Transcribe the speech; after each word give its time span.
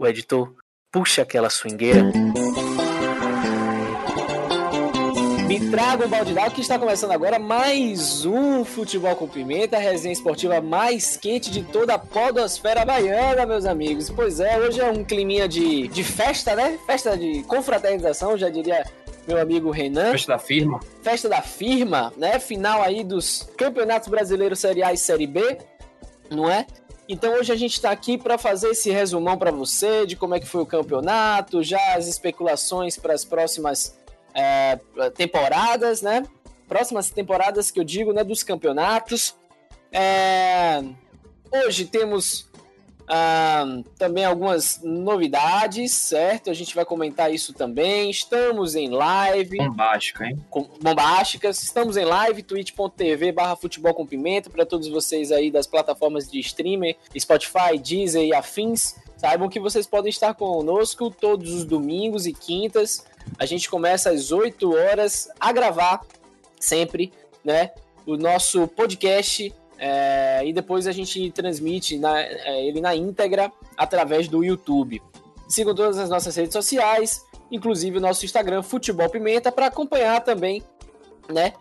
o 0.00 0.06
editor 0.06 0.54
puxa 0.90 1.22
aquela 1.22 1.50
swingueira. 1.50 2.02
Me 5.46 5.70
traga 5.70 6.06
um 6.06 6.08
balde 6.08 6.32
d'água 6.32 6.50
que 6.52 6.62
está 6.62 6.78
começando 6.78 7.10
agora 7.10 7.38
mais 7.38 8.24
um 8.24 8.64
Futebol 8.64 9.14
com 9.14 9.28
Pimenta, 9.28 9.76
a 9.76 9.80
resenha 9.80 10.12
esportiva 10.12 10.58
mais 10.60 11.18
quente 11.18 11.50
de 11.50 11.62
toda 11.64 11.94
a 11.94 11.98
podosfera 11.98 12.82
baiana, 12.84 13.44
meus 13.44 13.66
amigos. 13.66 14.08
Pois 14.08 14.40
é, 14.40 14.58
hoje 14.58 14.80
é 14.80 14.90
um 14.90 15.04
climinha 15.04 15.46
de, 15.46 15.86
de 15.88 16.02
festa, 16.02 16.56
né? 16.56 16.78
Festa 16.86 17.18
de 17.18 17.42
confraternização, 17.42 18.38
já 18.38 18.48
diria 18.48 18.86
meu 19.28 19.38
amigo 19.38 19.70
Renan. 19.70 20.12
Festa 20.12 20.32
da 20.32 20.38
firma. 20.38 20.80
Festa 21.02 21.28
da 21.28 21.42
firma, 21.42 22.10
né? 22.16 22.38
Final 22.38 22.80
aí 22.80 23.04
dos 23.04 23.50
Campeonatos 23.54 24.08
Brasileiros 24.08 24.60
Série 24.60 24.82
A 24.82 24.94
e 24.94 24.96
Série 24.96 25.26
B, 25.26 25.58
não 26.30 26.48
é? 26.48 26.64
Então 27.12 27.34
hoje 27.34 27.50
a 27.50 27.56
gente 27.56 27.72
está 27.72 27.90
aqui 27.90 28.16
para 28.16 28.38
fazer 28.38 28.68
esse 28.68 28.88
resumão 28.88 29.36
para 29.36 29.50
você 29.50 30.06
de 30.06 30.14
como 30.14 30.36
é 30.36 30.38
que 30.38 30.46
foi 30.46 30.62
o 30.62 30.66
campeonato, 30.66 31.60
já 31.60 31.96
as 31.96 32.06
especulações 32.06 32.96
para 32.96 33.12
as 33.12 33.24
próximas 33.24 33.98
é, 34.32 34.78
temporadas, 35.16 36.02
né? 36.02 36.22
Próximas 36.68 37.10
temporadas 37.10 37.68
que 37.68 37.80
eu 37.80 37.84
digo, 37.84 38.12
né? 38.12 38.22
Dos 38.22 38.44
campeonatos. 38.44 39.34
É, 39.90 40.84
hoje 41.66 41.84
temos 41.86 42.48
ah, 43.12 43.64
também 43.98 44.24
algumas 44.24 44.80
novidades, 44.84 45.90
certo? 45.90 46.48
A 46.48 46.54
gente 46.54 46.76
vai 46.76 46.84
comentar 46.84 47.34
isso 47.34 47.52
também. 47.52 48.08
Estamos 48.08 48.76
em 48.76 48.88
live. 48.88 49.58
Bombástica, 49.58 50.26
hein? 50.26 50.38
Com, 50.48 50.68
bombásticas. 50.80 51.60
Estamos 51.60 51.96
em 51.96 52.04
live, 52.04 52.44
twitch.tv 52.44 53.32
barra 53.32 53.56
futebol 53.56 53.92
com 53.92 54.06
pimenta, 54.06 54.48
para 54.48 54.64
todos 54.64 54.86
vocês 54.86 55.32
aí 55.32 55.50
das 55.50 55.66
plataformas 55.66 56.30
de 56.30 56.38
streamer, 56.38 56.96
Spotify, 57.18 57.76
Deezer 57.82 58.22
e 58.22 58.32
afins. 58.32 58.94
Saibam 59.16 59.48
que 59.48 59.58
vocês 59.58 59.88
podem 59.88 60.08
estar 60.08 60.32
conosco 60.34 61.10
todos 61.10 61.52
os 61.52 61.64
domingos 61.64 62.28
e 62.28 62.32
quintas. 62.32 63.04
A 63.40 63.44
gente 63.44 63.68
começa 63.68 64.10
às 64.10 64.30
8 64.30 64.72
horas 64.72 65.28
a 65.40 65.50
gravar 65.50 66.06
sempre, 66.60 67.12
né? 67.44 67.72
O 68.06 68.16
nosso 68.16 68.68
podcast 68.68 69.52
é, 69.82 70.42
e 70.44 70.52
depois 70.52 70.86
a 70.86 70.92
gente 70.92 71.30
transmite 71.32 71.98
na, 71.98 72.20
é, 72.20 72.66
ele 72.66 72.82
na 72.82 72.94
íntegra 72.94 73.50
através 73.74 74.28
do 74.28 74.44
YouTube. 74.44 75.02
Sigam 75.48 75.74
todas 75.74 75.98
as 75.98 76.10
nossas 76.10 76.36
redes 76.36 76.52
sociais, 76.52 77.24
inclusive 77.50 77.96
o 77.96 78.00
nosso 78.00 78.26
Instagram, 78.26 78.62
Futebol 78.62 79.08
Pimenta, 79.08 79.50
para 79.50 79.66
acompanhar 79.66 80.20
também 80.20 80.62
né, 81.32 81.54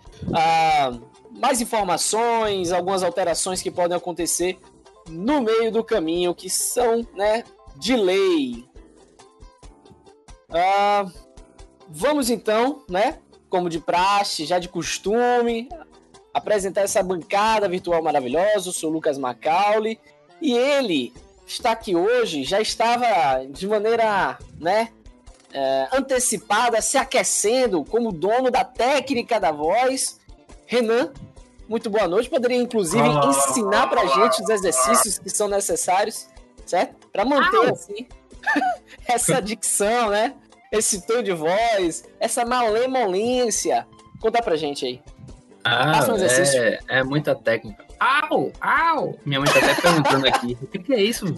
mais 1.31 1.62
informações, 1.62 2.73
algumas 2.73 3.03
alterações 3.03 3.62
que 3.62 3.72
podem 3.72 3.95
acontecer 3.95 4.59
no 5.08 5.42
meio 5.42 5.72
do 5.72 5.81
caminho, 5.81 6.36
que 6.36 6.50
são 6.50 7.08
né, 7.16 7.45
de 7.78 7.95
lei. 7.95 8.66
Ah, 10.52 11.06
vamos 11.88 12.30
então, 12.30 12.84
né? 12.90 13.20
Como 13.50 13.70
de 13.70 13.80
praxe, 13.80 14.45
já 14.45 14.59
de 14.59 14.67
costume, 14.67 15.70
apresentar 16.33 16.81
essa 16.81 17.02
bancada 17.02 17.67
virtual 17.67 18.02
maravilhosa. 18.02 18.69
Eu 18.69 18.73
sou 18.73 18.89
o 18.89 18.94
Lucas 18.94 19.17
Macaulay 19.17 19.99
e 20.41 20.53
ele 20.53 21.13
está 21.45 21.72
aqui 21.72 21.95
hoje, 21.95 22.44
já 22.44 22.61
estava 22.61 23.45
de 23.49 23.67
maneira, 23.67 24.38
né, 24.59 24.89
é, 25.52 25.88
antecipada, 25.91 26.81
se 26.81 26.97
aquecendo 26.97 27.83
como 27.83 28.11
dono 28.11 28.52
da 28.52 28.63
técnica 28.63 29.39
da 29.39 29.52
voz. 29.52 30.19
Renan, 30.66 31.11
muito 31.67 31.89
boa 31.89 32.07
noite. 32.07 32.30
Poderia, 32.30 32.57
inclusive, 32.57 33.07
ensinar 33.07 33.88
pra 33.88 34.05
gente 34.05 34.41
os 34.41 34.50
exercícios 34.50 35.17
que 35.17 35.30
são 35.30 35.47
necessários, 35.47 36.27
certo? 36.66 37.07
Para 37.07 37.25
manter, 37.25 37.72
assim, 37.72 38.07
essa 39.07 39.41
dicção, 39.41 40.09
né? 40.09 40.35
Esse 40.72 41.02
tom 41.05 41.23
de 41.23 41.33
voz, 41.33 42.03
essa 42.19 42.45
malemolência. 42.45 43.88
Conta 44.22 44.41
pra 44.41 44.55
gente 44.55 44.85
aí. 44.85 45.02
Ah, 45.63 46.05
é, 46.56 47.00
é 47.00 47.03
muita 47.03 47.35
técnica. 47.35 47.85
Au, 48.00 48.51
au! 48.61 49.19
Minha 49.25 49.41
mãe 49.41 49.50
tá 49.51 49.59
até 49.59 49.81
perguntando 49.81 50.28
aqui. 50.28 50.57
O 50.61 50.67
que, 50.67 50.79
que 50.79 50.94
é 50.94 51.01
isso? 51.01 51.35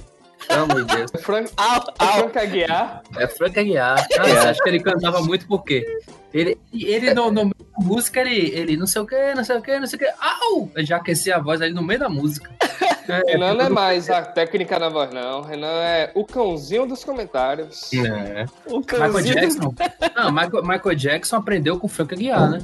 Pelo 0.48 0.64
amor 0.64 0.86
de 0.86 0.96
Deus. 0.96 1.12
É 1.14 1.18
Frank, 1.18 1.52
au, 1.58 1.84
au. 2.00 2.08
É 2.08 2.20
Frank 2.20 2.40
Aguiar. 2.40 3.04
É 3.18 3.28
Frank 3.28 3.60
Aguiar. 3.60 4.08
Ah, 4.20 4.24
você 4.24 4.48
acha 4.48 4.64
que 4.64 4.70
ele 4.70 4.80
cantava 4.80 5.22
muito 5.22 5.48
por 5.48 5.64
quê? 5.64 5.86
Ele, 6.34 6.58
ele 6.74 7.14
no, 7.14 7.30
no 7.30 7.44
meio 7.44 7.56
da 7.78 7.86
música, 7.86 8.22
ele, 8.22 8.52
ele 8.56 8.78
não 8.78 8.88
sei 8.88 9.02
o 9.02 9.06
que, 9.06 9.34
não 9.34 9.44
sei 9.44 9.58
o 9.58 9.62
que, 9.62 9.80
não 9.80 9.88
sei 9.88 9.98
o 9.98 10.00
que. 10.00 10.14
Au! 10.20 10.72
Eu 10.76 10.86
já 10.86 10.98
aquecia 10.98 11.36
a 11.36 11.40
voz 11.40 11.62
ali 11.62 11.74
no 11.74 11.84
meio 11.84 12.00
da 12.00 12.10
música. 12.10 12.50
É, 13.08 13.32
Renan 13.32 13.56
não 13.56 13.66
é 13.66 13.70
mais 13.70 14.10
a 14.10 14.22
técnica 14.22 14.80
na 14.80 14.88
voz, 14.88 15.12
não. 15.12 15.42
Renan 15.42 15.68
é 15.68 16.12
o 16.16 16.24
cãozinho 16.24 16.86
dos 16.86 17.04
comentários. 17.04 17.92
É. 17.94 18.46
O 18.66 18.82
cãozinho. 18.82 19.36
Michael 19.36 19.50
Jackson. 19.50 19.76
Não, 20.16 20.32
Michael, 20.32 20.64
Michael 20.64 20.96
Jackson 20.96 21.36
aprendeu 21.38 21.80
com 21.80 21.88
Frank 21.88 22.14
Aguiar, 22.14 22.50
né? 22.52 22.60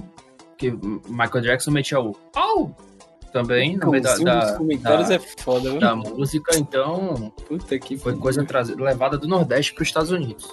Que 0.58 0.72
Michael 1.08 1.42
Jackson 1.42 1.72
metia 1.72 2.00
o 2.00 2.16
au 2.36 2.76
também 3.32 3.78
no 3.78 3.92
meio 3.92 4.04
da, 4.04 4.16
da, 4.16 4.58
comentários 4.58 5.10
da, 5.10 5.16
é 5.16 5.20
foda, 5.20 5.78
da 5.80 5.96
música, 5.96 6.58
então 6.58 7.32
Puta 7.48 7.78
que 7.78 7.98
foi 7.98 8.16
coisa 8.16 8.44
trazida, 8.44 8.82
levada 8.84 9.18
do 9.18 9.28
Nordeste 9.28 9.74
para 9.74 9.84
os 9.84 9.88
Estados 9.88 10.12
Unidos. 10.12 10.48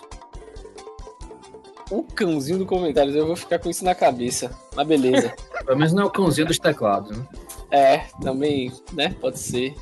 O 1.91 2.03
cãozinho 2.03 2.59
do 2.59 2.67
comentários, 2.67 3.15
eu 3.15 3.27
vou 3.27 3.37
ficar 3.37 3.59
com 3.59 3.71
isso 3.71 3.85
na 3.85 3.95
cabeça. 3.95 4.51
Mas 4.75 4.87
beleza. 4.87 5.35
Pelo 5.65 5.79
menos 5.79 5.93
não 5.93 6.03
é 6.03 6.07
o 6.07 6.11
cãozinho 6.11 6.47
dos 6.47 6.59
teclados, 6.59 7.17
né? 7.17 7.27
É, 7.71 7.99
também, 8.23 8.73
né? 8.93 9.15
Pode 9.21 9.39
ser. 9.39 9.75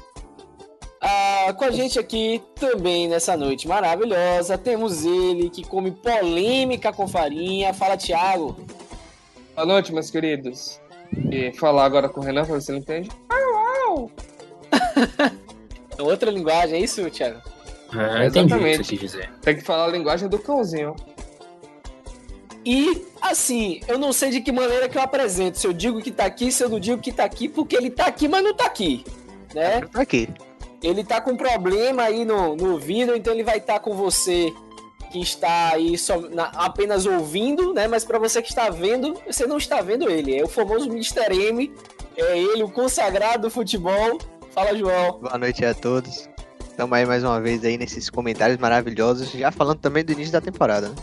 Ah, 1.01 1.53
com 1.57 1.65
a 1.65 1.71
gente 1.71 1.99
aqui 1.99 2.43
também 2.55 3.09
nessa 3.09 3.37
noite 3.37 3.67
maravilhosa, 3.67 4.57
temos 4.57 5.05
ele 5.05 5.51
que 5.51 5.65
come 5.65 5.91
polêmica 5.91 6.93
com 6.93 7.09
farinha. 7.09 7.75
Fala, 7.75 7.97
Thiago. 7.97 8.57
Boa 9.55 9.67
noite, 9.67 9.93
meus 9.93 10.11
queridos. 10.11 10.81
E 11.31 11.53
falar 11.53 11.85
agora 11.85 12.09
com 12.09 12.21
o 12.21 12.23
Renan 12.23 12.45
pra 12.45 12.55
ver 12.55 12.63
se 12.63 12.73
ele 12.73 12.79
entende. 12.79 13.11
É 15.99 16.03
outra 16.03 16.31
linguagem, 16.31 16.77
é 16.77 16.81
isso, 16.83 17.09
Thiago? 17.11 17.39
É, 17.95 18.25
exatamente. 18.25 18.97
Que 18.97 18.97
dizer. 18.97 19.31
Tem 19.43 19.55
que 19.55 19.61
falar 19.61 19.85
a 19.85 19.89
linguagem 19.89 20.27
do 20.27 20.39
cãozinho. 20.39 20.97
E, 22.65 23.05
assim, 23.21 23.81
eu 23.87 23.99
não 23.99 24.11
sei 24.11 24.31
de 24.31 24.41
que 24.41 24.51
maneira 24.51 24.89
que 24.89 24.97
eu 24.97 25.03
apresento. 25.03 25.59
Se 25.59 25.67
eu 25.67 25.73
digo 25.73 26.01
que 26.01 26.11
tá 26.11 26.25
aqui, 26.25 26.51
se 26.51 26.65
eu 26.65 26.71
não 26.71 26.81
digo 26.81 27.03
que 27.03 27.13
tá 27.13 27.25
aqui, 27.25 27.47
porque 27.47 27.77
ele 27.77 27.91
tá 27.91 28.07
aqui, 28.07 28.27
mas 28.27 28.43
não 28.43 28.55
tá 28.55 28.65
aqui. 28.65 29.05
Né? 29.55 29.83
Tá 29.83 30.01
aqui. 30.01 30.31
Ele 30.83 31.05
tá 31.05 31.21
com 31.21 31.37
problema 31.37 32.05
aí 32.05 32.25
no, 32.25 32.57
no 32.57 32.73
ouvido, 32.73 33.15
então 33.15 33.35
ele 33.35 33.45
vai 33.45 33.59
estar 33.59 33.75
tá 33.75 33.81
com 33.81 33.95
você 33.95 34.51
que 35.13 35.21
está 35.21 35.75
aí 35.75 35.99
só, 35.99 36.19
na, 36.19 36.45
apenas 36.55 37.05
ouvindo, 37.05 37.75
né? 37.75 37.87
Mas 37.87 38.03
para 38.03 38.19
você 38.19 38.41
que 38.41 38.49
está 38.49 38.71
vendo, 38.71 39.15
você 39.27 39.47
não 39.47 39.59
está 39.59 39.83
vendo 39.83 40.11
ele. 40.11 40.39
É 40.39 40.43
o 40.43 40.49
famoso 40.49 40.87
Mr. 40.87 41.31
M, 41.31 41.71
é 42.17 42.39
ele, 42.39 42.63
o 42.63 42.71
consagrado 42.71 43.43
do 43.43 43.51
futebol. 43.51 44.19
Fala, 44.53 44.75
João. 44.75 45.19
Boa 45.21 45.37
noite 45.37 45.65
a 45.67 45.75
todos. 45.75 46.29
Estamos 46.67 46.97
aí 46.97 47.05
mais 47.05 47.23
uma 47.23 47.39
vez 47.39 47.63
aí 47.63 47.77
nesses 47.77 48.09
comentários 48.09 48.59
maravilhosos, 48.59 49.31
já 49.31 49.53
falando 49.53 49.79
também 49.79 50.03
do 50.03 50.13
início 50.13 50.33
da 50.33 50.41
temporada, 50.41 50.89
né? 50.89 50.95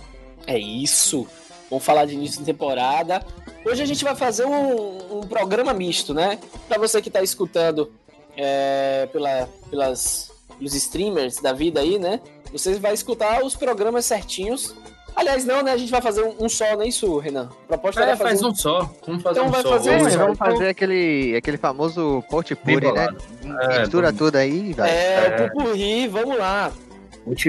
É 0.48 0.58
isso. 0.58 1.28
Vamos 1.70 1.86
falar 1.86 2.06
de 2.06 2.16
início 2.16 2.40
de 2.40 2.46
temporada. 2.46 3.24
Hoje 3.64 3.84
a 3.84 3.86
gente 3.86 4.04
vai 4.04 4.16
fazer 4.16 4.46
um, 4.46 5.20
um 5.20 5.22
programa 5.22 5.72
misto, 5.72 6.16
né? 6.16 6.40
Para 6.68 6.80
você 6.80 7.00
que 7.00 7.10
está 7.10 7.22
escutando 7.22 7.92
é, 8.36 9.08
pela, 9.12 9.48
pelas, 9.70 10.32
pelos 10.58 10.74
streamers 10.74 11.40
da 11.40 11.54
vida 11.54 11.82
aí, 11.82 12.00
né? 12.00 12.20
Você 12.52 12.76
vai 12.76 12.94
escutar 12.94 13.44
os 13.44 13.56
programas 13.56 14.06
certinhos. 14.06 14.76
Aliás, 15.16 15.44
não, 15.44 15.62
né? 15.62 15.72
A 15.72 15.78
gente 15.78 15.92
vai 15.92 16.02
fazer 16.02 16.24
um, 16.24 16.46
um 16.46 16.50
só, 16.50 16.76
não 16.76 16.84
é 16.84 16.88
isso, 16.88 17.18
Renan? 17.18 17.50
A 17.66 17.68
proposta 17.68 18.02
é, 18.02 18.16
fazer 18.16 18.24
faz 18.24 18.42
um... 18.42 18.50
um 18.50 18.56
só. 18.56 18.90
Vamos 19.06 19.24
fazer 19.24 19.40
então 19.40 19.48
um 19.48 19.52
vai 19.52 19.62
só. 19.62 19.70
Fazer 19.70 19.92
um, 19.92 20.18
vamos 20.18 20.38
fazer 20.38 20.68
aquele, 20.70 21.36
aquele 21.36 21.58
famoso 21.58 22.24
potpurri, 22.30 22.92
né? 22.92 23.08
É, 23.44 23.80
Mistura 23.82 24.08
vamos... 24.08 24.18
tudo 24.18 24.36
aí, 24.38 24.74
vai. 24.74 24.90
É, 24.90 25.26
é. 25.26 25.50
pupurri, 25.50 26.08
vamos 26.08 26.38
lá. 26.38 26.72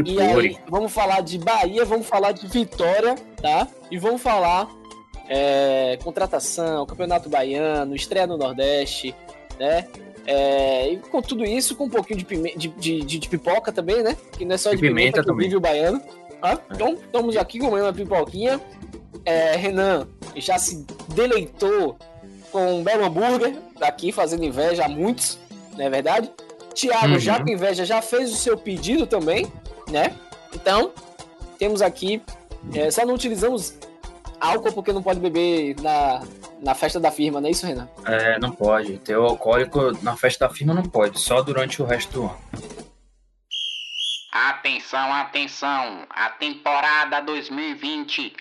E 0.07 0.21
aí, 0.21 0.59
vamos 0.69 0.93
falar 0.93 1.23
de 1.23 1.39
Bahia, 1.39 1.85
vamos 1.85 2.07
falar 2.07 2.33
de 2.33 2.47
Vitória, 2.47 3.15
tá? 3.41 3.67
E 3.91 3.99
vamos 3.99 4.21
falar 4.21 4.69
é, 5.29 5.97
contratação, 6.03 6.85
Campeonato 6.85 7.31
Baiano, 7.31 7.95
estreia 7.95 8.27
no 8.27 8.37
Nordeste, 8.37 9.15
né? 9.59 9.87
É, 10.27 10.93
e 10.93 10.97
com 10.99 11.23
tudo 11.23 11.45
isso, 11.45 11.75
com 11.75 11.85
um 11.85 11.89
pouquinho 11.89 12.19
de, 12.19 12.25
pime... 12.25 12.55
de, 12.57 12.69
de, 12.69 13.01
de, 13.01 13.29
pipoca 13.29 13.73
também, 13.73 14.03
né? 14.03 14.17
Que 14.33 14.45
não 14.45 14.55
é 14.55 14.59
só 14.59 14.71
de, 14.71 14.77
de 14.77 14.83
pimenta, 14.83 15.23
pimenta 15.23 15.33
que 15.33 15.39
vive 15.39 15.57
o 15.57 15.61
baiano. 15.61 16.01
Ah, 16.43 16.59
então, 16.71 16.95
estamos 16.95 17.37
aqui 17.37 17.59
comendo 17.59 17.87
uma 17.87 17.93
pipoquinha. 17.93 18.61
É, 19.25 19.57
Renan 19.57 20.07
já 20.37 20.59
se 20.59 20.87
deleitou 21.15 21.99
com 22.51 22.81
um 22.81 22.83
belo 22.83 23.05
hambúrguer 23.05 23.55
aqui, 23.81 24.13
fazendo 24.13 24.45
inveja 24.45 24.85
a 24.85 24.89
muitos, 24.89 25.39
não 25.77 25.85
é 25.85 25.91
verdade? 25.91 26.31
Tiago, 26.75 27.15
uhum. 27.15 27.19
já 27.19 27.43
com 27.43 27.51
inveja, 27.51 27.85
já 27.85 28.01
fez 28.01 28.33
o 28.33 28.37
seu 28.37 28.57
pedido 28.57 29.07
também, 29.07 29.47
né? 29.91 30.15
Então, 30.55 30.93
temos 31.59 31.83
aqui. 31.83 32.23
É, 32.75 32.91
só 32.91 33.05
não 33.05 33.15
utilizamos 33.15 33.75
álcool 34.41 34.73
porque 34.73 34.93
não 34.93 35.03
pode 35.03 35.21
beber 35.21 35.77
na, 35.81 36.23
na 36.63 36.75
festa 36.75 36.99
da 36.99 37.11
firma, 37.11 37.41
não 37.41 37.49
é 37.49 37.51
isso, 37.51 37.67
Renan? 37.67 37.89
É, 38.05 38.39
não 38.39 38.51
pode. 38.51 38.99
Ter 38.99 39.17
o 39.17 39.25
alcoólico 39.25 39.93
na 40.03 40.17
festa 40.17 40.49
da 40.49 40.55
firma 40.55 40.75
não 40.75 40.83
pode, 40.83 41.21
só 41.21 41.43
durante 41.43 41.83
o 41.83 41.85
resto 41.85 42.13
do 42.13 42.23
ano. 42.25 42.39
Atenção, 44.33 45.13
atenção! 45.13 46.07
A 46.09 46.31
temporada 46.31 47.21
2020 47.21 48.33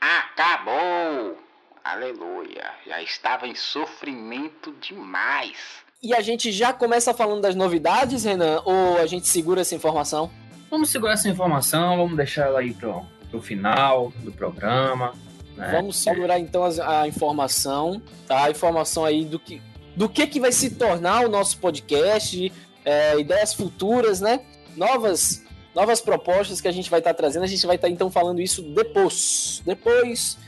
acabou! 0.00 1.36
Aleluia! 1.84 2.70
Já 2.86 3.02
estava 3.02 3.46
em 3.46 3.54
sofrimento 3.54 4.72
demais. 4.80 5.82
E 6.02 6.14
a 6.14 6.20
gente 6.20 6.50
já 6.50 6.72
começa 6.72 7.12
falando 7.12 7.42
das 7.42 7.54
novidades, 7.54 8.24
Renan? 8.24 8.62
Ou 8.64 8.98
a 8.98 9.06
gente 9.06 9.28
segura 9.28 9.60
essa 9.60 9.74
informação? 9.74 10.30
Vamos 10.70 10.90
segurar 10.90 11.12
essa 11.14 11.28
informação, 11.28 11.96
vamos 11.96 12.16
deixar 12.16 12.46
ela 12.46 12.60
aí 12.60 12.72
pro, 12.72 13.04
pro 13.30 13.42
final 13.42 14.12
do 14.22 14.32
programa. 14.32 15.12
Né? 15.56 15.70
Vamos 15.72 15.96
segurar 15.96 16.38
então 16.38 16.64
a, 16.64 17.02
a, 17.02 17.08
informação, 17.08 18.02
tá? 18.26 18.44
A 18.44 18.50
informação 18.50 19.04
aí 19.04 19.24
do 19.24 19.38
que, 19.38 19.60
do 19.94 20.08
que, 20.08 20.26
que 20.26 20.40
vai 20.40 20.52
se 20.52 20.70
tornar 20.70 21.24
o 21.26 21.28
nosso 21.28 21.58
podcast, 21.58 22.52
é, 22.84 23.18
ideias 23.18 23.52
futuras, 23.52 24.20
né? 24.20 24.40
Novas, 24.76 25.44
novas 25.74 26.00
propostas 26.00 26.60
que 26.60 26.68
a 26.68 26.72
gente 26.72 26.90
vai 26.90 27.00
estar 27.00 27.12
tá 27.12 27.18
trazendo. 27.18 27.44
A 27.44 27.48
gente 27.48 27.66
vai 27.66 27.76
estar 27.76 27.88
tá, 27.88 27.92
então 27.92 28.10
falando 28.10 28.40
isso 28.40 28.62
depois. 28.62 29.62
Depois, 29.64 30.38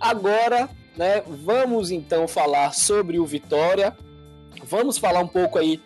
agora, 0.00 0.68
né? 0.96 1.22
Vamos 1.26 1.90
então 1.90 2.26
falar 2.26 2.72
sobre 2.72 3.18
o 3.18 3.26
Vitória. 3.26 3.96
Vamos 4.64 4.98
falar 4.98 5.20
um 5.20 5.28
pouco 5.28 5.58
aí 5.58 5.80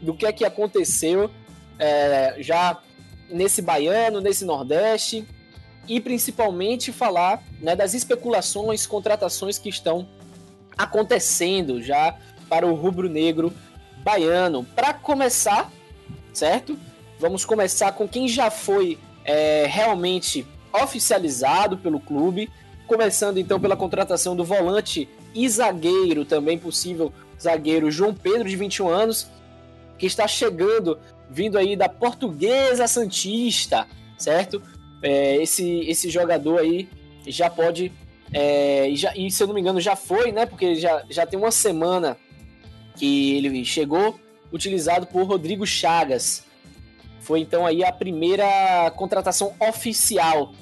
do 0.00 0.14
que 0.14 0.26
é 0.26 0.32
que 0.32 0.44
aconteceu 0.44 1.30
é, 1.78 2.36
já 2.38 2.80
nesse 3.28 3.60
baiano, 3.60 4.20
nesse 4.20 4.44
Nordeste 4.44 5.26
e 5.88 6.00
principalmente 6.00 6.92
falar 6.92 7.42
né, 7.60 7.74
das 7.76 7.94
especulações, 7.94 8.86
contratações 8.86 9.58
que 9.58 9.68
estão 9.68 10.06
acontecendo 10.76 11.82
já 11.82 12.16
para 12.48 12.66
o 12.66 12.74
rubro-negro 12.74 13.52
baiano. 13.98 14.64
Para 14.74 14.92
começar, 14.94 15.70
certo? 16.32 16.78
Vamos 17.18 17.44
começar 17.44 17.92
com 17.92 18.08
quem 18.08 18.28
já 18.28 18.50
foi 18.50 18.98
é, 19.24 19.66
realmente 19.68 20.46
oficializado 20.72 21.78
pelo 21.78 22.00
clube, 22.00 22.50
começando 22.86 23.38
então 23.38 23.60
pela 23.60 23.76
contratação 23.76 24.34
do 24.34 24.44
volante 24.44 25.08
e 25.34 25.48
zagueiro, 25.48 26.24
também 26.24 26.58
possível 26.58 27.12
zagueiro 27.40 27.90
João 27.90 28.14
Pedro, 28.14 28.48
de 28.48 28.56
21 28.56 28.88
anos, 28.88 29.28
que 29.98 30.06
está 30.06 30.26
chegando 30.26 30.98
vindo 31.30 31.56
aí 31.56 31.76
da 31.76 31.88
Portuguesa 31.88 32.86
Santista, 32.86 33.86
certo? 34.18 34.62
É, 35.04 35.36
esse, 35.36 35.80
esse 35.80 36.08
jogador 36.08 36.60
aí 36.60 36.88
já 37.26 37.50
pode. 37.50 37.92
É, 38.32 38.88
e, 38.88 38.96
já, 38.96 39.14
e 39.14 39.30
se 39.30 39.42
eu 39.42 39.46
não 39.46 39.54
me 39.54 39.60
engano, 39.60 39.78
já 39.78 39.94
foi, 39.94 40.32
né? 40.32 40.46
Porque 40.46 40.74
já, 40.76 41.04
já 41.10 41.26
tem 41.26 41.38
uma 41.38 41.50
semana 41.50 42.16
que 42.96 43.36
ele 43.36 43.64
chegou, 43.66 44.18
utilizado 44.50 45.06
por 45.06 45.24
Rodrigo 45.24 45.66
Chagas. 45.66 46.44
Foi 47.20 47.40
então 47.40 47.66
aí 47.66 47.84
a 47.84 47.92
primeira 47.92 48.90
contratação 48.96 49.54
oficial, 49.60 50.52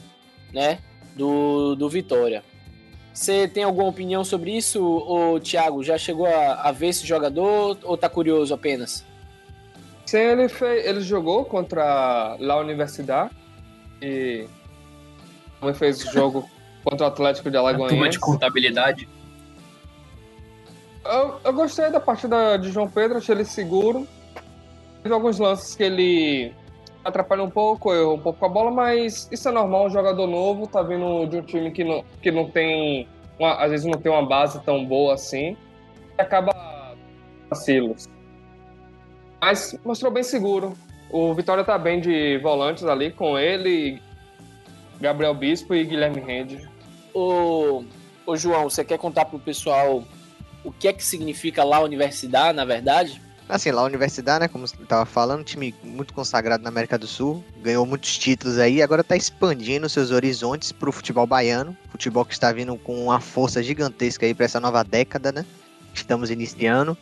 né? 0.52 0.80
Do, 1.14 1.76
do 1.76 1.88
Vitória. 1.88 2.42
Você 3.14 3.46
tem 3.46 3.62
alguma 3.62 3.88
opinião 3.88 4.24
sobre 4.24 4.56
isso, 4.56 4.82
ou 4.82 5.38
Thiago? 5.38 5.84
Já 5.84 5.96
chegou 5.96 6.26
a, 6.26 6.62
a 6.62 6.72
ver 6.72 6.88
esse 6.88 7.06
jogador 7.06 7.78
ou 7.84 7.96
tá 7.96 8.08
curioso 8.08 8.52
apenas? 8.54 9.04
Sim, 10.04 10.18
ele, 10.18 10.48
fez, 10.48 10.84
ele 10.84 11.00
jogou 11.00 11.44
contra 11.44 12.36
a 12.40 12.56
Universidade 12.56 13.41
e 14.02 14.48
também 15.60 15.74
fez 15.74 16.00
jogo 16.00 16.48
contra 16.84 17.06
o 17.06 17.08
Atlético 17.08 17.50
de 17.50 17.56
Alagoas. 17.56 17.90
Turma 17.90 18.08
de 18.08 18.18
contabilidade. 18.18 19.08
Eu, 21.04 21.40
eu, 21.44 21.52
gostei 21.52 21.90
da 21.90 22.00
partida 22.00 22.56
de 22.56 22.70
João 22.70 22.88
Pedro, 22.88 23.18
achei 23.18 23.34
ele 23.34 23.44
seguro. 23.44 24.06
Teve 25.02 25.14
alguns 25.14 25.38
lances 25.38 25.74
que 25.74 25.82
ele 25.82 26.54
atrapalha 27.04 27.42
um 27.42 27.50
pouco, 27.50 27.92
errou 27.92 28.14
um 28.14 28.20
pouco 28.20 28.38
com 28.38 28.46
a 28.46 28.48
bola, 28.48 28.70
mas 28.70 29.28
isso 29.32 29.48
é 29.48 29.52
normal, 29.52 29.86
um 29.86 29.90
jogador 29.90 30.26
novo, 30.26 30.66
tá 30.66 30.82
vindo 30.82 31.26
de 31.26 31.38
um 31.38 31.42
time 31.42 31.70
que 31.72 31.82
não, 31.82 32.04
que 32.22 32.30
não 32.30 32.48
tem, 32.48 33.08
uma, 33.38 33.54
às 33.54 33.70
vezes 33.70 33.86
não 33.86 33.98
tem 33.98 34.12
uma 34.12 34.24
base 34.24 34.60
tão 34.60 34.84
boa 34.84 35.14
assim, 35.14 35.56
e 36.16 36.22
acaba 36.22 36.54
vacilos. 37.50 38.08
Mas 39.40 39.76
mostrou 39.84 40.12
bem 40.12 40.22
seguro. 40.22 40.74
O 41.12 41.34
Vitória 41.34 41.62
tá 41.62 41.76
bem 41.76 42.00
de 42.00 42.38
volantes 42.38 42.84
ali 42.84 43.10
com 43.12 43.38
ele, 43.38 44.00
Gabriel 44.98 45.34
Bispo 45.34 45.74
e 45.74 45.84
Guilherme 45.84 46.20
Rende. 46.20 46.66
Ô, 47.12 47.84
ô 48.24 48.34
João, 48.34 48.64
você 48.64 48.82
quer 48.82 48.98
contar 48.98 49.26
pro 49.26 49.38
pessoal 49.38 50.02
o 50.64 50.72
que 50.72 50.88
é 50.88 50.92
que 50.92 51.04
significa 51.04 51.62
lá 51.64 51.76
a 51.76 51.82
universidade, 51.82 52.56
na 52.56 52.64
verdade? 52.64 53.20
Assim, 53.46 53.70
lá 53.70 53.82
a 53.82 53.84
Universidade, 53.84 54.40
né, 54.40 54.48
como 54.48 54.66
você 54.66 54.74
estava 54.80 55.04
falando, 55.04 55.40
um 55.40 55.44
time 55.44 55.74
muito 55.84 56.14
consagrado 56.14 56.62
na 56.62 56.70
América 56.70 56.96
do 56.96 57.06
Sul, 57.06 57.44
ganhou 57.60 57.84
muitos 57.84 58.16
títulos 58.16 58.58
aí, 58.58 58.80
agora 58.80 59.02
está 59.02 59.14
expandindo 59.14 59.90
seus 59.90 60.10
horizontes 60.10 60.72
para 60.72 60.88
o 60.88 60.92
futebol 60.92 61.26
baiano, 61.26 61.76
futebol 61.90 62.24
que 62.24 62.32
está 62.32 62.50
vindo 62.50 62.74
com 62.76 63.04
uma 63.04 63.20
força 63.20 63.62
gigantesca 63.62 64.24
aí 64.24 64.32
para 64.32 64.46
essa 64.46 64.58
nova 64.58 64.82
década, 64.82 65.30
né? 65.30 65.44
Estamos 65.92 66.30
iniciando. 66.30 66.96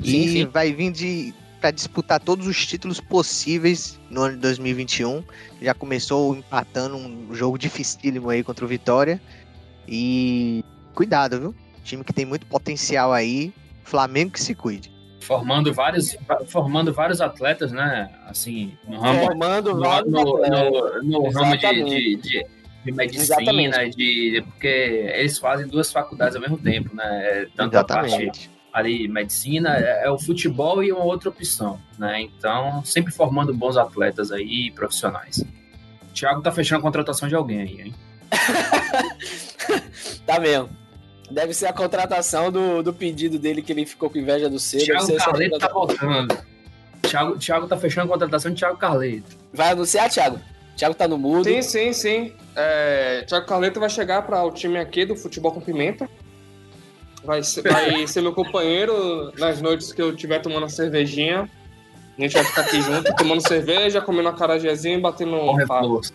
Sim, 0.00 0.20
e 0.20 0.28
sim. 0.28 0.46
vai 0.46 0.72
vir 0.72 0.92
de 0.92 1.34
para 1.58 1.70
disputar 1.70 2.20
todos 2.20 2.46
os 2.46 2.66
títulos 2.66 3.00
possíveis 3.00 4.00
no 4.10 4.22
ano 4.22 4.36
de 4.36 4.40
2021. 4.42 5.22
Já 5.60 5.74
começou 5.74 6.36
empatando 6.36 6.96
um 6.96 7.34
jogo 7.34 7.58
dificílimo 7.58 8.30
aí 8.30 8.42
contra 8.42 8.64
o 8.64 8.68
Vitória. 8.68 9.20
E 9.86 10.64
cuidado, 10.94 11.40
viu? 11.40 11.54
Time 11.84 12.04
que 12.04 12.12
tem 12.12 12.24
muito 12.24 12.46
potencial 12.46 13.12
aí. 13.12 13.52
Flamengo 13.84 14.32
que 14.32 14.40
se 14.40 14.54
cuide. 14.54 14.92
Formando 15.20 15.72
vários, 15.74 16.16
formando 16.46 16.92
vários 16.92 17.20
atletas, 17.20 17.72
né? 17.72 18.10
Assim, 18.26 18.76
no 18.86 18.98
ramo, 19.00 19.20
formando 19.26 19.74
no, 19.74 19.80
vários 19.80 20.12
no, 20.12 20.24
no, 20.24 21.02
no 21.02 21.30
ramo 21.30 21.56
de, 21.56 21.84
de, 21.84 22.16
de, 22.16 22.46
de 22.84 22.92
medicina, 22.92 23.90
de, 23.90 24.42
porque 24.46 25.12
eles 25.14 25.38
fazem 25.38 25.66
duas 25.66 25.90
faculdades 25.92 26.36
ao 26.36 26.42
mesmo 26.42 26.58
tempo, 26.58 26.94
né? 26.94 27.46
Tanto 27.56 27.74
Exatamente. 27.74 28.14
a 28.14 28.26
parte 28.26 28.57
ali 28.72 29.08
medicina, 29.08 29.76
é, 29.76 30.06
é, 30.06 30.10
o 30.10 30.18
futebol 30.18 30.82
e 30.82 30.92
uma 30.92 31.04
outra 31.04 31.28
opção, 31.28 31.80
né? 31.98 32.20
Então, 32.20 32.84
sempre 32.84 33.12
formando 33.12 33.54
bons 33.54 33.76
atletas 33.76 34.30
aí, 34.30 34.70
profissionais. 34.70 35.44
O 36.10 36.12
Thiago 36.12 36.42
tá 36.42 36.52
fechando 36.52 36.80
a 36.80 36.82
contratação 36.82 37.28
de 37.28 37.34
alguém 37.34 37.60
aí, 37.60 37.80
hein? 37.80 37.94
tá 40.26 40.38
mesmo. 40.38 40.68
Deve 41.30 41.52
ser 41.52 41.66
a 41.66 41.72
contratação 41.72 42.50
do, 42.50 42.82
do 42.82 42.92
pedido 42.92 43.38
dele 43.38 43.60
que 43.60 43.72
ele 43.72 43.84
ficou 43.84 44.08
com 44.08 44.18
inveja 44.18 44.48
do 44.48 44.58
cedo. 44.58 44.84
Thiago 44.84 45.16
Carleto 45.16 45.58
tá 45.58 45.68
voltando. 45.68 46.38
Thiago, 47.02 47.38
Thiago 47.38 47.66
tá 47.66 47.76
fechando 47.76 48.06
a 48.06 48.12
contratação 48.12 48.50
de 48.50 48.58
Thiago 48.58 48.78
Carleto. 48.78 49.36
Vai 49.52 49.70
anunciar, 49.70 50.10
Thiago? 50.10 50.40
Thiago 50.76 50.94
tá 50.94 51.06
no 51.08 51.18
mudo. 51.18 51.44
Sim, 51.44 51.60
sim, 51.60 51.92
sim. 51.92 52.32
É, 52.56 53.24
Thiago 53.26 53.46
Carleto 53.46 53.80
vai 53.80 53.90
chegar 53.90 54.22
para 54.22 54.42
o 54.44 54.50
time 54.50 54.78
aqui 54.78 55.04
do 55.04 55.16
Futebol 55.16 55.52
com 55.52 55.60
Pimenta. 55.60 56.08
Vai 57.28 57.42
ser, 57.42 57.60
vai 57.60 58.06
ser 58.06 58.22
meu 58.22 58.32
companheiro 58.32 59.30
nas 59.36 59.60
noites 59.60 59.92
que 59.92 60.00
eu 60.00 60.14
estiver 60.14 60.38
tomando 60.38 60.62
uma 60.62 60.68
cervejinha. 60.70 61.46
A 62.16 62.22
gente 62.22 62.32
vai 62.32 62.42
ficar 62.42 62.62
aqui 62.62 62.80
junto, 62.80 63.14
tomando 63.16 63.46
cerveja, 63.46 64.00
comendo 64.00 64.30
uma 64.30 64.34
carajézinha 64.34 64.96
e 64.96 65.00
batendo 65.00 65.36
um 65.36 65.44
Bom 65.44 65.54
reforço. 65.54 66.14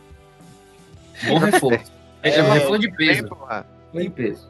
Bom 1.27 1.37
reforço. 1.37 1.91
É, 2.23 2.39
é, 2.39 2.41
um 2.41 2.51
reforço 2.51 2.79
de 2.79 2.91
peso. 2.93 3.29
de 3.93 4.09
peso. 4.09 4.49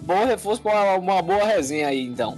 Bom 0.00 0.24
reforço 0.24 0.60
para 0.60 0.96
uma, 0.98 1.14
uma, 1.14 1.22
boa 1.22 1.44
resenha 1.44 1.86
aí, 1.86 2.04
então. 2.04 2.36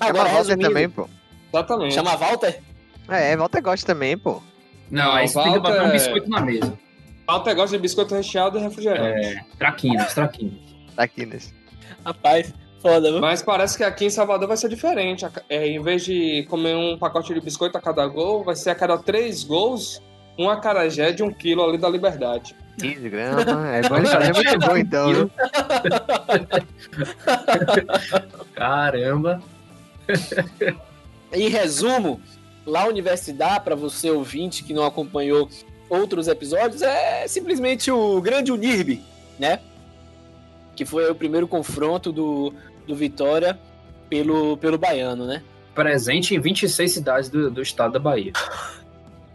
Agora, 0.00 0.30
Chama 0.30 0.38
Walter 0.38 0.56
também, 0.56 0.88
pô. 0.88 1.08
Exatamente. 1.52 1.94
Chama 1.94 2.16
Walter? 2.16 2.62
É, 3.10 3.36
Walter 3.36 3.60
gosta 3.60 3.86
também, 3.86 4.16
pô. 4.16 4.42
Não, 4.90 5.12
aí 5.12 5.28
você 5.28 5.42
tem 5.42 5.52
que 5.52 5.58
botar 5.58 5.84
um 5.84 5.90
biscoito 5.90 6.30
na 6.30 6.40
mesa. 6.40 6.72
Walter 7.26 7.54
gosta 7.54 7.76
de 7.76 7.82
biscoito 7.82 8.14
recheado 8.14 8.58
e 8.58 8.62
refrigerante. 8.62 9.26
É, 9.26 9.44
traquinas, 9.58 10.14
traquinas. 10.14 10.54
Traquinas. 10.94 11.54
Rapaz, 12.02 12.52
Foda, 12.84 13.10
viu? 13.10 13.18
Mas 13.18 13.40
parece 13.40 13.78
que 13.78 13.82
aqui 13.82 14.04
em 14.04 14.10
Salvador 14.10 14.46
vai 14.46 14.58
ser 14.58 14.68
diferente. 14.68 15.26
É, 15.48 15.66
em 15.66 15.80
vez 15.80 16.04
de 16.04 16.46
comer 16.50 16.76
um 16.76 16.98
pacote 16.98 17.32
de 17.32 17.40
biscoito 17.40 17.78
a 17.78 17.80
cada 17.80 18.06
gol, 18.06 18.44
vai 18.44 18.54
ser 18.54 18.68
a 18.68 18.74
cada 18.74 18.98
três 18.98 19.42
gols, 19.42 20.02
um 20.38 20.50
acarajé 20.50 21.10
de 21.10 21.22
um 21.22 21.32
quilo 21.32 21.64
ali 21.64 21.78
da 21.78 21.88
Liberdade. 21.88 22.54
15 22.78 23.08
gramas, 23.08 23.46
é 23.46 23.88
bom, 23.88 23.96
é 23.96 24.32
muito 24.34 24.58
bom 24.68 24.76
então, 24.76 25.14
viu? 25.14 25.30
Caramba! 28.54 29.40
em 31.32 31.48
resumo, 31.48 32.20
lá 32.66 32.82
a 32.82 32.88
Universidade, 32.88 33.64
para 33.64 33.74
você 33.74 34.10
ouvinte 34.10 34.62
que 34.62 34.74
não 34.74 34.84
acompanhou 34.84 35.48
outros 35.88 36.28
episódios, 36.28 36.82
é 36.82 37.26
simplesmente 37.28 37.90
o 37.90 38.20
grande 38.20 38.52
Unirb, 38.52 39.02
né? 39.38 39.60
Que 40.76 40.84
foi 40.84 41.10
o 41.10 41.14
primeiro 41.14 41.48
confronto 41.48 42.12
do, 42.12 42.52
do 42.86 42.94
Vitória 42.94 43.58
pelo, 44.08 44.56
pelo 44.56 44.78
Baiano, 44.78 45.26
né? 45.26 45.42
Presente 45.74 46.34
em 46.34 46.40
26 46.40 46.92
cidades 46.92 47.28
do, 47.28 47.50
do 47.50 47.62
estado 47.62 47.94
da 47.94 47.98
Bahia. 47.98 48.32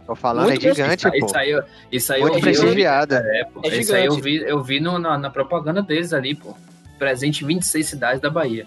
Tô 0.06 0.16
falando, 0.16 0.48
Muito 0.48 0.66
é 0.66 0.74
gigante, 0.74 1.06
isso, 1.06 1.20
pô. 1.20 1.26
Isso 1.26 1.38
aí, 1.38 1.62
isso 1.92 2.12
aí 2.12 2.20
Muito 2.20 2.32
eu 2.32 2.36
vi. 2.36 2.42
prestigiada. 2.42 3.22
É, 3.32 3.44
pô. 3.44 3.60
É 3.62 3.76
isso 3.76 3.94
aí 3.94 4.06
eu 4.06 4.16
vi, 4.16 4.36
eu 4.36 4.62
vi 4.62 4.80
no, 4.80 4.98
na, 4.98 5.16
na, 5.16 5.30
propaganda 5.30 5.82
deles 5.82 6.12
ali, 6.12 6.34
pô. 6.34 6.54
Presente 6.98 7.44
em 7.44 7.46
26 7.46 7.86
cidades 7.86 8.20
da 8.20 8.28
Bahia. 8.28 8.66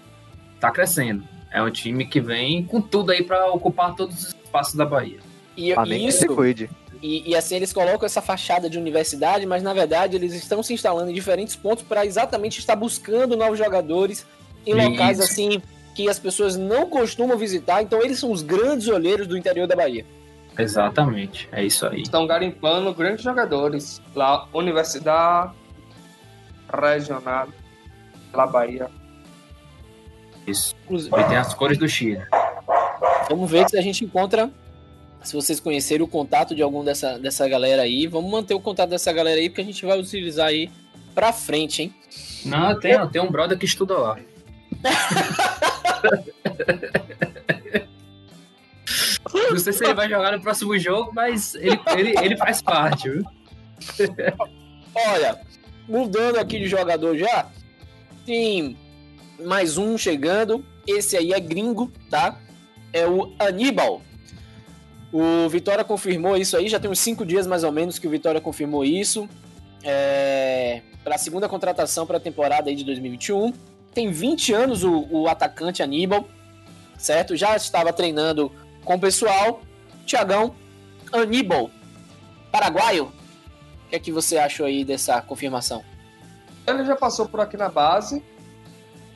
Tá 0.58 0.70
crescendo. 0.70 1.24
É 1.52 1.62
um 1.62 1.70
time 1.70 2.06
que 2.06 2.20
vem 2.20 2.64
com 2.64 2.80
tudo 2.80 3.12
aí 3.12 3.22
para 3.22 3.52
ocupar 3.52 3.94
todos 3.94 4.16
os 4.16 4.28
espaços 4.28 4.74
da 4.74 4.86
Bahia. 4.86 5.18
E, 5.56 5.70
isso, 6.06 6.26
E, 7.02 7.30
e, 7.30 7.36
assim 7.36 7.56
eles 7.56 7.72
colocam 7.72 8.06
essa 8.06 8.22
fachada 8.22 8.68
de 8.68 8.78
universidade, 8.78 9.46
mas 9.46 9.62
na 9.62 9.72
verdade 9.72 10.16
eles 10.16 10.32
estão 10.32 10.62
se 10.62 10.72
instalando 10.72 11.10
em 11.10 11.14
diferentes 11.14 11.54
pontos 11.54 11.84
para 11.84 12.06
exatamente 12.06 12.58
estar 12.58 12.74
buscando 12.74 13.36
novos 13.36 13.58
jogadores 13.58 14.26
em 14.66 14.74
locais 14.74 15.18
Isso. 15.18 15.30
assim 15.30 15.62
que 15.94 16.08
as 16.08 16.18
pessoas 16.18 16.56
não 16.56 16.88
costumam 16.88 17.38
visitar. 17.38 17.82
Então 17.82 18.02
eles 18.02 18.18
são 18.18 18.32
os 18.32 18.42
grandes 18.42 18.88
olheiros 18.88 19.26
do 19.26 19.36
interior 19.36 19.66
da 19.66 19.76
Bahia. 19.76 20.04
Exatamente, 20.58 21.48
é 21.50 21.64
isso 21.64 21.86
aí. 21.86 22.02
Estão 22.02 22.26
garimpando 22.26 22.92
grandes 22.94 23.24
jogadores 23.24 24.00
lá, 24.14 24.46
Universidade 24.52 25.52
Regional 26.72 27.48
da 28.32 28.46
Bahia. 28.46 28.88
Isso. 30.46 30.76
E 30.90 31.24
tem 31.24 31.36
as 31.36 31.54
cores 31.54 31.78
do 31.78 31.88
Chile. 31.88 32.22
Vamos 33.28 33.50
ver 33.50 33.68
se 33.68 33.78
a 33.78 33.80
gente 33.80 34.04
encontra. 34.04 34.50
Se 35.22 35.34
vocês 35.34 35.58
conhecerem 35.58 36.04
o 36.04 36.08
contato 36.08 36.54
de 36.54 36.62
algum 36.62 36.84
dessa, 36.84 37.18
dessa 37.18 37.48
galera 37.48 37.82
aí, 37.82 38.06
vamos 38.06 38.30
manter 38.30 38.52
o 38.52 38.60
contato 38.60 38.90
dessa 38.90 39.10
galera 39.10 39.40
aí, 39.40 39.48
porque 39.48 39.62
a 39.62 39.64
gente 39.64 39.84
vai 39.86 39.98
utilizar 39.98 40.48
aí 40.48 40.70
pra 41.14 41.32
frente, 41.32 41.82
hein? 41.82 41.94
Não, 42.44 42.78
tem, 42.78 43.08
tem 43.08 43.22
um 43.22 43.30
brother 43.30 43.58
que 43.58 43.64
estuda 43.64 43.96
lá. 43.96 44.18
Não 49.50 49.58
sei 49.58 49.72
se 49.72 49.84
ele 49.84 49.94
vai 49.94 50.08
jogar 50.08 50.32
no 50.32 50.40
próximo 50.40 50.78
jogo, 50.78 51.12
mas 51.12 51.54
ele, 51.54 51.80
ele, 51.96 52.14
ele 52.18 52.36
faz 52.36 52.60
parte, 52.62 53.08
viu? 53.08 53.24
Olha, 54.94 55.40
mudando 55.88 56.38
aqui 56.38 56.58
de 56.58 56.68
jogador 56.68 57.16
já, 57.16 57.46
tem 58.24 58.76
mais 59.44 59.76
um 59.76 59.98
chegando. 59.98 60.64
Esse 60.86 61.16
aí 61.16 61.32
é 61.32 61.40
gringo, 61.40 61.90
tá? 62.10 62.38
É 62.92 63.06
o 63.06 63.34
Aníbal. 63.38 64.02
O 65.12 65.48
Vitória 65.48 65.84
confirmou 65.84 66.36
isso 66.36 66.56
aí, 66.56 66.68
já 66.68 66.80
tem 66.80 66.90
uns 66.90 66.98
cinco 66.98 67.24
dias 67.24 67.46
mais 67.46 67.64
ou 67.64 67.72
menos 67.72 67.98
que 67.98 68.06
o 68.06 68.10
Vitória 68.10 68.40
confirmou 68.40 68.84
isso. 68.84 69.28
É... 69.82 70.82
Para 71.02 71.16
a 71.16 71.18
segunda 71.18 71.48
contratação 71.48 72.06
para 72.06 72.16
a 72.16 72.20
temporada 72.20 72.70
aí 72.70 72.76
de 72.76 72.84
2021. 72.84 73.52
Tem 73.94 74.10
20 74.10 74.52
anos 74.52 74.82
o, 74.82 75.06
o 75.10 75.28
atacante 75.28 75.82
Aníbal, 75.82 76.28
certo? 76.98 77.36
Já 77.36 77.54
estava 77.54 77.92
treinando 77.92 78.50
com 78.84 78.96
o 78.96 79.00
pessoal. 79.00 79.62
Tiagão, 80.04 80.54
Aníbal, 81.12 81.70
paraguaio. 82.50 83.04
O 83.04 83.88
que 83.88 83.96
é 83.96 83.98
que 83.98 84.10
você 84.10 84.36
achou 84.36 84.66
aí 84.66 84.84
dessa 84.84 85.22
confirmação? 85.22 85.84
Ele 86.66 86.84
já 86.84 86.96
passou 86.96 87.28
por 87.28 87.40
aqui 87.40 87.56
na 87.56 87.68
base. 87.68 88.22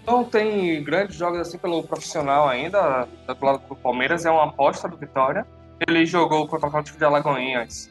Não 0.07 0.25
tem 0.25 0.83
grandes 0.83 1.17
jogos 1.17 1.41
assim 1.41 1.59
pelo 1.59 1.83
profissional 1.83 2.49
ainda, 2.49 3.07
do 3.27 3.45
lado 3.45 3.67
do 3.69 3.77
Palmeiras, 3.77 4.25
é 4.25 4.31
uma 4.31 4.45
aposta 4.45 4.89
do 4.89 4.97
Vitória. 4.97 5.47
Ele 5.87 6.07
jogou 6.07 6.47
contra 6.47 6.67
o 6.67 6.69
Atlético 6.71 6.99
de 6.99 7.05
Alagoinhas. 7.05 7.91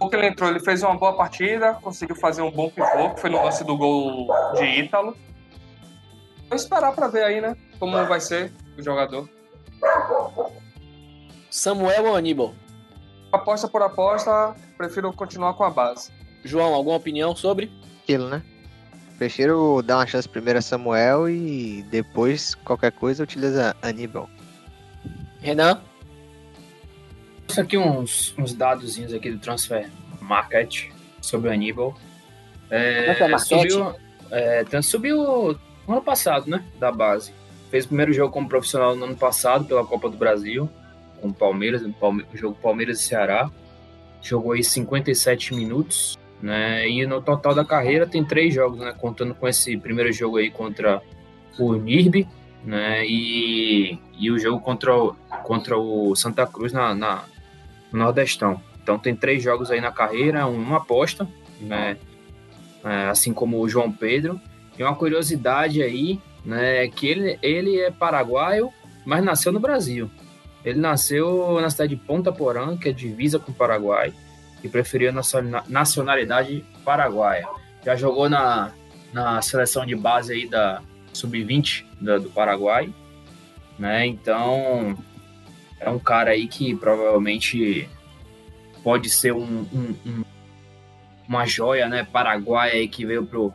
O 0.00 0.08
que 0.08 0.16
ele 0.16 0.26
entrou, 0.26 0.50
ele 0.50 0.60
fez 0.60 0.82
uma 0.82 0.96
boa 0.96 1.12
partida, 1.16 1.74
conseguiu 1.74 2.16
fazer 2.16 2.42
um 2.42 2.50
bom 2.50 2.68
pivô, 2.68 3.10
que 3.10 3.20
foi 3.20 3.30
no 3.30 3.42
lance 3.42 3.62
do 3.64 3.76
gol 3.76 4.26
de 4.54 4.64
Ítalo. 4.64 5.16
Vou 6.48 6.56
esperar 6.56 6.92
para 6.94 7.08
ver 7.08 7.24
aí, 7.24 7.40
né, 7.40 7.56
como 7.78 7.92
vai 8.06 8.20
ser 8.20 8.52
o 8.78 8.82
jogador. 8.82 9.28
Samuel 11.50 12.06
ou 12.06 12.16
Aníbal? 12.16 12.54
Aposta 13.32 13.68
por 13.68 13.82
aposta, 13.82 14.54
prefiro 14.76 15.12
continuar 15.12 15.54
com 15.54 15.64
a 15.64 15.70
base. 15.70 16.12
João, 16.44 16.74
alguma 16.74 16.96
opinião 16.96 17.34
sobre? 17.34 17.72
Aquilo, 18.02 18.28
né? 18.28 18.42
Prefiro 19.18 19.80
dar 19.82 19.98
uma 19.98 20.06
chance 20.06 20.28
primeiro 20.28 20.58
a 20.58 20.62
Samuel 20.62 21.28
e 21.28 21.82
depois, 21.90 22.54
qualquer 22.56 22.92
coisa, 22.92 23.22
utiliza 23.22 23.76
Aníbal. 23.80 24.28
Renan? 25.40 25.80
Isso 27.48 27.60
aqui 27.60 27.78
uns, 27.78 28.34
uns 28.36 28.54
dadozinhos 28.54 29.12
aqui 29.12 29.30
do 29.30 29.38
Transfer 29.38 29.88
Market 30.20 30.90
sobre 31.20 31.48
o 31.48 31.52
Aníbal. 31.52 31.94
É, 32.70 33.14
subiu, 33.38 33.94
é, 34.30 34.82
subiu 34.82 35.58
ano 35.92 36.02
passado, 36.02 36.48
né? 36.48 36.64
Da 36.78 36.90
base. 36.90 37.32
Fez 37.70 37.84
o 37.84 37.88
primeiro 37.88 38.12
jogo 38.12 38.32
como 38.32 38.48
profissional 38.48 38.96
no 38.96 39.04
ano 39.04 39.16
passado 39.16 39.64
pela 39.64 39.84
Copa 39.84 40.08
do 40.08 40.16
Brasil 40.16 40.68
com 41.24 41.28
o 41.28 41.34
Palmeiras, 41.34 41.80
no 41.80 41.94
jogo 42.34 42.58
Palmeiras 42.60 43.00
e 43.00 43.04
Ceará. 43.04 43.50
Jogou 44.20 44.52
aí 44.52 44.62
57 44.62 45.54
minutos, 45.54 46.18
né? 46.40 46.86
E 46.86 47.06
no 47.06 47.22
total 47.22 47.54
da 47.54 47.64
carreira 47.64 48.06
tem 48.06 48.22
três 48.22 48.52
jogos, 48.54 48.78
né? 48.78 48.94
Contando 48.96 49.34
com 49.34 49.48
esse 49.48 49.74
primeiro 49.78 50.12
jogo 50.12 50.36
aí 50.36 50.50
contra 50.50 51.02
o 51.58 51.74
Nirby, 51.74 52.28
né? 52.62 53.06
E, 53.06 53.98
e 54.18 54.30
o 54.30 54.38
jogo 54.38 54.60
contra 54.60 54.94
o, 54.94 55.14
contra 55.42 55.78
o 55.78 56.14
Santa 56.14 56.46
Cruz 56.46 56.72
na, 56.74 56.94
na, 56.94 57.24
no 57.90 58.00
Nordestão. 58.00 58.60
Então 58.82 58.98
tem 58.98 59.16
três 59.16 59.42
jogos 59.42 59.70
aí 59.70 59.80
na 59.80 59.90
carreira, 59.90 60.46
uma 60.46 60.76
aposta, 60.76 61.26
né? 61.58 61.96
É, 62.84 63.06
assim 63.06 63.32
como 63.32 63.58
o 63.60 63.68
João 63.68 63.90
Pedro. 63.90 64.38
E 64.78 64.82
uma 64.82 64.94
curiosidade 64.94 65.82
aí, 65.82 66.20
né? 66.44 66.88
Que 66.88 67.08
ele, 67.08 67.38
ele 67.42 67.80
é 67.80 67.90
paraguaio, 67.90 68.72
mas 69.04 69.24
nasceu 69.24 69.52
no 69.52 69.60
Brasil. 69.60 70.10
Ele 70.64 70.80
nasceu 70.80 71.60
na 71.60 71.68
cidade 71.68 71.94
de 71.94 72.02
Ponta 72.02 72.32
Porã, 72.32 72.76
que 72.76 72.88
é 72.88 72.92
divisa 72.92 73.38
com 73.38 73.52
o 73.52 73.54
Paraguai, 73.54 74.12
e 74.62 74.68
preferia 74.68 75.10
a 75.10 75.62
nacionalidade 75.68 76.64
paraguaia. 76.84 77.46
Já 77.84 77.94
jogou 77.94 78.30
na, 78.30 78.72
na 79.12 79.42
seleção 79.42 79.84
de 79.84 79.94
base 79.94 80.32
aí 80.32 80.48
da 80.48 80.80
Sub-20 81.12 81.84
do 82.00 82.30
Paraguai, 82.30 82.92
né? 83.78 84.06
Então, 84.06 84.96
é 85.78 85.90
um 85.90 85.98
cara 85.98 86.30
aí 86.30 86.48
que 86.48 86.74
provavelmente 86.74 87.88
pode 88.82 89.10
ser 89.10 89.32
um, 89.32 89.66
um, 89.72 89.94
um, 90.06 90.24
uma 91.28 91.46
joia, 91.46 91.88
né? 91.88 92.06
Paraguaia 92.10 92.72
aí 92.72 92.88
que 92.88 93.04
veio 93.04 93.26
pro, 93.26 93.52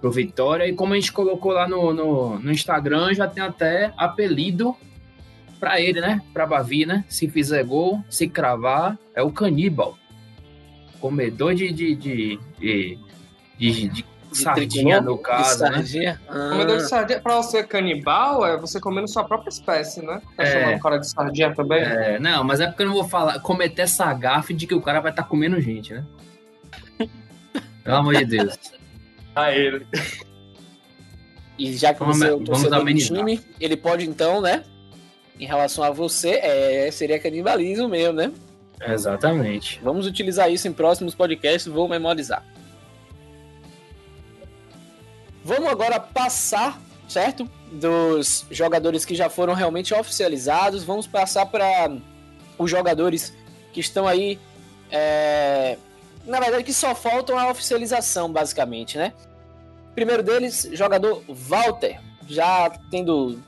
pro 0.00 0.10
Vitória. 0.10 0.66
E 0.66 0.72
como 0.72 0.94
a 0.94 0.96
gente 0.96 1.12
colocou 1.12 1.52
lá 1.52 1.68
no, 1.68 1.92
no, 1.92 2.38
no 2.38 2.50
Instagram, 2.50 3.14
já 3.14 3.28
tem 3.28 3.42
até 3.42 3.92
apelido 3.96 4.74
para 5.58 5.80
ele, 5.80 6.00
né? 6.00 6.22
Para 6.32 6.46
Bavi, 6.46 6.86
né? 6.86 7.04
Se 7.08 7.28
fizer 7.28 7.62
gol, 7.64 8.02
se 8.08 8.26
cravar, 8.26 8.98
é 9.14 9.22
o 9.22 9.30
caníbal. 9.30 9.98
Comedor 10.98 11.54
de, 11.54 11.70
de, 11.70 11.94
de, 11.94 12.38
de, 12.58 12.98
de, 13.58 13.88
de 13.88 14.06
sardinha, 14.32 15.00
no 15.00 15.18
caso, 15.18 15.64
né? 15.64 16.18
Ah. 16.28 16.48
Comedor 16.50 16.78
de 16.78 16.88
sardinha. 16.88 17.20
Pra 17.20 17.36
você 17.36 17.62
canibal, 17.62 18.46
é 18.46 18.56
você 18.58 18.80
comendo 18.80 19.08
sua 19.08 19.24
própria 19.24 19.50
espécie, 19.50 20.04
né? 20.04 20.20
Tá 20.36 20.42
é. 20.42 20.46
chamando 20.46 20.78
o 20.78 20.80
cara 20.80 20.98
de 20.98 21.08
sardinha 21.08 21.54
também? 21.54 21.82
É, 21.82 22.18
não, 22.18 22.42
mas 22.42 22.60
é 22.60 22.66
porque 22.66 22.82
eu 22.82 22.86
não 22.86 22.94
vou 22.94 23.04
falar, 23.04 23.38
cometer 23.40 23.82
essa 23.82 24.12
gafe 24.14 24.54
de 24.54 24.66
que 24.66 24.74
o 24.74 24.80
cara 24.80 25.00
vai 25.00 25.12
estar 25.12 25.22
tá 25.22 25.28
comendo 25.28 25.60
gente, 25.60 25.92
né? 25.92 26.04
Pelo 27.84 27.96
amor 27.96 28.16
de 28.16 28.24
Deus. 28.24 28.79
A 29.34 29.52
ele. 29.52 29.86
E 31.58 31.76
já 31.76 31.92
que 31.92 32.02
você 32.02 32.28
é 32.28 32.32
o 32.32 32.40
torcedor 32.40 32.84
do 32.84 32.94
time, 32.94 33.40
ele 33.60 33.76
pode 33.76 34.08
então, 34.08 34.40
né? 34.40 34.64
em 35.40 35.46
relação 35.46 35.82
a 35.82 35.90
você, 35.90 36.32
é, 36.42 36.90
seria 36.90 37.18
canibalismo 37.18 37.88
mesmo, 37.88 38.12
né? 38.12 38.30
Exatamente. 38.86 39.80
Vamos 39.82 40.06
utilizar 40.06 40.52
isso 40.52 40.68
em 40.68 40.72
próximos 40.72 41.14
podcasts, 41.14 41.66
vou 41.66 41.88
memorizar. 41.88 42.44
Vamos 45.42 45.70
agora 45.70 45.98
passar, 45.98 46.78
certo? 47.08 47.48
Dos 47.72 48.44
jogadores 48.50 49.06
que 49.06 49.14
já 49.14 49.30
foram 49.30 49.54
realmente 49.54 49.94
oficializados. 49.94 50.84
Vamos 50.84 51.06
passar 51.06 51.46
para 51.46 51.90
os 52.58 52.70
jogadores 52.70 53.34
que 53.72 53.80
estão 53.80 54.06
aí. 54.06 54.38
É... 54.90 55.78
Na 56.24 56.38
verdade, 56.40 56.64
que 56.64 56.72
só 56.72 56.94
faltam 56.94 57.38
a 57.38 57.50
oficialização, 57.50 58.30
basicamente, 58.30 58.98
né? 58.98 59.12
Primeiro 59.94 60.22
deles, 60.22 60.68
jogador 60.72 61.22
Walter, 61.28 62.00
já 62.28 62.70
tendo 62.90 63.40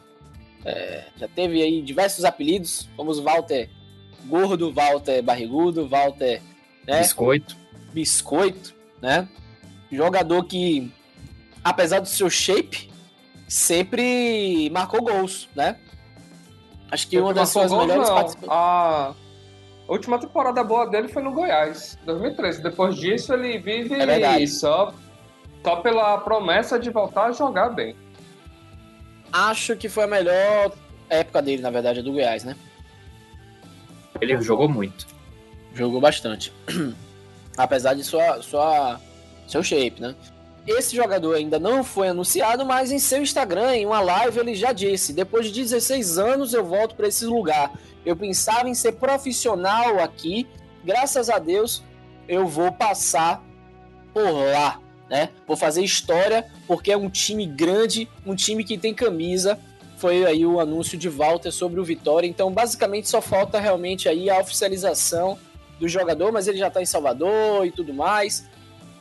é, 0.65 1.05
já 1.17 1.29
teve 1.29 1.63
aí 1.63 1.83
diversos 1.83 2.25
apelidos, 2.25 2.89
como 2.97 3.11
os 3.11 3.19
Walter 3.19 3.69
Gordo, 4.27 4.73
Walter 4.73 5.23
Barrigudo, 5.23 5.89
Walter 5.89 6.41
né? 6.87 7.01
Biscoito. 7.01 7.57
Biscoito, 7.93 8.75
né? 9.01 9.29
Jogador 9.91 10.45
que, 10.45 10.91
apesar 11.63 12.01
do 12.01 12.09
seu 12.09 12.31
shape, 12.31 12.91
sempre 13.47 14.71
marcou 14.71 15.03
gols, 15.03 15.49
né? 15.55 15.79
Acho 16.91 17.09
que 17.09 17.19
uma 17.19 17.33
das 17.33 17.51
suas 17.51 17.71
gols, 17.71 17.87
melhores 17.87 18.09
participações. 18.09 18.53
A 18.53 19.15
última 19.93 20.19
temporada 20.19 20.63
boa 20.65 20.89
dele 20.89 21.09
foi 21.09 21.23
no 21.23 21.33
Goiás, 21.33 21.99
2013. 22.05 22.63
Depois 22.63 22.97
disso, 22.97 23.33
ele 23.35 23.59
vive 23.59 23.95
é 23.95 24.47
só, 24.47 24.93
só 25.63 25.77
pela 25.77 26.19
promessa 26.19 26.79
de 26.79 26.91
voltar 26.91 27.27
a 27.27 27.33
jogar 27.33 27.71
bem 27.71 27.97
acho 29.33 29.75
que 29.77 29.89
foi 29.89 30.05
a 30.05 30.09
melhor 30.09 30.73
época 31.09 31.41
dele, 31.41 31.63
na 31.63 31.71
verdade, 31.71 32.01
é 32.01 32.03
do 32.03 32.13
Goiás, 32.13 32.45
né? 32.45 32.55
Ele 34.21 34.41
jogou 34.43 34.69
muito. 34.69 35.07
Jogou 35.75 36.01
bastante. 36.01 36.53
Apesar 37.57 37.95
de 37.95 38.05
sua, 38.05 38.43
sua, 38.43 39.01
seu 39.49 39.63
shape, 39.63 40.01
né? 40.01 40.15
Esse 40.67 40.95
jogador 40.95 41.35
ainda 41.35 41.59
não 41.59 41.83
foi 41.83 42.09
anunciado, 42.09 42.65
mas 42.65 42.93
em 42.93 42.99
seu 42.99 43.21
Instagram, 43.21 43.75
em 43.75 43.87
uma 43.87 44.01
live, 44.01 44.39
ele 44.39 44.55
já 44.55 44.73
disse: 44.73 45.13
depois 45.13 45.47
de 45.47 45.53
16 45.53 46.19
anos 46.19 46.55
eu 46.55 46.65
volto 46.65 46.95
para 46.95 47.09
esse 47.09 47.25
lugar. 47.25 47.73
Eu 48.07 48.17
pensava 48.17 48.69
em 48.69 48.75
ser 48.75 48.93
profissional 48.93 49.99
aqui 50.01 50.47
graças 50.85 51.31
a 51.31 51.39
Deus, 51.39 51.83
eu 52.29 52.47
vou 52.47 52.73
passar 52.73 53.43
por 54.13 54.31
lá, 54.31 54.81
né? 55.09 55.31
Vou 55.47 55.57
fazer 55.57 55.83
história 55.83 56.47
porque 56.67 56.93
é 56.93 56.97
um 56.97 57.09
time 57.09 57.47
grande, 57.47 58.09
um 58.27 58.35
time 58.35 58.65
que 58.65 58.77
tem 58.77 58.95
camisa. 58.95 59.59
Foi 59.97 60.25
aí 60.27 60.45
o 60.45 60.59
anúncio 60.59 60.99
de 60.99 61.09
Walter 61.09 61.53
sobre 61.53 61.79
o 61.79 61.85
Vitória. 61.85 62.27
Então, 62.27 62.51
basicamente, 62.53 63.09
só 63.09 63.21
falta 63.21 63.61
realmente 63.61 64.09
aí 64.09 64.29
a 64.29 64.39
oficialização 64.39 65.39
do 65.79 65.89
jogador, 65.89 66.33
mas 66.33 66.49
ele 66.49 66.59
já 66.59 66.69
está 66.69 66.83
em 66.83 66.87
Salvador 66.87 67.65
e 67.67 67.71
tudo 67.71 67.95
mais. 67.95 68.49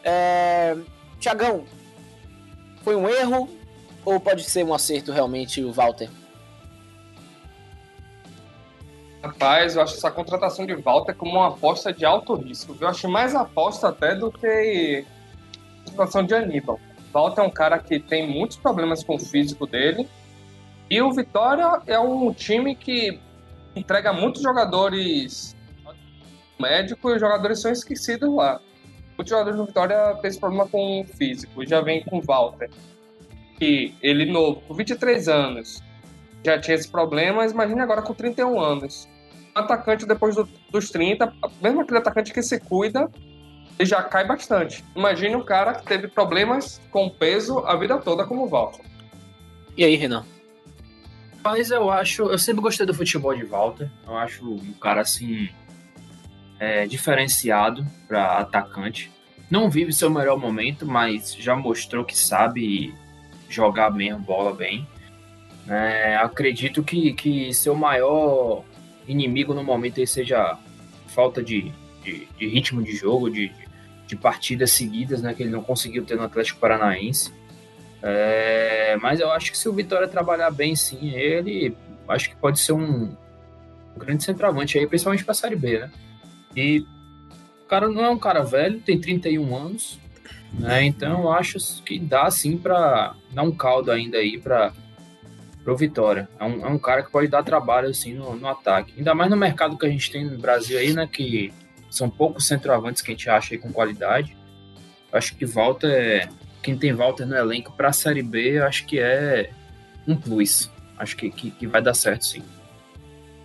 É... 0.04 0.78
Tiagão, 1.22 1.66
foi 2.84 2.96
um 2.96 3.08
erro 3.08 3.48
ou 4.04 4.20
pode 4.20 4.44
ser 4.44 4.66
um 4.66 4.74
acerto 4.74 5.12
realmente 5.12 5.64
o 5.64 5.72
Walter? 5.72 6.10
Rapaz, 9.22 9.76
eu 9.76 9.84
acho 9.84 9.94
essa 9.94 10.10
contratação 10.10 10.66
de 10.66 10.74
Walter 10.74 11.14
como 11.14 11.34
uma 11.34 11.50
aposta 11.50 11.94
de 11.94 12.04
alto 12.04 12.34
risco. 12.34 12.76
Eu 12.82 12.88
acho 12.88 13.08
mais 13.08 13.36
aposta 13.36 13.90
até 13.90 14.16
do 14.16 14.32
que 14.32 15.06
a 15.82 15.90
contratação 15.90 16.26
de 16.26 16.34
Aníbal. 16.34 16.80
Walter 17.14 17.42
é 17.42 17.44
um 17.44 17.52
cara 17.52 17.78
que 17.78 18.00
tem 18.00 18.28
muitos 18.28 18.58
problemas 18.58 19.04
com 19.04 19.16
o 19.16 19.20
físico 19.20 19.68
dele. 19.68 20.10
E 20.90 21.00
o 21.04 21.14
Vitória 21.14 21.84
é 21.86 22.00
um 22.00 22.34
time 22.34 22.76
que 22.76 23.20
entrega 23.76 24.12
muitos 24.12 24.42
jogadores 24.42 25.56
médicos 26.60 27.12
e 27.12 27.16
os 27.16 27.22
jogadores 27.22 27.62
são 27.62 27.72
esquecidos 27.72 28.34
lá. 28.34 28.60
Muitos 29.22 29.30
jogadores 29.30 29.60
do 29.60 29.66
Vitória 29.68 30.16
têm 30.20 30.30
esse 30.30 30.40
problema 30.40 30.68
com 30.68 31.02
o 31.02 31.06
físico. 31.06 31.64
Já 31.64 31.80
vem 31.80 32.04
com 32.04 32.18
o 32.18 32.22
Walter. 32.24 32.72
Que 33.60 33.94
ele 34.02 34.26
novo, 34.26 34.62
com 34.62 34.74
23 34.74 35.28
anos, 35.28 35.80
já 36.44 36.60
tinha 36.60 36.74
esse 36.74 36.90
problema, 36.90 37.38
mas 37.38 37.52
imagine 37.52 37.82
agora 37.82 38.02
com 38.02 38.16
31 38.16 38.60
anos. 38.60 39.08
Um 39.56 39.60
atacante 39.60 40.08
depois 40.08 40.36
do, 40.36 40.50
dos 40.72 40.90
30, 40.90 41.32
mesmo 41.62 41.82
aquele 41.82 42.00
atacante 42.00 42.34
que 42.34 42.42
se 42.42 42.60
cuida, 42.60 43.12
ele 43.78 43.88
já 43.88 44.02
cai 44.02 44.26
bastante. 44.26 44.84
Imagine 44.96 45.36
um 45.36 45.44
cara 45.44 45.76
que 45.76 45.86
teve 45.86 46.08
problemas 46.08 46.82
com 46.90 47.08
peso 47.08 47.60
a 47.60 47.76
vida 47.76 48.00
toda 48.00 48.26
como 48.26 48.46
o 48.46 48.50
Walter. 48.50 48.84
E 49.78 49.84
aí, 49.84 49.96
Renan? 49.96 50.26
Mas 51.44 51.70
eu 51.70 51.92
acho, 51.92 52.24
eu 52.24 52.40
sempre 52.40 52.64
gostei 52.64 52.88
do 52.88 52.94
futebol 52.96 53.36
de 53.36 53.46
Walter. 53.46 53.88
Eu 54.08 54.18
acho 54.18 54.44
um 54.44 54.74
cara 54.74 55.02
assim 55.02 55.48
é, 56.62 56.86
diferenciado 56.86 57.84
para 58.08 58.38
atacante. 58.38 59.12
Não 59.50 59.68
vive 59.68 59.92
seu 59.92 60.12
melhor 60.12 60.38
momento, 60.38 60.86
mas 60.86 61.36
já 61.36 61.56
mostrou 61.56 62.06
que 62.06 62.16
sabe 62.16 62.94
jogar 63.50 63.88
a 63.88 64.16
bola 64.16 64.54
bem. 64.54 64.88
É, 65.68 66.16
acredito 66.18 66.84
que, 66.84 67.14
que 67.14 67.52
seu 67.52 67.74
maior 67.74 68.64
inimigo 69.08 69.56
no 69.56 69.64
momento 69.64 70.06
seja 70.06 70.56
falta 71.08 71.42
de, 71.42 71.72
de, 72.04 72.28
de 72.38 72.48
ritmo 72.48 72.84
de 72.84 72.96
jogo, 72.96 73.32
de, 73.32 73.52
de, 74.06 74.16
partidas 74.16 74.72
seguidas, 74.72 75.20
né, 75.20 75.34
que 75.34 75.42
ele 75.42 75.50
não 75.50 75.64
conseguiu 75.64 76.06
ter 76.06 76.16
no 76.16 76.24
Atlético 76.24 76.60
Paranaense. 76.60 77.34
É, 78.04 78.96
mas 79.02 79.20
eu 79.20 79.32
acho 79.32 79.52
que 79.52 79.58
se 79.58 79.68
o 79.68 79.74
Vitória 79.74 80.08
trabalhar 80.08 80.52
bem, 80.52 80.76
sim, 80.76 81.10
ele 81.10 81.76
acho 82.08 82.30
que 82.30 82.36
pode 82.36 82.60
ser 82.60 82.74
um, 82.74 83.16
um 83.96 84.00
grande 84.00 84.24
centroavante 84.24 84.78
aí, 84.78 84.86
principalmente 84.86 85.24
para 85.24 85.32
a 85.32 85.36
Série 85.36 85.56
B, 85.56 85.80
né? 85.80 85.92
E 86.56 86.86
o 87.64 87.68
cara 87.68 87.88
não 87.88 88.04
é 88.04 88.10
um 88.10 88.18
cara 88.18 88.44
velho, 88.44 88.80
tem 88.80 89.00
31 89.00 89.56
anos, 89.56 90.00
né? 90.54 90.84
Então 90.84 91.22
eu 91.22 91.32
acho 91.32 91.58
que 91.84 92.00
dá 92.00 92.30
sim 92.30 92.58
para 92.58 93.16
dar 93.32 93.44
um 93.44 93.52
caldo 93.52 93.92
ainda 93.92 94.18
aí 94.18 94.38
para 94.38 94.74
pro 95.64 95.78
Vitória. 95.78 96.28
É 96.40 96.44
um, 96.44 96.66
é 96.66 96.70
um 96.70 96.80
cara 96.80 97.04
que 97.04 97.12
pode 97.12 97.28
dar 97.28 97.44
trabalho 97.44 97.90
assim 97.90 98.14
no, 98.14 98.36
no, 98.36 98.48
ataque. 98.48 98.94
Ainda 98.98 99.14
mais 99.14 99.30
no 99.30 99.38
mercado 99.38 99.78
que 99.78 99.86
a 99.86 99.90
gente 99.90 100.12
tem 100.12 100.26
no 100.26 100.38
Brasil 100.38 100.78
aí, 100.78 100.94
né? 100.94 101.08
Que 101.08 101.54
são 101.90 102.10
poucos 102.10 102.48
centroavantes 102.48 103.02
que 103.02 103.12
a 103.12 103.14
gente 103.14 103.30
acha 103.30 103.54
aí 103.54 103.60
com 103.60 103.72
qualidade. 103.72 104.36
Acho 105.12 105.36
que 105.36 105.46
volta 105.46 105.88
é. 105.88 106.28
Quem 106.62 106.78
tem 106.78 106.94
Walter 106.94 107.26
no 107.26 107.36
elenco 107.36 107.72
para 107.72 107.90
a 107.90 107.94
Série 107.94 108.22
B, 108.22 108.60
acho 108.60 108.86
que 108.86 109.00
é 109.00 109.50
um 110.08 110.16
plus. 110.16 110.70
Acho 110.98 111.18
que, 111.18 111.32
que, 111.32 111.50
que, 111.50 111.66
vai 111.66 111.82
dar 111.82 111.96
certo, 111.96 112.24
sim. 112.24 112.44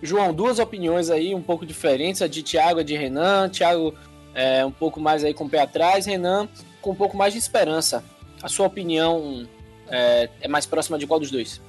João, 0.01 0.33
duas 0.33 0.59
opiniões 0.59 1.09
aí 1.09 1.33
um 1.33 1.41
pouco 1.41 1.65
diferentes, 1.65 2.21
a 2.21 2.27
de 2.27 2.43
Thiago 2.43 2.79
e 2.79 2.83
de 2.83 2.95
Renan. 2.95 3.49
Thiago 3.49 3.93
é, 4.33 4.65
um 4.65 4.71
pouco 4.71 4.99
mais 4.99 5.23
aí 5.23 5.33
com 5.33 5.45
o 5.45 5.49
pé 5.49 5.61
atrás, 5.61 6.05
Renan 6.05 6.47
com 6.87 6.91
um 6.91 6.95
pouco 6.95 7.17
mais 7.17 7.33
de 7.33 7.39
esperança. 7.39 8.03
A 8.41 8.47
sua 8.47 8.67
opinião 8.67 9.47
é, 9.89 10.29
é 10.41 10.47
mais 10.47 10.65
próxima 10.65 10.97
de 10.97 11.05
qual 11.05 11.19
dos 11.19 11.29
dois? 11.29 11.61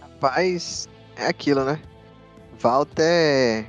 Rapaz, 0.00 0.88
é 1.16 1.26
aquilo, 1.26 1.64
né? 1.64 1.80
Walter. 2.58 3.66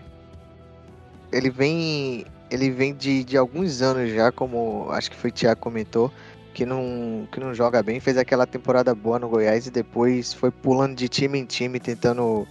Ele 1.31 1.49
vem. 1.49 2.25
Ele 2.49 2.69
vem 2.69 2.93
de, 2.93 3.23
de 3.23 3.37
alguns 3.37 3.81
anos 3.81 4.11
já, 4.11 4.31
como 4.31 4.87
acho 4.91 5.09
que 5.09 5.17
foi 5.17 5.31
o 5.31 5.33
Thiago 5.33 5.59
comentou, 5.59 6.11
que 6.53 6.65
não, 6.65 7.27
que 7.31 7.39
não 7.39 7.53
joga 7.53 7.81
bem. 7.81 7.99
Fez 7.99 8.17
aquela 8.17 8.45
temporada 8.45 8.93
boa 8.93 9.19
no 9.19 9.29
Goiás 9.29 9.67
e 9.67 9.71
depois 9.71 10.33
foi 10.33 10.51
pulando 10.51 10.95
de 10.95 11.09
time 11.09 11.39
em 11.39 11.45
time, 11.45 11.79
tentando. 11.79 12.47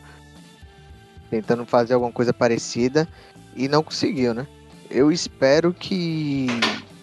Tentando 1.30 1.64
fazer 1.64 1.94
alguma 1.94 2.12
coisa 2.12 2.32
parecida 2.34 3.08
e 3.56 3.66
não 3.66 3.82
conseguiu, 3.82 4.34
né? 4.34 4.46
Eu 4.90 5.10
espero 5.10 5.72
que, 5.72 6.46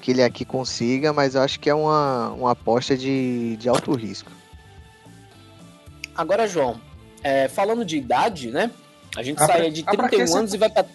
que 0.01 0.11
ele 0.11 0.21
aqui 0.21 0.45
consiga, 0.45 1.11
mas 1.11 1.33
eu 1.33 1.41
acho 1.41 1.59
que 1.59 1.67
é 1.67 1.73
uma, 1.73 2.29
uma 2.33 2.51
aposta 2.51 2.95
de, 2.95 3.57
de 3.57 3.67
alto 3.67 3.91
risco. 3.95 4.31
Agora, 6.15 6.47
João, 6.47 6.79
é, 7.23 7.47
falando 7.47 7.83
de 7.83 7.97
idade, 7.97 8.51
né? 8.51 8.69
A 9.15 9.23
gente 9.23 9.41
ah, 9.41 9.47
sai 9.47 9.71
de 9.71 9.83
31 9.83 10.35
ah, 10.35 10.39
anos 10.39 10.53
e 10.53 10.57
vai 10.57 10.69
pra. 10.69 10.85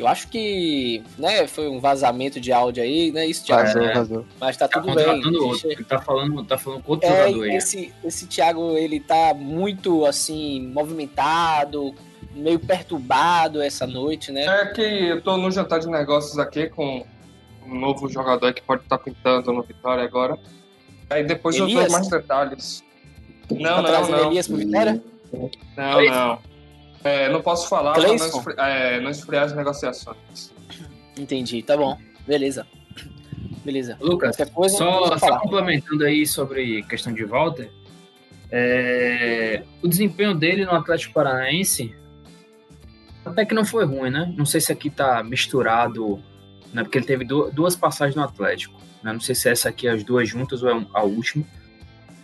Eu 0.00 0.08
acho 0.08 0.28
que, 0.28 1.02
né, 1.18 1.46
foi 1.46 1.68
um 1.68 1.78
vazamento 1.78 2.40
de 2.40 2.50
áudio 2.50 2.82
aí, 2.82 3.12
né? 3.12 3.26
Isso, 3.26 3.44
Thiago. 3.44 3.66
Vazou, 3.66 3.94
vazou. 3.94 4.26
Mas 4.40 4.56
tá, 4.56 4.66
tá 4.66 4.80
tudo 4.80 4.94
bem. 4.94 5.36
Outro. 5.36 5.70
Ele 5.70 5.84
tá 5.84 6.00
falando, 6.00 6.42
tá 6.42 6.56
falando 6.56 6.82
com 6.82 6.92
outro 6.92 7.06
é, 7.06 7.26
jogador 7.28 7.44
aí. 7.44 7.56
Esse, 7.56 7.92
esse 8.02 8.26
Thiago, 8.26 8.78
ele 8.78 8.98
tá 8.98 9.34
muito, 9.34 10.06
assim, 10.06 10.66
movimentado, 10.72 11.94
meio 12.34 12.58
perturbado 12.58 13.60
essa 13.60 13.86
noite, 13.86 14.32
né? 14.32 14.46
É 14.46 14.66
que 14.66 14.80
eu 14.80 15.20
tô 15.20 15.36
no 15.36 15.50
jantar 15.50 15.80
de 15.80 15.88
negócios 15.88 16.38
aqui 16.38 16.70
com 16.70 17.04
um 17.66 17.78
novo 17.78 18.08
jogador 18.08 18.54
que 18.54 18.62
pode 18.62 18.82
estar 18.82 18.96
tá 18.96 19.04
pintando 19.04 19.52
no 19.52 19.62
Vitória 19.62 20.02
agora. 20.02 20.38
Aí 21.10 21.24
depois 21.24 21.56
Elias? 21.56 21.72
eu 21.72 21.82
dou 21.82 21.92
mais 21.92 22.08
detalhes. 22.08 22.84
Não, 23.50 23.82
tá 23.82 24.00
não, 24.00 24.08
não. 24.08 24.30
Elias 24.30 24.48
pro 24.48 24.56
Vitória? 24.56 25.02
Não, 25.76 26.04
não. 26.06 26.49
É, 27.02 27.28
não 27.28 27.40
posso 27.40 27.68
falar 27.68 27.92
para 27.94 28.06
não, 28.06 28.14
esfri 28.14 28.54
é, 28.58 29.00
não 29.00 29.10
esfriar 29.10 29.44
as 29.44 29.54
negociações. 29.54 30.52
Entendi, 31.18 31.62
tá 31.62 31.76
bom. 31.76 31.98
Beleza. 32.26 32.66
Beleza. 33.64 33.96
Lucas, 34.00 34.36
coisa, 34.52 34.76
só, 34.76 35.18
só 35.18 35.38
complementando 35.38 36.04
aí 36.04 36.26
sobre 36.26 36.82
questão 36.84 37.12
de 37.12 37.24
Walter, 37.24 37.70
é, 38.50 39.62
o 39.82 39.88
desempenho 39.88 40.34
dele 40.34 40.64
no 40.64 40.72
Atlético 40.72 41.14
Paranaense 41.14 41.94
até 43.24 43.44
que 43.44 43.54
não 43.54 43.64
foi 43.64 43.84
ruim, 43.84 44.10
né? 44.10 44.32
Não 44.36 44.46
sei 44.46 44.60
se 44.60 44.72
aqui 44.72 44.88
tá 44.90 45.22
misturado, 45.22 46.22
né? 46.72 46.82
Porque 46.82 46.98
ele 46.98 47.06
teve 47.06 47.24
duas 47.24 47.76
passagens 47.76 48.16
no 48.16 48.22
Atlético. 48.22 48.80
Né? 49.02 49.12
Não 49.12 49.20
sei 49.20 49.34
se 49.34 49.48
essa 49.48 49.68
aqui 49.68 49.86
é 49.86 49.92
as 49.92 50.02
duas 50.02 50.28
juntas 50.28 50.62
ou 50.62 50.70
é 50.70 50.86
a 50.94 51.02
última 51.02 51.44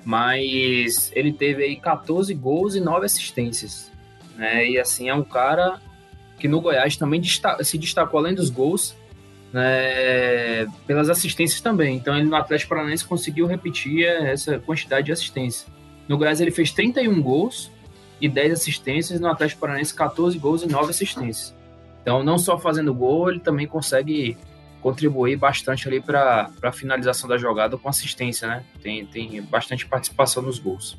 mas 0.06 1.10
ele 1.16 1.32
teve 1.32 1.64
aí 1.64 1.74
14 1.74 2.32
gols 2.32 2.76
e 2.76 2.80
9 2.80 3.04
assistências, 3.04 3.90
né? 4.36 4.68
E 4.68 4.78
assim 4.78 5.08
é 5.08 5.14
um 5.14 5.24
cara 5.24 5.80
que 6.38 6.46
no 6.46 6.60
Goiás 6.60 6.96
também 6.96 7.22
se 7.24 7.78
destacou 7.78 8.20
além 8.20 8.34
dos 8.34 8.50
gols, 8.50 8.94
né, 9.52 10.66
pelas 10.86 11.08
assistências 11.08 11.60
também. 11.60 11.96
Então 11.96 12.16
ele 12.16 12.28
no 12.28 12.36
Atlético 12.36 12.70
Paranaense 12.70 13.04
conseguiu 13.04 13.46
repetir 13.46 14.04
essa 14.06 14.58
quantidade 14.58 15.06
de 15.06 15.12
assistência. 15.12 15.66
No 16.06 16.18
Goiás 16.18 16.40
ele 16.40 16.50
fez 16.50 16.70
31 16.72 17.20
gols 17.22 17.70
e 18.20 18.28
10 18.28 18.52
assistências, 18.52 19.20
no 19.20 19.28
Atlético 19.28 19.60
Paranaense 19.60 19.94
14 19.94 20.38
gols 20.38 20.62
e 20.62 20.68
9 20.68 20.90
assistências. 20.90 21.54
Então 22.02 22.22
não 22.22 22.38
só 22.38 22.58
fazendo 22.58 22.92
gol, 22.94 23.30
ele 23.30 23.40
também 23.40 23.66
consegue 23.66 24.36
contribuir 24.82 25.36
bastante 25.36 25.88
ali 25.88 26.00
para 26.00 26.50
a 26.62 26.70
finalização 26.70 27.28
da 27.28 27.36
jogada 27.36 27.76
com 27.76 27.88
assistência, 27.88 28.46
né? 28.46 28.64
Tem, 28.80 29.04
tem 29.04 29.42
bastante 29.42 29.86
participação 29.86 30.42
nos 30.42 30.58
gols. 30.58 30.96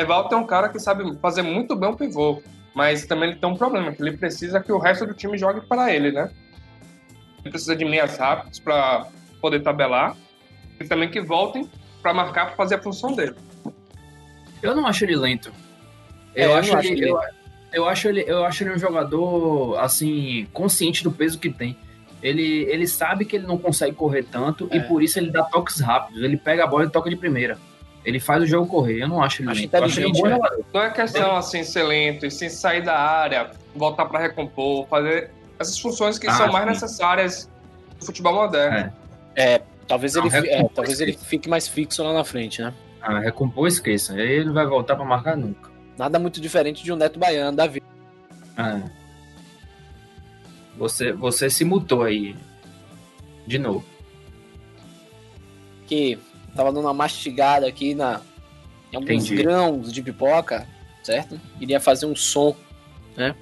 Evaldo 0.00 0.34
é 0.34 0.38
um 0.38 0.46
cara 0.46 0.68
que 0.68 0.78
sabe 0.78 1.16
fazer 1.18 1.42
muito 1.42 1.74
bem 1.74 1.90
o 1.90 1.96
pivô, 1.96 2.42
mas 2.74 3.06
também 3.06 3.30
ele 3.30 3.38
tem 3.38 3.48
um 3.48 3.56
problema, 3.56 3.92
que 3.92 4.02
ele 4.02 4.16
precisa 4.16 4.60
que 4.60 4.72
o 4.72 4.78
resto 4.78 5.06
do 5.06 5.14
time 5.14 5.36
jogue 5.38 5.60
para 5.62 5.92
ele, 5.92 6.12
né? 6.12 6.30
Ele 7.40 7.50
precisa 7.50 7.74
de 7.74 7.84
meias 7.84 8.16
rápidas 8.16 8.58
para 8.58 9.08
poder 9.40 9.60
tabelar 9.60 10.16
e 10.80 10.84
também 10.84 11.10
que 11.10 11.20
voltem 11.20 11.68
para 12.02 12.14
marcar 12.14 12.46
para 12.46 12.56
fazer 12.56 12.76
a 12.76 12.82
função 12.82 13.12
dele. 13.12 13.34
Eu 14.62 14.74
não 14.74 14.86
acho 14.86 15.04
ele 15.04 15.16
lento. 15.16 15.52
É, 16.34 16.44
eu, 16.44 16.54
acho, 16.54 16.76
ele, 16.76 16.88
ele, 16.88 17.10
eu, 17.10 17.20
eu 17.72 17.88
acho 17.88 18.08
ele, 18.08 18.24
eu 18.26 18.44
acho 18.44 18.62
ele 18.62 18.74
um 18.74 18.78
jogador 18.78 19.78
assim 19.78 20.46
consciente 20.52 21.02
do 21.02 21.10
peso 21.10 21.38
que 21.38 21.50
tem. 21.50 21.76
Ele, 22.22 22.64
ele 22.64 22.86
sabe 22.86 23.24
que 23.24 23.36
ele 23.36 23.46
não 23.46 23.56
consegue 23.56 23.94
correr 23.94 24.24
tanto 24.24 24.68
é. 24.70 24.76
e 24.76 24.80
por 24.80 25.02
isso 25.02 25.18
ele 25.18 25.30
dá 25.30 25.44
toques 25.44 25.80
rápidos. 25.80 26.22
Ele 26.22 26.36
pega 26.36 26.64
a 26.64 26.66
bola 26.66 26.84
e 26.84 26.90
toca 26.90 27.08
de 27.08 27.16
primeira. 27.16 27.58
Ele 28.08 28.18
faz 28.18 28.42
o 28.42 28.46
jogo 28.46 28.66
correr, 28.66 29.02
eu 29.02 29.08
não 29.08 29.22
acho 29.22 29.42
ele 29.42 29.50
acho 29.50 29.64
inteligente. 29.64 30.24
Acho 30.24 30.34
é. 30.34 30.58
Não 30.72 30.82
é 30.82 30.90
questão 30.90 31.36
assim, 31.36 31.62
ser 31.62 31.82
lento, 31.82 32.24
e 32.24 32.30
sim 32.30 32.48
sair 32.48 32.82
da 32.82 32.98
área, 32.98 33.50
voltar 33.76 34.06
para 34.06 34.18
recompor, 34.18 34.86
fazer 34.88 35.30
essas 35.58 35.78
funções 35.78 36.18
que 36.18 36.26
ah, 36.26 36.32
são 36.32 36.50
mais 36.50 36.64
sim. 36.64 36.70
necessárias 36.70 37.50
no 38.00 38.06
futebol 38.06 38.32
moderno. 38.32 38.90
É, 39.36 39.54
é 39.54 39.62
talvez, 39.86 40.16
ele, 40.16 40.28
é, 40.48 40.64
talvez 40.74 41.02
ele 41.02 41.12
fique 41.12 41.50
mais 41.50 41.68
fixo 41.68 42.02
lá 42.02 42.14
na 42.14 42.24
frente, 42.24 42.62
né? 42.62 42.72
Ah, 43.02 43.18
recompor, 43.18 43.68
esqueça. 43.68 44.14
Aí 44.14 44.20
ele 44.20 44.46
não 44.46 44.54
vai 44.54 44.66
voltar 44.66 44.96
para 44.96 45.04
marcar 45.04 45.36
nunca. 45.36 45.70
Nada 45.98 46.18
muito 46.18 46.40
diferente 46.40 46.82
de 46.82 46.90
um 46.90 46.96
Neto 46.96 47.18
Baiano 47.18 47.54
da 47.54 47.66
vida. 47.66 47.86
É. 48.56 48.82
Você, 50.78 51.12
você 51.12 51.50
se 51.50 51.62
mutou 51.62 52.04
aí. 52.04 52.34
De 53.46 53.58
novo. 53.58 53.84
Que 55.86 56.18
tava 56.54 56.72
dando 56.72 56.84
uma 56.84 56.94
mastigada 56.94 57.66
aqui 57.66 57.94
na, 57.94 58.20
em 58.92 58.96
alguns 58.96 59.10
Entendi. 59.10 59.36
grãos 59.36 59.92
de 59.92 60.02
pipoca, 60.02 60.66
certo? 61.02 61.40
Iria 61.60 61.80
fazer 61.80 62.06
um 62.06 62.16
som, 62.16 62.54
né? 63.16 63.34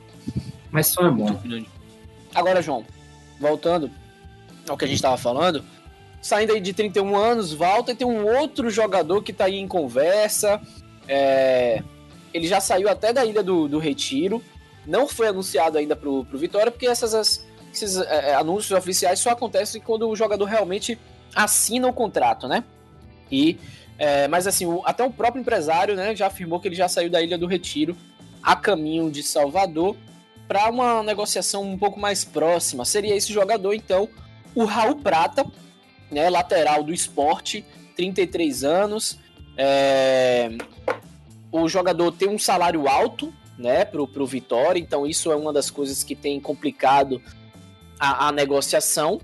Mas 0.70 0.88
som 0.88 1.06
é 1.06 1.10
bom. 1.10 1.40
Agora, 2.34 2.60
João, 2.60 2.84
voltando 3.40 3.90
ao 4.68 4.76
que 4.76 4.84
a 4.84 4.88
gente 4.88 4.96
estava 4.96 5.16
falando, 5.16 5.64
saindo 6.20 6.52
aí 6.52 6.60
de 6.60 6.72
31 6.72 7.16
anos, 7.16 7.52
volta 7.52 7.92
e 7.92 7.94
tem 7.94 8.06
um 8.06 8.26
outro 8.26 8.68
jogador 8.68 9.22
que 9.22 9.30
está 9.30 9.44
aí 9.44 9.56
em 9.56 9.68
conversa. 9.68 10.60
É... 11.08 11.82
Ele 12.34 12.46
já 12.46 12.60
saiu 12.60 12.88
até 12.88 13.12
da 13.12 13.24
Ilha 13.24 13.42
do, 13.42 13.68
do 13.68 13.78
Retiro, 13.78 14.42
não 14.86 15.08
foi 15.08 15.28
anunciado 15.28 15.78
ainda 15.78 15.96
pro, 15.96 16.24
pro 16.24 16.38
Vitória, 16.38 16.70
porque 16.70 16.86
essas, 16.86 17.14
as, 17.14 17.46
esses 17.72 17.96
é, 17.96 18.30
é, 18.30 18.34
anúncios 18.34 18.76
oficiais 18.76 19.18
só 19.18 19.30
acontecem 19.30 19.80
quando 19.80 20.08
o 20.08 20.16
jogador 20.16 20.44
realmente 20.44 20.98
assina 21.34 21.88
o 21.88 21.92
contrato, 21.92 22.46
né? 22.46 22.64
E, 23.30 23.58
é, 23.98 24.28
mas 24.28 24.46
assim, 24.46 24.66
o, 24.66 24.82
até 24.84 25.04
o 25.04 25.10
próprio 25.10 25.40
empresário 25.40 25.94
né, 25.96 26.14
já 26.14 26.26
afirmou 26.26 26.60
que 26.60 26.68
ele 26.68 26.74
já 26.74 26.88
saiu 26.88 27.10
da 27.10 27.22
Ilha 27.22 27.38
do 27.38 27.46
Retiro 27.46 27.96
a 28.42 28.54
caminho 28.54 29.10
de 29.10 29.22
Salvador 29.22 29.96
para 30.46 30.70
uma 30.70 31.02
negociação 31.02 31.62
um 31.62 31.76
pouco 31.76 31.98
mais 31.98 32.24
próxima. 32.24 32.84
Seria 32.84 33.16
esse 33.16 33.32
jogador, 33.32 33.74
então, 33.74 34.08
o 34.54 34.64
Raul 34.64 34.96
Prata, 34.96 35.44
né, 36.10 36.30
lateral 36.30 36.84
do 36.84 36.94
esporte, 36.94 37.64
33 37.96 38.62
anos. 38.62 39.18
É... 39.56 40.50
O 41.50 41.68
jogador 41.68 42.12
tem 42.12 42.28
um 42.28 42.38
salário 42.38 42.86
alto, 42.86 43.32
né, 43.58 43.84
pro, 43.84 44.06
pro 44.06 44.26
Vitória, 44.26 44.78
então 44.78 45.06
isso 45.06 45.32
é 45.32 45.36
uma 45.36 45.52
das 45.52 45.70
coisas 45.70 46.04
que 46.04 46.14
tem 46.14 46.38
complicado 46.38 47.20
a, 47.98 48.28
a 48.28 48.32
negociação. 48.32 49.20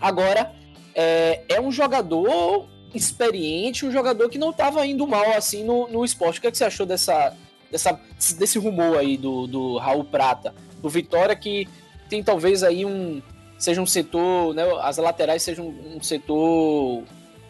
Agora, 0.00 0.52
é, 0.94 1.42
é, 1.48 1.60
um 1.60 1.72
jogador 1.72 2.68
experiente, 2.94 3.84
um 3.84 3.92
jogador 3.92 4.28
que 4.28 4.38
não 4.38 4.50
estava 4.50 4.84
indo 4.86 5.06
mal 5.06 5.32
assim 5.32 5.64
no, 5.64 5.88
no 5.88 6.04
esporte. 6.04 6.38
O 6.38 6.42
que, 6.42 6.48
é 6.48 6.50
que 6.50 6.58
você 6.58 6.64
achou 6.64 6.86
dessa, 6.86 7.34
dessa, 7.70 7.98
desse 8.38 8.58
rumor 8.58 8.98
aí 8.98 9.16
do, 9.16 9.46
do 9.46 9.78
Raul 9.78 10.04
Prata? 10.04 10.54
Do 10.80 10.88
Vitória 10.88 11.34
que 11.34 11.68
tem 12.08 12.22
talvez 12.22 12.62
aí 12.62 12.84
um. 12.84 13.20
Seja 13.58 13.82
um 13.82 13.86
setor, 13.86 14.54
né, 14.54 14.62
as 14.82 14.98
laterais 14.98 15.42
sejam 15.42 15.66
um, 15.66 15.96
um 15.96 16.02
setor 16.02 17.02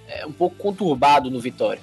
é, 0.08 0.26
um 0.26 0.32
pouco 0.32 0.56
conturbado 0.56 1.30
no 1.30 1.38
Vitória. 1.38 1.82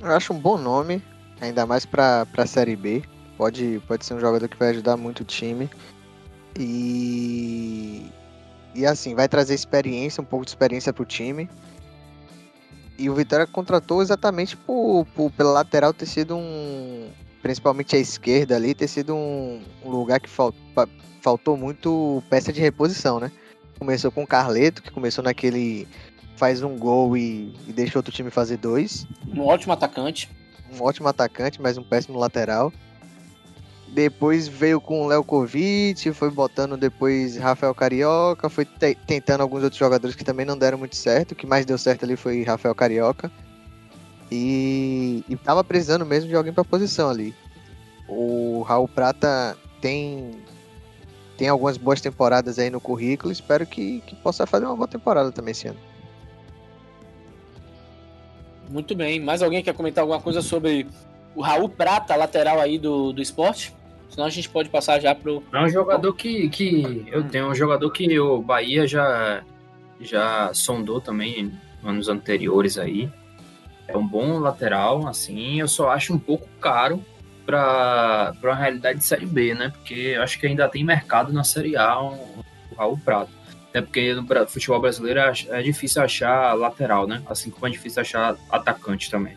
Eu 0.00 0.12
acho 0.12 0.32
um 0.32 0.38
bom 0.38 0.56
nome. 0.56 1.02
Ainda 1.40 1.66
mais 1.66 1.84
para 1.86 2.26
a 2.36 2.46
Série 2.46 2.76
B. 2.76 3.02
Pode, 3.36 3.80
pode 3.86 4.04
ser 4.04 4.14
um 4.14 4.20
jogador 4.20 4.48
que 4.48 4.56
vai 4.56 4.70
ajudar 4.70 4.96
muito 4.96 5.20
o 5.20 5.24
time. 5.24 5.68
E. 6.58 8.06
E 8.74 8.86
assim, 8.86 9.14
vai 9.14 9.28
trazer 9.28 9.54
experiência, 9.54 10.20
um 10.20 10.24
pouco 10.24 10.44
de 10.44 10.50
experiência 10.50 10.92
para 10.92 11.02
o 11.02 11.06
time. 11.06 11.48
E 12.98 13.08
o 13.08 13.14
Vitória 13.14 13.46
contratou 13.46 14.02
exatamente 14.02 14.56
por, 14.56 15.06
por, 15.14 15.30
pela 15.32 15.52
lateral 15.52 15.92
ter 15.92 16.06
sido 16.06 16.36
um. 16.36 17.10
Principalmente 17.42 17.96
a 17.96 17.98
esquerda 17.98 18.54
ali, 18.54 18.74
ter 18.74 18.86
sido 18.86 19.14
um, 19.14 19.62
um 19.82 19.88
lugar 19.88 20.20
que 20.20 20.28
falt, 20.28 20.54
faltou 21.22 21.56
muito 21.56 22.22
peça 22.28 22.52
de 22.52 22.60
reposição, 22.60 23.18
né? 23.18 23.32
Começou 23.78 24.12
com 24.12 24.22
o 24.22 24.26
Carleto, 24.26 24.82
que 24.82 24.90
começou 24.90 25.24
naquele. 25.24 25.88
faz 26.36 26.62
um 26.62 26.76
gol 26.76 27.16
e, 27.16 27.54
e 27.66 27.72
deixa 27.72 27.98
outro 27.98 28.12
time 28.12 28.30
fazer 28.30 28.58
dois. 28.58 29.06
Um 29.34 29.46
ótimo 29.46 29.72
atacante 29.72 30.28
um 30.72 30.82
ótimo 30.82 31.08
atacante, 31.08 31.60
mas 31.60 31.76
um 31.76 31.82
péssimo 31.82 32.18
lateral. 32.18 32.72
Depois 33.92 34.46
veio 34.46 34.80
com 34.80 35.02
o 35.02 35.08
Léo 35.08 35.24
Kovic, 35.24 36.12
foi 36.12 36.30
botando 36.30 36.76
depois 36.76 37.36
Rafael 37.36 37.74
Carioca, 37.74 38.48
foi 38.48 38.64
tentando 38.64 39.40
alguns 39.40 39.64
outros 39.64 39.78
jogadores 39.78 40.14
que 40.14 40.24
também 40.24 40.46
não 40.46 40.56
deram 40.56 40.78
muito 40.78 40.94
certo. 40.94 41.32
O 41.32 41.34
que 41.34 41.46
mais 41.46 41.66
deu 41.66 41.76
certo 41.76 42.04
ali 42.04 42.14
foi 42.14 42.44
Rafael 42.44 42.74
Carioca. 42.74 43.30
E, 44.30 45.24
e 45.28 45.34
tava 45.36 45.64
precisando 45.64 46.06
mesmo 46.06 46.28
de 46.28 46.36
alguém 46.36 46.52
para 46.52 46.64
posição 46.64 47.10
ali. 47.10 47.34
O 48.06 48.62
Raul 48.62 48.86
Prata 48.86 49.56
tem 49.80 50.38
tem 51.36 51.48
algumas 51.48 51.76
boas 51.76 52.00
temporadas 52.00 52.58
aí 52.58 52.70
no 52.70 52.80
currículo. 52.80 53.32
Espero 53.32 53.66
que, 53.66 54.02
que 54.02 54.14
possa 54.14 54.46
fazer 54.46 54.66
uma 54.66 54.76
boa 54.76 54.86
temporada 54.86 55.32
também 55.32 55.52
esse 55.52 55.66
ano. 55.66 55.78
Muito 58.68 58.94
bem. 58.94 59.18
Mais 59.18 59.42
alguém 59.42 59.64
quer 59.64 59.74
comentar 59.74 60.02
alguma 60.02 60.20
coisa 60.20 60.42
sobre 60.42 60.86
o 61.34 61.40
Raul 61.40 61.68
Prata, 61.68 62.14
lateral 62.14 62.60
aí 62.60 62.78
do, 62.78 63.12
do 63.12 63.20
esporte? 63.20 63.74
Senão 64.10 64.26
a 64.26 64.30
gente 64.30 64.48
pode 64.48 64.68
passar 64.68 65.00
já 65.00 65.14
pro. 65.14 65.42
É 65.52 65.62
um 65.62 65.68
jogador 65.68 66.12
que, 66.12 66.48
que 66.50 67.06
eu 67.10 67.22
tenho, 67.24 67.48
um 67.48 67.54
jogador 67.54 67.90
que 67.90 68.18
o 68.18 68.42
Bahia 68.42 68.86
já, 68.86 69.42
já 70.00 70.52
sondou 70.52 71.00
também 71.00 71.52
anos 71.82 72.08
anteriores 72.08 72.76
aí. 72.76 73.10
É 73.86 73.96
um 73.96 74.06
bom 74.06 74.38
lateral, 74.38 75.08
assim, 75.08 75.60
eu 75.60 75.66
só 75.66 75.90
acho 75.90 76.12
um 76.12 76.18
pouco 76.18 76.46
caro 76.60 77.04
para 77.46 78.32
uma 78.42 78.54
realidade 78.54 78.98
de 78.98 79.04
Série 79.04 79.26
B, 79.26 79.54
né? 79.54 79.70
Porque 79.70 79.94
eu 79.94 80.22
acho 80.22 80.38
que 80.38 80.46
ainda 80.46 80.68
tem 80.68 80.84
mercado 80.84 81.32
na 81.32 81.42
Série 81.42 81.76
A 81.76 82.00
o 82.00 82.44
Raul 82.76 82.98
Prata. 82.98 83.30
Até 83.70 83.80
porque 83.82 84.14
no 84.14 84.26
futebol 84.48 84.80
brasileiro 84.80 85.20
é, 85.20 85.32
é 85.50 85.62
difícil 85.62 86.02
achar 86.02 86.52
lateral, 86.54 87.06
né? 87.06 87.22
Assim 87.28 87.50
como 87.50 87.66
é 87.66 87.70
difícil 87.70 88.02
achar 88.02 88.36
atacante 88.50 89.10
também. 89.10 89.36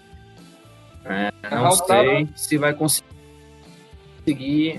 É, 1.05 1.31
não 1.51 1.71
sei 1.71 2.27
se 2.35 2.57
vai 2.57 2.73
conseguir, 2.73 3.12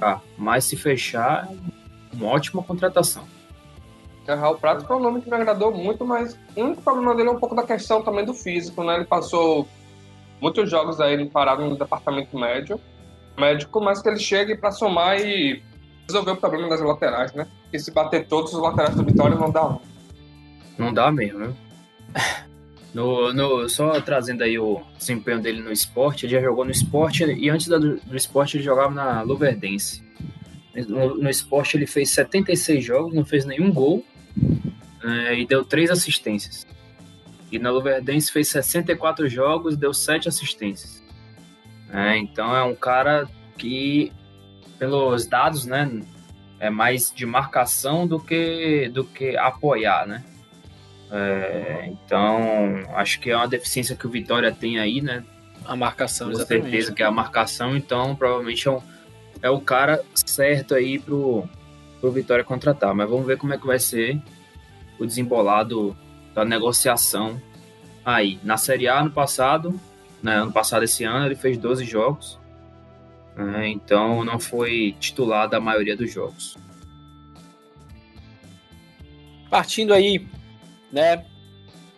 ah, 0.01 0.21
mas 0.39 0.65
se 0.65 0.77
fechar, 0.77 1.49
uma 2.13 2.29
ótima 2.29 2.63
contratação. 2.63 3.25
Raul 4.27 4.57
Prato 4.57 4.87
foi 4.87 4.97
um 4.97 5.01
nome 5.01 5.21
que 5.21 5.29
me 5.29 5.37
agradou 5.37 5.71
muito, 5.73 6.05
mas 6.05 6.39
o 6.57 6.61
único 6.63 6.81
problema 6.81 7.15
dele 7.15 7.29
é 7.29 7.33
um 7.33 7.39
pouco 7.39 7.55
da 7.55 7.63
questão 7.63 8.03
também 8.03 8.25
do 8.25 8.33
físico, 8.33 8.83
né? 8.83 8.97
Ele 8.97 9.05
passou 9.05 9.69
muitos 10.41 10.71
jogos 10.71 10.99
aí 11.01 11.29
parado 11.29 11.67
no 11.67 11.77
departamento 11.77 12.39
médio, 12.39 12.81
médico, 13.37 13.81
mas 13.83 14.01
que 14.01 14.09
ele 14.09 14.19
chegue 14.19 14.57
para 14.57 14.71
somar 14.71 15.21
e 15.21 15.63
resolver 16.07 16.33
o 16.33 16.37
problema 16.37 16.69
das 16.69 16.81
laterais, 16.81 17.35
né? 17.35 17.47
Porque 17.65 17.79
se 17.79 17.91
bater 17.91 18.27
todos 18.27 18.55
os 18.55 18.61
laterais 18.61 18.95
do 18.95 19.05
Vitória, 19.05 19.37
não 19.37 19.51
dá 19.51 19.67
um. 19.67 19.79
Não 20.79 20.93
dá 20.93 21.13
mesmo, 21.13 21.41
né? 21.41 21.55
No, 22.95 23.33
no, 23.33 23.69
só 23.69 24.01
trazendo 24.01 24.45
aí 24.45 24.57
o 24.57 24.81
desempenho 24.97 25.41
dele 25.41 25.61
no 25.61 25.73
esporte, 25.73 26.27
ele 26.27 26.35
já 26.35 26.41
jogou 26.41 26.65
no 26.65 26.71
esporte 26.71 27.25
e 27.25 27.51
antes 27.51 27.67
do, 27.67 27.97
do 27.97 28.17
esporte 28.17 28.57
ele 28.57 28.63
jogava 28.63 28.95
na 28.95 29.23
Luverdense. 29.23 30.05
No, 30.89 31.17
no 31.17 31.29
esporte 31.29 31.77
ele 31.77 31.87
fez 31.87 32.11
76 32.11 32.85
jogos, 32.85 33.13
não 33.13 33.25
fez 33.25 33.45
nenhum 33.45 33.73
gol 33.73 34.05
é, 35.03 35.39
e 35.41 35.45
deu 35.45 35.65
três 35.65 35.91
assistências. 35.91 36.65
E 37.51 37.59
na 37.59 37.71
Luverdense 37.71 38.31
fez 38.31 38.49
64 38.49 39.29
jogos, 39.29 39.77
deu 39.77 39.93
sete 39.93 40.29
assistências. 40.29 41.03
É, 41.93 42.17
então 42.17 42.55
é 42.55 42.63
um 42.63 42.77
cara 42.77 43.29
que 43.59 44.13
pelos 44.79 45.27
dados, 45.27 45.67
né, 45.67 46.01
é 46.61 46.71
mais 46.71 47.13
de 47.13 47.27
marcação 47.27 48.07
do 48.07 48.21
que 48.21 48.89
do 48.89 49.05
que 49.05 49.37
apoiar, 49.37 50.07
né? 50.07 50.25
É, 51.17 51.87
então, 51.93 52.83
acho 52.95 53.21
que 53.21 53.31
é 53.31 53.37
uma 53.37 53.47
deficiência 53.47 53.95
que 53.95 54.05
o 54.05 54.11
Vitória 54.11 54.51
tem 54.51 54.81
aí, 54.81 55.01
né? 55.01 55.23
A 55.65 55.77
marcação, 55.77 56.33
Com 56.33 56.37
certeza 56.39 56.93
que 56.93 57.05
é 57.05 57.07
a 57.07 57.11
marcação, 57.11 57.77
então 57.77 58.17
provavelmente 58.17 58.67
é, 58.67 58.71
um, 58.73 58.83
é 59.41 59.49
o 59.49 59.61
cara 59.61 60.03
certo 60.13 60.75
aí 60.75 60.99
pro, 60.99 61.49
pro 62.01 62.11
Vitória 62.11 62.43
contratar. 62.43 62.93
Mas 62.95 63.09
vamos 63.09 63.25
ver 63.25 63.39
como 63.39 63.55
é 63.55 63.59
que 63.59 63.67
vai 63.67 63.79
ser 63.79 64.21
o 64.99 65.07
desembolado 65.07 65.97
da 66.35 66.45
negociação 66.45 67.41
aí. 68.05 68.41
Na 68.43 68.57
Série 68.57 68.89
A, 68.89 68.99
ano 68.99 69.13
passado, 69.13 69.81
né, 70.21 70.35
ano 70.35 70.53
passado, 70.53 70.83
esse 70.83 71.05
ano, 71.05 71.27
ele 71.27 71.37
fez 71.37 71.57
12 71.57 71.85
jogos, 71.85 72.41
né? 73.37 73.69
então 73.69 74.25
não 74.25 74.41
foi 74.41 74.97
titular 74.99 75.49
da 75.49 75.61
maioria 75.61 75.97
dos 75.97 76.13
jogos. 76.13 76.59
Partindo 79.49 79.95
aí, 79.95 80.27
né, 80.95 81.25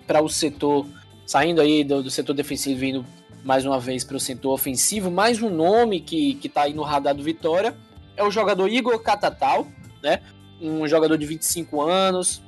para 0.06 0.22
o 0.22 0.28
setor, 0.28 0.86
saindo 1.26 1.60
aí 1.60 1.84
do, 1.84 2.02
do 2.02 2.10
setor 2.10 2.32
defensivo 2.32 2.82
e 2.82 3.04
mais 3.44 3.66
uma 3.66 3.78
vez 3.78 4.02
para 4.02 4.16
o 4.16 4.20
setor 4.20 4.54
ofensivo, 4.54 5.10
mais 5.10 5.42
um 5.42 5.50
nome 5.50 6.00
que 6.00 6.38
está 6.42 6.62
aí 6.62 6.72
no 6.72 6.82
radar 6.82 7.14
do 7.14 7.22
Vitória 7.22 7.76
é 8.16 8.24
o 8.24 8.30
jogador 8.30 8.68
Igor 8.68 8.98
Catatal, 9.00 9.66
né, 10.02 10.22
um 10.60 10.88
jogador 10.88 11.18
de 11.18 11.26
25 11.26 11.82
anos, 11.82 12.42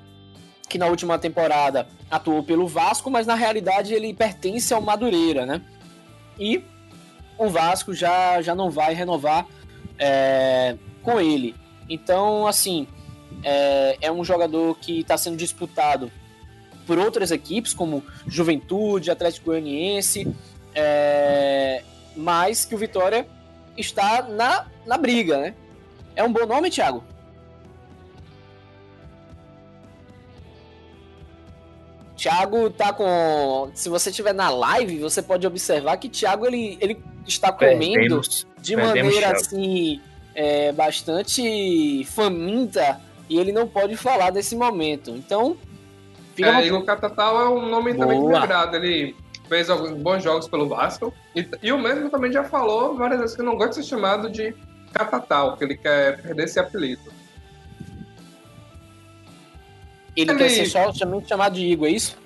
que 0.68 0.78
na 0.78 0.86
última 0.86 1.18
temporada 1.18 1.86
atuou 2.10 2.42
pelo 2.42 2.66
Vasco, 2.66 3.10
mas 3.10 3.26
na 3.26 3.34
realidade 3.34 3.92
ele 3.92 4.14
pertence 4.14 4.72
ao 4.72 4.80
Madureira, 4.80 5.44
né? 5.44 5.62
E 6.38 6.62
o 7.36 7.48
Vasco 7.48 7.94
já, 7.94 8.40
já 8.42 8.54
não 8.54 8.70
vai 8.70 8.94
renovar 8.94 9.46
é, 9.98 10.76
com 11.02 11.20
ele. 11.20 11.54
Então, 11.88 12.46
assim, 12.46 12.86
é, 13.42 13.96
é 14.00 14.12
um 14.12 14.24
jogador 14.24 14.78
que 14.78 15.00
está 15.00 15.16
sendo 15.16 15.36
disputado 15.36 16.10
por 16.88 16.98
outras 16.98 17.30
equipes, 17.30 17.74
como 17.74 18.02
Juventude, 18.26 19.10
Atlético 19.10 19.50
Goianiense, 19.50 20.34
é, 20.74 21.82
mas 22.16 22.64
que 22.64 22.74
o 22.74 22.78
Vitória 22.78 23.28
está 23.76 24.22
na, 24.22 24.66
na 24.86 24.96
briga, 24.96 25.38
né? 25.38 25.54
É 26.16 26.24
um 26.24 26.32
bom 26.32 26.46
nome, 26.46 26.70
Thiago? 26.70 27.04
Thiago 32.16 32.70
tá 32.70 32.90
com. 32.90 33.70
Se 33.74 33.90
você 33.90 34.08
estiver 34.08 34.32
na 34.32 34.48
live, 34.48 34.98
você 34.98 35.20
pode 35.20 35.46
observar 35.46 35.98
que 35.98 36.08
Thiago 36.08 36.46
ele, 36.46 36.78
ele 36.80 36.98
está 37.26 37.52
comendo 37.52 37.98
perdemos, 37.98 38.46
de 38.60 38.74
perdemos 38.74 39.04
maneira 39.04 39.30
assim 39.32 40.00
é, 40.34 40.72
bastante 40.72 42.02
faminta 42.06 42.98
e 43.28 43.38
ele 43.38 43.52
não 43.52 43.68
pode 43.68 43.94
falar 43.94 44.32
nesse 44.32 44.56
momento. 44.56 45.10
Então. 45.10 45.56
Fica 46.38 46.64
é, 46.64 46.72
o 46.72 46.84
Catatal 46.84 47.40
é 47.40 47.48
um 47.48 47.68
nome 47.68 47.92
Boa. 47.92 48.06
também 48.06 48.28
que 48.28 48.34
agrada. 48.36 48.76
Ele 48.76 49.16
fez 49.48 49.68
alguns 49.68 49.90
bons 50.00 50.22
jogos 50.22 50.46
pelo 50.46 50.68
Vasco. 50.68 51.12
E, 51.34 51.44
e 51.60 51.72
o 51.72 51.78
mesmo 51.78 52.08
também 52.10 52.30
já 52.30 52.44
falou 52.44 52.94
várias 52.96 53.18
vezes 53.18 53.34
que 53.34 53.42
não 53.42 53.56
gosta 53.56 53.70
de 53.70 53.74
ser 53.76 53.82
chamado 53.82 54.30
de 54.30 54.54
Catatal, 54.92 55.56
que 55.56 55.64
ele 55.64 55.76
quer 55.76 56.22
perder 56.22 56.44
esse 56.44 56.60
apelido. 56.60 57.02
Ele, 60.14 60.30
ele... 60.30 60.38
quer 60.38 60.48
ser 60.48 60.66
só 60.66 60.92
chamado 60.92 61.54
de 61.54 61.66
Igor, 61.66 61.88
é 61.88 61.90
isso? 61.90 62.16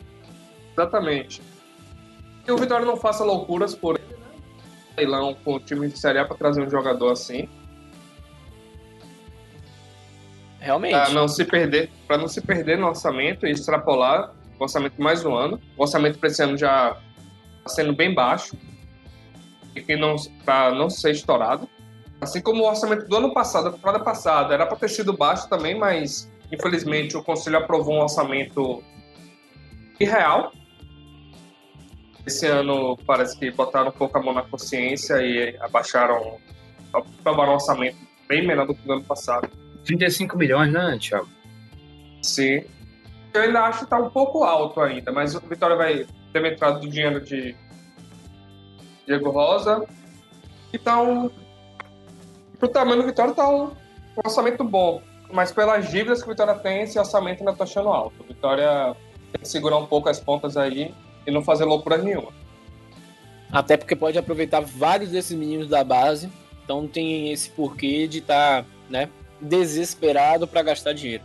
Exatamente. 0.74 1.40
E 2.46 2.52
o 2.52 2.58
Vitória 2.58 2.84
não 2.84 2.98
faça 2.98 3.24
loucuras 3.24 3.74
por 3.74 3.98
ele, 3.98 4.12
né? 4.12 4.42
Leilão 4.98 5.34
com 5.42 5.54
o 5.54 5.60
time 5.60 5.88
de 5.88 5.98
Série 5.98 6.18
A 6.18 6.26
para 6.26 6.36
trazer 6.36 6.62
um 6.62 6.68
jogador 6.68 7.12
assim. 7.12 7.48
Realmente. 10.62 10.92
Para 10.92 11.10
não 11.10 11.28
se 11.28 11.44
perder, 11.44 11.90
para 12.06 12.18
não 12.18 12.28
se 12.28 12.40
perder 12.40 12.78
no 12.78 12.86
orçamento 12.86 13.46
e 13.46 13.50
extrapolar 13.50 14.32
o 14.58 14.62
orçamento 14.62 15.00
mais 15.02 15.24
um 15.24 15.34
ano. 15.34 15.60
O 15.76 15.82
orçamento 15.82 16.18
para 16.18 16.28
esse 16.28 16.42
ano 16.42 16.56
já 16.56 16.96
está 17.58 17.68
sendo 17.68 17.92
bem 17.92 18.14
baixo 18.14 18.56
e 19.74 19.82
que 19.82 19.96
não 19.96 20.16
para 20.44 20.74
não 20.74 20.88
ser 20.88 21.10
estourado. 21.10 21.68
Assim 22.20 22.40
como 22.40 22.62
o 22.62 22.68
orçamento 22.68 23.08
do 23.08 23.16
ano 23.16 23.34
passado, 23.34 23.68
a 23.68 23.72
temporada 23.72 24.04
passada, 24.04 24.54
era 24.54 24.64
para 24.64 24.76
ter 24.76 24.88
sido 24.88 25.12
baixo 25.12 25.48
também, 25.48 25.76
mas 25.76 26.30
Infelizmente, 26.52 27.16
o 27.16 27.22
Conselho 27.24 27.56
aprovou 27.56 27.94
um 27.94 28.02
orçamento 28.02 28.84
irreal. 29.98 30.52
Esse 32.26 32.46
ano 32.46 32.96
parece 33.06 33.38
que 33.38 33.50
botaram 33.50 33.88
um 33.88 33.92
pouco 33.92 34.18
a 34.18 34.22
mão 34.22 34.34
na 34.34 34.42
consciência 34.42 35.14
e 35.22 35.56
abaixaram, 35.60 36.38
aprovaram 36.92 37.52
um 37.52 37.54
orçamento 37.54 37.96
bem 38.28 38.46
menor 38.46 38.66
do 38.66 38.74
que 38.74 38.86
no 38.86 38.94
ano 38.94 39.04
passado. 39.04 39.48
35 39.84 40.36
milhões, 40.36 40.72
né, 40.72 40.98
Thiago? 41.00 41.28
Sim. 42.22 42.64
Eu 43.34 43.42
ainda 43.42 43.62
acho 43.62 43.78
que 43.78 43.84
está 43.84 43.98
um 43.98 44.10
pouco 44.10 44.44
alto 44.44 44.80
ainda, 44.80 45.10
mas 45.10 45.34
o 45.34 45.40
Vitória 45.40 45.76
vai 45.76 46.06
ter 46.32 46.44
entrado 46.44 46.80
do 46.80 46.88
dinheiro 46.88 47.20
de 47.20 47.56
Diego 49.06 49.30
Rosa. 49.30 49.86
Então, 50.72 51.30
pro 52.58 52.68
tamanho 52.68 53.02
do 53.02 53.06
Vitória, 53.06 53.34
tá 53.34 53.48
um 53.48 53.72
orçamento 54.24 54.62
bom 54.62 55.02
mas 55.32 55.50
pelas 55.50 55.90
dívidas 55.90 56.22
que 56.22 56.28
o 56.28 56.30
Vitória 56.30 56.54
tem, 56.54 56.82
esse 56.82 56.98
orçamento 56.98 57.40
ainda 57.40 57.52
está 57.52 57.64
achando 57.64 57.88
alto. 57.88 58.22
O 58.22 58.26
Vitória 58.26 58.94
tem 59.32 59.40
que 59.40 59.48
segurar 59.48 59.78
um 59.78 59.86
pouco 59.86 60.08
as 60.08 60.20
pontas 60.20 60.56
aí 60.56 60.94
e 61.26 61.30
não 61.30 61.42
fazer 61.42 61.64
loucura 61.64 61.96
nenhuma. 61.96 62.30
Até 63.50 63.76
porque 63.76 63.96
pode 63.96 64.18
aproveitar 64.18 64.60
vários 64.60 65.10
desses 65.10 65.36
meninos 65.36 65.68
da 65.68 65.82
base, 65.82 66.30
então 66.62 66.86
tem 66.86 67.32
esse 67.32 67.50
porquê 67.50 68.06
de 68.06 68.18
estar 68.18 68.62
tá, 68.62 68.68
né, 68.88 69.08
desesperado 69.42 70.46
para 70.46 70.62
gastar 70.62 70.92
dinheiro. 70.92 71.24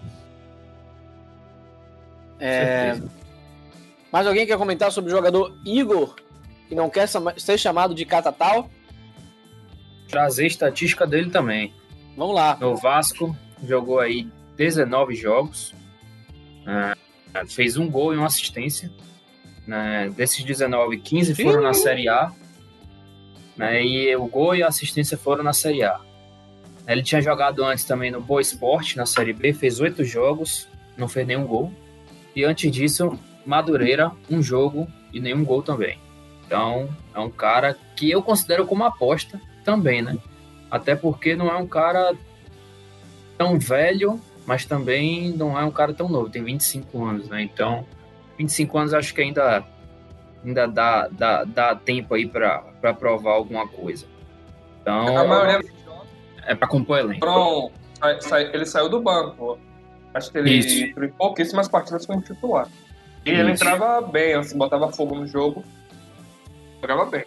É... 2.39 2.99
Mais 4.11 4.25
alguém 4.25 4.45
quer 4.47 4.57
comentar 4.57 4.91
sobre 4.91 5.11
o 5.11 5.15
jogador 5.15 5.55
Igor, 5.65 6.15
que 6.67 6.75
não 6.75 6.89
quer 6.89 7.07
ser 7.07 7.57
chamado 7.57 7.93
de 7.93 8.05
Catatal? 8.05 8.69
Trazer 10.07 10.47
estatística 10.47 11.05
dele 11.05 11.29
também. 11.29 11.73
Vamos 12.15 12.35
lá. 12.35 12.57
No 12.59 12.75
Vasco, 12.75 13.35
jogou 13.63 13.99
aí 13.99 14.27
19 14.55 15.15
jogos, 15.15 15.73
uh, 16.63 17.47
fez 17.47 17.77
um 17.77 17.89
gol 17.89 18.13
e 18.13 18.17
uma 18.17 18.27
assistência. 18.27 18.91
Né? 19.67 20.09
Desses 20.15 20.43
19, 20.43 20.97
15 20.97 21.35
foram 21.35 21.61
na 21.61 21.73
Série 21.73 22.07
A. 22.07 22.31
Né? 23.55 23.83
E 23.83 24.15
o 24.15 24.25
gol 24.25 24.55
e 24.55 24.63
a 24.63 24.67
assistência 24.67 25.17
foram 25.17 25.43
na 25.43 25.53
Série 25.53 25.83
A. 25.83 25.99
Ele 26.87 27.03
tinha 27.03 27.21
jogado 27.21 27.63
antes 27.65 27.83
também 27.83 28.09
no 28.09 28.21
Boa 28.21 28.39
Esporte, 28.39 28.95
na 28.95 29.05
Série 29.05 29.33
B, 29.33 29.51
fez 29.53 29.79
oito 29.81 30.05
jogos, 30.05 30.67
não 30.95 31.09
fez 31.09 31.27
nenhum 31.27 31.45
gol. 31.45 31.71
E 32.33 32.45
antes 32.45 32.71
disso, 32.71 33.19
Madureira, 33.45 34.11
um 34.29 34.41
jogo 34.41 34.87
e 35.11 35.19
nenhum 35.19 35.43
gol 35.43 35.61
também. 35.61 35.99
Então, 36.45 36.89
é 37.13 37.19
um 37.19 37.29
cara 37.29 37.77
que 37.95 38.09
eu 38.09 38.21
considero 38.21 38.65
como 38.65 38.85
aposta 38.85 39.41
também, 39.65 40.01
né? 40.01 40.17
Até 40.71 40.95
porque 40.95 41.35
não 41.35 41.49
é 41.49 41.57
um 41.57 41.67
cara 41.67 42.15
tão 43.37 43.59
velho, 43.59 44.19
mas 44.45 44.65
também 44.65 45.31
não 45.31 45.59
é 45.59 45.65
um 45.65 45.71
cara 45.71 45.93
tão 45.93 46.07
novo, 46.07 46.29
tem 46.29 46.41
25 46.41 47.03
anos, 47.03 47.27
né? 47.27 47.41
Então, 47.41 47.85
25 48.37 48.77
anos 48.77 48.93
acho 48.93 49.13
que 49.13 49.21
ainda, 49.21 49.61
ainda 50.43 50.67
dá, 50.67 51.09
dá, 51.09 51.43
dá 51.43 51.75
tempo 51.75 52.13
aí 52.13 52.25
para 52.25 52.93
provar 52.93 53.33
alguma 53.33 53.67
coisa. 53.67 54.05
Então, 54.81 55.17
a 55.17 55.25
maioria 55.25 55.76
é 56.47 56.55
para 56.55 56.67
compor 56.67 56.97
elenco. 56.97 57.19
Pronto, 57.19 57.71
ele 58.53 58.65
saiu 58.65 58.89
do 58.89 59.01
banco. 59.01 59.59
Acho 60.13 60.31
que 60.31 60.37
ele 60.37 60.89
entrou 60.89 61.05
em 61.05 61.11
pouquíssimas 61.11 61.67
partidas 61.67 62.05
como 62.05 62.21
titular. 62.21 62.67
E 63.25 63.31
Isso. 63.31 63.39
ele 63.39 63.51
entrava 63.51 64.01
bem, 64.01 64.33
assim, 64.33 64.57
botava 64.57 64.91
fogo 64.91 65.15
no 65.15 65.27
jogo. 65.27 65.63
Jogava 66.81 67.05
bem. 67.05 67.25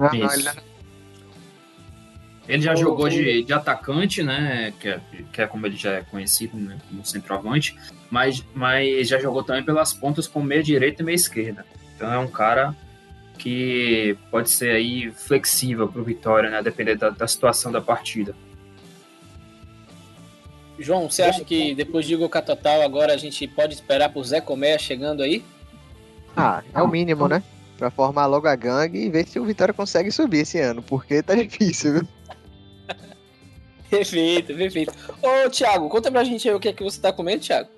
Ah, 0.00 0.10
ele 0.12 0.48
ele 2.46 2.62
já 2.62 2.74
jogou 2.74 3.08
de, 3.08 3.42
de 3.42 3.52
atacante, 3.52 4.22
né? 4.22 4.72
Que 4.78 4.88
é, 4.88 5.00
que 5.32 5.42
é 5.42 5.46
como 5.46 5.66
ele 5.66 5.76
já 5.76 5.92
é 5.92 6.00
conhecido, 6.02 6.56
né? 6.58 6.78
Como 6.88 7.04
centroavante. 7.04 7.76
Mas, 8.10 8.44
mas 8.54 9.08
já 9.08 9.18
jogou 9.18 9.42
também 9.42 9.62
pelas 9.62 9.92
pontas 9.94 10.28
com 10.28 10.42
meia 10.42 10.62
direita 10.62 11.02
e 11.02 11.04
meia 11.04 11.14
esquerda. 11.14 11.64
Então 11.96 12.12
é 12.12 12.18
um 12.18 12.28
cara 12.28 12.74
que 13.38 14.16
pode 14.30 14.50
ser 14.50 14.70
aí 14.70 15.10
flexível 15.10 15.88
para 15.88 16.00
o 16.00 16.04
Vitória, 16.04 16.50
né? 16.50 16.62
Depender 16.62 16.96
da, 16.96 17.10
da, 17.10 17.26
situação 17.26 17.72
da 17.72 17.80
partida. 17.80 18.34
João, 20.78 21.08
você 21.08 21.22
acha 21.22 21.44
que 21.44 21.74
depois 21.74 22.04
de 22.04 22.14
Igor 22.14 22.28
Catotal 22.28 22.82
agora 22.82 23.14
a 23.14 23.16
gente 23.16 23.46
pode 23.46 23.74
esperar 23.74 24.12
por 24.12 24.24
Zé 24.24 24.40
Comé 24.40 24.76
chegando 24.78 25.22
aí? 25.22 25.44
Ah, 26.36 26.62
é 26.74 26.82
o 26.82 26.88
mínimo, 26.88 27.28
né? 27.28 27.42
Pra 27.78 27.90
formar 27.90 28.26
logo 28.26 28.48
a 28.48 28.56
gangue 28.56 28.98
e 28.98 29.08
ver 29.08 29.26
se 29.26 29.38
o 29.38 29.44
Vitória 29.44 29.72
consegue 29.72 30.10
subir 30.10 30.38
esse 30.40 30.58
ano, 30.58 30.82
porque 30.82 31.22
tá 31.22 31.34
difícil, 31.36 31.92
viu? 31.94 32.08
perfeito, 33.88 34.52
perfeito. 34.54 34.92
Ô, 35.22 35.48
Thiago, 35.48 35.88
conta 35.88 36.10
pra 36.10 36.24
gente 36.24 36.48
aí 36.48 36.54
o 36.54 36.58
que 36.58 36.68
é 36.68 36.72
que 36.72 36.82
você 36.82 37.00
tá 37.00 37.12
comendo, 37.12 37.42
Thiago. 37.44 37.68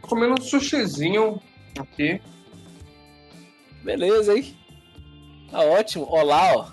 Tô 0.00 0.08
comendo 0.08 0.34
um 0.40 0.42
sushizinho 0.42 1.38
aqui. 1.78 2.20
Beleza, 3.82 4.34
hein? 4.34 4.56
Tá 5.50 5.60
ótimo. 5.60 6.06
Olá, 6.08 6.56
ó. 6.56 6.66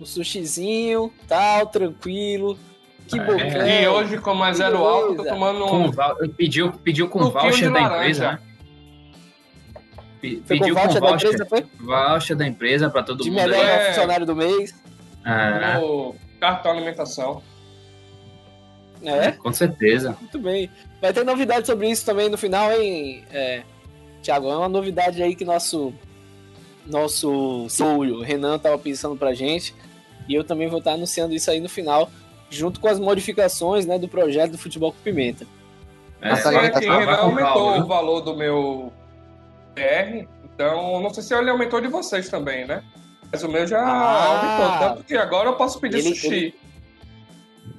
Um 0.00 0.06
sushizinho, 0.06 1.12
tal, 1.26 1.66
tranquilo. 1.66 2.58
Que 3.08 3.18
é, 3.18 3.82
E 3.82 3.88
hoje, 3.88 4.18
como 4.18 4.44
é 4.44 4.52
zero 4.52 4.84
alto, 4.84 5.16
tô 5.16 5.24
tomando 5.24 5.64
um. 5.64 5.90
Com, 5.90 6.28
pediu, 6.36 6.72
pediu 6.72 7.08
com 7.08 7.20
um 7.20 7.30
voucher 7.30 7.72
da 7.72 7.80
empresa, 7.80 8.32
né? 8.32 8.38
Pediu 10.20 10.74
com 10.74 10.82
voucher, 10.82 11.00
com 11.00 11.08
voucher 11.08 11.30
da 11.30 11.44
empresa, 11.44 11.46
foi? 11.46 11.66
Voucher 11.80 12.36
da 12.36 12.46
empresa 12.46 12.90
pra 12.90 13.02
todo 13.02 13.22
de 13.22 13.30
mundo. 13.30 13.40
De 13.40 13.48
melhor 13.48 13.64
é... 13.64 13.86
funcionário 13.86 14.26
do 14.26 14.36
mês. 14.36 14.74
Ah. 15.24 15.78
No 15.78 16.14
cartão 16.38 16.72
alimentação. 16.72 17.42
É? 19.02 19.32
Com 19.32 19.52
certeza. 19.52 20.16
Muito 20.20 20.38
bem. 20.38 20.70
Vai 21.00 21.12
ter 21.12 21.24
novidade 21.24 21.66
sobre 21.66 21.88
isso 21.88 22.04
também 22.04 22.28
no 22.28 22.36
final, 22.36 22.72
hein, 22.72 23.24
é, 23.32 23.62
Tiago? 24.22 24.50
É 24.50 24.56
uma 24.56 24.68
novidade 24.68 25.22
aí 25.22 25.36
que 25.36 25.44
nosso 25.44 25.94
nosso 26.84 27.68
Soulio, 27.68 28.20
Renan, 28.22 28.58
tava 28.58 28.78
pensando 28.78 29.16
pra 29.16 29.34
gente. 29.34 29.74
E 30.28 30.34
eu 30.34 30.42
também 30.42 30.68
vou 30.68 30.78
estar 30.78 30.92
anunciando 30.92 31.34
isso 31.34 31.50
aí 31.50 31.60
no 31.60 31.68
final, 31.68 32.10
junto 32.50 32.80
com 32.80 32.88
as 32.88 32.98
modificações 32.98 33.86
né, 33.86 33.98
do 33.98 34.08
projeto 34.08 34.52
do 34.52 34.58
Futebol 34.58 34.92
com 34.92 34.98
Pimenta. 34.98 35.46
É, 36.20 36.32
é 36.32 36.70
que 36.70 36.88
Renan 36.88 37.16
aumentou 37.16 37.78
o 37.78 37.86
valor 37.86 38.20
do 38.20 38.36
meu 38.36 38.92
PR, 39.74 40.26
então 40.44 41.00
não 41.00 41.10
sei 41.10 41.22
se 41.22 41.34
ele 41.34 41.50
aumentou 41.50 41.80
de 41.80 41.88
vocês 41.88 42.28
também, 42.28 42.66
né? 42.66 42.82
Mas 43.30 43.42
o 43.42 43.48
meu 43.48 43.66
já 43.66 43.80
ah, 43.80 44.24
aumentou, 44.24 44.88
tanto 44.88 45.04
que 45.04 45.16
agora 45.16 45.50
eu 45.50 45.56
posso 45.56 45.78
pedir 45.78 45.98
ele, 45.98 46.08
sushi. 46.08 46.26
Ele, 46.26 46.54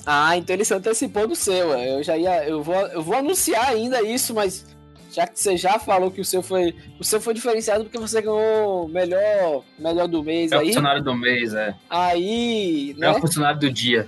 Ah, 0.05 0.37
então 0.37 0.53
ele 0.55 0.63
se 0.63 0.73
antecipou 0.73 1.27
do 1.27 1.35
seu. 1.35 1.71
Eu 1.77 2.03
já 2.03 2.15
ia. 2.15 2.47
Eu 2.47 2.63
vou, 2.63 2.75
eu 2.75 3.01
vou 3.01 3.15
anunciar 3.15 3.69
ainda 3.69 4.01
isso, 4.01 4.33
mas 4.33 4.65
já 5.11 5.25
que 5.25 5.39
você 5.39 5.57
já 5.57 5.79
falou 5.79 6.11
que 6.11 6.21
o 6.21 6.25
seu 6.25 6.41
foi. 6.41 6.75
O 6.99 7.03
seu 7.03 7.19
foi 7.19 7.33
diferenciado 7.33 7.83
porque 7.83 7.97
você 7.97 8.21
ganhou 8.21 8.87
melhor, 8.87 9.63
melhor 9.77 10.07
do 10.07 10.23
mês 10.23 10.51
é 10.51 10.57
aí. 10.57 10.67
funcionário 10.67 11.03
do 11.03 11.15
mês, 11.15 11.53
é. 11.53 11.75
Aí. 11.89 12.95
Né? 12.97 13.07
É 13.07 13.11
o 13.11 13.19
funcionário 13.19 13.59
do 13.59 13.71
dia. 13.71 14.07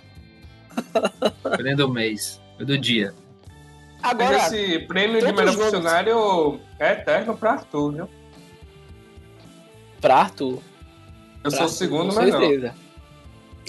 nem 1.64 1.76
do 1.76 1.90
mês. 1.90 2.42
Foi 2.58 2.66
do 2.66 2.78
dia. 2.78 3.14
Agora, 4.02 4.38
esse 4.38 4.80
prêmio 4.80 5.20
de 5.20 5.32
melhor 5.32 5.54
funcionário 5.54 6.60
é 6.80 6.94
eterno 6.94 7.38
pra 7.38 7.52
Arthur, 7.54 7.92
viu? 7.92 8.10
Pra 10.00 10.16
Arthur? 10.18 10.60
Eu 11.44 11.52
pra 11.52 11.52
sou 11.52 11.66
o 11.66 11.70
segundo 11.70 12.16
melhor. 12.16 12.40
Certeza. 12.40 12.76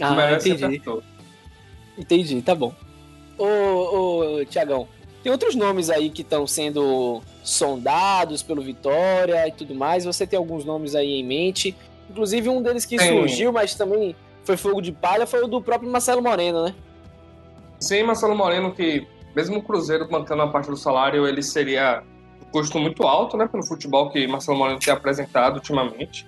Ah, 0.01 0.33
entendi. 0.33 0.83
Entendi, 1.99 2.43
tá 2.43 2.55
bom. 2.55 2.73
Ô, 3.37 4.39
ô 4.39 4.45
Tiagão, 4.47 4.89
tem 5.23 5.31
outros 5.31 5.55
nomes 5.55 5.91
aí 5.91 6.11
que 6.11 6.23
estão 6.23 6.47
sendo 6.47 7.23
sondados 7.43 8.43
pelo 8.43 8.63
Vitória 8.63 9.47
e 9.47 9.53
tudo 9.53 9.75
mais. 9.75 10.05
Você 10.05 10.27
tem 10.27 10.39
alguns 10.39 10.65
nomes 10.65 10.95
aí 10.95 11.21
em 11.21 11.25
mente. 11.25 11.77
Inclusive, 12.11 12.49
um 12.49 12.63
deles 12.63 12.85
que 12.85 12.99
Sim. 12.99 13.09
surgiu, 13.09 13.53
mas 13.53 13.75
também 13.75 14.17
foi 14.45 14.57
fogo 14.57 14.81
de 14.81 14.93
palha, 14.93 15.27
foi 15.27 15.43
o 15.43 15.47
do 15.47 15.61
próprio 15.61 15.91
Marcelo 15.91 16.23
Moreno, 16.23 16.65
né? 16.65 16.75
Sim, 17.83 18.05
Marcelo 18.05 18.37
Moreno, 18.37 18.73
que 18.73 19.09
mesmo 19.35 19.59
o 19.59 19.63
Cruzeiro 19.63 20.07
mantendo 20.09 20.43
a 20.43 20.47
parte 20.47 20.71
do 20.71 20.77
salário, 20.77 21.27
ele 21.27 21.43
seria 21.43 22.05
um 22.41 22.45
custo 22.53 22.79
muito 22.79 23.03
alto, 23.03 23.37
né, 23.37 23.49
pelo 23.49 23.67
futebol 23.67 24.09
que 24.09 24.25
Marcelo 24.25 24.57
Moreno 24.57 24.79
tem 24.79 24.95
apresentado 24.95 25.57
ultimamente. 25.57 26.25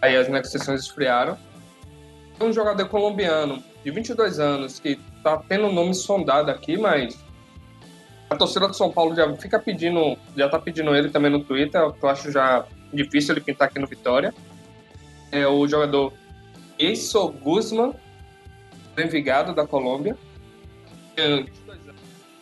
Aí 0.00 0.16
as 0.16 0.28
negociações 0.28 0.82
esfriaram. 0.82 1.36
Um 2.40 2.52
jogador 2.52 2.88
colombiano 2.88 3.60
de 3.84 3.90
22 3.90 4.38
anos 4.38 4.78
que 4.78 5.00
tá 5.24 5.36
tendo 5.48 5.66
o 5.66 5.72
nome 5.72 5.94
sondado 5.94 6.48
aqui, 6.48 6.76
mas 6.76 7.18
a 8.30 8.36
torcida 8.36 8.68
do 8.68 8.74
São 8.74 8.88
Paulo 8.92 9.16
já 9.16 9.36
fica 9.38 9.58
pedindo, 9.58 10.16
já 10.36 10.48
tá 10.48 10.60
pedindo 10.60 10.94
ele 10.94 11.10
também 11.10 11.30
no 11.30 11.42
Twitter, 11.42 11.80
eu 11.80 12.08
acho 12.08 12.30
já 12.30 12.64
difícil 12.94 13.34
ele 13.34 13.40
pintar 13.40 13.66
aqui 13.66 13.80
no 13.80 13.86
Vitória. 13.88 14.32
É 15.32 15.44
o 15.44 15.66
jogador 15.66 16.12
Eiso 16.78 17.32
Guzman, 17.32 17.94
do 18.94 19.02
Envigado, 19.02 19.52
da 19.52 19.66
Colômbia. 19.66 20.16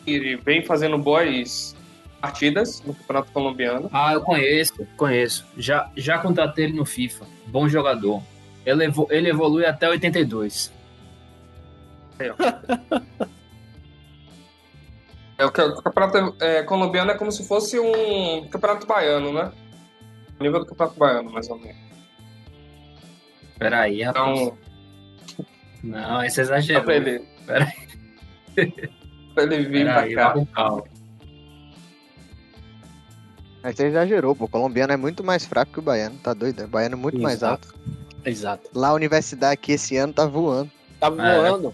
Ele 0.05 0.35
vem 0.37 0.63
fazendo 0.63 0.97
boas 0.97 1.75
partidas 2.21 2.81
no 2.83 2.93
Campeonato 2.93 3.31
Colombiano. 3.31 3.89
Ah, 3.91 4.13
eu 4.13 4.21
conheço, 4.21 4.87
conheço. 4.95 5.45
Já, 5.57 5.91
já 5.95 6.19
contratei 6.19 6.65
ele 6.65 6.73
no 6.73 6.85
FIFA. 6.85 7.25
Bom 7.47 7.67
jogador. 7.67 8.21
Ele, 8.65 8.85
evolu 8.85 9.07
ele 9.09 9.29
evolui 9.29 9.65
até 9.65 9.89
82. 9.89 10.71
É, 15.37 15.45
o, 15.45 15.51
campeonato 15.51 16.35
é, 16.39 16.61
colombiano 16.61 17.09
é 17.09 17.17
como 17.17 17.31
se 17.31 17.47
fosse 17.47 17.79
um 17.79 18.47
campeonato 18.47 18.85
baiano, 18.85 19.33
né? 19.33 19.51
O 20.39 20.43
nível 20.43 20.59
do 20.59 20.67
campeonato 20.67 20.99
baiano, 20.99 21.31
mais 21.31 21.49
ou 21.49 21.57
menos. 21.57 21.81
Peraí, 23.57 24.03
rapaz. 24.03 24.39
Então... 24.39 24.57
Não, 25.83 26.23
esse 26.23 26.39
é 26.39 26.43
exagerou. 26.43 26.83
Peraí. 26.83 27.90
pra 29.33 29.43
ele 29.43 29.63
vir 29.63 29.85
Peraí, 29.85 30.13
pra 30.13 30.25
cá. 30.27 30.33
Com 30.33 30.45
calma. 30.45 30.83
Mas 33.63 33.75
você 33.75 33.87
exagerou, 33.87 34.35
pô. 34.35 34.45
O 34.45 34.49
colombiano 34.49 34.93
é 34.93 34.97
muito 34.97 35.23
mais 35.23 35.45
fraco 35.45 35.71
que 35.71 35.79
o 35.79 35.83
baiano, 35.83 36.17
tá 36.17 36.33
doido? 36.33 36.63
O 36.63 36.67
baiano 36.67 36.95
é 36.95 36.97
muito 36.97 37.17
Exato. 37.17 37.23
mais 37.23 37.43
alto. 37.43 37.75
Exato. 38.25 38.69
Lá 38.73 38.89
a 38.89 38.93
universidade 38.93 39.53
aqui 39.53 39.73
esse 39.73 39.97
ano 39.97 40.13
tá 40.13 40.25
voando. 40.25 40.71
Tá 40.99 41.09
voando. 41.09 41.73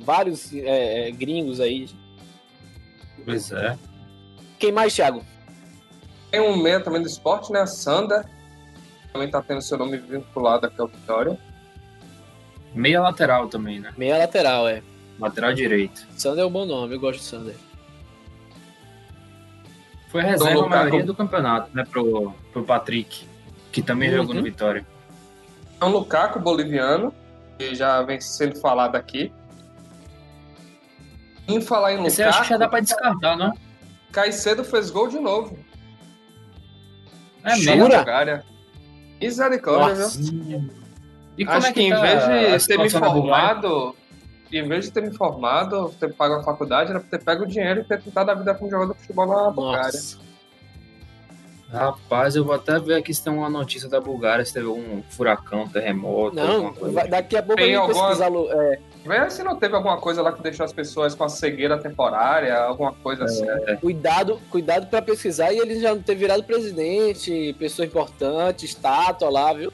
É 0.00 0.04
vários 0.04 0.52
é, 0.54 1.08
é, 1.08 1.10
gringos 1.10 1.60
aí. 1.60 1.88
Pois 3.24 3.50
é. 3.52 3.76
Quem 4.58 4.72
mais, 4.72 4.94
Thiago? 4.94 5.24
Tem 6.30 6.40
um 6.40 6.56
meia 6.56 6.80
também 6.80 7.00
do 7.00 7.08
esporte, 7.08 7.52
né? 7.52 7.60
A 7.60 7.66
Sanda. 7.66 8.28
Também 9.12 9.30
tá 9.30 9.40
tendo 9.42 9.62
seu 9.62 9.78
nome 9.78 9.96
vinculado 9.96 10.66
aqui 10.66 10.80
ao 10.80 10.88
Vitória. 10.88 11.38
Meia 12.74 13.00
lateral 13.00 13.48
também, 13.48 13.80
né? 13.80 13.92
Meia 13.96 14.18
lateral, 14.18 14.68
é. 14.68 14.82
Lateral 15.18 15.52
direito. 15.52 16.06
Sander 16.16 16.44
é 16.44 16.46
um 16.46 16.50
bom 16.50 16.64
nome, 16.64 16.94
eu 16.94 17.00
gosto 17.00 17.20
de 17.20 17.24
Sander. 17.26 17.56
Foi 20.08 20.22
reserva 20.22 20.52
então, 20.52 20.66
a 20.66 20.68
maioria 20.68 21.04
do 21.04 21.14
campeonato, 21.14 21.70
né? 21.74 21.84
Pro, 21.84 22.32
pro 22.52 22.62
Patrick, 22.62 23.26
que 23.72 23.82
também 23.82 24.10
uhum. 24.10 24.16
jogou 24.16 24.34
no 24.34 24.42
Vitória. 24.42 24.86
É 25.80 25.84
um 25.84 25.88
Lukaku 25.88 26.38
boliviano, 26.38 27.12
que 27.58 27.74
já 27.74 28.02
vem 28.02 28.20
sendo 28.20 28.58
falado 28.58 28.96
aqui. 28.96 29.32
Em 31.46 31.60
falar 31.60 31.92
em 31.92 31.96
Lukaku... 31.96 32.08
Esse 32.08 32.22
acho 32.22 32.42
que 32.42 32.48
já 32.48 32.56
dá 32.56 32.68
pra 32.68 32.80
descartar, 32.80 33.36
né? 33.36 33.52
Caicedo 34.12 34.64
fez 34.64 34.90
gol 34.90 35.08
de 35.08 35.18
novo. 35.18 35.58
É 37.44 37.56
Jura? 37.56 38.10
Área. 38.10 38.44
Misericórdia, 39.20 40.06
viu? 40.06 40.70
E 41.36 41.44
como 41.44 41.58
Acho 41.58 41.66
é 41.68 41.72
que, 41.72 41.80
que 41.80 41.86
em 41.86 41.90
tá 41.90 42.00
vez 42.00 42.62
de 42.62 42.68
ter 42.68 42.78
me 42.78 42.86
informado, 42.86 43.94
em 44.52 44.66
vez 44.66 44.86
de 44.86 44.92
ter 44.92 45.02
me 45.02 45.08
informado, 45.08 45.94
ter 45.98 46.12
pago 46.12 46.34
a 46.34 46.42
faculdade, 46.42 46.90
era 46.90 47.00
ter 47.00 47.22
pego 47.22 47.44
o 47.44 47.46
dinheiro 47.46 47.80
e 47.80 47.84
ter 47.84 48.00
tentado 48.00 48.30
a 48.30 48.34
vida 48.34 48.54
com 48.54 48.66
um 48.66 48.70
jogador 48.70 48.94
de 48.94 49.00
futebol 49.00 49.26
na 49.26 49.50
Bulgária. 49.50 50.00
Rapaz, 51.70 52.34
eu 52.34 52.44
vou 52.44 52.54
até 52.54 52.78
ver 52.78 52.94
aqui 52.94 53.12
se 53.12 53.22
tem 53.22 53.30
uma 53.30 53.50
notícia 53.50 53.90
da 53.90 54.00
Bulgária, 54.00 54.42
se 54.42 54.54
teve 54.54 54.66
um 54.66 55.02
furacão, 55.10 55.68
terremoto. 55.68 56.34
Não, 56.34 56.72
daqui 57.10 57.36
a 57.36 57.42
pouco 57.42 57.60
tem 57.60 57.72
eu 57.72 57.82
alguma... 57.82 58.08
pesquisar. 58.08 58.30
É, 58.32 58.78
Vê 59.04 59.30
se 59.30 59.42
não 59.42 59.56
teve 59.56 59.76
alguma 59.76 59.98
coisa 59.98 60.22
lá 60.22 60.32
que 60.32 60.42
deixou 60.42 60.64
as 60.64 60.72
pessoas 60.72 61.14
com 61.14 61.24
a 61.24 61.28
cegueira 61.28 61.78
temporária, 61.78 62.54
alguma 62.58 62.92
coisa 62.92 63.24
assim. 63.24 63.48
É. 63.48 63.76
Cuidado, 63.76 64.40
cuidado 64.50 64.86
para 64.86 65.02
pesquisar 65.02 65.52
e 65.52 65.58
ele 65.58 65.78
já 65.80 65.94
não 65.94 66.02
ter 66.02 66.14
virado 66.14 66.42
presidente, 66.42 67.54
pessoa 67.58 67.86
importante, 67.86 68.64
estátua 68.64 69.30
lá, 69.30 69.52
viu? 69.52 69.72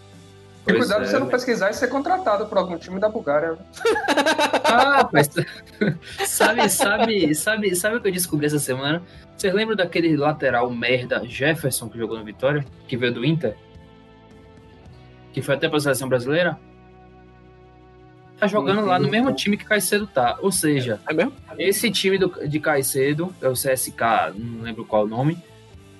E 0.66 0.72
cuidado 0.72 1.05
é, 1.05 1.07
você 1.07 1.18
não 1.18 1.29
pesquisar 1.29 1.70
e 1.70 1.74
ser 1.74 1.88
contratado 1.88 2.46
por 2.46 2.57
algum 2.57 2.79
time 2.79 2.98
da 2.98 3.09
Bulgária. 3.09 3.59
ah, 4.64 5.09
mas 5.12 5.29
sabe, 6.27 6.68
sabe, 6.68 7.35
sabe, 7.35 7.77
sabe 7.77 7.96
o 7.96 8.00
que 8.00 8.09
eu 8.09 8.12
descobri 8.12 8.46
essa 8.46 8.59
semana? 8.59 9.03
Você 9.37 9.53
lembra 9.53 9.77
daquele 9.77 10.16
lateral 10.16 10.70
merda 10.70 11.22
Jefferson 11.24 11.88
que 11.88 11.98
jogou 11.98 12.18
no 12.18 12.24
Vitória, 12.24 12.64
que 12.88 12.96
veio 12.96 13.12
do 13.12 13.24
Inter? 13.24 13.57
Que 15.33 15.42
foi 15.42 15.55
até 15.55 15.68
pra 15.68 15.81
seleção 15.81 16.09
brasileira? 16.09 16.59
tá 18.44 18.46
jogando 18.46 18.85
lá 18.85 18.98
no 18.98 19.09
mesmo 19.09 19.33
time 19.33 19.57
que 19.57 19.64
Caicedo 19.64 20.07
tá. 20.07 20.38
Ou 20.40 20.53
seja, 20.53 21.00
é 21.09 21.14
mesmo? 21.14 21.33
esse 21.59 21.90
time 21.90 22.18
do, 22.18 22.46
de 22.46 22.61
Caicedo, 22.61 23.35
é 23.40 23.48
o 23.48 23.53
CSK, 23.53 24.35
não 24.37 24.62
lembro 24.62 24.85
qual 24.85 25.05
o 25.05 25.09
nome, 25.09 25.38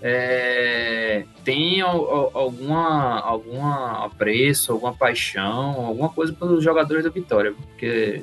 é, 0.07 1.25
tem 1.43 1.81
alguma, 1.81 3.21
alguma 3.21 4.05
apreço, 4.05 4.71
alguma 4.71 4.93
paixão, 4.93 5.87
alguma 5.87 6.11
coisa 6.11 6.31
pelos 6.35 6.63
jogadores 6.63 7.05
da 7.05 7.09
Vitória, 7.09 7.55
porque 7.55 8.23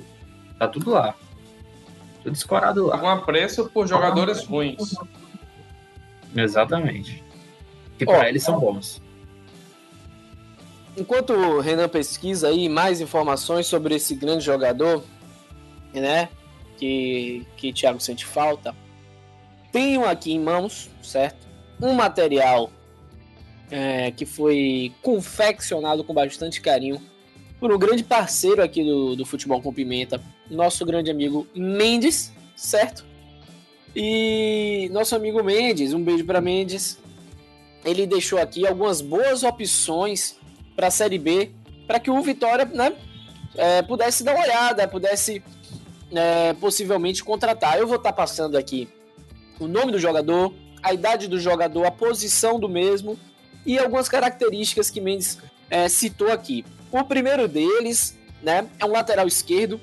tá 0.60 0.68
tudo 0.68 0.92
lá. 0.92 1.16
Tudo 2.22 2.36
escorado 2.36 2.86
lá. 2.86 2.98
Algum 2.98 3.08
apreço 3.08 3.68
por 3.68 3.88
jogadores 3.88 4.46
ruins. 4.46 4.94
Exatamente. 6.36 7.24
Que 7.98 8.06
para 8.06 8.30
eles 8.30 8.44
são 8.44 8.60
bons. 8.60 9.02
Enquanto 10.96 11.34
o 11.34 11.60
Renan 11.62 11.90
pesquisa 11.90 12.50
aí 12.50 12.70
mais 12.70 13.02
informações 13.02 13.66
sobre 13.66 13.96
esse 13.96 14.14
grande 14.14 14.46
jogador, 14.46 15.04
né? 15.92 16.30
Que, 16.78 17.44
que 17.58 17.74
Thiago 17.74 18.00
sente 18.00 18.24
falta. 18.24 18.76
Tenho 19.72 20.06
aqui 20.06 20.32
em 20.32 20.40
mãos, 20.40 20.92
certo? 21.02 21.51
Um 21.82 21.94
material 21.94 22.72
é, 23.72 24.12
que 24.12 24.26
foi 24.26 24.92
confeccionado 25.02 26.04
com 26.04 26.14
bastante 26.14 26.62
carinho 26.62 27.02
por 27.60 27.72
um 27.72 27.78
grande 27.78 28.04
parceiro 28.04 28.62
aqui 28.62 28.84
do, 28.84 29.16
do 29.16 29.26
Futebol 29.26 29.62
com 29.62 29.74
Pimenta, 29.74 30.22
nosso 30.50 30.86
grande 30.86 31.12
amigo 31.12 31.48
Mendes, 31.56 32.32
certo? 32.56 33.06
E 33.96 34.90
nosso 34.92 35.16
amigo 35.16 35.44
Mendes, 35.44 35.94
um 35.94 36.04
beijo 36.04 36.26
para 36.26 36.42
Mendes. 36.42 36.98
Ele 37.86 38.06
deixou 38.06 38.40
aqui 38.40 38.66
algumas 38.66 39.02
boas 39.02 39.44
opções 39.44 40.38
para 40.76 40.88
a 40.88 40.92
Série 40.92 41.18
B, 41.18 41.52
para 41.86 42.00
que 42.00 42.10
o 42.10 42.22
Vitória 42.22 42.66
né, 42.66 42.94
é, 43.56 43.82
pudesse 43.82 44.24
dar 44.24 44.36
uma 44.36 44.44
olhada, 44.44 44.88
pudesse 44.88 45.44
é, 46.12 46.54
possivelmente 46.54 47.24
contratar. 47.24 47.78
Eu 47.78 47.88
vou 47.88 47.98
estar 47.98 48.12
tá 48.12 48.16
passando 48.16 48.58
aqui 48.58 48.88
o 49.60 49.68
nome 49.68 49.92
do 49.92 50.00
jogador, 50.00 50.54
a 50.82 50.94
idade 50.94 51.28
do 51.28 51.40
jogador, 51.40 51.86
a 51.86 51.92
posição 51.92 52.60
do 52.60 52.68
mesmo 52.68 53.18
e 53.66 53.78
algumas 53.78 54.10
características 54.10 54.90
que 54.90 55.00
Mendes 55.00 55.38
é, 55.70 55.88
citou 55.88 56.32
aqui. 56.32 56.66
O 56.92 57.04
primeiro 57.04 57.48
deles 57.48 58.18
né, 58.42 58.68
é 58.80 58.86
um 58.86 58.92
lateral 58.92 59.28
esquerdo 59.28 59.80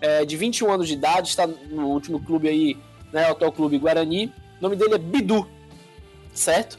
é, 0.00 0.24
de 0.24 0.36
21 0.36 0.70
anos 0.70 0.88
de 0.88 0.94
idade, 0.94 1.28
está 1.28 1.46
no 1.46 1.86
último 1.88 2.20
clube 2.20 2.48
aí, 2.48 2.76
né, 3.12 3.28
o 3.28 3.32
atual 3.32 3.52
clube 3.52 3.78
Guarani. 3.78 4.32
O 4.58 4.62
nome 4.62 4.76
dele 4.76 4.94
é 4.94 4.98
Bidu, 4.98 5.48
certo? 6.34 6.78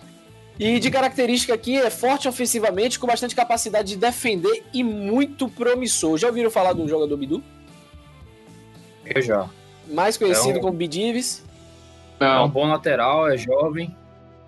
E 0.60 0.80
de 0.80 0.90
característica 0.90 1.54
aqui 1.54 1.78
é 1.78 1.90
forte 1.90 2.28
ofensivamente, 2.28 2.98
com 2.98 3.08
bastante 3.08 3.36
capacidade 3.36 3.90
de 3.90 3.98
defender 3.98 4.64
e 4.74 4.84
muito 4.84 5.50
promissor. 5.50 6.18
Já 6.18 6.28
ouviram 6.28 6.50
falar 6.50 6.74
do 6.74 6.88
jogador 6.88 7.18
Bidu? 7.18 7.44
Eu 9.06 9.22
já. 9.22 9.50
Mais 9.88 10.18
conhecido 10.18 10.58
é 10.58 10.60
um... 10.60 10.62
como 10.62 10.74
Bidives. 10.78 11.44
É 12.20 12.40
um 12.40 12.50
bom 12.50 12.68
lateral, 12.68 13.30
é 13.30 13.38
jovem, 13.38 13.96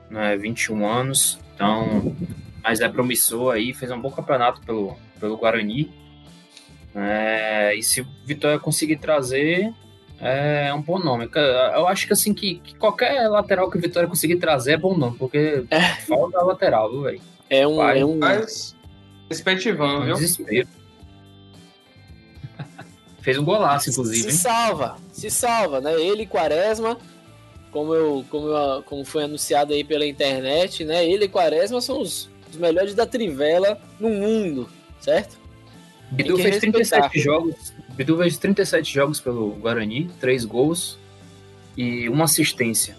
né, 0.10 0.38
21 0.38 0.88
anos, 0.88 1.40
então, 1.54 2.16
mas 2.64 2.80
é 2.80 2.88
promissor 2.88 3.56
aí, 3.56 3.74
fez 3.74 3.92
um 3.92 4.00
bom 4.00 4.12
campeonato 4.12 4.62
pelo, 4.62 4.96
pelo 5.20 5.38
Guarani. 5.38 5.92
É, 6.96 7.76
e 7.76 7.84
se 7.84 8.02
o 8.02 8.08
Vitória 8.26 8.58
conseguir 8.58 8.98
trazer, 8.98 9.74
é 10.20 10.74
um 10.74 10.82
bom 10.82 10.98
nome. 10.98 11.30
Eu 11.76 11.88
acho 11.88 12.08
que 12.08 12.14
assim 12.14 12.34
que, 12.34 12.56
que 12.56 12.76
qualquer 12.76 13.28
lateral 13.28 13.70
que 13.70 13.78
o 13.78 13.82
Vitória 13.82 14.10
conseguir 14.10 14.38
trazer 14.38 14.74
é 14.74 14.78
bom 14.78 14.98
nome, 14.98 15.18
porque 15.18 15.66
é. 15.70 15.82
falta 16.08 16.42
lateral, 16.42 16.90
viu, 16.90 17.04
velho? 17.04 17.22
É 17.50 17.68
um. 17.68 17.78
Vai, 17.78 18.00
é 18.00 18.06
um... 18.06 18.18
Mas, 18.18 18.76
respectivão, 19.30 20.04
viu? 20.06 20.16
Desespero. 20.16 20.68
Fez 23.22 23.38
um 23.38 23.44
golaço, 23.44 23.90
inclusive. 23.90 24.24
Se 24.24 24.30
hein? 24.30 24.36
salva, 24.36 24.98
se 25.12 25.30
salva, 25.30 25.82
né? 25.82 25.94
Ele 25.94 26.24
e 26.24 26.28
Quaresma, 26.28 26.98
como, 27.78 27.94
eu, 27.94 28.26
como, 28.32 28.48
eu, 28.48 28.82
como 28.82 29.06
foi 29.06 29.26
anunciado 29.26 29.72
aí 29.72 29.84
pela 29.84 30.04
internet, 30.04 30.84
né? 30.84 31.08
Ele 31.08 31.26
e 31.26 31.30
Quaresma 31.30 31.80
são 31.80 32.02
os, 32.02 32.28
os 32.50 32.58
melhores 32.58 32.96
da 32.96 33.06
Trivela 33.06 33.80
no 34.00 34.10
mundo, 34.10 34.68
certo? 35.00 35.38
Bidu 36.10 36.40
fez 36.40 36.58
37 36.58 37.20
jogos. 37.20 37.74
Bidu 37.90 38.18
fez 38.18 38.36
37 38.40 38.92
jogos 38.92 39.20
pelo 39.20 39.52
Guarani, 39.52 40.10
3 40.20 40.44
gols 40.46 40.98
e 41.78 42.10
uma 42.10 42.26
assistência. 42.26 42.98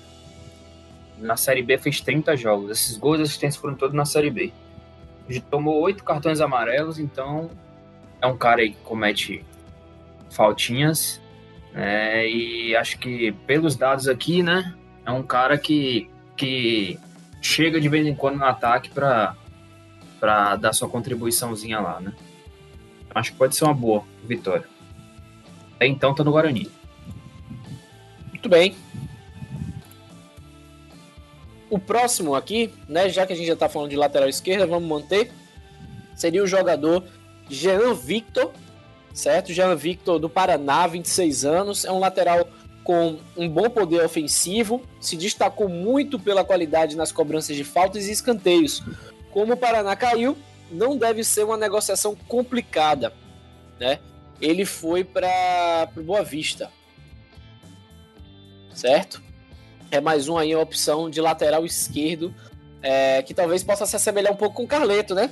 Na 1.18 1.36
Série 1.36 1.62
B 1.62 1.76
fez 1.76 2.00
30 2.00 2.36
jogos. 2.36 2.70
Esses 2.70 2.96
gols 2.96 3.18
e 3.18 3.22
assistências 3.22 3.60
foram 3.60 3.74
todos 3.74 3.96
na 3.96 4.04
Série 4.04 4.30
B. 4.30 4.52
Tomou 5.50 5.80
8 5.80 6.04
cartões 6.04 6.40
amarelos, 6.40 7.00
então 7.00 7.50
é 8.22 8.28
um 8.28 8.36
cara 8.36 8.60
aí 8.60 8.70
que 8.70 8.80
comete 8.84 9.44
faltinhas. 10.30 11.20
É, 11.74 12.28
e 12.28 12.74
acho 12.76 12.98
que 12.98 13.32
pelos 13.46 13.76
dados 13.76 14.08
aqui, 14.08 14.42
né, 14.42 14.74
é 15.04 15.10
um 15.10 15.22
cara 15.22 15.56
que, 15.56 16.10
que 16.36 16.98
chega 17.40 17.80
de 17.80 17.88
vez 17.88 18.06
em 18.06 18.14
quando 18.14 18.38
no 18.38 18.44
ataque 18.44 18.90
para 18.90 19.36
para 20.18 20.56
dar 20.56 20.72
sua 20.72 20.88
contribuiçãozinha 20.88 21.78
lá, 21.78 22.00
né? 22.00 22.12
Acho 23.14 23.30
que 23.30 23.38
pode 23.38 23.54
ser 23.54 23.64
uma 23.64 23.74
boa 23.74 24.02
vitória. 24.24 24.66
Até 25.76 25.86
então 25.86 26.12
tá 26.12 26.24
no 26.24 26.32
Guarani. 26.32 26.68
Muito 28.30 28.48
bem. 28.48 28.74
O 31.70 31.78
próximo 31.78 32.34
aqui, 32.34 32.72
né, 32.88 33.08
já 33.08 33.26
que 33.26 33.32
a 33.32 33.36
gente 33.36 33.46
já 33.46 33.56
tá 33.56 33.68
falando 33.68 33.90
de 33.90 33.96
lateral 33.96 34.28
esquerda, 34.28 34.66
vamos 34.66 34.88
manter, 34.88 35.30
seria 36.16 36.42
o 36.42 36.46
jogador 36.46 37.04
Jean 37.48 37.94
Victor, 37.94 38.52
certo? 39.18 39.52
Jean 39.52 39.74
Victor 39.74 40.20
do 40.20 40.30
Paraná, 40.30 40.86
26 40.86 41.44
anos, 41.44 41.84
é 41.84 41.90
um 41.90 41.98
lateral 41.98 42.48
com 42.84 43.18
um 43.36 43.48
bom 43.48 43.68
poder 43.68 44.04
ofensivo, 44.04 44.80
se 45.00 45.16
destacou 45.16 45.68
muito 45.68 46.18
pela 46.20 46.44
qualidade 46.44 46.96
nas 46.96 47.10
cobranças 47.10 47.56
de 47.56 47.64
faltas 47.64 48.06
e 48.06 48.12
escanteios. 48.12 48.82
Como 49.32 49.54
o 49.54 49.56
Paraná 49.56 49.96
caiu, 49.96 50.38
não 50.70 50.96
deve 50.96 51.24
ser 51.24 51.44
uma 51.44 51.56
negociação 51.56 52.14
complicada, 52.28 53.12
né? 53.78 53.98
Ele 54.40 54.64
foi 54.64 55.02
para 55.02 55.88
Boa 55.96 56.22
Vista, 56.22 56.70
certo? 58.72 59.20
É 59.90 60.00
mais 60.00 60.28
um 60.28 60.38
aí 60.38 60.52
a 60.52 60.60
opção 60.60 61.10
de 61.10 61.20
lateral 61.20 61.66
esquerdo, 61.66 62.32
é, 62.80 63.20
que 63.22 63.34
talvez 63.34 63.64
possa 63.64 63.84
se 63.84 63.96
assemelhar 63.96 64.32
um 64.32 64.36
pouco 64.36 64.56
com 64.56 64.62
o 64.62 64.68
Carleto, 64.68 65.12
né? 65.12 65.28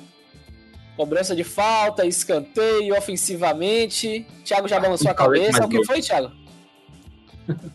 Cobrança 0.97 1.37
de 1.37 1.45
falta, 1.45 2.07
escanteio, 2.07 2.97
ofensivamente. 2.97 4.27
Thiago 4.45 4.67
já 4.67 4.81
balançou 4.81 5.11
a 5.11 5.15
cabeça. 5.15 5.65
O 5.65 5.69
que 5.69 5.85
foi, 5.85 6.01
Thiago? 6.01 6.33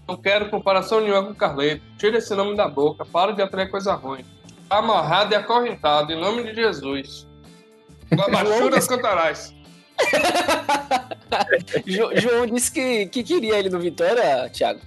Não 0.07 0.17
quero 0.17 0.49
comparação 0.49 0.99
nenhuma 1.01 1.23
com 1.23 1.31
o 1.31 1.35
Carleto. 1.35 1.83
Tira 1.97 2.17
esse 2.17 2.33
nome 2.35 2.57
da 2.57 2.67
boca. 2.67 3.05
Para 3.05 3.31
de 3.31 3.41
atrair 3.41 3.69
coisa 3.69 3.93
ruim. 3.93 4.25
Tá 4.67 4.77
amarrado 4.77 5.33
e 5.33 5.35
acorrentado, 5.35 6.11
em 6.11 6.19
nome 6.19 6.43
de 6.43 6.55
Jesus. 6.55 7.27
Guabachura 8.13 8.75
as 8.79 8.87
cantarais. 8.87 9.53
João 11.85 12.47
disse 12.47 12.71
que, 12.71 13.05
que 13.05 13.23
queria 13.23 13.59
ele 13.59 13.69
no 13.69 13.79
Vitória, 13.79 14.49
Thiago. 14.49 14.81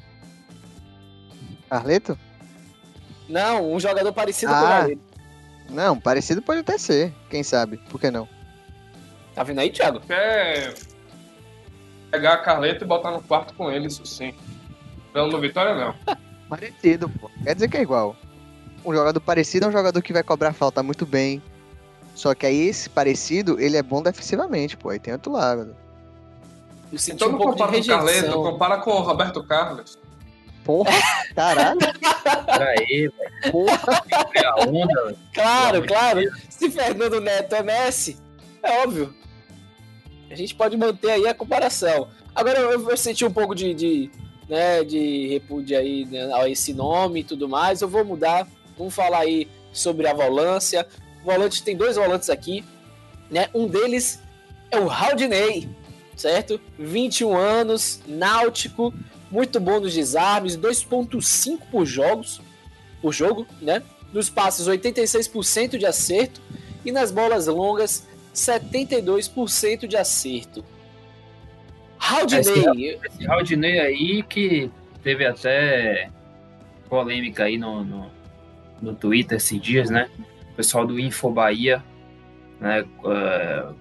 Carleto? 1.70 2.18
Não, 3.28 3.72
um 3.72 3.80
jogador 3.80 4.12
parecido 4.12 4.52
ah. 4.52 4.58
com 4.58 4.64
o 4.64 4.68
Carleto. 4.68 5.02
Não, 5.68 5.98
parecido 5.98 6.42
pode 6.42 6.60
até 6.60 6.78
ser. 6.78 7.12
Quem 7.30 7.42
sabe? 7.42 7.78
Por 7.90 8.00
que 8.00 8.10
não? 8.10 8.28
Tá 9.34 9.42
vindo 9.42 9.58
aí, 9.60 9.70
Thiago? 9.70 10.00
Quer 10.00 10.74
pegar 12.10 12.34
a 12.34 12.38
Carleta 12.38 12.84
e 12.84 12.86
botar 12.86 13.10
no 13.10 13.22
quarto 13.22 13.54
com 13.54 13.70
ele, 13.70 13.88
isso 13.88 14.06
sim. 14.06 14.32
Não 15.12 15.26
no 15.26 15.40
Vitória, 15.40 15.74
não. 15.74 15.94
parecido, 16.48 17.08
pô. 17.08 17.30
Quer 17.42 17.54
dizer 17.54 17.68
que 17.68 17.76
é 17.76 17.82
igual. 17.82 18.16
Um 18.84 18.94
jogador 18.94 19.20
parecido 19.20 19.66
é 19.66 19.68
um 19.68 19.72
jogador 19.72 20.00
que 20.02 20.12
vai 20.12 20.22
cobrar 20.22 20.52
falta 20.52 20.82
muito 20.82 21.04
bem. 21.04 21.42
Só 22.14 22.34
que 22.34 22.46
aí 22.46 22.68
esse 22.68 22.88
parecido, 22.88 23.60
ele 23.60 23.76
é 23.76 23.82
bom 23.82 24.02
defensivamente, 24.02 24.76
pô. 24.76 24.90
Aí 24.90 24.98
tem 24.98 25.12
outro 25.12 25.32
lado. 25.32 25.74
então 27.08 27.28
um 27.28 27.32
não 27.32 27.38
compara 27.38 27.72
com 27.72 27.78
o 27.78 27.86
Carleto, 27.86 28.32
compara 28.32 28.78
com 28.78 28.90
o 28.90 29.00
Roberto 29.00 29.42
Carlos. 29.44 29.98
Porra, 30.64 30.90
caralho. 31.34 31.78
Peraí, 32.46 33.08
velho. 33.08 33.52
Porra. 33.52 34.02
A 34.46 34.64
onda, 34.66 35.16
claro, 35.32 35.86
claro. 35.86 36.20
Se 36.48 36.70
Fernando 36.70 37.20
Neto 37.20 37.54
é 37.54 37.62
Messi, 37.62 38.16
é 38.62 38.82
óbvio. 38.82 39.14
A 40.30 40.34
gente 40.34 40.54
pode 40.54 40.76
manter 40.76 41.10
aí 41.10 41.28
a 41.28 41.34
comparação. 41.34 42.08
Agora 42.34 42.58
eu, 42.58 42.90
eu 42.90 42.96
senti 42.96 43.24
um 43.24 43.30
pouco 43.30 43.54
de, 43.54 43.74
de, 43.74 44.10
né, 44.48 44.82
de 44.82 45.28
repúdio 45.28 45.78
aí 45.78 46.06
né, 46.06 46.32
a 46.34 46.48
esse 46.48 46.72
nome 46.72 47.20
e 47.20 47.24
tudo 47.24 47.48
mais. 47.48 47.82
Eu 47.82 47.88
vou 47.88 48.04
mudar. 48.04 48.48
Vamos 48.76 48.94
falar 48.94 49.20
aí 49.20 49.46
sobre 49.72 50.08
a 50.08 50.14
volância. 50.14 50.86
O 51.22 51.26
volante 51.26 51.62
tem 51.62 51.76
dois 51.76 51.96
volantes 51.96 52.30
aqui, 52.30 52.64
né? 53.30 53.48
Um 53.54 53.68
deles 53.68 54.20
é 54.70 54.78
o 54.78 54.90
Haldinei, 54.90 55.68
certo? 56.16 56.60
21 56.78 57.36
anos, 57.36 58.00
náutico, 58.06 58.92
muito 59.34 59.58
bom 59.58 59.80
nos 59.80 59.92
desarmes, 59.92 60.56
2.5 60.56 61.58
por 61.68 61.84
jogos, 61.84 62.40
por 63.02 63.12
jogo, 63.12 63.44
né? 63.60 63.82
Nos 64.12 64.30
passes 64.30 64.68
86% 64.68 65.76
de 65.76 65.84
acerto 65.84 66.40
e 66.84 66.92
nas 66.92 67.10
bolas 67.10 67.48
longas 67.48 68.06
72% 68.32 69.88
de 69.88 69.96
acerto. 69.96 70.64
Haldinei. 71.98 73.00
Esse, 73.04 73.26
Haldinei 73.26 73.80
aí 73.80 74.22
que 74.22 74.70
teve 75.02 75.26
até 75.26 76.10
polêmica 76.88 77.42
aí 77.42 77.58
no, 77.58 77.82
no, 77.82 78.10
no 78.80 78.94
Twitter 78.94 79.38
esses 79.38 79.60
dias, 79.60 79.90
né? 79.90 80.08
O 80.52 80.54
pessoal 80.54 80.86
do 80.86 80.96
Info 80.96 81.28
Bahia 81.28 81.82
né, 82.60 82.82
uh, 83.02 83.74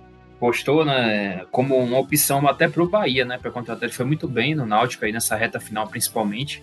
postou, 0.43 0.83
né, 0.83 1.45
como 1.51 1.77
uma 1.77 1.97
opção 1.97 2.45
até 2.45 2.67
para 2.67 2.83
o 2.83 2.89
Bahia, 2.89 3.23
né, 3.23 3.37
para 3.37 3.49
contratar. 3.49 3.85
Ele 3.85 3.93
foi 3.93 4.05
muito 4.05 4.27
bem 4.27 4.53
no 4.53 4.65
Náutico 4.65 5.05
aí 5.05 5.11
nessa 5.13 5.37
reta 5.37 5.57
final, 5.57 5.87
principalmente. 5.87 6.61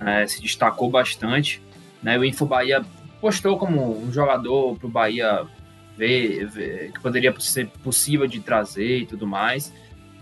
É, 0.00 0.26
se 0.26 0.40
destacou 0.40 0.88
bastante. 0.88 1.60
Né, 2.02 2.18
o 2.18 2.24
Info 2.24 2.46
Bahia 2.46 2.82
postou 3.20 3.58
como 3.58 4.02
um 4.02 4.10
jogador 4.10 4.78
para 4.78 4.86
o 4.86 4.90
Bahia 4.90 5.44
ver, 5.98 6.46
ver, 6.46 6.92
que 6.92 7.00
poderia 7.00 7.38
ser 7.40 7.66
possível 7.82 8.26
de 8.26 8.40
trazer 8.40 9.00
e 9.00 9.06
tudo 9.06 9.26
mais. 9.26 9.70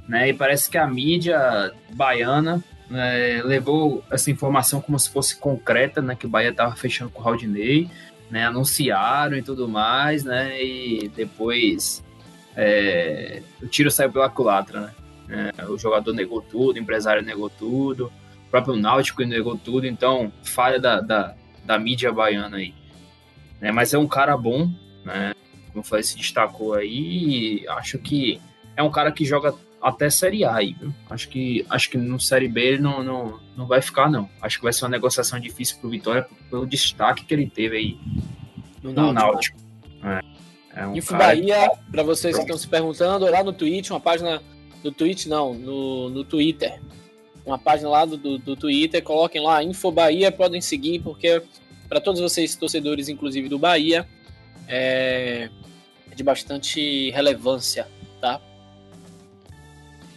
Né, 0.09 0.31
e 0.31 0.35
parece 0.35 0.69
que 0.69 0.77
a 0.77 0.85
mídia 0.85 1.73
baiana 1.93 2.65
né, 2.91 3.43
levou 3.45 4.03
essa 4.11 4.29
informação 4.29 4.81
como 4.81 4.99
se 4.99 5.09
fosse 5.09 5.37
concreta, 5.37 6.03
né, 6.03 6.17
que 6.17 6.27
o 6.27 6.29
Bahia 6.29 6.51
estava 6.51 6.75
fechando 6.75 7.13
com 7.13 7.21
o 7.21 7.25
Raudinei, 7.25 7.89
né, 8.29 8.45
anunciaram 8.45 9.37
e 9.37 9.43
tudo 9.43 9.69
mais, 9.69 10.25
né, 10.25 10.61
e 10.61 11.09
depois 11.15 12.03
é, 12.57 13.43
o 13.63 13.67
tiro 13.67 13.91
saiu 13.91 14.13
pela 14.13 14.29
culatra, 14.29 14.81
né? 14.81 15.53
É, 15.59 15.65
o 15.67 15.79
jogador 15.79 16.13
negou 16.13 16.43
tudo, 16.43 16.77
o 16.77 16.79
empresário 16.79 17.23
negou 17.23 17.49
tudo, 17.49 18.13
o 18.47 18.51
próprio 18.51 18.77
Náutico 18.77 19.23
negou 19.23 19.57
tudo, 19.57 19.87
então 19.87 20.31
falha 20.43 20.79
da, 20.79 21.01
da, 21.01 21.35
da 21.65 21.79
mídia 21.79 22.13
baiana 22.13 22.59
aí. 22.59 22.75
É, 23.61 23.73
mas 23.73 23.95
é 23.95 23.99
um 23.99 24.09
cara 24.09 24.37
bom, 24.37 24.71
né? 25.05 25.33
Como 25.69 25.81
eu 25.81 25.83
falei, 25.83 26.03
se 26.03 26.17
destacou 26.17 26.75
aí 26.75 27.65
acho 27.69 27.99
que 27.99 28.41
é 28.77 28.83
um 28.83 28.91
cara 28.91 29.11
que 29.11 29.25
joga 29.25 29.55
até 29.81 30.09
Série 30.11 30.45
A 30.45 30.55
aí, 30.55 30.75
viu? 30.79 30.95
Acho 31.11 31.29
que, 31.29 31.67
acho 31.69 31.91
que 31.91 31.97
no 31.97 32.21
Série 32.21 32.49
B 32.49 32.61
ele 32.61 32.83
não, 32.83 33.03
não, 33.03 33.41
não 33.57 33.67
vai 33.67 33.83
ficar, 33.83 34.11
não. 34.11 34.29
Acho 34.41 34.59
que 34.59 34.65
vai 34.65 34.73
ser 34.73 34.85
uma 34.85 34.91
negociação 34.91 35.41
difícil 35.41 35.79
pro 35.79 35.91
Vitória 35.91 36.27
pelo 36.51 36.67
destaque 36.67 37.25
que 37.25 37.35
ele 37.35 37.49
teve 37.49 37.77
aí 37.77 37.99
no, 38.83 38.93
no 38.93 39.13
Náutico. 39.13 39.59
É. 40.05 40.32
É 40.75 40.87
um 40.87 40.97
Info 40.97 41.17
Bahia, 41.17 41.71
que... 41.71 41.93
para 41.93 42.03
vocês 42.03 42.35
que 42.35 42.43
estão 42.43 42.57
se 42.57 42.67
perguntando, 42.67 43.31
lá 43.31 43.43
no 43.45 43.53
Twitch, 43.53 43.91
uma 43.91 44.01
página. 44.01 44.43
No 44.83 44.91
Twitch 44.91 45.27
não, 45.27 45.55
no, 45.55 46.11
no 46.11 46.25
Twitter. 46.25 46.81
Uma 47.45 47.59
página 47.59 47.89
lá 47.89 48.05
do, 48.05 48.17
do, 48.17 48.39
do 48.39 48.57
Twitter, 48.57 49.03
coloquem 49.03 49.43
lá 49.43 49.63
Info 49.63 49.91
Bahia, 49.91 50.31
podem 50.31 50.61
seguir, 50.61 51.01
porque 51.01 51.43
para 51.89 52.01
todos 52.01 52.21
vocês, 52.21 52.55
torcedores, 52.57 53.09
inclusive 53.09 53.49
do 53.49 53.59
Bahia, 53.59 54.09
é, 54.67 55.51
é 56.11 56.15
de 56.15 56.23
bastante 56.23 57.11
relevância, 57.11 57.87
tá? 58.21 58.41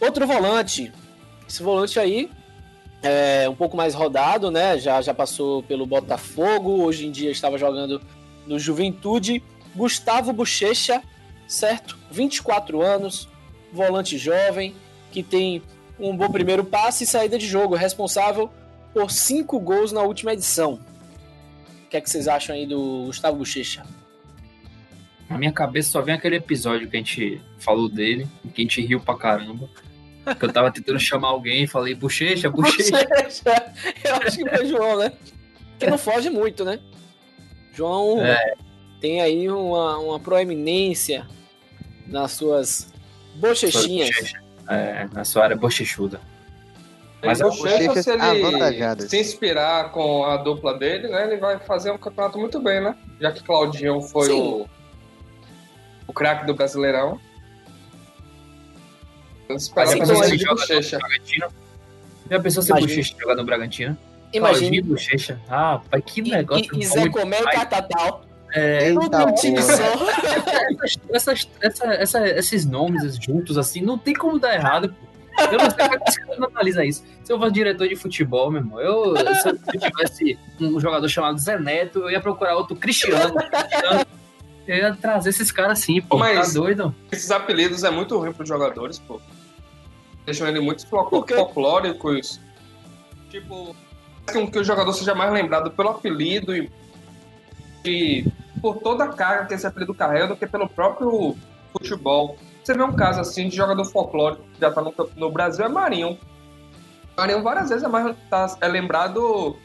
Outro 0.00 0.26
volante, 0.26 0.92
Esse 1.48 1.62
volante 1.62 1.98
aí 1.98 2.30
é 3.02 3.48
um 3.48 3.54
pouco 3.54 3.76
mais 3.76 3.94
rodado, 3.94 4.50
né? 4.50 4.78
Já, 4.78 5.00
já 5.02 5.12
passou 5.12 5.62
pelo 5.62 5.86
Botafogo, 5.86 6.82
hoje 6.82 7.06
em 7.06 7.10
dia 7.10 7.30
estava 7.30 7.58
jogando 7.58 8.00
no 8.46 8.58
Juventude. 8.58 9.42
Gustavo 9.76 10.32
Bochecha, 10.32 11.02
certo? 11.46 11.98
24 12.10 12.80
anos, 12.80 13.28
volante 13.72 14.16
jovem, 14.18 14.74
que 15.12 15.22
tem 15.22 15.62
um 15.98 16.16
bom 16.16 16.30
primeiro 16.30 16.64
passe 16.64 17.04
e 17.04 17.06
saída 17.06 17.38
de 17.38 17.46
jogo, 17.46 17.74
responsável 17.74 18.50
por 18.92 19.10
cinco 19.10 19.60
gols 19.60 19.92
na 19.92 20.02
última 20.02 20.32
edição. 20.32 20.80
O 21.84 21.88
que 21.88 21.96
é 21.96 22.00
que 22.00 22.10
vocês 22.10 22.26
acham 22.26 22.56
aí 22.56 22.66
do 22.66 23.04
Gustavo 23.06 23.36
Bochecha? 23.36 23.84
Na 25.28 25.36
minha 25.38 25.52
cabeça 25.52 25.90
só 25.90 26.00
vem 26.00 26.14
aquele 26.14 26.36
episódio 26.36 26.88
que 26.88 26.96
a 26.96 27.00
gente 27.00 27.40
falou 27.58 27.88
dele, 27.88 28.26
que 28.54 28.62
a 28.62 28.64
gente 28.64 28.80
riu 28.80 29.00
pra 29.00 29.16
caramba. 29.16 29.68
Que 30.38 30.44
eu 30.44 30.52
tava 30.52 30.72
tentando 30.72 30.98
chamar 30.98 31.28
alguém 31.28 31.62
e 31.62 31.66
falei, 31.68 31.94
bochecha, 31.94 32.50
bochecha. 32.50 33.06
Eu 34.04 34.14
acho 34.16 34.38
que 34.38 34.48
foi 34.48 34.66
João, 34.66 34.98
né? 34.98 35.12
Que 35.78 35.86
não 35.86 35.98
foge 35.98 36.30
muito, 36.30 36.64
né? 36.64 36.80
João 37.72 38.24
é. 38.24 38.54
Tem 39.00 39.20
aí 39.20 39.48
uma, 39.48 39.98
uma 39.98 40.20
proeminência 40.20 41.26
nas 42.06 42.32
suas 42.32 42.92
bochechinhas. 43.36 44.32
É, 44.68 45.08
na 45.12 45.24
sua 45.24 45.44
área 45.44 45.56
bochechuda. 45.56 46.20
Mas 47.24 47.40
o 47.40 47.44
Bochecha, 47.44 48.02
se 48.02 48.10
ele 48.10 49.08
se 49.08 49.18
inspirar 49.18 49.90
com 49.90 50.24
a 50.24 50.36
dupla 50.36 50.78
dele, 50.78 51.08
né, 51.08 51.24
ele 51.26 51.38
vai 51.38 51.58
fazer 51.58 51.90
um 51.90 51.98
campeonato 51.98 52.38
muito 52.38 52.60
bem, 52.60 52.80
né? 52.80 52.96
Já 53.20 53.32
que 53.32 53.42
Claudinho 53.42 54.00
foi 54.02 54.26
Sim. 54.26 54.40
o, 54.40 54.68
o 56.06 56.12
craque 56.12 56.46
do 56.46 56.54
Brasileirão. 56.54 57.18
Esperar 59.48 59.88
assim, 59.88 59.98
então, 60.00 60.24
ele 60.24 60.44
Bochecha. 60.44 60.98
Já 62.30 62.40
pensou 62.40 62.62
se 62.62 62.72
o 62.72 62.76
Bochecha 62.76 63.14
jogar 63.18 63.36
no 63.36 63.44
Bragantino? 63.44 63.96
Imagina. 64.32 64.86
Bochecha. 64.86 65.40
Ah, 65.48 65.80
pai, 65.90 66.02
que 66.02 66.20
negócio. 66.20 66.68
E, 66.74 66.80
e 66.80 66.86
Zé 66.86 67.08
Comé 67.08 67.40
e 67.40 67.44
Catatal. 67.44 68.25
É, 68.56 68.90
não 68.90 69.06
tem 69.10 69.34
time 69.34 69.62
só. 69.62 69.74
essas, 71.12 71.46
essa, 71.60 71.86
essa, 71.92 72.26
esses 72.26 72.64
nomes 72.64 73.16
juntos, 73.16 73.58
assim, 73.58 73.82
não 73.82 73.98
tem 73.98 74.14
como 74.14 74.38
dar 74.38 74.54
errado. 74.54 74.94
Eu 75.38 75.58
não 75.58 75.70
sei 75.70 75.86
como 75.86 75.94
é 75.94 75.98
você 75.98 76.56
analisa 76.56 76.82
isso. 76.82 77.04
Se 77.22 77.30
eu 77.30 77.38
fosse 77.38 77.52
diretor 77.52 77.86
de 77.86 77.94
futebol, 77.94 78.50
meu 78.50 78.62
irmão, 78.62 78.80
eu, 78.80 79.14
se 79.34 79.48
eu 79.50 79.58
tivesse 79.78 80.38
um 80.58 80.80
jogador 80.80 81.06
chamado 81.06 81.38
Zé 81.38 81.58
Neto, 81.58 81.98
eu 81.98 82.10
ia 82.10 82.18
procurar 82.18 82.56
outro 82.56 82.74
Cristiano. 82.74 83.34
eu 84.66 84.76
ia 84.76 84.94
trazer 84.94 85.28
esses 85.28 85.52
caras 85.52 85.80
assim, 85.80 86.00
pô. 86.00 86.16
Mas 86.16 86.54
tá 86.54 86.58
doido? 86.58 86.94
Esses 87.12 87.30
apelidos 87.30 87.84
é 87.84 87.90
muito 87.90 88.16
ruim 88.16 88.32
pros 88.32 88.48
jogadores, 88.48 88.98
pô. 88.98 89.20
Deixam 90.24 90.48
ele 90.48 90.60
muito 90.60 90.86
folclóricos. 90.88 92.40
Tipo, 93.28 93.76
que 94.50 94.58
o 94.58 94.64
jogador 94.64 94.94
seja 94.94 95.14
mais 95.14 95.30
lembrado 95.30 95.70
pelo 95.70 95.90
apelido 95.90 96.56
e 96.56 96.70
por 98.66 98.78
toda 98.78 99.04
a 99.04 99.08
carga 99.08 99.46
que 99.46 99.54
esse 99.54 99.64
apelido 99.64 99.94
carrega 99.94 100.26
do 100.26 100.36
que 100.36 100.44
pelo 100.44 100.68
próprio 100.68 101.36
futebol. 101.72 102.36
Você 102.64 102.74
vê 102.74 102.82
um 102.82 102.92
caso 102.92 103.20
assim 103.20 103.48
de 103.48 103.54
jogador 103.54 103.84
folclórico 103.84 104.42
que 104.52 104.60
já 104.60 104.70
está 104.70 104.82
no, 104.82 104.92
no, 105.14 105.30
Brasil, 105.30 105.64
é 105.64 105.68
Marinho. 105.68 106.18
Marinho 107.16 107.44
várias 107.44 107.68
vezes 107.68 107.84
é, 107.84 107.88
mais, 107.88 108.16
tá, 108.28 108.56
é 108.60 108.66
lembrado 108.66 109.56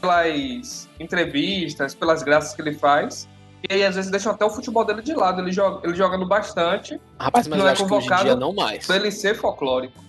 pelas 0.00 0.88
entrevistas, 0.98 1.94
pelas 1.94 2.22
graças 2.22 2.54
que 2.54 2.62
ele 2.62 2.72
faz. 2.72 3.28
E 3.68 3.74
aí, 3.74 3.84
às 3.84 3.94
vezes, 3.94 4.10
deixam 4.10 4.32
até 4.32 4.44
o 4.44 4.50
futebol 4.50 4.86
dele 4.86 5.02
de 5.02 5.12
lado. 5.12 5.42
Ele 5.42 5.52
joga, 5.52 5.86
ele 5.86 5.94
jogando 5.94 6.26
bastante. 6.26 6.98
Rapaz, 7.18 7.46
mas 7.46 7.58
não 7.58 7.68
é 7.68 7.76
convocado 7.76 8.36
não 8.36 8.54
mais. 8.54 8.86
Pra 8.86 8.96
ele 8.96 9.10
ser 9.10 9.34
folclórico. 9.34 10.02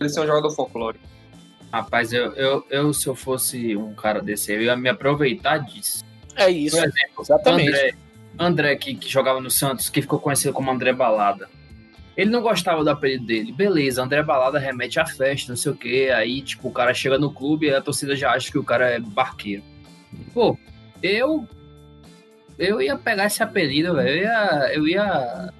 Ele 0.00 0.08
ser 0.08 0.20
um 0.20 0.26
jogador 0.26 0.50
folclórico. 0.50 1.04
Rapaz, 1.70 2.10
eu, 2.10 2.32
eu, 2.32 2.66
eu, 2.70 2.92
se 2.94 3.06
eu 3.06 3.14
fosse 3.14 3.76
um 3.76 3.94
cara 3.94 4.20
desse, 4.22 4.52
eu 4.52 4.62
ia 4.62 4.76
me 4.76 4.88
aproveitar 4.88 5.58
disso. 5.58 6.04
É 6.36 6.50
isso. 6.50 6.76
Por 6.76 6.84
exemplo, 6.84 7.22
exatamente. 7.22 7.68
André, 7.68 7.94
André 8.38 8.76
que, 8.76 8.94
que, 8.94 9.08
jogava 9.08 9.40
no 9.40 9.50
Santos, 9.50 9.88
que 9.88 10.02
ficou 10.02 10.18
conhecido 10.18 10.52
como 10.52 10.70
André 10.70 10.92
Balada. 10.92 11.48
Ele 12.16 12.30
não 12.30 12.42
gostava 12.42 12.84
do 12.84 12.90
apelido 12.90 13.26
dele. 13.26 13.52
Beleza, 13.52 14.02
André 14.02 14.22
Balada 14.22 14.58
remete 14.58 15.00
à 15.00 15.06
festa, 15.06 15.50
não 15.50 15.56
sei 15.56 15.72
o 15.72 15.76
quê. 15.76 16.12
Aí, 16.14 16.42
tipo, 16.42 16.68
o 16.68 16.72
cara 16.72 16.94
chega 16.94 17.18
no 17.18 17.32
clube 17.32 17.66
e 17.66 17.74
a 17.74 17.80
torcida 17.80 18.14
já 18.14 18.30
acha 18.30 18.50
que 18.50 18.58
o 18.58 18.64
cara 18.64 18.88
é 18.88 19.00
barqueiro. 19.00 19.62
Pô, 20.32 20.56
eu. 21.02 21.46
Eu 22.56 22.80
ia 22.80 22.96
pegar 22.96 23.26
esse 23.26 23.42
apelido, 23.42 23.94
velho. 23.94 24.08
Eu 24.08 24.16
ia. 24.16 24.70
Eu 24.74 24.88
ia 24.88 25.52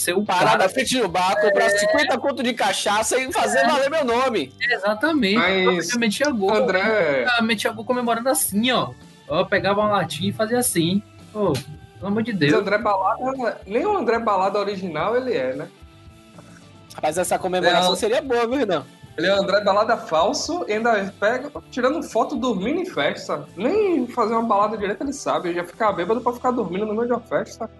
ser 0.00 0.14
o 0.14 0.24
Parar 0.24 0.58
na 0.58 0.68
frente 0.68 0.98
do 0.98 1.08
bar, 1.08 1.38
comprar 1.40 1.66
é... 1.66 1.78
50 1.78 2.18
conto 2.18 2.42
de 2.42 2.54
cachaça 2.54 3.18
e 3.20 3.30
fazer 3.30 3.58
é... 3.58 3.66
valer 3.66 3.90
meu 3.90 4.04
nome. 4.04 4.52
Exatamente. 4.58 5.36
Mas... 5.36 5.90
Eu 5.90 5.98
metia 5.98 6.30
gol. 6.30 6.54
André. 6.54 7.26
Eu 7.38 7.44
metia 7.44 7.70
gol 7.70 7.84
comemorando 7.84 8.28
assim, 8.28 8.70
ó. 8.70 8.92
Eu 9.38 9.46
pegava 9.46 9.80
uma 9.80 9.90
latinha 9.90 10.30
e 10.30 10.32
fazia 10.32 10.58
assim. 10.58 11.02
Pô, 11.32 11.52
pelo 11.52 12.06
amor 12.08 12.22
de 12.22 12.32
Deus. 12.32 12.52
O 12.52 12.58
André 12.58 12.78
Balada, 12.78 13.60
nem 13.66 13.86
o 13.86 13.96
André 13.96 14.18
Balada 14.18 14.58
original 14.58 15.16
ele 15.16 15.36
é, 15.36 15.54
né? 15.54 15.68
Mas 17.00 17.16
essa 17.16 17.38
comemoração 17.38 17.92
é, 17.92 17.96
seria 17.96 18.20
boa, 18.20 18.46
viu, 18.46 18.58
Renan? 18.58 18.84
Ele 19.16 19.26
é 19.26 19.34
o 19.34 19.38
André 19.42 19.60
Balada 19.62 19.96
falso 19.96 20.64
e 20.66 20.72
ainda 20.72 21.12
pega 21.20 21.50
tirando 21.70 22.02
foto 22.02 22.34
dormindo 22.36 22.80
em 22.80 22.86
festa. 22.86 23.46
Nem 23.56 24.06
fazer 24.08 24.34
uma 24.34 24.42
balada 24.42 24.76
direita 24.76 25.04
ele 25.04 25.12
sabe. 25.12 25.50
Ele 25.50 25.58
já 25.60 25.64
fica 25.64 25.92
bêbado 25.92 26.20
pra 26.20 26.32
ficar 26.32 26.50
dormindo 26.50 26.86
no 26.86 26.94
meio 26.94 27.06
de 27.06 27.12
uma 27.12 27.20
festa. 27.20 27.70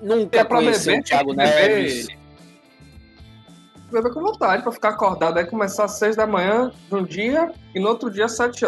Nunca 0.00 0.38
é 0.38 0.44
pra 0.44 0.60
beber, 0.60 1.00
o 1.00 1.02
Thiago 1.02 1.32
Neves. 1.32 2.06
Beber, 2.06 2.25
beber 3.90 4.12
com 4.12 4.20
vontade, 4.20 4.62
pra 4.62 4.72
ficar 4.72 4.90
acordado. 4.90 5.38
Aí 5.38 5.46
começar 5.46 5.84
às 5.84 5.92
seis 5.92 6.16
da 6.16 6.26
manhã 6.26 6.72
de 6.88 6.94
um 6.94 7.04
dia 7.04 7.52
e 7.74 7.80
no 7.80 7.88
outro 7.88 8.10
dia 8.10 8.28
sete. 8.28 8.66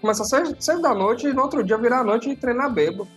Começar 0.00 0.22
às 0.22 0.28
seis, 0.28 0.54
seis 0.60 0.80
da 0.80 0.94
noite 0.94 1.26
e 1.26 1.32
no 1.32 1.42
outro 1.42 1.64
dia 1.64 1.76
virar 1.76 2.00
a 2.00 2.04
noite 2.04 2.30
e 2.30 2.36
treinar 2.36 2.72
bebo. 2.72 3.08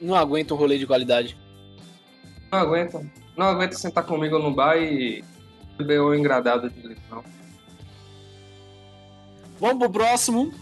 Não 0.00 0.14
aguento 0.14 0.54
um 0.54 0.56
rolê 0.56 0.78
de 0.78 0.86
qualidade. 0.86 1.36
Não 2.50 2.58
aguenta. 2.58 3.04
Não 3.36 3.46
aguenta 3.46 3.76
sentar 3.76 4.04
comigo 4.04 4.38
no 4.38 4.50
bar 4.50 4.76
e 4.76 5.22
beber 5.76 6.00
o 6.00 6.14
engradado 6.14 6.70
de 6.70 6.80
litrão. 6.80 7.22
Vamos 9.58 9.78
pro 9.78 9.90
próximo. 9.90 10.52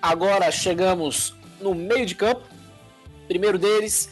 Agora 0.00 0.50
chegamos 0.50 1.34
no 1.60 1.74
meio 1.74 2.06
de 2.06 2.14
campo. 2.14 2.42
Primeiro 3.28 3.58
deles, 3.58 4.10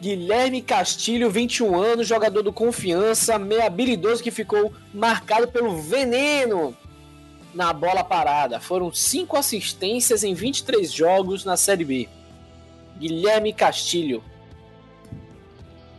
Guilherme 0.00 0.62
Castilho, 0.62 1.30
21 1.30 1.78
anos, 1.78 2.08
jogador 2.08 2.42
do 2.42 2.52
Confiança, 2.52 3.38
meio 3.38 3.62
habilidoso 3.62 4.22
que 4.22 4.30
ficou 4.30 4.72
marcado 4.94 5.46
pelo 5.46 5.76
veneno 5.76 6.74
na 7.54 7.72
bola 7.72 8.02
parada. 8.02 8.58
Foram 8.60 8.92
cinco 8.92 9.36
assistências 9.36 10.24
em 10.24 10.32
23 10.32 10.90
jogos 10.90 11.44
na 11.44 11.56
Série 11.56 11.84
B. 11.84 12.08
Guilherme 12.98 13.52
Castilho. 13.52 14.24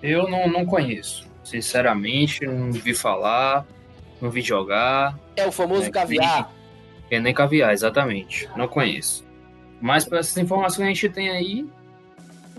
Eu 0.02 0.28
não, 0.28 0.48
não 0.48 0.66
conheço. 0.66 1.30
Sinceramente, 1.44 2.46
não 2.46 2.72
vi 2.72 2.96
falar, 2.96 3.68
não 4.20 4.32
vi 4.32 4.42
jogar. 4.42 5.20
É 5.36 5.46
o 5.46 5.52
famoso 5.52 5.86
é, 5.86 5.92
caviar. 5.92 6.52
É 7.12 7.20
nem 7.20 7.34
caviar, 7.34 7.72
exatamente. 7.72 8.50
Não 8.56 8.68
conheço. 8.68 9.24
Mas 9.80 10.06
por 10.06 10.18
essas 10.18 10.38
informações 10.38 10.78
que 10.78 10.84
a 10.84 10.88
gente 10.88 11.10
tem 11.10 11.30
aí, 11.30 11.68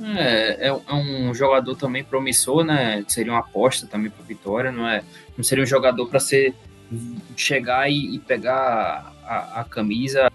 é, 0.01 0.67
é, 0.67 0.69
é, 0.69 0.95
um 0.95 1.35
jogador 1.35 1.77
também 1.77 2.03
promissor, 2.03 2.65
né? 2.65 3.05
Seria 3.07 3.33
uma 3.33 3.41
aposta 3.41 3.87
também 3.87 4.11
para 4.11 4.25
Vitória, 4.25 4.73
não 4.73 4.89
é? 4.89 5.03
Não 5.37 5.45
seria 5.45 5.63
um 5.63 5.67
jogador 5.67 6.07
para 6.09 6.19
ser 6.19 6.55
chegar 7.37 7.91
e, 7.91 8.15
e 8.15 8.19
pegar 8.19 9.13
a, 9.25 9.61
a, 9.61 9.65
camisa, 9.65 10.31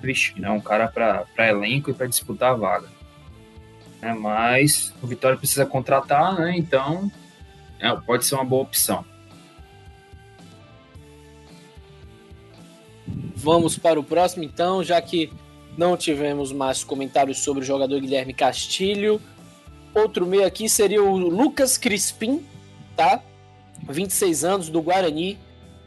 vestir, 0.00 0.40
né? 0.40 0.50
Um 0.50 0.60
cara 0.60 0.88
para 0.88 1.48
elenco 1.48 1.90
e 1.90 1.94
para 1.94 2.06
disputar 2.06 2.52
a 2.52 2.54
vaga. 2.54 2.88
É, 4.00 4.12
mas 4.12 4.92
o 5.02 5.06
Vitória 5.06 5.36
precisa 5.36 5.66
contratar, 5.66 6.38
né? 6.38 6.54
Então 6.56 7.10
é, 7.80 7.94
pode 7.96 8.24
ser 8.24 8.36
uma 8.36 8.44
boa 8.44 8.62
opção. 8.62 9.04
Vamos 13.36 13.76
para 13.76 14.00
o 14.00 14.04
próximo, 14.04 14.42
então, 14.42 14.82
já 14.82 15.00
que 15.02 15.30
não 15.76 15.96
tivemos 15.96 16.52
mais 16.52 16.84
comentários 16.84 17.38
sobre 17.38 17.62
o 17.62 17.66
jogador 17.66 18.00
Guilherme 18.00 18.32
Castilho. 18.32 19.20
Outro 19.94 20.26
meio 20.26 20.46
aqui 20.46 20.68
seria 20.68 21.02
o 21.02 21.16
Lucas 21.16 21.78
Crispim, 21.78 22.44
tá? 22.96 23.20
26 23.88 24.44
anos, 24.44 24.68
do 24.68 24.82
Guarani. 24.82 25.38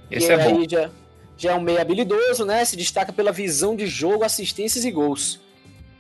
Esse 0.10 0.32
é 0.32 0.50
bom. 0.50 0.64
Já, 0.70 0.90
já 1.38 1.52
é 1.52 1.56
um 1.56 1.62
meio 1.62 1.82
habilidoso, 1.82 2.46
né? 2.46 2.64
Se 2.64 2.76
destaca 2.76 3.12
pela 3.12 3.32
visão 3.32 3.76
de 3.76 3.88
jogo, 3.88 4.24
assistências 4.24 4.86
e 4.86 4.92
gols. 4.92 5.42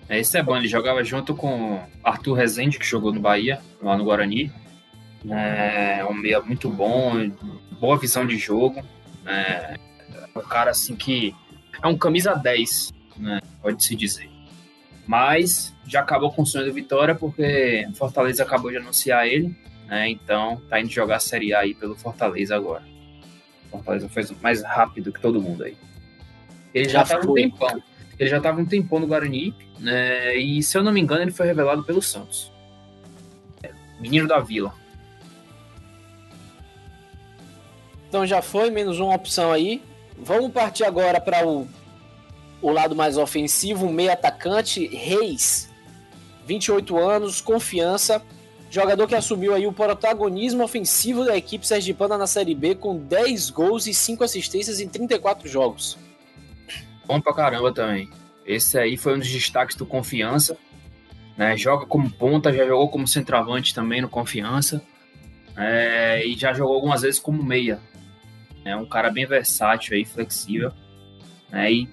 É, 0.09 0.19
esse 0.19 0.38
é 0.38 0.43
bom. 0.43 0.55
Ele 0.55 0.67
jogava 0.67 1.03
junto 1.03 1.35
com 1.35 1.81
Arthur 2.03 2.33
Rezende, 2.33 2.79
que 2.79 2.85
jogou 2.85 3.13
no 3.13 3.19
Bahia, 3.19 3.59
lá 3.81 3.97
no 3.97 4.05
Guarani. 4.05 4.51
É 5.29 6.05
um 6.09 6.13
meia 6.13 6.39
muito 6.41 6.69
bom, 6.69 7.29
boa 7.79 7.97
visão 7.97 8.25
de 8.25 8.38
jogo. 8.38 8.81
É 9.25 9.77
um 10.35 10.41
cara 10.41 10.71
assim 10.71 10.95
que 10.95 11.35
é 11.81 11.88
um 11.88 11.97
camisa 11.97 12.33
10 12.33 12.93
né? 13.18 13.41
Pode-se 13.61 13.95
dizer. 13.95 14.30
Mas 15.05 15.74
já 15.88 16.01
acabou 16.01 16.32
com 16.32 16.41
o 16.41 16.45
sonho 16.45 16.65
do 16.65 16.74
Vitória, 16.74 17.15
porque 17.15 17.88
Fortaleza 17.95 18.43
acabou 18.43 18.70
de 18.72 18.78
anunciar 18.78 19.26
ele. 19.28 19.55
né? 19.86 20.09
Então 20.09 20.61
tá 20.70 20.80
indo 20.80 20.89
jogar 20.89 21.15
a 21.15 21.20
Série 21.20 21.53
A 21.53 21.59
aí 21.59 21.74
pelo 21.74 21.95
Fortaleza 21.95 22.55
agora. 22.55 22.84
Fortaleza 23.72 24.09
foi 24.09 24.24
mais 24.41 24.63
rápido 24.63 25.11
que 25.11 25.22
todo 25.22 25.41
mundo 25.41 25.63
aí. 25.63 25.78
Ele 26.74 26.89
já, 26.89 27.03
já 27.03 27.15
tava 27.18 27.32
um 27.32 27.34
tempão. 27.34 27.84
Ele 28.20 28.30
já 28.30 28.41
tava 28.41 28.61
um 28.61 28.65
tempão 28.65 28.99
no 28.99 29.07
Guarani, 29.07 29.53
né? 29.80 30.36
E 30.36 30.61
se 30.61 30.78
eu 30.78 30.84
não 30.84 30.91
me 30.91 30.99
engano, 30.99 31.22
ele 31.22 31.32
foi 31.32 31.45
revelado 31.45 31.84
pelo 31.84 32.01
Santos. 32.01 32.51
É, 33.63 33.72
menino 33.99 34.28
da 34.28 34.39
Vila. 34.39 34.74
Então 38.09 38.26
já 38.26 38.41
foi, 38.41 38.70
menos 38.70 38.99
uma 38.99 39.15
opção 39.15 39.51
aí. 39.51 39.82
Vamos 40.18 40.51
partir 40.51 40.84
agora 40.84 41.22
para 41.22 41.47
o, 41.47 41.68
o 42.62 42.72
lado 42.72 42.95
mais 42.95 43.18
ofensivo, 43.18 43.89
meio 43.91 44.12
atacante, 44.12 44.88
Reis. 44.88 45.70
28 46.45 46.97
anos, 46.97 47.41
confiança. 47.41 48.22
Jogador 48.70 49.08
que 49.08 49.16
assumiu 49.16 49.53
aí 49.53 49.66
o 49.66 49.72
protagonismo 49.72 50.64
ofensivo 50.64 51.24
da 51.24 51.38
equipe 51.38 51.66
sergipana 51.66 52.18
na 52.18 52.28
Série 52.28 52.53
B 52.53 52.76
com 52.76 52.97
10 52.97 53.49
gols 53.49 53.88
e 53.88 53.93
5 53.93 54.24
assistências 54.24 54.80
em 54.80 54.88
34 54.88 55.47
jogos. 55.47 55.97
Bom 57.05 57.22
pra 57.22 57.34
caramba 57.34 57.72
também. 57.72 58.10
Esse 58.45 58.78
aí 58.78 58.97
foi 58.97 59.16
um 59.16 59.20
dos 59.20 59.30
destaques 59.30 59.76
do 59.76 59.86
Confiança. 59.86 60.58
Né? 61.38 61.55
Joga 61.55 61.86
como 61.86 62.10
ponta, 62.10 62.51
já 62.51 62.66
jogou 62.66 62.89
como 62.89 63.08
centroavante 63.08 63.74
também 63.74 64.01
no 64.01 64.10
Confiança. 64.10 64.82
É, 65.55 66.26
e 66.26 66.38
já 66.38 66.53
jogou 66.53 66.76
algumas 66.76 67.01
vezes 67.01 67.20
como 67.20 67.41
meia. 67.41 67.80
É 68.66 68.76
um 68.76 68.86
cara 68.86 69.10
bem 69.10 69.26
versátil 69.26 69.95
aí, 69.95 70.03
flexível. 70.03 70.74
Né? 71.49 71.72
E 71.72 71.89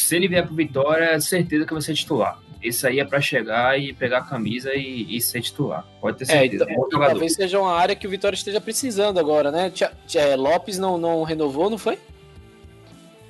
se 0.00 0.16
ele 0.16 0.28
vier 0.28 0.44
pro 0.44 0.54
Vitória, 0.54 1.04
é 1.04 1.20
certeza 1.20 1.66
que 1.66 1.72
vai 1.72 1.82
ser 1.82 1.94
titular. 1.94 2.38
Esse 2.62 2.86
aí 2.86 2.98
é 2.98 3.04
para 3.04 3.20
chegar 3.20 3.78
e 3.78 3.92
pegar 3.92 4.18
a 4.18 4.22
camisa 4.22 4.74
e, 4.74 5.16
e, 5.16 5.20
ser 5.20 5.40
titular. 5.40 5.84
Pode 6.00 6.18
ter 6.18 6.24
é, 6.24 6.26
certeza. 6.26 6.64
É, 6.68 6.72
então, 6.72 7.00
talvez 7.00 7.34
seja 7.34 7.60
uma 7.60 7.72
área 7.72 7.94
que 7.94 8.06
o 8.06 8.10
Vitória 8.10 8.34
esteja 8.34 8.60
precisando 8.60 9.18
agora, 9.18 9.52
né? 9.52 9.70
Tia, 9.70 9.92
tia, 10.06 10.36
Lopes 10.36 10.76
não, 10.76 10.98
não 10.98 11.22
renovou, 11.22 11.70
não 11.70 11.78
foi? 11.78 11.98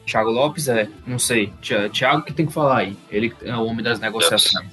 Thiago 0.06 0.30
Lopes 0.30 0.68
é, 0.68 0.88
não 1.06 1.18
sei. 1.18 1.52
Thiago 1.92 2.22
que 2.22 2.32
tem 2.32 2.46
que 2.46 2.52
falar 2.52 2.78
aí. 2.78 2.96
Ele 3.10 3.34
é 3.42 3.54
o 3.54 3.66
homem 3.66 3.84
das 3.84 4.00
negociações. 4.00 4.66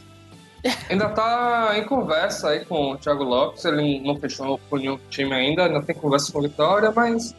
Ainda 0.90 1.10
tá 1.10 1.74
em 1.78 1.84
conversa 1.86 2.50
aí 2.50 2.66
com 2.66 2.94
o 2.94 2.98
Thiago 2.98 3.24
Lopes. 3.24 3.66
Ele 3.66 4.00
não 4.00 4.16
fechou 4.16 4.60
com 4.70 4.78
nenhum 4.78 4.98
time 5.10 5.34
ainda, 5.34 5.66
ainda 5.66 5.82
tem 5.84 5.94
conversa 5.94 6.32
com 6.32 6.40
o 6.40 6.42
Vitória, 6.42 6.92
mas 6.92 7.36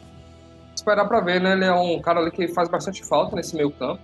esperar 0.73 1.05
para 1.05 1.19
ver, 1.19 1.41
né? 1.41 1.53
Ele 1.53 1.65
é 1.65 1.73
um 1.73 1.99
cara 1.99 2.21
ali 2.21 2.31
que 2.31 2.47
faz 2.47 2.69
bastante 2.69 3.03
falta 3.03 3.35
nesse 3.35 3.55
meio 3.55 3.71
campo. 3.71 3.99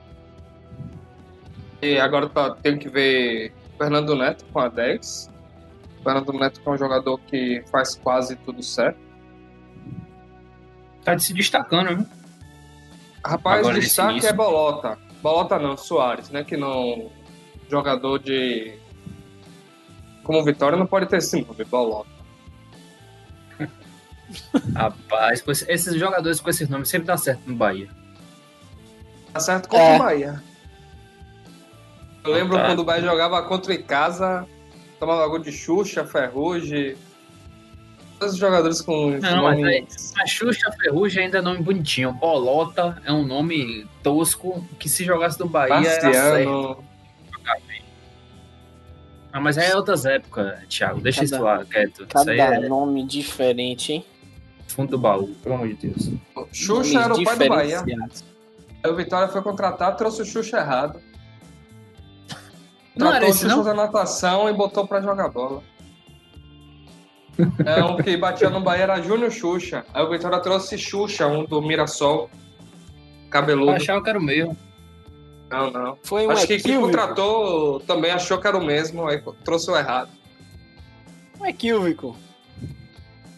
E 1.83 1.99
agora 1.99 2.29
tá, 2.29 2.51
tem 2.51 2.77
que 2.77 2.87
ver 2.87 3.53
Fernando 3.77 4.15
Neto 4.15 4.45
com 4.53 4.59
a 4.59 4.69
10. 4.69 5.29
Fernando 6.01 6.31
Neto 6.33 6.61
que 6.61 6.69
é 6.69 6.71
um 6.71 6.77
jogador 6.77 7.19
que 7.19 7.61
faz 7.69 7.95
quase 7.95 8.37
tudo 8.37 8.63
certo. 8.63 8.99
Tá 11.03 11.19
se 11.19 11.33
destacando, 11.33 11.97
né? 11.97 12.05
Rapaz, 13.25 13.59
agora 13.59 13.79
destaque 13.79 14.25
é 14.25 14.31
Bolota. 14.31 14.97
Bolota 15.21 15.59
não, 15.59 15.75
Soares, 15.75 16.29
né? 16.29 16.45
Que 16.45 16.55
não. 16.55 17.11
Jogador 17.69 18.19
de. 18.19 18.77
Como 20.23 20.43
Vitória 20.45 20.77
não 20.77 20.85
pode 20.85 21.07
ter 21.07 21.17
esse 21.17 21.41
nome, 21.41 21.65
Bolota. 21.65 22.09
Rapaz, 24.73 25.43
esses 25.67 25.95
jogadores 25.95 26.39
com 26.39 26.49
esses 26.49 26.69
nomes 26.69 26.87
sempre 26.87 27.07
dá 27.07 27.17
certo 27.17 27.41
no 27.45 27.55
Bahia. 27.55 27.89
Dá 29.33 29.39
certo 29.41 29.67
contra 29.67 29.85
é. 29.85 29.95
o 29.95 29.99
Bahia. 29.99 30.52
Eu 32.23 32.31
lembro 32.31 32.57
tá. 32.57 32.65
quando 32.65 32.79
o 32.79 32.83
Bahia 32.83 33.03
jogava 33.03 33.41
contra 33.43 33.73
o 33.73 33.83
casa, 33.83 34.47
tomava 34.99 35.27
gol 35.27 35.39
de 35.39 35.51
Xuxa, 35.51 36.05
Ferrugem. 36.05 36.95
Todos 38.19 38.35
os 38.35 38.39
jogadores 38.39 38.81
com 38.81 39.11
Não, 39.19 39.41
nomes... 39.41 40.13
a 40.17 40.25
Xuxa, 40.25 40.71
Ferrugem 40.81 41.25
ainda 41.25 41.39
é 41.39 41.41
nome 41.41 41.61
bonitinho. 41.61 42.13
Bolota 42.13 43.01
é 43.03 43.11
um 43.11 43.25
nome 43.25 43.85
tosco 44.01 44.65
que 44.79 44.87
se 44.87 45.03
jogasse 45.03 45.37
do 45.37 45.47
Bahia 45.47 45.75
Bastiano. 45.75 46.15
era 46.15 46.37
certo. 46.37 46.83
Ah, 49.33 49.41
mas 49.41 49.57
é 49.57 49.75
outras 49.75 50.05
épocas, 50.05 50.59
Thiago. 50.69 51.01
Deixa 51.01 51.21
cada, 51.21 51.35
isso 51.35 51.43
lá, 51.43 51.65
quieto. 51.65 52.05
Cada 52.07 52.35
é... 52.35 52.69
nome 52.69 53.03
diferente, 53.03 53.93
hein? 53.93 54.05
fundo 54.73 54.91
do 54.91 54.97
baú, 54.97 55.27
pelo 55.41 55.55
amor 55.55 55.67
de 55.67 55.87
Deus. 55.87 56.11
Xuxa 56.51 57.01
era 57.01 57.13
o 57.13 57.23
pai 57.23 57.37
do 57.37 57.47
Bahia. 57.47 57.83
Aí 58.83 58.91
o 58.91 58.95
Vitória 58.95 59.27
foi 59.27 59.41
contratar, 59.41 59.95
trouxe 59.95 60.21
o 60.21 60.25
Xuxa 60.25 60.57
errado. 60.57 60.99
Não 62.95 63.09
Tratou 63.09 63.29
o 63.29 63.33
Xuxa 63.33 63.47
não? 63.47 63.63
da 63.63 63.73
natação 63.73 64.49
e 64.49 64.53
botou 64.53 64.87
pra 64.87 65.01
jogar 65.01 65.29
bola. 65.29 65.63
é, 67.65 67.83
um 67.83 67.97
que 67.97 68.15
batia 68.15 68.49
no 68.49 68.61
Bahia 68.61 68.83
era 68.83 69.01
Júnior 69.01 69.31
Xuxa. 69.31 69.85
Aí 69.93 70.03
o 70.03 70.09
Vitória 70.09 70.39
trouxe 70.39 70.77
Xuxa, 70.77 71.27
um 71.27 71.45
do 71.45 71.61
Mirassol. 71.61 72.29
Cabeludo. 73.29 73.71
Eu 73.71 73.75
achava 73.75 74.03
que 74.03 74.09
era 74.09 74.19
o 74.19 74.23
mesmo. 74.23 74.55
Não, 75.49 75.71
não. 75.71 75.97
Foi 76.03 76.27
um 76.27 76.31
Acho 76.31 76.47
que 76.47 76.59
quem 76.59 76.79
contratou 76.79 77.79
também 77.81 78.11
achou 78.11 78.39
que 78.39 78.47
era 78.47 78.57
o 78.57 78.63
mesmo, 78.63 79.07
aí 79.07 79.21
trouxe 79.43 79.69
o 79.71 79.77
errado. 79.77 80.09
Um 81.39 81.45
equívoco 81.45 82.15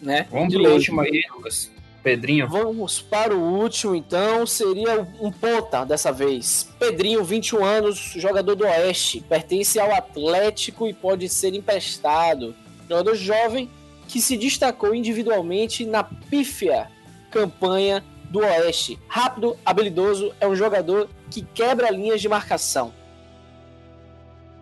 né? 0.06 0.28
Vamos 0.32 0.49
de 0.49 0.62
pro 0.62 0.74
último 0.74 1.01
aí, 1.01 1.24
Lucas. 1.36 1.72
Pedrinho. 2.06 2.47
Vamos 2.47 3.01
para 3.01 3.36
o 3.36 3.41
último, 3.41 3.95
então. 3.95 4.45
Seria 4.45 5.08
um 5.20 5.32
ponta 5.32 5.84
dessa 5.84 6.12
vez. 6.12 6.72
Pedrinho, 6.78 7.24
21 7.24 7.66
anos, 7.66 7.97
jogador 8.16 8.53
do 8.53 8.64
Oeste. 8.64 9.22
Pertence 9.22 9.80
ao 9.80 9.91
Atlético 9.91 10.88
e 10.88 10.93
pode 10.93 11.28
ser 11.28 11.56
emprestado. 11.56 12.53
Jogador 12.88 13.16
jovem 13.16 13.72
que 14.08 14.22
se 14.22 14.38
destacou 14.38 14.93
individualmente 14.93 15.84
na 15.84 16.03
pífia 16.03 16.91
campanha 17.32 18.03
do 18.30 18.38
Oeste. 18.41 18.99
Rápido, 19.08 19.58
habilidoso, 19.66 20.32
é 20.39 20.47
um 20.47 20.56
jogador 20.56 21.10
que 21.32 21.41
quebra 21.41 21.89
linhas 21.89 22.22
de 22.22 22.30
marcação. 22.30 22.93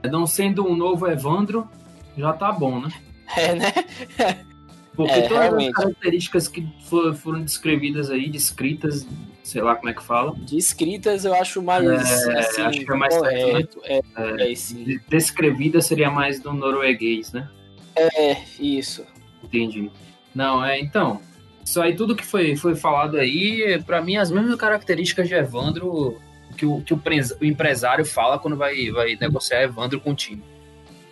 Não 0.10 0.26
sendo 0.26 0.66
um 0.66 0.78
novo 0.78 1.10
Evandro, 1.10 1.70
já 2.18 2.32
tá 2.32 2.54
bom, 2.54 2.80
né? 2.80 2.90
É, 3.36 3.56
né? 3.56 3.74
Porque 4.96 5.12
é, 5.12 5.22
todas 5.24 5.44
realmente. 5.44 5.70
as 5.70 5.76
características 5.76 6.48
que 6.48 6.68
foram 7.16 7.42
descrevidas 7.42 8.12
aí, 8.12 8.30
descritas, 8.30 9.08
sei 9.44 9.62
lá 9.62 9.76
como 9.76 9.90
é 9.90 9.94
que 9.94 10.04
fala. 10.04 10.36
Descritas 10.38 11.26
eu 11.26 11.34
acho 11.34 11.62
mais. 11.62 11.86
É, 11.86 12.40
assim, 12.40 12.62
acho 12.62 12.86
que 12.86 12.92
é 12.92 12.96
mais 12.96 13.18
correto. 13.18 13.82
Certo, 13.82 13.82
né? 13.82 14.02
é, 14.40 14.44
é, 14.44 14.52
esse... 14.52 15.02
Descrevida 15.08 15.82
seria 15.82 16.12
mais 16.12 16.40
do 16.40 16.54
norueguês, 16.54 17.32
né? 17.32 17.50
É, 17.96 18.38
isso. 18.60 19.06
Entendi. 19.44 19.92
Não, 20.34 20.64
é, 20.64 20.80
então. 20.80 21.20
Isso 21.66 21.82
aí, 21.82 21.96
tudo 21.96 22.16
que 22.16 22.26
foi, 22.26 22.56
foi 22.56 22.76
falado 22.76 23.18
aí, 23.18 23.82
para 23.86 24.02
mim, 24.02 24.18
as 24.18 24.30
mesmas 24.30 24.56
características 24.58 25.30
de 25.30 25.34
Evandro 25.34 26.20
que 26.54 26.66
o, 26.66 26.82
que 26.82 26.94
o, 26.94 27.02
o 27.42 27.46
empresário 27.46 28.06
fala 28.06 28.40
quando 28.40 28.56
vai, 28.56 28.92
vai 28.92 29.16
negociar 29.16 29.64
Evandro 29.64 30.00
com 30.00 30.12
o 30.12 30.16
time. 30.16 30.44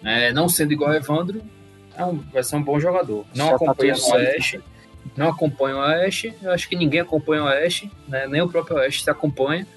É, 0.04 0.32
não 0.34 0.50
sendo 0.50 0.74
igual 0.74 0.92
a 0.92 0.98
Evandro, 0.98 1.42
é 1.98 2.06
um, 2.06 2.18
vai 2.18 2.44
ser 2.44 2.56
um 2.56 2.64
bom 2.64 2.80
jogador. 2.80 3.26
Não 3.36 3.48
Já 3.48 3.56
acompanha 3.56 3.94
tá 3.94 4.02
o 4.02 4.12
Oeste. 4.14 4.64
Não 5.16 5.30
acompanha 5.30 5.76
o 5.76 5.80
Oeste. 5.80 6.34
Eu 6.42 6.52
acho 6.52 6.70
que 6.70 6.76
ninguém 6.76 7.02
acompanha 7.02 7.44
o 7.44 7.46
Oeste, 7.48 7.92
né? 8.08 8.28
Nem 8.28 8.42
o 8.42 8.50
próprio 8.50 8.78
Oeste 8.78 9.04
se 9.04 9.10
acompanha. 9.10 9.68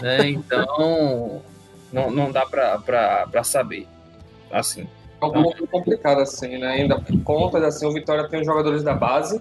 Né? 0.00 0.30
Então, 0.30 1.42
não, 1.92 2.10
não 2.10 2.32
dá 2.32 2.44
para 2.46 3.44
saber. 3.44 3.86
Assim. 4.50 4.86
É 5.20 5.24
um 5.24 5.42
pouco 5.42 5.66
complicado, 5.68 6.20
assim, 6.20 6.58
né? 6.58 6.68
Ainda 6.68 7.00
por 7.00 7.22
conta, 7.22 7.64
assim, 7.64 7.86
o 7.86 7.92
Vitória 7.92 8.28
tem 8.28 8.40
os 8.40 8.46
jogadores 8.46 8.82
da 8.82 8.94
base. 8.94 9.40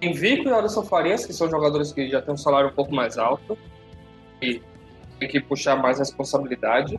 Tem 0.00 0.12
Vico 0.12 0.48
e 0.48 0.52
Alisson 0.52 0.82
Farias, 0.82 1.26
que 1.26 1.32
são 1.32 1.50
jogadores 1.50 1.92
que 1.92 2.08
já 2.08 2.20
têm 2.22 2.34
um 2.34 2.36
salário 2.36 2.70
um 2.70 2.72
pouco 2.72 2.94
mais 2.94 3.18
alto. 3.18 3.56
E 4.40 4.60
tem 5.20 5.28
que 5.28 5.40
puxar 5.40 5.76
mais 5.76 5.98
responsabilidade. 5.98 6.98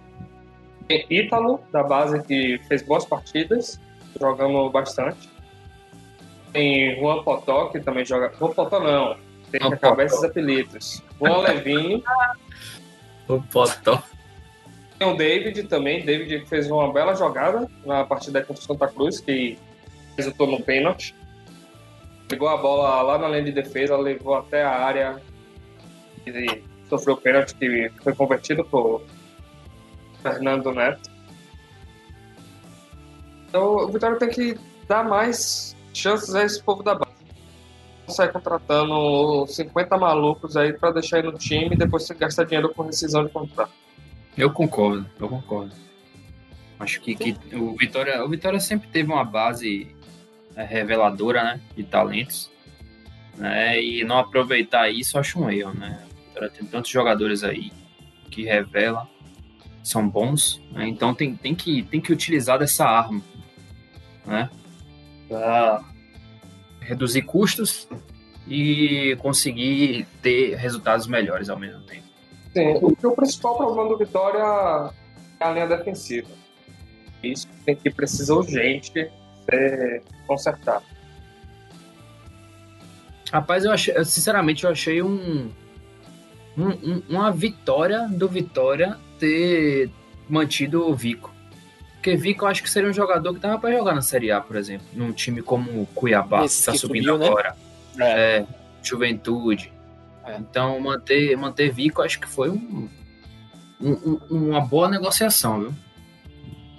Tem 0.88 1.06
Ítalo, 1.10 1.60
da 1.72 1.82
base, 1.82 2.22
que 2.22 2.60
fez 2.68 2.82
boas 2.84 3.04
partidas 3.04 3.80
jogando 4.20 4.70
bastante. 4.70 5.30
Tem 6.52 7.00
Juan 7.00 7.24
Potó, 7.24 7.68
que 7.68 7.80
também 7.80 8.06
joga. 8.06 8.32
Juan 8.38 8.52
Potó 8.52 8.80
não, 8.80 9.18
tem 9.52 9.60
que 9.60 9.74
acabar 9.74 10.06
esses 10.06 10.24
apelidos. 10.24 11.04
Juan 11.20 11.40
Levine. 11.48 12.04
o 13.28 13.42
Potó. 13.42 14.02
Tem 15.00 15.08
o 15.08 15.18
David 15.18 15.64
também, 15.64 16.06
David 16.06 16.46
fez 16.48 16.70
uma 16.70 16.92
bela 16.94 17.16
jogada 17.16 17.70
na 17.86 18.04
partida 18.04 18.42
contra 18.44 18.62
o 18.62 18.66
Santa 18.66 18.88
Cruz, 18.88 19.20
que 19.20 19.58
resultou 20.16 20.48
no 20.48 20.62
pênalti. 20.62 21.16
Pegou 22.28 22.48
a 22.48 22.58
bola 22.58 23.02
lá 23.02 23.18
na 23.18 23.28
linha 23.28 23.44
de 23.44 23.52
defesa, 23.52 23.98
levou 23.98 24.36
até 24.36 24.64
a 24.64 24.72
área 24.72 25.22
e 26.26 26.64
sofreu 26.90 27.16
o 27.16 27.18
pênalti 27.18 27.56
que 27.56 27.92
foi 28.02 28.14
convertido 28.16 28.64
por 28.64 29.02
Fernando 30.22 30.72
Neto. 30.72 31.13
Então 33.54 33.76
o 33.76 33.88
Vitória 33.88 34.18
tem 34.18 34.30
que 34.30 34.58
dar 34.88 35.04
mais 35.04 35.78
chances 35.94 36.34
a 36.34 36.44
esse 36.44 36.60
povo 36.60 36.82
da 36.82 36.96
base. 36.96 37.14
Não 38.08 38.12
sair 38.12 38.32
contratando 38.32 39.46
50 39.46 39.96
malucos 39.96 40.58
aí 40.58 40.74
para 40.74 40.90
deixar 40.90 41.18
aí 41.18 41.24
no 41.24 41.34
time 41.34 41.76
e 41.76 41.78
depois 41.78 42.02
você 42.02 42.16
gastar 42.16 42.46
dinheiro 42.46 42.74
com 42.74 42.82
rescisão 42.82 43.24
de 43.24 43.32
contrato. 43.32 43.72
Eu 44.36 44.52
concordo, 44.52 45.06
eu 45.20 45.30
concordo. 45.30 45.72
Acho 46.80 47.00
que, 47.00 47.14
que, 47.14 47.56
o, 47.56 47.76
Vitória, 47.76 48.26
o 48.26 48.28
Vitória 48.28 48.60
sempre 48.60 48.90
teve 48.90 49.12
uma 49.12 49.24
base 49.24 49.96
é, 50.56 50.64
reveladora, 50.64 51.44
né? 51.44 51.62
De 51.78 51.84
talentos. 51.84 52.52
Né, 53.38 53.80
e 53.80 54.04
não 54.04 54.18
aproveitar 54.18 54.90
isso, 54.90 55.20
acho 55.20 55.40
um 55.40 55.50
erro, 55.50 55.76
né? 55.76 56.04
Tem 56.58 56.68
tantos 56.68 56.90
jogadores 56.90 57.44
aí 57.44 57.72
que 58.32 58.44
revelam, 58.46 59.08
são 59.84 60.08
bons, 60.08 60.62
né? 60.72 60.88
então 60.88 61.14
tem, 61.14 61.36
tem, 61.36 61.54
que, 61.54 61.84
tem 61.84 62.00
que 62.00 62.14
utilizar 62.14 62.60
dessa 62.60 62.86
arma, 62.86 63.22
né? 64.26 64.50
Pra 65.28 65.84
reduzir 66.80 67.22
custos 67.24 67.88
e 68.48 69.18
conseguir 69.20 70.06
ter 70.22 70.56
resultados 70.56 71.08
melhores 71.08 71.50
ao 71.50 71.58
mesmo 71.58 71.82
tempo. 71.84 72.04
Sim, 72.54 72.74
o, 72.82 73.08
o 73.08 73.16
principal 73.16 73.58
problema 73.58 73.90
do 73.90 73.98
Vitória 73.98 74.94
é 75.40 75.46
a 75.46 75.52
linha 75.52 75.68
defensiva. 75.68 76.30
Isso 77.24 77.48
tem 77.66 77.76
que 77.76 77.90
precisar 77.90 78.36
urgente 78.36 79.10
ser 79.50 80.04
consertado. 80.28 80.86
Rapaz, 83.32 83.66
eu 83.66 83.72
achei, 83.72 84.06
sinceramente, 84.06 84.64
eu 84.64 84.70
achei 84.70 85.02
um, 85.02 85.50
um, 86.56 87.02
uma 87.10 87.32
vitória 87.32 88.08
do 88.08 88.28
Vitória 88.28 88.98
ter 89.18 89.90
mantido 90.30 90.88
o 90.88 90.94
Vico. 90.94 91.33
Porque 92.04 92.18
Vico 92.18 92.44
eu 92.44 92.50
acho 92.50 92.62
que 92.62 92.70
seria 92.70 92.90
um 92.90 92.94
jogador 92.94 93.34
que 93.34 93.40
dava 93.40 93.58
para 93.58 93.72
jogar 93.72 93.96
na 93.96 94.02
Série 94.02 94.30
A, 94.30 94.42
por 94.42 94.58
exemplo, 94.58 94.86
num 94.92 95.14
time 95.14 95.42
como 95.42 95.84
o 95.84 95.86
Cuiabá, 95.86 96.44
Esse 96.44 96.60
que 96.60 96.66
tá 96.66 96.78
subindo 96.78 97.14
subiu, 97.14 97.18
né? 97.18 97.28
agora. 97.28 97.56
Né? 97.96 98.12
É. 98.12 98.38
é. 98.40 98.46
Juventude. 98.84 99.72
É. 100.26 100.36
Então, 100.36 100.78
manter, 100.82 101.38
manter 101.38 101.72
Vico 101.72 102.02
acho 102.02 102.20
que 102.20 102.28
foi 102.28 102.50
um, 102.50 102.90
um, 103.80 104.20
uma 104.30 104.60
boa 104.60 104.90
negociação, 104.90 105.62
viu? 105.62 105.74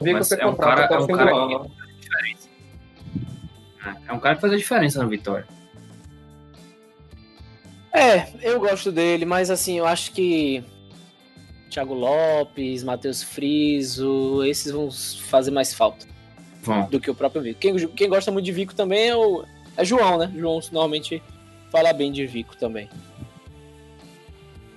Vico 0.03 0.19
Mas 0.19 0.31
é 0.33 0.45
um 0.45 0.57
cara, 0.57 0.85
é 0.93 0.99
um 0.99 1.07
cara 1.07 1.33
que 1.33 1.79
faz 1.79 1.97
diferença. 1.99 2.49
É, 3.83 4.09
é 4.09 4.13
um 4.13 4.21
cara 4.21 4.35
que 4.35 4.41
faz 4.43 4.53
a 4.53 4.57
diferença 4.59 4.99
na 4.99 5.07
vitória. 5.07 5.47
É, 7.95 8.29
eu 8.43 8.61
gosto 8.61 8.93
dele, 8.93 9.25
mas 9.25 9.51
assim, 9.51 9.79
eu 9.79 9.87
acho 9.87 10.13
que 10.13 10.63
Thiago 11.75 11.93
Lopes, 11.93 12.85
Matheus 12.85 13.21
Friso, 13.21 14.45
esses 14.45 14.71
vão 14.71 14.89
fazer 14.93 15.51
mais 15.51 15.75
falta 15.75 16.07
do 16.89 17.01
que 17.01 17.11
o 17.11 17.15
próprio 17.15 17.43
Vico. 17.43 17.59
Quem, 17.59 17.89
quem 17.89 18.09
gosta 18.09 18.31
muito 18.31 18.45
de 18.45 18.53
Vico 18.53 18.75
também 18.75 19.09
é, 19.09 19.17
o, 19.17 19.45
é 19.77 19.85
João, 19.85 20.17
né? 20.17 20.33
João 20.37 20.61
normalmente 20.71 21.21
fala 21.73 21.93
bem 21.93 22.13
de 22.13 22.25
Vico 22.27 22.57
também. 22.57 22.89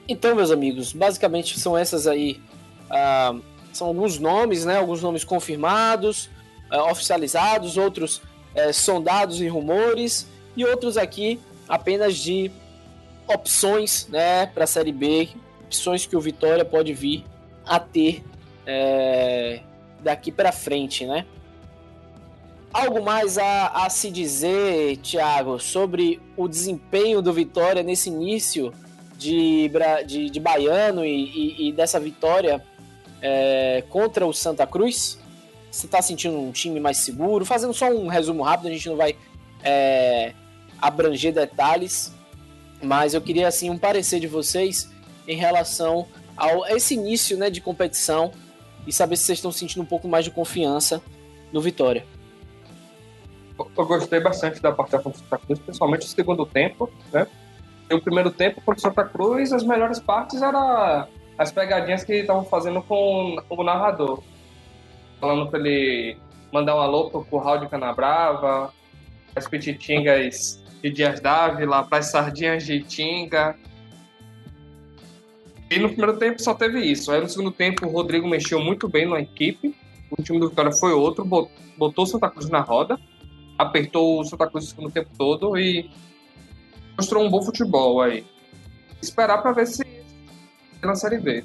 Então, 0.07 0.35
meus 0.35 0.49
amigos, 0.49 0.91
basicamente 0.91 1.59
são 1.59 1.77
essas 1.77 2.07
aí. 2.07 2.41
Ah, 2.89 3.35
são 3.71 3.87
alguns 3.87 4.17
nomes, 4.17 4.65
né? 4.65 4.77
Alguns 4.77 5.03
nomes 5.03 5.23
confirmados, 5.23 6.31
ah, 6.67 6.91
oficializados, 6.91 7.77
outros 7.77 8.23
eh, 8.55 8.73
sondados 8.73 9.39
e 9.39 9.47
rumores, 9.47 10.27
e 10.55 10.65
outros 10.65 10.97
aqui 10.97 11.39
apenas 11.69 12.17
de 12.17 12.51
opções 13.27 14.07
né, 14.09 14.47
para 14.47 14.63
a 14.63 14.67
Série 14.67 14.91
B, 14.91 15.29
opções 15.67 16.05
que 16.05 16.15
o 16.15 16.21
Vitória 16.21 16.63
pode 16.63 16.93
vir 16.93 17.25
a 17.65 17.79
ter 17.79 18.23
é, 18.65 19.59
daqui 19.99 20.31
para 20.31 20.51
frente, 20.51 21.05
né? 21.05 21.25
Algo 22.73 23.03
mais 23.03 23.37
a, 23.37 23.85
a 23.85 23.89
se 23.89 24.09
dizer, 24.09 24.97
Thiago, 24.97 25.59
sobre 25.59 26.21
o 26.35 26.47
desempenho 26.47 27.21
do 27.21 27.33
Vitória 27.33 27.83
nesse 27.83 28.09
início 28.09 28.73
de, 29.17 29.69
de, 30.05 30.29
de 30.29 30.39
Baiano 30.39 31.05
e, 31.05 31.09
e, 31.09 31.67
e, 31.67 31.71
dessa 31.71 31.99
vitória 31.99 32.63
é, 33.21 33.83
contra 33.89 34.25
o 34.25 34.33
Santa 34.33 34.65
Cruz? 34.67 35.17
Você 35.71 35.85
está 35.85 36.01
sentindo 36.01 36.37
um 36.37 36.51
time 36.51 36.79
mais 36.79 36.97
seguro? 36.97 37.45
Fazendo 37.45 37.73
só 37.73 37.89
um 37.89 38.07
resumo 38.07 38.43
rápido, 38.43 38.67
a 38.67 38.71
gente 38.71 38.87
não 38.87 38.95
vai 38.95 39.15
é, 39.63 40.33
abranger 40.79 41.33
detalhes, 41.33 42.13
mas 42.81 43.13
eu 43.13 43.21
queria 43.21 43.47
assim 43.47 43.69
um 43.69 43.77
parecer 43.77 44.19
de 44.19 44.27
vocês 44.27 44.89
em 45.27 45.35
relação 45.35 46.07
ao 46.35 46.63
a 46.63 46.71
esse 46.71 46.93
início 46.93 47.37
né, 47.37 47.49
de 47.49 47.59
competição 47.59 48.31
e 48.85 48.93
saber 48.93 49.17
se 49.17 49.25
vocês 49.25 49.39
estão 49.39 49.51
sentindo 49.51 49.81
um 49.81 49.85
pouco 49.85 50.07
mais 50.07 50.23
de 50.23 50.31
confiança 50.31 51.01
no 51.51 51.59
Vitória. 51.59 52.05
Eu 53.75 53.85
gostei 53.85 54.19
bastante 54.19 54.61
da 54.61 54.71
partida 54.71 54.99
contra 54.99 55.19
o 55.19 55.23
Santa 55.23 55.37
Cruz, 55.39 55.59
principalmente 55.59 56.05
o 56.05 56.09
segundo 56.09 56.45
tempo, 56.45 56.89
né? 57.11 57.27
E 57.89 57.93
o 57.93 58.01
primeiro 58.01 58.29
tempo 58.29 58.61
contra 58.61 58.77
o 58.77 58.81
Santa 58.81 59.03
Cruz, 59.03 59.51
as 59.51 59.63
melhores 59.63 59.99
partes 59.99 60.41
eram 60.41 61.07
as 61.37 61.51
pegadinhas 61.51 62.03
que 62.03 62.13
estavam 62.13 62.43
fazendo 62.45 62.81
com 62.81 63.37
o 63.49 63.63
narrador. 63.63 64.21
Falando 65.19 65.49
para 65.49 65.59
ele 65.59 66.17
mandar 66.51 66.75
um 66.75 66.79
alô 66.79 67.09
pro 67.09 67.25
curral 67.25 67.59
de 67.59 67.67
Canabrava, 67.67 68.71
as 69.35 69.47
petitingas 69.47 70.63
de 70.81 70.89
Dias 70.91 71.19
Dávila, 71.19 71.83
para 71.83 71.99
as 71.99 72.07
sardinhas 72.07 72.65
de 72.65 72.81
Tinga. 72.83 73.55
E 75.69 75.79
no 75.79 75.89
primeiro 75.89 76.17
tempo 76.17 76.41
só 76.41 76.53
teve 76.53 76.79
isso. 76.79 77.11
Aí 77.11 77.21
no 77.21 77.29
segundo 77.29 77.51
tempo 77.51 77.85
o 77.85 77.89
Rodrigo 77.89 78.27
mexeu 78.27 78.59
muito 78.59 78.87
bem 78.87 79.07
na 79.07 79.19
equipe. 79.19 79.75
O 80.09 80.21
time 80.21 80.39
do 80.39 80.49
Vitória 80.49 80.71
foi 80.71 80.93
outro, 80.93 81.25
botou 81.25 82.05
o 82.05 82.07
Santa 82.07 82.29
Cruz 82.29 82.49
na 82.49 82.61
roda, 82.61 82.97
apertou 83.57 84.21
o 84.21 84.23
Santa 84.23 84.49
Cruz 84.49 84.65
no 84.65 84.69
segundo 84.69 84.91
tempo 84.91 85.09
todo 85.17 85.57
e 85.57 85.89
mostrou 86.95 87.23
um 87.23 87.29
bom 87.29 87.41
futebol 87.41 88.01
aí. 88.01 88.25
Esperar 89.01 89.41
para 89.41 89.51
ver 89.51 89.67
se 89.67 89.85
na 90.81 90.95
Série 90.95 91.19
B. 91.19 91.43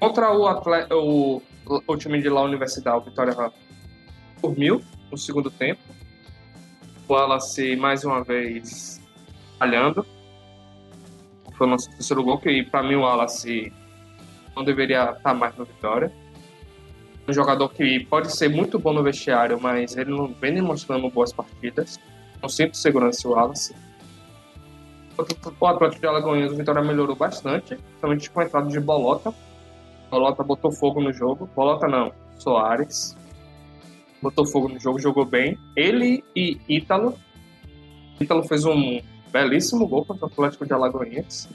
Contra 0.00 0.32
o, 0.36 0.46
atleta, 0.48 0.96
o, 0.96 1.40
o 1.86 1.96
time 1.96 2.20
de 2.20 2.28
lá 2.28 2.42
Universidade, 2.42 2.98
o 2.98 3.02
Vitória 3.02 3.34
dormiu 4.42 4.82
no 5.10 5.16
segundo 5.16 5.50
tempo. 5.50 5.80
Wallace 7.08 7.76
mais 7.76 8.04
uma 8.04 8.24
vez 8.24 9.00
falhando. 9.58 10.06
Foi 11.60 11.66
o 11.66 11.70
nosso 11.70 11.90
terceiro 11.90 12.24
gol, 12.24 12.38
que 12.38 12.62
para 12.62 12.82
mim 12.82 12.94
o 12.94 13.02
Wallace 13.02 13.70
não 14.56 14.64
deveria 14.64 15.10
estar 15.10 15.34
mais 15.34 15.54
no 15.58 15.66
Vitória. 15.66 16.10
Um 17.28 17.34
jogador 17.34 17.68
que 17.68 18.00
pode 18.06 18.34
ser 18.34 18.48
muito 18.48 18.78
bom 18.78 18.94
no 18.94 19.02
vestiário, 19.02 19.60
mas 19.60 19.94
ele 19.94 20.10
não 20.10 20.28
vem 20.28 20.54
demonstrando 20.54 21.10
boas 21.10 21.34
partidas. 21.34 22.00
Não 22.40 22.48
sinto 22.48 22.78
segurança 22.78 23.28
o 23.28 23.32
Wallace. 23.32 23.76
O 25.60 25.66
Atlético 25.66 26.00
de 26.00 26.06
Alagoinhas, 26.06 26.50
o 26.50 26.56
Vitória 26.56 26.80
melhorou 26.80 27.14
bastante, 27.14 27.76
principalmente 27.76 28.30
com 28.30 28.40
a 28.40 28.44
entrada 28.44 28.66
de 28.70 28.80
Bolota. 28.80 29.34
Bolota 30.10 30.42
botou 30.42 30.72
fogo 30.72 31.02
no 31.02 31.12
jogo. 31.12 31.46
Bolota 31.54 31.86
não, 31.86 32.10
Soares 32.38 33.14
botou 34.22 34.46
fogo 34.46 34.70
no 34.70 34.80
jogo, 34.80 34.98
jogou 34.98 35.26
bem. 35.26 35.58
Ele 35.76 36.24
e 36.34 36.58
Ítalo. 36.66 37.18
Ítalo 38.18 38.44
fez 38.44 38.64
um 38.64 39.02
belíssimo 39.30 39.86
gol 39.86 40.04
contra 40.04 40.26
o 40.26 40.28
Atlético 40.28 40.66
de 40.66 40.72
Alagoinhas. 40.72 41.48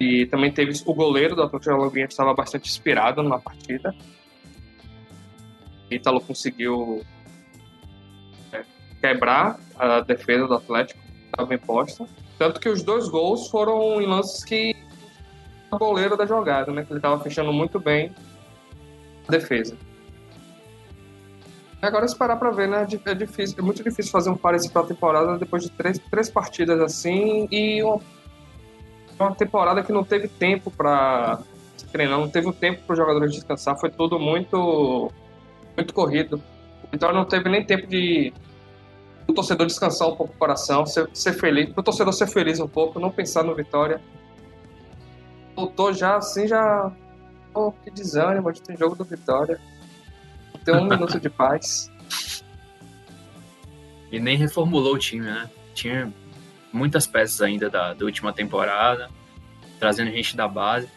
E 0.00 0.26
também 0.26 0.52
teve 0.52 0.80
o 0.86 0.94
goleiro 0.94 1.34
do 1.34 1.42
Atlético 1.42 1.70
de 1.72 1.76
Alagoinhas 1.76 2.10
estava 2.10 2.32
bastante 2.34 2.68
inspirado 2.68 3.22
na 3.22 3.38
partida. 3.38 3.94
Ítalo 5.90 6.20
conseguiu 6.20 7.04
é, 8.52 8.62
quebrar 9.00 9.58
a 9.76 10.00
defesa 10.00 10.46
do 10.46 10.54
Atlético, 10.54 11.00
estava 11.26 11.54
imposta. 11.54 12.06
Tanto 12.38 12.60
que 12.60 12.68
os 12.68 12.82
dois 12.82 13.08
gols 13.08 13.48
foram 13.48 14.00
em 14.00 14.06
lances 14.06 14.44
que 14.44 14.76
o 15.70 15.78
goleiro 15.78 16.16
da 16.16 16.26
jogada, 16.26 16.72
né? 16.72 16.84
Que 16.84 16.92
ele 16.92 16.98
estava 16.98 17.22
fechando 17.22 17.52
muito 17.52 17.80
bem 17.80 18.12
a 19.26 19.32
defesa. 19.32 19.76
Agora 21.80 22.04
esperar 22.04 22.36
para 22.36 22.50
ver, 22.50 22.68
né? 22.68 22.86
É 23.04 23.14
difícil, 23.14 23.56
é 23.58 23.62
muito 23.62 23.82
difícil 23.84 24.10
fazer 24.10 24.30
um 24.30 24.36
parecido 24.36 24.72
para 24.72 24.82
a 24.82 24.86
temporada 24.86 25.38
depois 25.38 25.62
de 25.62 25.70
três, 25.70 25.98
três 26.10 26.28
partidas 26.28 26.80
assim 26.80 27.46
e 27.52 27.82
uma, 27.82 28.00
uma 29.20 29.34
temporada 29.34 29.82
que 29.82 29.92
não 29.92 30.02
teve 30.02 30.26
tempo 30.26 30.72
para 30.72 31.38
treinar, 31.92 32.18
não 32.18 32.28
teve 32.28 32.48
o 32.48 32.52
tempo 32.52 32.82
para 32.82 32.92
os 32.92 32.98
jogadores 32.98 33.32
descansar, 33.32 33.78
foi 33.78 33.90
tudo 33.90 34.18
muito 34.18 35.10
muito 35.76 35.94
corrido. 35.94 36.42
Então 36.92 37.12
não 37.12 37.24
teve 37.24 37.48
nem 37.48 37.64
tempo 37.64 37.86
de 37.86 38.32
o 39.28 39.32
torcedor 39.32 39.66
descansar 39.66 40.08
um 40.08 40.16
pouco 40.16 40.34
o 40.34 40.36
coração, 40.36 40.84
ser, 40.84 41.08
ser 41.14 41.34
feliz, 41.34 41.70
o 41.76 41.82
torcedor 41.82 42.12
ser 42.12 42.26
feliz 42.26 42.58
um 42.58 42.66
pouco, 42.66 42.98
não 42.98 43.10
pensar 43.10 43.44
no 43.44 43.54
Vitória. 43.54 44.00
Voltou 45.54 45.92
já 45.92 46.16
assim, 46.16 46.48
já. 46.48 46.90
Oh, 47.54 47.70
que 47.70 47.90
desânimo, 47.90 48.48
a 48.48 48.52
gente 48.52 48.64
tem 48.64 48.76
jogo 48.76 48.96
do 48.96 49.04
Vitória 49.04 49.60
ter 50.68 50.76
um 50.76 50.84
minuto 50.84 51.18
de 51.18 51.30
paz. 51.30 51.90
E 54.12 54.20
nem 54.20 54.36
reformulou 54.36 54.94
o 54.94 54.98
time, 54.98 55.24
né? 55.24 55.48
Tinha 55.74 56.12
muitas 56.72 57.06
peças 57.06 57.40
ainda 57.40 57.70
da, 57.70 57.94
da 57.94 58.04
última 58.04 58.32
temporada, 58.32 59.08
trazendo 59.78 60.10
gente 60.10 60.36
da 60.36 60.46
base. 60.46 60.88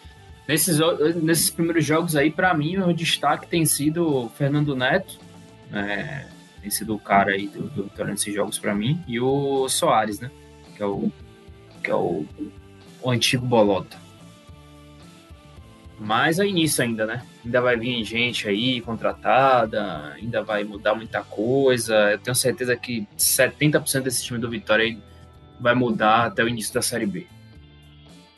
Nesses, 0.47 0.79
nesses 1.21 1.49
primeiros 1.49 1.85
jogos 1.85 2.15
aí, 2.15 2.29
para 2.29 2.53
mim, 2.53 2.77
o 2.77 2.93
destaque 2.93 3.47
tem 3.47 3.65
sido 3.65 4.25
o 4.25 4.29
Fernando 4.29 4.75
Neto, 4.75 5.19
é, 5.71 6.25
tem 6.61 6.69
sido 6.69 6.95
o 6.95 6.99
cara 6.99 7.31
aí 7.31 7.47
do, 7.47 7.69
do 7.69 7.83
Vitória 7.83 8.11
nesses 8.11 8.33
jogos 8.33 8.59
para 8.59 8.75
mim, 8.75 9.01
e 9.07 9.19
o 9.19 9.69
Soares, 9.69 10.19
né? 10.19 10.29
Que 10.75 10.83
é 10.83 10.85
o, 10.85 11.11
que 11.81 11.91
é 11.91 11.95
o, 11.95 12.25
o 13.01 13.09
antigo 13.09 13.45
Bolota. 13.45 13.97
Mas 16.03 16.39
é 16.39 16.47
início 16.47 16.83
ainda, 16.83 17.05
né? 17.05 17.21
Ainda 17.45 17.61
vai 17.61 17.77
vir 17.77 18.03
gente 18.03 18.49
aí 18.49 18.81
contratada, 18.81 20.13
ainda 20.15 20.41
vai 20.41 20.63
mudar 20.63 20.95
muita 20.95 21.21
coisa. 21.21 22.11
Eu 22.11 22.17
tenho 22.17 22.33
certeza 22.33 22.75
que 22.75 23.07
70% 23.15 24.01
desse 24.01 24.23
time 24.23 24.39
do 24.39 24.49
Vitória 24.49 24.97
vai 25.59 25.75
mudar 25.75 26.25
até 26.25 26.43
o 26.43 26.49
início 26.49 26.73
da 26.73 26.81
Série 26.81 27.05
B. 27.05 27.27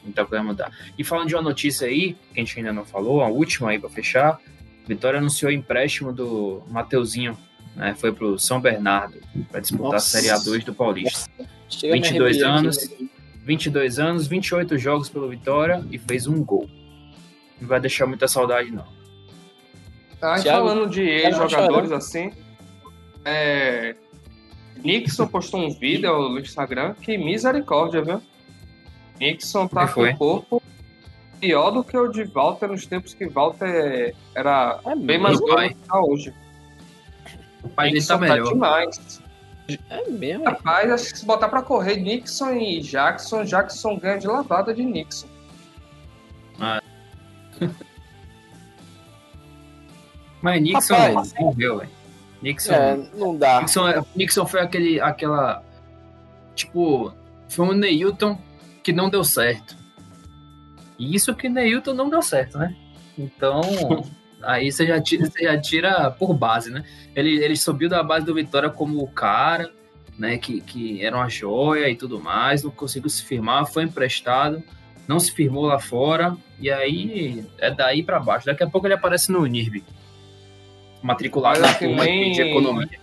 Muita 0.03 0.25
coisa 0.25 0.43
vai 0.43 0.51
mudar. 0.51 0.71
E 0.97 1.05
falando 1.05 1.29
de 1.29 1.35
uma 1.35 1.41
notícia 1.41 1.87
aí, 1.87 2.17
que 2.33 2.41
a 2.41 2.43
gente 2.43 2.59
ainda 2.59 2.73
não 2.73 2.83
falou, 2.83 3.21
a 3.21 3.29
última 3.29 3.69
aí 3.69 3.79
para 3.79 3.89
fechar, 3.89 4.41
Vitória 4.85 5.19
anunciou 5.19 5.49
o 5.49 5.53
empréstimo 5.53 6.11
do 6.11 6.61
Mateuzinho, 6.67 7.37
né? 7.77 7.95
Foi 7.97 8.11
pro 8.11 8.37
São 8.37 8.59
Bernardo 8.59 9.21
para 9.49 9.61
disputar 9.61 9.93
Nossa. 9.93 10.17
a 10.17 10.21
Série 10.21 10.27
A2 10.27 10.65
do 10.65 10.73
Paulista. 10.73 11.31
22 11.81 12.43
anos, 12.43 12.77
aqui, 12.77 13.09
22 13.45 13.99
anos, 13.99 14.27
28 14.27 14.77
jogos 14.77 15.07
pelo 15.07 15.29
Vitória 15.29 15.81
e 15.89 15.97
fez 15.97 16.27
um 16.27 16.43
gol. 16.43 16.69
Não 17.63 17.69
vai 17.69 17.79
deixar 17.79 18.05
muita 18.05 18.27
saudade 18.27 18.71
não. 18.71 18.85
Tá, 20.19 20.37
falando 20.37 20.89
de 20.89 21.01
ex-jogadores 21.01 21.91
assim, 21.91 22.31
é, 23.23 23.95
Nixon 24.83 25.27
postou 25.27 25.61
um 25.61 25.71
vídeo 25.71 26.29
no 26.29 26.39
Instagram 26.39 26.93
que 26.93 27.17
misericórdia, 27.17 28.01
viu? 28.01 28.21
Nixon 29.17 29.67
tá 29.69 29.87
com 29.87 30.03
o 30.03 30.17
corpo 30.17 30.63
pior 31.39 31.71
do 31.71 31.85
que 31.85 31.97
o 31.97 32.09
de 32.09 32.23
Walter 32.25 32.67
nos 32.67 32.85
tempos 32.85 33.13
que 33.13 33.27
Walter 33.27 34.13
era 34.35 34.79
é 34.85 34.95
bem 34.95 35.17
mais 35.17 35.39
bom 35.39 35.55
que 35.55 35.75
tá 35.75 36.01
hoje. 36.01 36.33
O 37.63 37.69
pai 37.69 37.91
dele 37.91 38.05
tá, 38.05 38.15
tá 38.15 38.19
melhor. 38.19 38.45
Tá 38.45 38.51
demais. 38.51 39.21
É 39.89 40.09
mesmo? 40.09 40.43
Rapaz, 40.43 40.91
acho 40.91 41.13
que 41.13 41.19
se 41.19 41.25
botar 41.25 41.47
pra 41.47 41.61
correr 41.61 41.95
Nixon 41.95 42.51
e 42.55 42.81
Jackson, 42.81 43.45
Jackson 43.45 43.97
ganha 43.97 44.17
de 44.17 44.27
lavada 44.27 44.73
de 44.73 44.83
Nixon. 44.83 45.27
Ah. 46.59 46.81
Mas 50.41 50.61
Nixon 50.61 50.95
Rapaz, 50.95 51.33
morreu, 51.39 51.77
velho. 51.77 51.89
Nixon. 52.41 52.73
É, 52.73 52.97
não 53.15 53.37
dá. 53.37 53.61
Nixon, 53.61 53.87
é, 53.87 54.03
Nixon 54.13 54.45
foi 54.45 54.59
aquele, 54.59 54.99
aquela. 54.99 55.63
Tipo, 56.53 57.13
foi 57.47 57.65
um 57.65 57.73
Neilton 57.73 58.37
que 58.83 58.91
não 58.91 59.09
deu 59.09 59.23
certo. 59.23 59.77
E 60.99 61.15
isso 61.15 61.33
que 61.33 61.47
Neilton 61.47 61.93
não 61.93 62.09
deu 62.09 62.21
certo, 62.21 62.57
né? 62.57 62.75
Então, 63.17 63.61
aí 64.43 64.69
você 64.69 64.85
já, 64.85 65.01
tira, 65.01 65.25
você 65.25 65.43
já 65.43 65.59
tira 65.59 66.11
por 66.11 66.33
base, 66.33 66.69
né? 66.69 66.83
Ele, 67.15 67.41
ele 67.41 67.55
subiu 67.55 67.87
da 67.87 68.03
base 68.03 68.25
do 68.25 68.35
Vitória 68.35 68.69
como 68.69 69.01
o 69.01 69.07
cara, 69.07 69.71
né? 70.19 70.37
Que, 70.37 70.59
que 70.59 71.03
era 71.03 71.15
uma 71.15 71.29
joia 71.29 71.89
e 71.89 71.95
tudo 71.95 72.19
mais, 72.19 72.63
não 72.63 72.71
conseguiu 72.71 73.09
se 73.09 73.23
firmar, 73.23 73.65
foi 73.65 73.83
emprestado, 73.83 74.61
não 75.07 75.19
se 75.19 75.31
firmou 75.31 75.65
lá 75.65 75.79
fora, 75.79 76.35
e 76.63 76.71
aí 76.71 77.45
é 77.59 77.69
daí 77.69 78.01
para 78.01 78.21
baixo. 78.21 78.45
Daqui 78.45 78.63
a 78.63 78.69
pouco 78.69 78.87
ele 78.87 78.93
aparece 78.93 79.29
no 79.29 79.45
NIRB 79.45 79.83
matriculado 81.01 81.59
na 81.59 81.73
turma 81.73 82.05
de 82.05 82.41
economia. 82.41 82.99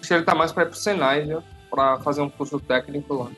Se 0.00 0.14
ele 0.14 0.24
tá 0.24 0.34
mais 0.34 0.50
para 0.50 0.62
ir 0.62 0.66
pro 0.68 0.78
Senai, 0.78 1.26
viu? 1.26 1.42
Pra 1.68 1.98
fazer 1.98 2.22
um 2.22 2.30
curso 2.30 2.58
técnico 2.58 3.12
lá. 3.12 3.30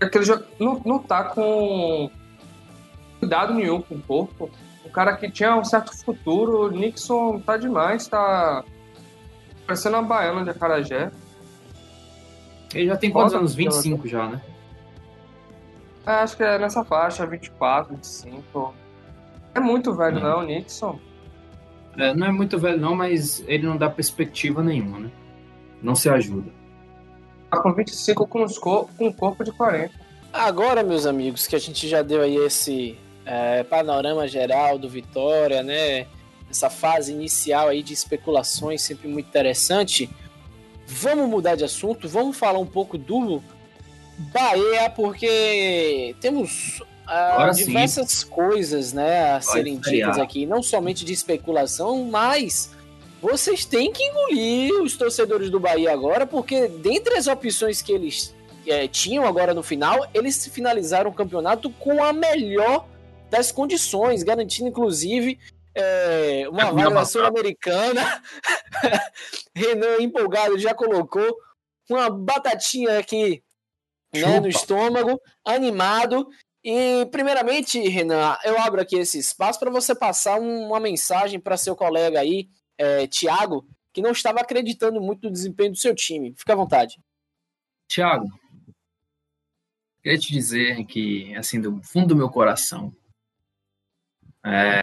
É 0.00 0.08
que 0.08 0.16
ele 0.16 0.24
já 0.24 0.40
não, 0.58 0.80
não 0.82 0.98
tá 0.98 1.24
com 1.24 2.10
cuidado 3.18 3.52
nenhum 3.52 3.82
com 3.82 3.96
o 3.96 4.00
corpo. 4.02 4.50
Um 4.86 4.88
cara 4.88 5.14
que 5.14 5.30
tinha 5.30 5.54
um 5.54 5.62
certo 5.62 5.94
futuro, 6.02 6.68
o 6.68 6.70
Nixon 6.70 7.38
tá 7.40 7.58
demais, 7.58 8.08
tá 8.08 8.64
parecendo 9.66 9.98
uma 9.98 10.02
baiana 10.02 10.42
de 10.42 10.48
Acarajé. 10.48 11.12
Ele 12.74 12.86
já 12.86 12.96
tem 12.96 13.10
quantos 13.10 13.34
anos? 13.34 13.54
25 13.54 14.08
já, 14.08 14.26
né? 14.26 14.40
É, 16.10 16.14
acho 16.14 16.36
que 16.36 16.42
é 16.42 16.58
nessa 16.58 16.84
faixa, 16.84 17.24
24, 17.24 17.94
25. 17.94 18.74
É 19.54 19.60
muito 19.60 19.94
velho, 19.94 20.18
é. 20.18 20.20
não, 20.20 20.42
Nixon. 20.42 20.98
É, 21.96 22.12
não 22.12 22.26
é 22.26 22.32
muito 22.32 22.58
velho, 22.58 22.80
não, 22.80 22.96
mas 22.96 23.44
ele 23.46 23.64
não 23.64 23.76
dá 23.76 23.88
perspectiva 23.88 24.60
nenhuma, 24.60 24.98
né? 24.98 25.10
Não 25.80 25.94
se 25.94 26.08
ajuda. 26.08 26.50
Tá 27.48 27.62
com 27.62 27.72
25 27.72 28.26
com, 28.26 28.42
os 28.42 28.58
cor 28.58 28.88
com 28.98 29.06
um 29.06 29.12
corpo 29.12 29.44
de 29.44 29.52
40. 29.52 29.92
Agora, 30.32 30.82
meus 30.82 31.06
amigos, 31.06 31.46
que 31.46 31.54
a 31.54 31.60
gente 31.60 31.86
já 31.86 32.02
deu 32.02 32.22
aí 32.22 32.36
esse 32.38 32.98
é, 33.24 33.62
panorama 33.62 34.26
geral 34.26 34.78
do 34.78 34.88
Vitória, 34.88 35.62
né? 35.62 36.08
Essa 36.50 36.68
fase 36.68 37.12
inicial 37.12 37.68
aí 37.68 37.84
de 37.84 37.92
especulações, 37.92 38.82
sempre 38.82 39.06
muito 39.06 39.28
interessante. 39.28 40.10
Vamos 40.88 41.28
mudar 41.28 41.54
de 41.54 41.62
assunto, 41.62 42.08
vamos 42.08 42.36
falar 42.36 42.58
um 42.58 42.66
pouco 42.66 42.98
do 42.98 43.40
Bahia, 44.32 44.90
porque 44.90 46.14
temos 46.20 46.82
uh, 47.08 47.54
diversas 47.54 48.10
sim. 48.10 48.26
coisas 48.28 48.92
né, 48.92 49.32
a 49.32 49.40
serem 49.40 49.78
ditas 49.78 50.18
aqui, 50.18 50.44
não 50.44 50.62
somente 50.62 51.04
de 51.04 51.12
especulação, 51.12 52.04
mas 52.04 52.70
vocês 53.22 53.64
têm 53.64 53.92
que 53.92 54.02
engolir 54.02 54.72
os 54.82 54.96
torcedores 54.96 55.48
do 55.48 55.58
Bahia 55.58 55.92
agora, 55.92 56.26
porque 56.26 56.68
dentre 56.68 57.16
as 57.16 57.26
opções 57.26 57.80
que 57.80 57.92
eles 57.92 58.34
é, 58.66 58.86
tinham 58.86 59.24
agora 59.24 59.54
no 59.54 59.62
final, 59.62 60.06
eles 60.12 60.46
finalizaram 60.46 61.10
o 61.10 61.14
campeonato 61.14 61.70
com 61.70 62.02
a 62.02 62.12
melhor 62.12 62.86
das 63.30 63.50
condições, 63.50 64.22
garantindo 64.22 64.68
inclusive 64.68 65.38
é, 65.74 66.46
uma 66.50 66.68
é 66.68 66.72
vaga 66.72 67.04
sul-americana. 67.04 68.22
Renan, 69.54 69.96
empolgado, 70.00 70.58
já 70.58 70.74
colocou 70.74 71.36
uma 71.88 72.10
batatinha 72.10 72.98
aqui 72.98 73.42
né, 74.12 74.40
no 74.40 74.48
estômago, 74.48 75.20
animado. 75.44 76.28
E, 76.62 77.06
primeiramente, 77.10 77.80
Renan, 77.88 78.36
eu 78.44 78.58
abro 78.60 78.80
aqui 78.80 78.96
esse 78.96 79.18
espaço 79.18 79.58
para 79.58 79.70
você 79.70 79.94
passar 79.94 80.38
uma 80.38 80.78
mensagem 80.78 81.40
para 81.40 81.56
seu 81.56 81.74
colega 81.74 82.20
aí, 82.20 82.48
é, 82.76 83.06
Thiago, 83.06 83.66
que 83.92 84.02
não 84.02 84.10
estava 84.10 84.40
acreditando 84.40 85.00
muito 85.00 85.24
no 85.24 85.32
desempenho 85.32 85.72
do 85.72 85.78
seu 85.78 85.94
time. 85.94 86.34
Fica 86.36 86.52
à 86.52 86.56
vontade. 86.56 87.00
Thiago, 87.88 88.26
queria 90.02 90.18
te 90.18 90.32
dizer 90.32 90.84
que, 90.84 91.34
assim, 91.34 91.60
do 91.60 91.82
fundo 91.82 92.08
do 92.08 92.16
meu 92.16 92.28
coração, 92.28 92.94
é, 94.44 94.80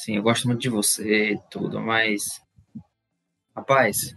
sim, 0.00 0.16
eu 0.16 0.22
gosto 0.22 0.46
muito 0.46 0.60
de 0.60 0.68
você 0.68 1.32
e 1.32 1.40
tudo, 1.50 1.80
mas, 1.80 2.40
rapaz, 3.54 4.16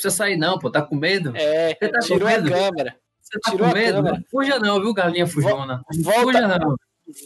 precisa 0.00 0.16
sair 0.16 0.36
não, 0.36 0.58
pô, 0.58 0.70
tá 0.70 0.82
com 0.82 0.96
medo? 0.96 1.32
É, 1.36 1.74
tá 1.74 1.98
tirou 2.00 2.28
a 2.28 2.42
câmera. 2.42 2.96
Você 3.20 3.38
tá 3.38 3.50
Tirou 3.50 3.68
com 3.68 3.74
medo? 3.74 4.02
Não 4.02 4.22
fuja 4.30 4.58
não, 4.58 4.80
viu, 4.80 4.92
galinha 4.92 5.26
fujona? 5.26 5.82
Volta, 6.02 6.20
fuja 6.22 6.58
não. 6.58 6.76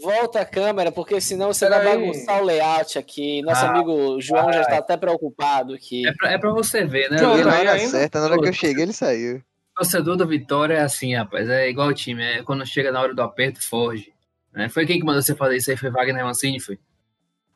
Volta 0.03 0.41
a 0.41 0.45
câmera, 0.45 0.91
porque 0.91 1.21
senão 1.21 1.53
você 1.53 1.67
Pera 1.67 1.83
vai 1.83 1.93
aí. 1.93 2.01
bagunçar 2.01 2.41
o 2.41 2.45
layout 2.45 2.99
aqui. 2.99 3.43
Nosso 3.43 3.65
ah, 3.65 3.71
amigo 3.71 4.21
João 4.21 4.53
já 4.53 4.63
está 4.63 4.79
até 4.79 4.97
preocupado 4.97 5.75
aqui. 5.75 6.07
É 6.07 6.13
pra, 6.13 6.33
é 6.33 6.39
pra 6.39 6.51
você 6.53 6.85
ver, 6.85 7.11
né? 7.11 7.19
João, 7.19 7.37
na 7.37 7.59
hora 7.59 7.79
certa, 7.79 8.21
na 8.21 8.27
hora 8.27 8.41
que 8.41 8.49
eu 8.49 8.53
cheguei, 8.53 8.83
ele 8.83 8.93
saiu. 8.93 9.43
Torcedor 9.77 10.17
do 10.17 10.27
Vitória 10.27 10.75
é 10.75 10.81
assim, 10.81 11.15
rapaz. 11.15 11.49
É 11.49 11.69
igual 11.69 11.89
o 11.89 11.95
time. 11.95 12.23
É 12.23 12.43
quando 12.43 12.65
chega 12.67 12.93
na 12.93 13.01
hora 13.01 13.15
do 13.15 13.23
aperto, 13.23 13.61
foge. 13.63 14.13
Né? 14.53 14.69
Foi 14.69 14.87
quem 14.87 14.99
que 14.99 15.05
mandou 15.05 15.21
você 15.21 15.35
fazer 15.35 15.57
isso 15.57 15.71
aí? 15.71 15.77
Foi 15.77 15.91
Wagner 15.91 16.25
Mancini, 16.25 16.61
foi? 16.61 16.79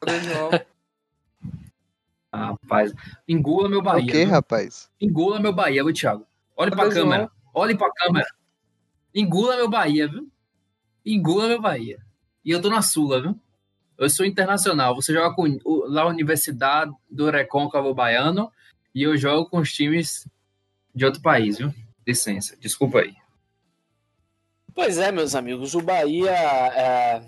rapaz, 2.35 2.93
engula 3.27 3.69
meu 3.69 3.83
Bahia. 3.83 4.05
O 4.05 4.07
que, 4.07 4.25
rapaz? 4.25 4.91
Engula 5.01 5.41
meu 5.41 5.53
Bahia, 5.53 5.83
viu, 5.83 5.93
Thiago? 5.93 6.27
Olha 6.57 6.71
pra 6.71 6.89
câmera. 6.89 7.31
Olhe 7.55 7.77
pra 7.77 7.91
câmera. 7.93 8.27
Engula 9.15 9.57
meu 9.57 9.69
Bahia, 9.69 10.09
viu? 10.09 10.31
Engula 11.05 11.49
meu 11.49 11.61
Bahia. 11.61 11.99
E 12.45 12.51
eu 12.51 12.61
tô 12.61 12.69
na 12.69 12.83
Sula, 12.83 13.21
viu? 13.21 13.39
Eu 13.97 14.09
sou 14.09 14.25
internacional. 14.25 14.95
Você 14.95 15.13
joga 15.13 15.35
com 15.35 15.59
lá 15.65 16.03
a 16.03 16.09
Universidade 16.09 16.93
do 17.11 17.31
Recôncavo 17.31 17.93
Baiano 17.95 18.53
e 18.95 19.03
eu 19.03 19.17
jogo 19.17 19.51
com 19.51 19.59
os 19.59 19.73
times 19.73 20.29
de 20.95 21.05
outro 21.05 21.21
país, 21.21 21.59
viu? 21.59 21.75
Licença, 22.07 22.57
desculpa 22.57 23.01
aí. 23.01 23.15
Pois 24.75 24.99
é, 24.99 25.11
meus 25.11 25.35
amigos, 25.35 25.75
o 25.75 25.81
Bahia 25.81 26.31
é, 26.31 27.23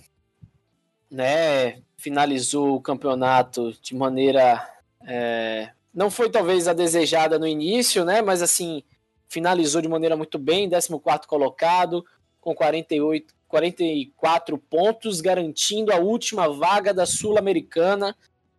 né, 1.10 1.82
finalizou 1.96 2.76
o 2.76 2.80
campeonato 2.80 3.72
de 3.82 3.94
maneira. 3.94 4.64
É, 5.06 5.70
não 5.94 6.10
foi 6.10 6.30
talvez 6.30 6.68
a 6.68 6.72
desejada 6.72 7.38
no 7.38 7.46
início, 7.46 8.04
né? 8.04 8.22
Mas 8.22 8.42
assim, 8.42 8.82
finalizou 9.28 9.80
de 9.80 9.88
maneira 9.88 10.16
muito 10.16 10.38
bem, 10.38 10.68
14 10.68 11.26
colocado, 11.26 12.04
com 12.40 12.54
48, 12.54 13.34
44 13.48 14.58
pontos, 14.58 15.20
garantindo 15.20 15.92
a 15.92 15.96
última 15.96 16.48
vaga 16.48 16.94
da 16.94 17.06
Sul-Americana 17.06 18.16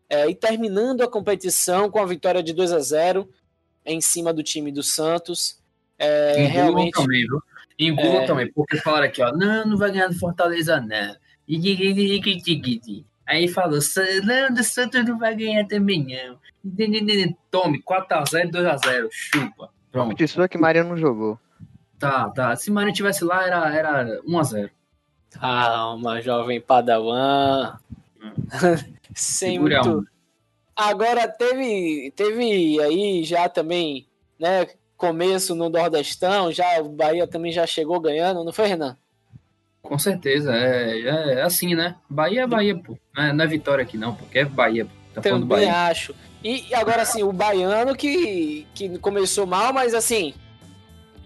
é, 0.09 0.29
e 0.29 0.35
terminando 0.35 1.01
a 1.01 1.07
competição 1.07 1.89
com 1.89 1.99
a 1.99 2.05
vitória 2.05 2.43
de 2.43 2.53
2 2.53 2.71
a 2.73 2.79
0 2.79 3.29
em 3.85 4.01
cima 4.01 4.33
do 4.33 4.43
time 4.43 4.71
do 4.71 4.83
Santos. 4.83 5.59
É, 5.97 6.47
realmente. 6.47 6.91
Também, 6.91 7.21
viu? 7.21 7.41
Engula 7.79 8.23
é... 8.23 8.25
também, 8.25 8.51
porque 8.51 8.77
falaram 8.77 9.07
aqui, 9.07 9.21
ó, 9.21 9.31
não, 9.31 9.65
não 9.65 9.77
vai 9.77 9.91
ganhar 9.91 10.07
do 10.07 10.19
Fortaleza, 10.19 10.79
não. 10.79 11.15
Aí 13.31 13.47
falou, 13.47 13.79
não, 14.25 14.61
Santos 14.61 15.05
não 15.05 15.17
vai 15.17 15.33
ganhar 15.33 15.65
também, 15.65 16.05
não. 16.05 16.37
Tome, 17.49 17.81
4x0, 17.81 18.51
2x0, 18.51 19.07
chupa. 19.09 19.69
Pronto. 19.89 20.21
Isso 20.21 20.41
é 20.41 20.49
que 20.49 20.57
Maria 20.57 20.83
não 20.83 20.97
jogou. 20.97 21.39
Tá, 21.97 22.29
tá. 22.29 22.53
Se 22.57 22.69
Maria 22.69 22.91
tivesse 22.91 23.23
lá, 23.23 23.47
era, 23.47 23.73
era 23.73 24.21
1x0. 24.23 24.69
Calma, 25.29 26.21
jovem 26.21 26.59
Padawan. 26.59 27.77
Sem 29.15 29.53
Segura 29.53 29.81
muito. 29.81 29.99
Um. 29.99 30.05
Agora 30.75 31.25
teve, 31.29 32.11
teve 32.13 32.81
aí 32.81 33.23
já 33.23 33.47
também, 33.47 34.09
né? 34.37 34.67
Começo 34.97 35.55
no 35.55 35.69
Nordestão, 35.69 36.51
já 36.51 36.81
o 36.81 36.89
Bahia 36.89 37.25
também 37.25 37.51
já 37.53 37.65
chegou 37.65 37.97
ganhando, 37.97 38.43
não 38.43 38.51
foi, 38.51 38.67
Renan? 38.67 38.97
Com 39.81 39.97
certeza, 39.97 40.55
é, 40.55 40.99
é, 41.01 41.33
é 41.33 41.41
assim, 41.41 41.75
né? 41.75 41.95
Bahia 42.09 42.43
é 42.43 42.47
Bahia, 42.47 42.77
pô. 42.77 42.97
Não 43.15 43.23
é, 43.23 43.33
não 43.33 43.43
é 43.43 43.47
vitória 43.47 43.83
aqui, 43.83 43.97
não, 43.97 44.13
porque 44.15 44.39
é 44.39 44.45
Bahia. 44.45 44.85
Pô. 44.85 44.91
Tá 45.13 45.21
também 45.21 45.69
acho. 45.69 46.15
E 46.43 46.73
agora, 46.73 47.01
assim, 47.01 47.21
o 47.21 47.31
baiano 47.31 47.95
que, 47.95 48.65
que 48.73 48.97
começou 48.97 49.45
mal, 49.45 49.73
mas 49.73 49.93
assim, 49.93 50.33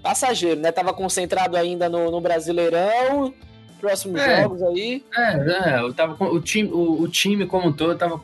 passageiro, 0.01 0.59
né? 0.59 0.71
Tava 0.71 0.93
concentrado 0.93 1.55
ainda 1.55 1.87
no, 1.87 2.11
no 2.11 2.19
Brasileirão, 2.19 3.33
próximos 3.79 4.19
é, 4.21 4.41
jogos 4.41 4.61
aí. 4.63 5.03
É, 5.15 5.75
é 5.77 5.79
eu 5.79 5.93
tava, 5.93 6.21
o, 6.23 6.41
time, 6.41 6.69
o, 6.71 7.01
o 7.01 7.07
time 7.07 7.45
como 7.45 7.69
um 7.69 7.73
todo 7.73 7.95
tava 7.95 8.19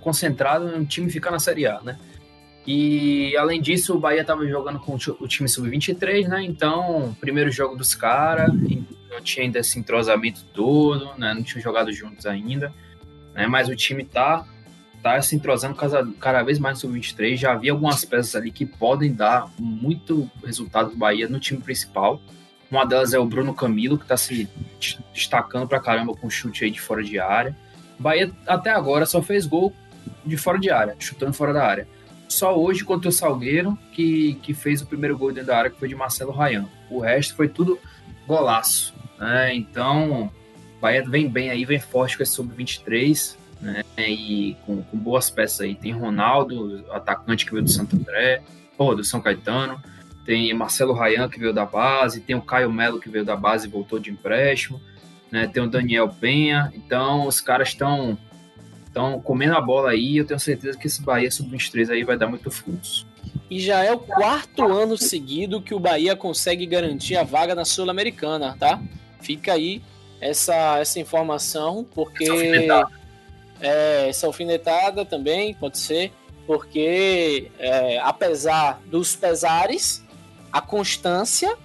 concentrado 0.00 0.66
no 0.66 0.84
time 0.84 1.10
ficar 1.10 1.30
na 1.30 1.38
Série 1.38 1.66
A, 1.66 1.80
né? 1.80 1.98
E 2.66 3.36
além 3.36 3.60
disso, 3.60 3.94
o 3.94 3.98
Bahia 3.98 4.24
tava 4.24 4.46
jogando 4.46 4.80
com 4.80 4.94
o 4.94 5.28
time 5.28 5.48
sub-23, 5.48 6.26
né? 6.26 6.42
Então, 6.42 7.16
primeiro 7.20 7.50
jogo 7.50 7.76
dos 7.76 7.94
caras, 7.94 8.52
não 8.52 9.20
tinha 9.22 9.44
ainda 9.44 9.60
esse 9.60 9.78
entrosamento 9.78 10.44
todo, 10.52 11.16
né? 11.16 11.32
Não 11.32 11.44
tinham 11.44 11.62
jogado 11.62 11.92
juntos 11.92 12.26
ainda, 12.26 12.72
né? 13.32 13.46
Mas 13.46 13.68
o 13.68 13.76
time 13.76 14.04
tá 14.04 14.44
tá 15.02 15.22
se 15.22 15.36
entrosando 15.36 15.76
cada, 15.76 16.04
cada 16.18 16.42
vez 16.42 16.58
mais 16.58 16.82
no 16.82 16.88
sub-23. 16.88 17.36
Já 17.36 17.52
havia 17.52 17.70
algumas 17.70 18.04
peças 18.04 18.34
ali 18.34 18.50
que 18.50 18.66
podem 18.66 19.14
dar 19.14 19.48
muito 19.56 20.28
resultado 20.44 20.90
do 20.90 20.96
Bahia 20.96 21.28
no 21.28 21.38
time 21.38 21.60
principal. 21.60 22.20
Uma 22.68 22.84
delas 22.84 23.14
é 23.14 23.18
o 23.18 23.24
Bruno 23.24 23.54
Camilo, 23.54 23.96
que 23.96 24.04
está 24.04 24.16
se 24.16 24.48
destacando 25.14 25.68
pra 25.68 25.78
caramba 25.78 26.12
com 26.14 26.28
chute 26.28 26.64
aí 26.64 26.72
de 26.72 26.80
fora 26.80 27.04
de 27.04 27.20
área. 27.20 27.56
O 28.00 28.02
Bahia 28.02 28.32
até 28.48 28.70
agora 28.70 29.06
só 29.06 29.22
fez 29.22 29.46
gol 29.46 29.72
de 30.24 30.36
fora 30.36 30.58
de 30.58 30.70
área, 30.70 30.96
chutando 30.98 31.32
fora 31.32 31.52
da 31.52 31.64
área. 31.64 31.88
Só 32.28 32.58
hoje 32.58 32.84
contra 32.84 33.08
o 33.08 33.12
Salgueiro 33.12 33.78
que, 33.92 34.34
que 34.42 34.52
fez 34.52 34.82
o 34.82 34.86
primeiro 34.86 35.16
gol 35.16 35.32
dentro 35.32 35.48
da 35.48 35.58
área, 35.58 35.70
que 35.70 35.78
foi 35.78 35.88
de 35.88 35.94
Marcelo 35.94 36.32
Rayan. 36.32 36.68
O 36.90 37.00
resto 37.00 37.34
foi 37.34 37.48
tudo 37.48 37.78
golaço. 38.26 38.94
Né? 39.18 39.54
Então, 39.54 40.30
o 40.76 40.80
Bahia 40.80 41.04
vem 41.08 41.28
bem 41.28 41.50
aí, 41.50 41.64
vem 41.64 41.80
forte 41.80 42.16
com 42.16 42.22
esse 42.22 42.32
sub-23 42.32 43.36
né? 43.60 43.82
E 43.98 44.56
com, 44.66 44.82
com, 44.82 44.98
boas 44.98 45.30
peças 45.30 45.60
aí. 45.60 45.74
Tem 45.74 45.92
Ronaldo, 45.92 46.84
atacante 46.90 47.44
que 47.44 47.52
veio 47.52 47.64
do 47.64 47.70
Santo 47.70 47.96
André, 47.96 48.42
ou 48.76 48.94
do 48.94 49.04
São 49.04 49.20
Caetano. 49.20 49.80
Tem 50.24 50.52
Marcelo 50.54 50.92
Rayan, 50.92 51.28
que 51.28 51.38
veio 51.38 51.52
da 51.52 51.64
base. 51.64 52.20
Tem 52.20 52.36
o 52.36 52.42
Caio 52.42 52.72
Melo, 52.72 53.00
que 53.00 53.08
veio 53.08 53.24
da 53.24 53.36
base 53.36 53.66
e 53.66 53.70
voltou 53.70 53.98
de 53.98 54.10
empréstimo. 54.10 54.80
Né? 55.30 55.46
Tem 55.46 55.62
o 55.62 55.68
Daniel 55.68 56.08
Penha. 56.08 56.72
Então, 56.74 57.26
os 57.26 57.40
caras 57.40 57.68
estão 57.68 58.18
estão 58.96 59.20
comendo 59.20 59.54
a 59.54 59.60
bola 59.60 59.90
aí. 59.90 60.16
Eu 60.16 60.24
tenho 60.24 60.40
certeza 60.40 60.78
que 60.78 60.86
esse 60.86 61.02
Bahia 61.02 61.30
sub-23 61.30 61.90
aí 61.90 62.02
vai 62.02 62.16
dar 62.16 62.26
muito 62.26 62.50
frutos. 62.50 63.06
E 63.50 63.60
já 63.60 63.84
é 63.84 63.92
o 63.92 63.98
quarto 63.98 64.64
ano 64.64 64.96
seguido 64.96 65.60
que 65.60 65.74
o 65.74 65.78
Bahia 65.78 66.16
consegue 66.16 66.66
garantir 66.66 67.16
a 67.16 67.22
vaga 67.22 67.54
na 67.54 67.64
Sul-Americana, 67.64 68.56
tá? 68.58 68.80
Fica 69.20 69.52
aí 69.52 69.82
essa, 70.20 70.78
essa 70.78 70.98
informação, 70.98 71.86
porque 71.94 72.26
é, 73.60 74.08
essa 74.08 74.26
alfinetada 74.26 75.04
também 75.04 75.54
pode 75.54 75.78
ser, 75.78 76.12
porque 76.46 77.50
é, 77.58 77.98
apesar 77.98 78.80
dos 78.86 79.14
pesares, 79.14 80.02
a 80.50 80.60
constância 80.60 81.56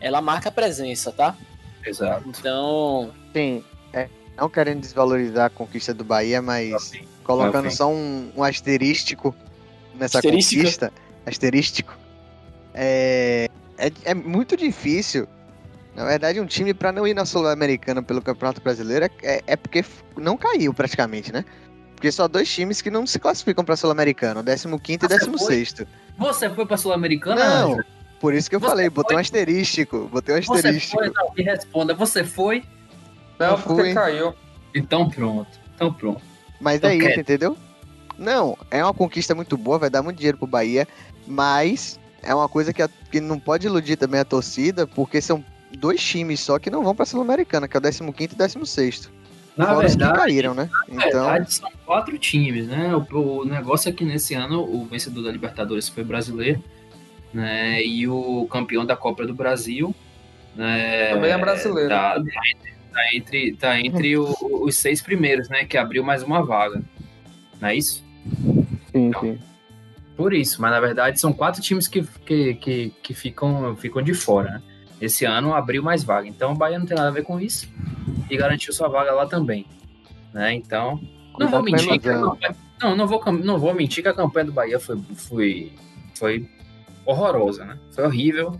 ela 0.00 0.20
marca 0.20 0.48
a 0.48 0.52
presença, 0.52 1.10
tá? 1.10 1.36
Exato. 1.84 2.28
Então. 2.28 3.12
Sim, 3.32 3.62
é, 3.92 4.08
não 4.36 4.48
querendo 4.48 4.80
desvalorizar 4.80 5.46
a 5.46 5.50
conquista 5.50 5.94
do 5.94 6.04
Bahia, 6.04 6.42
mas 6.42 6.92
colocando 7.24 7.70
só 7.70 7.90
um, 7.90 8.30
um, 8.36 8.42
asterístico 8.42 9.34
nessa 9.94 10.20
conquista. 10.22 10.92
Asterístico. 11.24 11.96
É, 12.72 13.48
é, 13.78 13.90
é 14.04 14.14
muito 14.14 14.56
difícil 14.56 15.26
na 15.96 16.04
verdade, 16.04 16.38
um 16.38 16.44
time 16.44 16.74
para 16.74 16.92
não 16.92 17.08
ir 17.08 17.14
na 17.14 17.24
Sul-Americana 17.24 18.02
pelo 18.02 18.20
Campeonato 18.20 18.60
Brasileiro 18.60 19.06
é, 19.22 19.42
é, 19.46 19.56
porque 19.56 19.82
não 20.14 20.36
caiu 20.36 20.74
praticamente, 20.74 21.32
né? 21.32 21.42
Porque 21.94 22.12
só 22.12 22.28
dois 22.28 22.52
times 22.52 22.82
que 22.82 22.90
não 22.90 23.06
se 23.06 23.18
classificam 23.18 23.64
para 23.64 23.74
Sul-Americana, 23.76 24.40
o 24.40 24.78
15 24.78 24.98
e 25.02 25.08
16. 25.08 25.86
Você 26.18 26.50
foi 26.50 26.66
para 26.66 26.76
Sul-Americana? 26.76 27.62
Não. 27.62 27.78
Por 28.20 28.34
isso 28.34 28.50
que 28.50 28.56
eu 28.56 28.60
você 28.60 28.66
falei, 28.66 28.86
foi? 28.86 28.94
botei 28.94 29.16
um 29.16 29.20
asterístico. 29.20 30.06
Botei 30.12 30.34
um 30.34 30.38
asterístico. 30.38 31.02
Você 31.02 31.10
foi, 31.10 31.24
não, 31.24 31.34
me 31.34 31.42
responda, 31.42 31.94
você 31.94 32.22
foi? 32.22 32.62
Não, 33.38 33.50
não 33.50 33.60
porque 33.60 33.82
fui. 33.82 33.94
caiu. 33.94 34.34
Então 34.74 35.08
pronto. 35.08 35.58
Então 35.74 35.92
pronto. 35.92 36.22
Mas 36.60 36.82
é 36.82 36.94
isso, 36.94 37.20
entendeu? 37.20 37.56
Não, 38.18 38.56
é 38.70 38.82
uma 38.82 38.94
conquista 38.94 39.34
muito 39.34 39.56
boa, 39.56 39.78
vai 39.78 39.90
dar 39.90 40.02
muito 40.02 40.16
dinheiro 40.16 40.38
pro 40.38 40.46
Bahia, 40.46 40.88
mas 41.26 42.00
é 42.22 42.34
uma 42.34 42.48
coisa 42.48 42.72
que, 42.72 42.82
a, 42.82 42.88
que 43.10 43.20
não 43.20 43.38
pode 43.38 43.66
iludir 43.66 43.96
também 43.96 44.20
a 44.20 44.24
torcida, 44.24 44.86
porque 44.86 45.20
são 45.20 45.44
dois 45.78 46.02
times 46.02 46.40
só 46.40 46.58
que 46.58 46.70
não 46.70 46.82
vão 46.82 46.94
para 46.94 47.02
a 47.02 47.06
Sul-Americana, 47.06 47.68
que 47.68 47.76
é 47.76 47.80
o 47.80 48.12
15 48.12 48.32
e 48.32 48.36
16. 48.36 49.10
Na 49.56 49.66
Fora 49.66 49.88
verdade, 49.88 50.12
que 50.12 50.18
caíram, 50.18 50.54
né? 50.54 50.68
Na 50.88 51.06
então... 51.06 51.24
verdade, 51.24 51.54
são 51.54 51.70
quatro 51.86 52.18
times, 52.18 52.66
né? 52.66 52.94
O, 52.94 53.40
o, 53.40 53.44
negócio 53.44 53.88
é 53.88 53.92
que 53.92 54.04
nesse 54.04 54.34
ano 54.34 54.62
o 54.62 54.84
vencedor 54.84 55.24
da 55.24 55.30
Libertadores 55.30 55.88
foi 55.88 56.04
brasileiro, 56.04 56.62
né? 57.32 57.82
E 57.82 58.06
o 58.06 58.46
campeão 58.50 58.84
da 58.84 58.94
Copa 58.94 59.26
do 59.26 59.34
Brasil. 59.34 59.94
Né? 60.54 61.08
Também 61.08 61.30
é 61.30 61.38
brasileiro. 61.38 61.88
Tá, 61.88 62.22
tá 62.96 63.14
entre, 63.14 63.52
tá 63.52 63.80
entre 63.80 64.16
o, 64.16 64.34
os 64.40 64.76
seis 64.76 65.02
primeiros, 65.02 65.48
né? 65.48 65.64
Que 65.64 65.76
abriu 65.76 66.02
mais 66.02 66.22
uma 66.22 66.42
vaga. 66.42 66.82
Não 67.60 67.68
é 67.68 67.76
isso? 67.76 68.02
Sim, 68.90 69.08
então, 69.08 69.20
sim. 69.20 69.38
Por 70.16 70.32
isso, 70.32 70.62
mas 70.62 70.70
na 70.70 70.80
verdade 70.80 71.20
são 71.20 71.30
quatro 71.30 71.60
times 71.60 71.86
que, 71.86 72.02
que, 72.24 72.54
que, 72.54 72.94
que 73.02 73.14
ficam, 73.14 73.76
ficam 73.76 74.00
de 74.00 74.14
fora, 74.14 74.52
né? 74.52 74.62
esse 74.98 75.26
ano 75.26 75.52
abriu 75.52 75.82
mais 75.82 76.02
vaga. 76.02 76.26
Então 76.26 76.52
o 76.52 76.56
Bahia 76.56 76.78
não 76.78 76.86
tem 76.86 76.96
nada 76.96 77.08
a 77.08 77.12
ver 77.12 77.22
com 77.22 77.38
isso 77.38 77.68
e 78.30 78.36
garantiu 78.36 78.72
sua 78.72 78.88
vaga 78.88 79.12
lá 79.12 79.26
também. 79.26 79.66
Né? 80.32 80.54
Então, 80.54 80.98
não 81.38 81.48
vou 81.48 81.62
mentir. 81.62 81.90
Que 81.92 81.98
campanha, 81.98 82.56
não, 82.80 82.96
não 82.96 83.06
vou, 83.06 83.22
não 83.32 83.58
vou 83.58 83.74
mentir 83.74 84.02
que 84.02 84.08
a 84.08 84.14
campanha 84.14 84.46
do 84.46 84.52
Bahia 84.52 84.80
foi, 84.80 84.98
foi, 85.14 85.72
foi 86.14 86.48
horrorosa, 87.04 87.66
né? 87.66 87.78
Foi 87.90 88.04
horrível. 88.04 88.58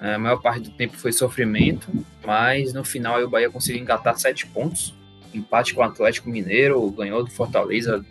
É, 0.00 0.14
a 0.14 0.18
maior 0.18 0.40
parte 0.40 0.60
do 0.60 0.70
tempo 0.70 0.96
foi 0.96 1.12
sofrimento, 1.12 1.88
mas 2.24 2.72
no 2.72 2.84
final 2.84 3.20
o 3.22 3.28
Bahia 3.28 3.50
conseguiu 3.50 3.82
engatar 3.82 4.16
sete 4.18 4.46
pontos. 4.46 4.94
Empate 5.34 5.74
com 5.74 5.80
o 5.80 5.84
Atlético 5.84 6.30
Mineiro, 6.30 6.88
ganhou 6.90 7.24
do 7.24 7.30
Fortaleza 7.30 8.04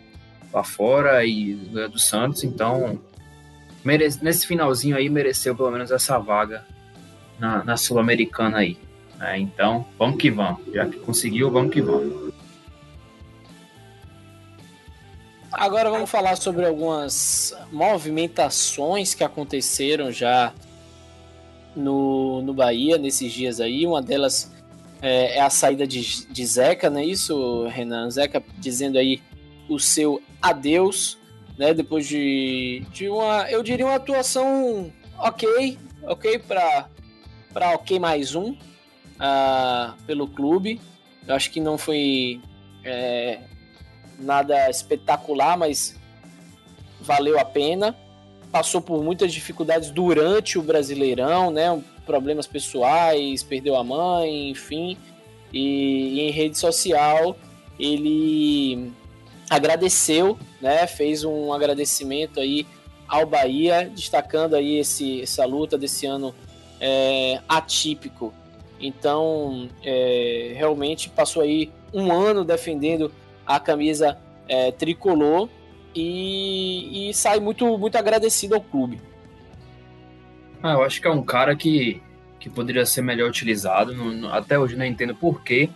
lá 0.52 0.62
fora 0.62 1.24
e 1.24 1.54
ganhou 1.72 1.88
do 1.88 1.98
Santos. 1.98 2.44
Então, 2.44 3.00
merece, 3.84 4.22
nesse 4.22 4.46
finalzinho 4.46 4.96
aí, 4.96 5.08
mereceu 5.08 5.56
pelo 5.56 5.70
menos 5.70 5.90
essa 5.90 6.18
vaga 6.18 6.64
na, 7.38 7.64
na 7.64 7.76
Sul-Americana 7.76 8.58
aí. 8.58 8.78
É, 9.20 9.38
então, 9.38 9.86
vamos 9.98 10.18
que 10.18 10.30
vamos. 10.30 10.60
Já 10.72 10.86
que 10.86 10.98
conseguiu, 10.98 11.50
vamos 11.50 11.72
que 11.72 11.80
vamos. 11.80 12.32
Agora 15.50 15.90
vamos 15.90 16.10
falar 16.10 16.36
sobre 16.36 16.64
algumas 16.64 17.56
movimentações 17.72 19.14
que 19.14 19.24
aconteceram 19.24 20.12
já 20.12 20.52
no, 21.74 22.42
no 22.42 22.52
Bahia 22.54 22.98
nesses 22.98 23.32
dias 23.32 23.60
aí. 23.60 23.86
Uma 23.86 24.02
delas 24.02 24.52
é, 25.00 25.38
é 25.38 25.40
a 25.40 25.50
saída 25.50 25.86
de, 25.86 26.26
de 26.26 26.46
Zeca, 26.46 26.90
não 26.90 27.00
é 27.00 27.04
isso, 27.04 27.66
Renan? 27.68 28.10
Zeca 28.10 28.42
dizendo 28.58 28.98
aí 28.98 29.20
o 29.68 29.78
seu 29.78 30.22
adeus, 30.40 31.18
né? 31.56 31.74
Depois 31.74 32.06
de, 32.06 32.84
de 32.92 33.08
uma, 33.08 33.50
eu 33.50 33.62
diria, 33.62 33.86
uma 33.86 33.96
atuação 33.96 34.92
ok, 35.18 35.78
ok 36.04 36.38
para 36.38 36.88
para 37.52 37.74
OK 37.74 37.98
mais 37.98 38.34
um 38.34 38.50
uh, 38.50 39.94
pelo 40.06 40.28
clube. 40.28 40.80
Eu 41.26 41.34
acho 41.34 41.50
que 41.50 41.60
não 41.60 41.76
foi 41.76 42.40
é, 42.84 43.40
nada 44.18 44.70
espetacular, 44.70 45.56
mas 45.58 45.98
valeu 47.00 47.38
a 47.38 47.44
pena. 47.44 47.96
Passou 48.50 48.80
por 48.80 49.02
muitas 49.02 49.32
dificuldades 49.32 49.90
durante 49.90 50.58
o 50.58 50.62
Brasileirão, 50.62 51.50
né? 51.50 51.82
Problemas 52.06 52.46
pessoais, 52.46 53.42
perdeu 53.42 53.76
a 53.76 53.84
mãe, 53.84 54.50
enfim. 54.50 54.96
E, 55.52 56.14
e 56.14 56.20
em 56.20 56.30
rede 56.30 56.56
social 56.58 57.36
ele 57.78 58.90
agradeceu, 59.48 60.38
né? 60.60 60.86
Fez 60.86 61.24
um 61.24 61.52
agradecimento 61.52 62.40
aí 62.40 62.66
ao 63.06 63.26
Bahia, 63.26 63.90
destacando 63.94 64.54
aí 64.54 64.78
esse, 64.78 65.22
essa 65.22 65.44
luta 65.44 65.78
desse 65.78 66.06
ano 66.06 66.34
é, 66.80 67.40
atípico. 67.48 68.32
Então, 68.80 69.68
é, 69.82 70.52
realmente 70.56 71.08
passou 71.08 71.42
aí 71.42 71.70
um 71.92 72.12
ano 72.12 72.44
defendendo 72.44 73.12
a 73.46 73.58
camisa 73.58 74.18
é, 74.46 74.70
tricolor 74.70 75.48
e, 76.00 77.10
e, 77.10 77.14
sai 77.14 77.40
muito, 77.40 77.76
muito 77.76 77.96
agradecido 77.96 78.54
ao 78.54 78.60
clube. 78.60 79.00
Ah, 80.62 80.72
eu 80.72 80.82
acho 80.82 81.00
que 81.00 81.06
é 81.06 81.10
um 81.10 81.22
cara 81.22 81.56
que, 81.56 82.00
que 82.38 82.48
poderia 82.48 82.86
ser 82.86 83.02
melhor 83.02 83.28
utilizado. 83.28 83.94
Não, 83.94 84.32
até 84.32 84.58
hoje 84.58 84.76
não 84.76 84.84
entendo 84.84 85.14
por 85.14 85.42
quê. 85.42 85.68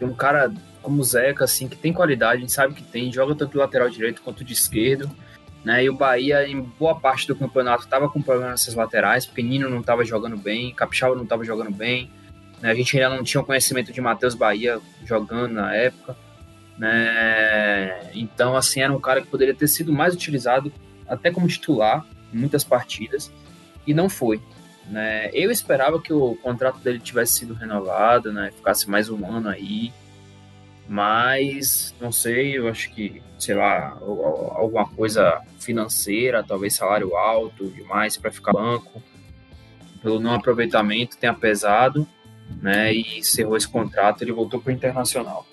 Um 0.00 0.12
cara 0.12 0.52
como 0.82 1.00
o 1.00 1.04
Zeca, 1.04 1.44
assim, 1.44 1.66
que 1.66 1.76
tem 1.76 1.92
qualidade, 1.92 2.36
a 2.36 2.40
gente 2.40 2.52
sabe 2.52 2.74
que 2.74 2.82
tem, 2.82 3.12
joga 3.12 3.34
tanto 3.34 3.52
do 3.52 3.58
lateral 3.58 3.88
direito 3.90 4.22
quanto 4.22 4.44
de 4.44 4.52
esquerdo. 4.52 5.10
Né? 5.64 5.82
E 5.82 5.90
o 5.90 5.96
Bahia, 5.96 6.46
em 6.46 6.60
boa 6.60 6.94
parte 6.94 7.26
do 7.26 7.34
campeonato, 7.34 7.82
estava 7.82 8.08
com 8.08 8.22
problema 8.22 8.52
nessas 8.52 8.74
laterais, 8.74 9.26
porque 9.26 9.42
Nino 9.42 9.68
não 9.68 9.80
estava 9.80 10.04
jogando 10.04 10.36
bem, 10.36 10.72
Capixaba 10.72 11.16
não 11.16 11.24
estava 11.24 11.42
jogando 11.42 11.72
bem. 11.72 12.08
Né? 12.62 12.70
A 12.70 12.74
gente 12.74 12.96
ainda 12.96 13.16
não 13.16 13.24
tinha 13.24 13.40
o 13.40 13.44
conhecimento 13.44 13.92
de 13.92 14.00
Matheus 14.00 14.36
Bahia 14.36 14.80
jogando 15.04 15.54
na 15.54 15.74
época. 15.74 16.16
Né? 16.78 18.10
Então, 18.14 18.56
assim, 18.56 18.80
era 18.80 18.92
um 18.92 19.00
cara 19.00 19.22
que 19.22 19.28
poderia 19.28 19.54
ter 19.54 19.68
sido 19.68 19.92
mais 19.92 20.14
utilizado 20.14 20.72
até 21.08 21.30
como 21.30 21.48
titular 21.48 22.04
em 22.32 22.38
muitas 22.38 22.64
partidas, 22.64 23.32
e 23.86 23.94
não 23.94 24.08
foi. 24.08 24.40
Né? 24.86 25.30
Eu 25.32 25.50
esperava 25.50 26.00
que 26.00 26.12
o 26.12 26.36
contrato 26.36 26.78
dele 26.78 26.98
tivesse 26.98 27.34
sido 27.34 27.54
renovado, 27.54 28.32
né? 28.32 28.50
ficasse 28.54 28.88
mais 28.88 29.08
um 29.08 29.24
ano 29.26 29.48
aí, 29.48 29.92
mas 30.88 31.94
não 32.00 32.12
sei, 32.12 32.58
eu 32.58 32.68
acho 32.68 32.92
que, 32.92 33.20
sei 33.38 33.54
lá, 33.54 33.98
alguma 34.00 34.86
coisa 34.88 35.40
financeira, 35.58 36.44
talvez 36.44 36.74
salário 36.74 37.16
alto 37.16 37.68
demais 37.70 38.16
para 38.16 38.30
ficar 38.30 38.52
banco, 38.52 39.02
pelo 40.00 40.20
não 40.20 40.34
aproveitamento 40.34 41.16
tenha 41.16 41.34
pesado, 41.34 42.06
né? 42.62 42.94
E 42.94 43.18
encerrou 43.18 43.56
esse 43.56 43.66
contrato, 43.66 44.22
ele 44.22 44.30
voltou 44.30 44.60
para 44.60 44.70
o 44.70 44.72
Internacional. 44.72 45.44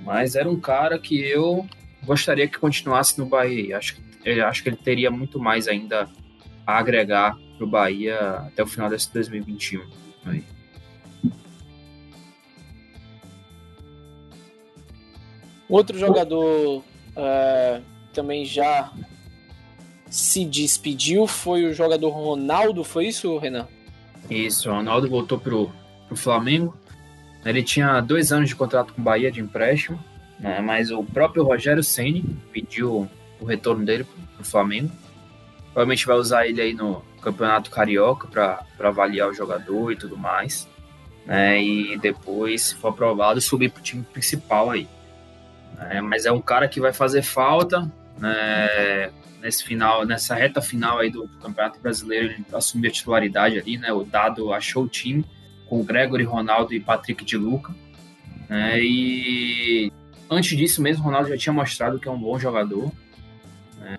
Mas 0.00 0.36
era 0.36 0.48
um 0.48 0.58
cara 0.58 0.98
que 0.98 1.20
eu 1.20 1.66
gostaria 2.04 2.46
que 2.46 2.58
continuasse 2.58 3.18
no 3.18 3.26
Bahia. 3.26 3.78
Acho, 3.78 3.96
acho 4.46 4.62
que 4.62 4.68
ele 4.68 4.76
teria 4.76 5.10
muito 5.10 5.38
mais 5.38 5.66
ainda 5.66 6.08
a 6.66 6.78
agregar 6.78 7.36
para 7.56 7.64
o 7.64 7.68
Bahia 7.68 8.18
até 8.46 8.62
o 8.62 8.66
final 8.66 8.88
desse 8.88 9.12
2021. 9.12 9.82
Aí. 10.26 10.44
Outro 15.68 15.98
jogador 15.98 16.78
uh, 16.78 17.82
também 18.12 18.44
já 18.44 18.92
se 20.08 20.44
despediu 20.44 21.26
foi 21.26 21.64
o 21.66 21.74
jogador 21.74 22.10
Ronaldo, 22.10 22.84
foi 22.84 23.08
isso, 23.08 23.36
Renan? 23.38 23.66
Isso, 24.30 24.70
o 24.70 24.72
Ronaldo 24.74 25.08
voltou 25.08 25.38
pro, 25.38 25.72
pro 26.06 26.16
Flamengo. 26.16 26.76
Ele 27.48 27.62
tinha 27.62 28.00
dois 28.00 28.32
anos 28.32 28.48
de 28.48 28.56
contrato 28.56 28.92
com 28.92 29.00
o 29.00 29.04
Bahia 29.04 29.30
de 29.30 29.40
empréstimo, 29.40 29.98
né, 30.38 30.60
mas 30.60 30.90
o 30.90 31.02
próprio 31.02 31.44
Rogério 31.44 31.82
Ceni 31.82 32.24
pediu 32.52 33.08
o 33.40 33.44
retorno 33.44 33.84
dele 33.84 34.04
pro, 34.04 34.16
pro 34.36 34.44
Flamengo. 34.44 34.90
Provavelmente 35.66 36.06
vai 36.06 36.16
usar 36.16 36.46
ele 36.46 36.60
aí 36.60 36.72
no 36.72 37.02
Campeonato 37.20 37.70
Carioca 37.70 38.26
para 38.26 38.64
avaliar 38.80 39.28
o 39.28 39.34
jogador 39.34 39.92
e 39.92 39.96
tudo 39.96 40.16
mais. 40.16 40.68
Né, 41.24 41.62
e 41.62 41.98
depois, 41.98 42.62
se 42.62 42.74
for 42.76 42.88
aprovado, 42.88 43.40
subir 43.40 43.70
pro 43.70 43.82
time 43.82 44.02
principal 44.02 44.70
aí. 44.70 44.88
É, 45.90 46.00
mas 46.00 46.24
é 46.24 46.32
um 46.32 46.40
cara 46.40 46.68
que 46.68 46.80
vai 46.80 46.92
fazer 46.92 47.22
falta 47.22 47.90
né, 48.18 49.10
nesse 49.42 49.64
final, 49.64 50.04
nessa 50.06 50.34
reta 50.34 50.62
final 50.62 50.98
aí 50.98 51.10
do, 51.10 51.26
do, 51.26 51.38
Campeonato 51.38 51.78
Brasileiro. 51.80 52.26
Ele 52.26 52.44
assumiu 52.52 52.88
a 52.88 52.92
titularidade 52.92 53.58
ali, 53.58 53.76
né? 53.76 53.92
O 53.92 54.04
Dado 54.04 54.52
achou 54.52 54.84
o 54.84 54.88
time 54.88 55.24
com 55.68 55.84
Gregory, 55.84 56.24
Ronaldo 56.24 56.74
e 56.74 56.80
Patrick 56.80 57.24
de 57.24 57.36
Luca. 57.36 57.74
Né, 58.48 58.80
e 58.80 59.92
antes 60.30 60.56
disso 60.56 60.82
mesmo, 60.82 61.02
o 61.02 61.06
Ronaldo 61.06 61.28
já 61.28 61.36
tinha 61.36 61.52
mostrado 61.52 61.98
que 61.98 62.08
é 62.08 62.10
um 62.10 62.18
bom 62.18 62.38
jogador. 62.38 62.92
Né, 63.78 63.96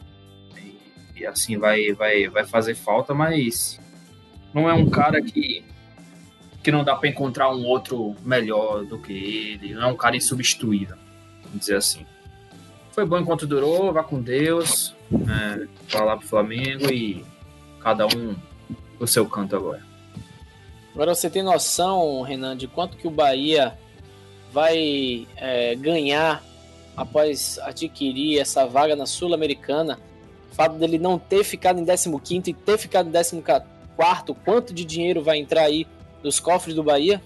e, 0.58 1.22
e 1.22 1.26
assim 1.26 1.58
vai, 1.58 1.92
vai, 1.94 2.28
vai 2.28 2.46
fazer 2.46 2.76
falta, 2.76 3.14
mas 3.14 3.80
não 4.54 4.70
é 4.70 4.74
um 4.74 4.90
cara 4.90 5.22
que 5.22 5.64
que 6.64 6.72
não 6.72 6.84
dá 6.84 6.98
para 6.98 7.08
encontrar 7.08 7.50
um 7.56 7.64
outro 7.64 8.14
melhor 8.26 8.84
do 8.84 9.00
que 9.00 9.14
ele, 9.14 9.74
não 9.74 9.84
é 9.84 9.88
um 9.88 9.96
cara 9.96 10.18
insubstituível 10.18 10.98
vamos 11.48 11.60
dizer 11.60 11.78
assim. 11.78 12.06
Foi 12.92 13.06
bom 13.06 13.20
enquanto 13.20 13.48
durou, 13.48 13.94
vá 13.94 14.04
com 14.04 14.22
Deus, 14.22 14.96
é, 15.12 15.68
vá 15.92 16.04
lá 16.04 16.18
pro 16.18 16.28
Flamengo 16.28 16.92
e 16.92 17.24
cada 17.80 18.06
um 18.08 18.36
o 19.00 19.08
seu 19.08 19.26
canto 19.28 19.56
agora. 19.56 19.86
Agora 20.98 21.14
você 21.14 21.30
tem 21.30 21.44
noção, 21.44 22.24
Renan, 22.24 22.58
de 22.58 22.68
quanto 22.68 22.98
que 22.98 23.08
o 23.08 23.12
Bahia 23.12 23.78
vai 24.52 25.28
é, 25.36 25.76
ganhar 25.76 26.44
após 26.96 27.60
adquirir 27.60 28.40
essa 28.40 28.66
vaga 28.66 28.96
na 28.96 29.06
Sul-Americana? 29.06 30.00
O 30.52 30.56
fato 30.56 30.76
dele 30.76 30.98
não 30.98 31.20
ter 31.20 31.44
ficado 31.44 31.80
em 31.80 31.86
15 31.86 32.50
e 32.50 32.54
ter 32.56 32.80
ficado 32.80 33.10
em 33.10 33.12
14, 33.12 33.64
quanto 34.44 34.74
de 34.74 34.84
dinheiro 34.84 35.22
vai 35.22 35.38
entrar 35.38 35.66
aí 35.66 35.86
nos 36.24 36.40
cofres 36.40 36.74
do 36.74 36.82
Bahia? 36.82 37.22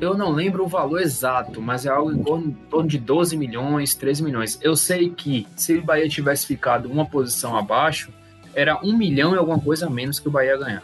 Eu 0.00 0.18
não 0.18 0.32
lembro 0.32 0.64
o 0.64 0.68
valor 0.68 1.00
exato, 1.00 1.62
mas 1.62 1.86
é 1.86 1.90
algo 1.90 2.10
em 2.10 2.24
torno, 2.24 2.88
de 2.88 2.98
12 2.98 3.36
milhões, 3.36 3.94
13 3.94 4.24
milhões. 4.24 4.58
Eu 4.60 4.74
sei 4.74 5.10
que 5.10 5.46
se 5.54 5.76
o 5.76 5.84
Bahia 5.84 6.08
tivesse 6.08 6.44
ficado 6.44 6.90
uma 6.90 7.06
posição 7.06 7.56
abaixo, 7.56 8.12
era 8.52 8.84
um 8.84 8.96
milhão 8.96 9.32
e 9.32 9.38
alguma 9.38 9.60
coisa 9.60 9.86
a 9.86 9.90
menos 9.90 10.18
que 10.18 10.26
o 10.26 10.30
Bahia 10.32 10.56
ganhar. 10.56 10.82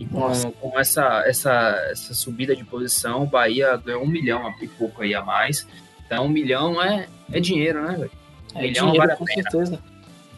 E 0.00 0.06
com, 0.06 0.32
com 0.52 0.80
essa, 0.80 1.22
essa, 1.26 1.88
essa 1.90 2.14
subida 2.14 2.56
de 2.56 2.64
posição, 2.64 3.24
o 3.24 3.26
Bahia 3.26 3.76
ganhou 3.76 4.02
um 4.02 4.06
milhão 4.06 4.50
e 4.62 4.66
pouco 4.66 5.02
aí 5.02 5.14
a 5.14 5.22
mais. 5.22 5.68
Então, 6.06 6.24
um 6.24 6.28
milhão 6.30 6.82
é, 6.82 7.06
é 7.30 7.38
dinheiro, 7.38 7.82
né, 7.82 7.96
velho? 7.98 8.10
É 8.54 8.62
milhão 8.62 8.86
dinheiro, 8.86 9.06
vale 9.06 9.18
com 9.18 9.26
certeza. 9.26 9.78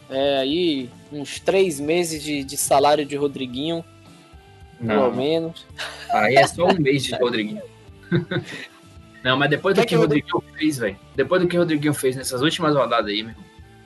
É 0.09 0.39
aí 0.39 0.89
uns 1.09 1.39
três 1.39 1.79
meses 1.79 2.21
de, 2.21 2.43
de 2.43 2.57
salário 2.57 3.05
de 3.05 3.15
Rodriguinho, 3.15 3.85
Não. 4.81 4.95
pelo 4.95 5.15
menos. 5.15 5.65
Aí 6.11 6.35
é 6.35 6.45
só 6.45 6.67
um 6.67 6.77
mês 6.77 7.05
de 7.05 7.15
Rodriguinho. 7.15 7.63
Não, 9.23 9.37
mas 9.37 9.49
depois 9.49 9.75
do 9.75 9.79
que, 9.79 9.87
que 9.87 9.95
o 9.95 10.01
Rodriguinho 10.01 10.43
fez, 10.57 10.77
velho. 10.77 10.97
Depois 11.15 11.41
do 11.41 11.47
que 11.47 11.55
o 11.55 11.59
Rodriguinho 11.61 11.93
fez 11.93 12.17
nessas 12.17 12.41
últimas 12.41 12.75
rodadas 12.75 13.07
aí, 13.07 13.23
meu. 13.23 13.35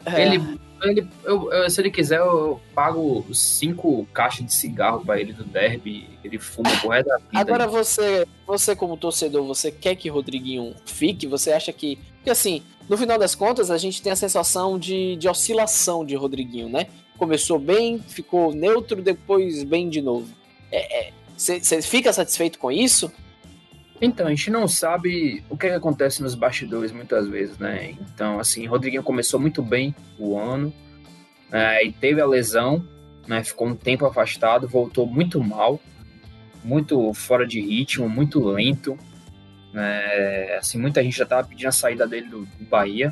É. 0.07 0.25
Ele. 0.25 0.59
Ele 0.83 1.07
eu, 1.23 1.51
eu, 1.51 1.69
se 1.69 1.81
ele 1.81 1.91
quiser, 1.91 2.19
eu 2.19 2.59
pago 2.73 3.25
cinco 3.33 4.07
caixas 4.13 4.45
de 4.45 4.53
cigarro 4.53 5.03
pra 5.05 5.19
ele 5.19 5.33
do 5.33 5.43
derby. 5.43 6.07
Ele 6.23 6.37
fuma 6.39 6.69
por 6.81 6.91
resto 6.91 7.07
da 7.07 7.17
vida. 7.17 7.29
Agora 7.33 7.67
você, 7.67 8.27
você, 8.45 8.75
como 8.75 8.97
torcedor, 8.97 9.45
você 9.45 9.71
quer 9.71 9.95
que 9.95 10.09
Rodriguinho 10.09 10.75
fique? 10.85 11.27
Você 11.27 11.51
acha 11.51 11.71
que. 11.71 11.97
Porque 12.17 12.29
assim, 12.29 12.63
no 12.89 12.97
final 12.97 13.17
das 13.17 13.35
contas, 13.35 13.69
a 13.69 13.77
gente 13.77 14.01
tem 14.01 14.11
a 14.11 14.15
sensação 14.15 14.79
de, 14.79 15.15
de 15.17 15.27
oscilação 15.27 16.05
de 16.05 16.15
Rodriguinho, 16.15 16.69
né? 16.69 16.87
Começou 17.17 17.59
bem, 17.59 17.99
ficou 17.99 18.53
neutro, 18.53 19.01
depois 19.01 19.63
bem 19.63 19.89
de 19.89 20.01
novo. 20.01 20.27
Você 21.35 21.55
é, 21.55 21.79
é, 21.79 21.81
fica 21.81 22.13
satisfeito 22.13 22.59
com 22.59 22.71
isso? 22.71 23.11
Então, 23.99 24.27
a 24.27 24.29
gente 24.29 24.51
não 24.51 24.67
sabe 24.67 25.43
o 25.49 25.57
que, 25.57 25.65
é 25.65 25.69
que, 25.71 25.75
acontece 25.75 26.21
nos 26.21 26.35
bastidores 26.35 26.91
muitas 26.91 27.27
vezes, 27.27 27.57
né? 27.57 27.95
Então, 27.99 28.39
assim, 28.39 28.65
Rodriguinho 28.67 29.01
começou 29.01 29.39
muito 29.39 29.63
bem 29.63 29.95
o 30.19 30.37
ano, 30.37 30.71
é, 31.51 31.83
e 31.85 31.91
teve 31.91 32.21
a 32.21 32.25
lesão, 32.25 32.85
né? 33.27 33.43
Ficou 33.43 33.67
um 33.67 33.75
tempo 33.75 34.05
afastado, 34.05 34.67
voltou 34.67 35.07
muito 35.07 35.43
mal, 35.43 35.79
muito 36.63 37.11
fora 37.13 37.47
de 37.47 37.59
ritmo, 37.59 38.07
muito 38.07 38.43
lento. 38.45 38.97
É, 39.73 40.57
assim, 40.59 40.77
muita 40.77 41.01
gente 41.01 41.17
já 41.17 41.25
tava 41.25 41.47
pedindo 41.47 41.67
a 41.67 41.71
saída 41.71 42.05
dele 42.07 42.27
do, 42.27 42.45
do 42.45 42.65
Bahia. 42.65 43.11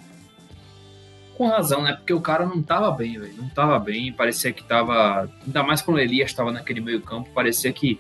Com 1.35 1.47
razão, 1.47 1.81
né? 1.81 1.93
Porque 1.93 2.13
o 2.13 2.21
cara 2.21 2.45
não 2.45 2.61
tava 2.61 2.91
bem, 2.91 3.19
velho. 3.19 3.33
Não 3.37 3.49
tava 3.49 3.79
bem, 3.79 4.13
parecia 4.13 4.53
que 4.53 4.63
tava. 4.63 5.29
Ainda 5.45 5.63
mais 5.63 5.81
quando 5.81 5.97
o 5.97 5.99
Elias 5.99 6.31
tava 6.31 6.51
naquele 6.51 6.79
meio 6.79 7.01
campo, 7.01 7.29
parecia 7.31 7.73
que, 7.73 7.99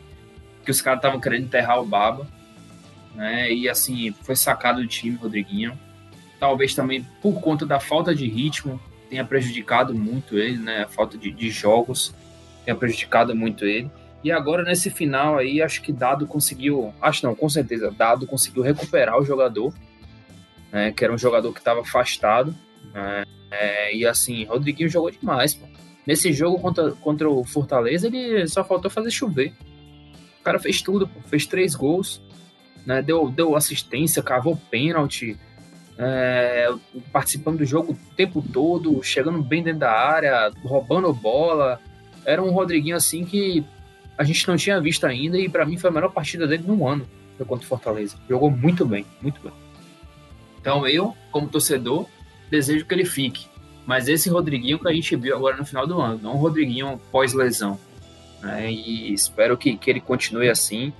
que 0.63 0.71
os 0.71 0.81
caras 0.81 0.99
estavam 0.99 1.19
querendo 1.19 1.45
enterrar 1.45 1.81
o 1.81 1.85
Baba 1.85 2.27
né? 3.15 3.51
E 3.51 3.67
assim, 3.69 4.13
foi 4.21 4.35
sacado 4.35 4.81
do 4.81 4.87
time, 4.87 5.15
Rodriguinho. 5.15 5.77
Talvez 6.39 6.75
também 6.75 7.05
por 7.21 7.39
conta 7.39 7.65
da 7.65 7.79
falta 7.79 8.13
de 8.13 8.27
ritmo 8.27 8.79
tenha 9.09 9.23
prejudicado 9.23 9.93
muito 9.93 10.37
ele, 10.37 10.57
né? 10.57 10.83
A 10.83 10.87
falta 10.87 11.17
de, 11.17 11.31
de 11.31 11.49
jogos 11.49 12.13
tenha 12.63 12.75
prejudicado 12.75 13.35
muito 13.35 13.65
ele. 13.65 13.89
E 14.23 14.31
agora 14.31 14.63
nesse 14.63 14.89
final 14.89 15.37
aí, 15.37 15.61
acho 15.61 15.81
que 15.81 15.93
Dado 15.93 16.25
conseguiu, 16.25 16.93
acho 17.01 17.25
não, 17.25 17.35
com 17.35 17.47
certeza, 17.47 17.91
Dado 17.91 18.25
conseguiu 18.25 18.63
recuperar 18.63 19.19
o 19.19 19.25
jogador, 19.25 19.73
né? 20.71 20.91
Que 20.91 21.05
era 21.05 21.13
um 21.13 21.17
jogador 21.17 21.53
que 21.53 21.59
estava 21.59 21.81
afastado. 21.81 22.53
Né? 22.93 23.23
É, 23.51 23.95
e 23.95 24.05
assim, 24.05 24.43
Rodriguinho 24.45 24.89
jogou 24.89 25.11
demais, 25.11 25.53
pô. 25.53 25.65
Nesse 26.05 26.31
jogo 26.31 26.59
contra, 26.59 26.91
contra 26.91 27.29
o 27.29 27.43
Fortaleza, 27.43 28.07
ele 28.07 28.47
só 28.47 28.63
faltou 28.63 28.91
fazer 28.91 29.09
chover. 29.09 29.53
O 30.39 30.43
cara 30.43 30.59
fez 30.59 30.81
tudo, 30.81 31.07
pô. 31.07 31.19
fez 31.21 31.47
três 31.47 31.73
gols, 31.73 32.21
né? 32.85 33.01
Deu, 33.01 33.29
deu 33.29 33.55
assistência, 33.55 34.21
cavou 34.21 34.55
pênalti, 34.69 35.37
é, 35.97 36.69
participando 37.11 37.59
do 37.59 37.65
jogo 37.65 37.93
o 37.93 38.15
tempo 38.15 38.41
todo, 38.41 39.01
chegando 39.01 39.41
bem 39.41 39.63
dentro 39.63 39.79
da 39.81 39.91
área, 39.91 40.51
roubando 40.63 41.11
bola. 41.13 41.79
Era 42.25 42.41
um 42.43 42.51
Rodriguinho 42.51 42.95
assim 42.95 43.25
que 43.25 43.63
a 44.17 44.23
gente 44.23 44.47
não 44.47 44.55
tinha 44.55 44.79
visto 44.79 45.05
ainda 45.05 45.37
e 45.37 45.49
para 45.49 45.65
mim 45.65 45.77
foi 45.77 45.89
a 45.89 45.93
melhor 45.93 46.11
partida 46.11 46.47
dele 46.47 46.63
no 46.65 46.87
ano 46.87 47.07
contra 47.43 47.65
o 47.65 47.67
Fortaleza. 47.67 48.15
Jogou 48.29 48.49
muito 48.49 48.85
bem, 48.85 49.05
muito 49.21 49.41
bem. 49.41 49.51
Então 50.61 50.87
eu, 50.87 51.15
como 51.31 51.47
torcedor, 51.47 52.07
desejo 52.49 52.85
que 52.85 52.93
ele 52.93 53.05
fique. 53.05 53.47
Mas 53.85 54.07
esse 54.07 54.29
Rodriguinho 54.29 54.79
que 54.79 54.87
a 54.87 54.93
gente 54.93 55.15
viu 55.15 55.35
agora 55.35 55.57
no 55.57 55.65
final 55.65 55.85
do 55.85 55.99
ano, 56.01 56.19
não 56.21 56.33
o 56.33 56.37
Rodriguinho 56.37 56.99
pós-lesão. 57.11 57.79
né, 58.41 58.71
e 58.71 59.13
espero 59.13 59.57
que, 59.57 59.77
que 59.77 59.89
ele 59.89 60.01
continue 60.01 60.49
assim, 60.49 60.93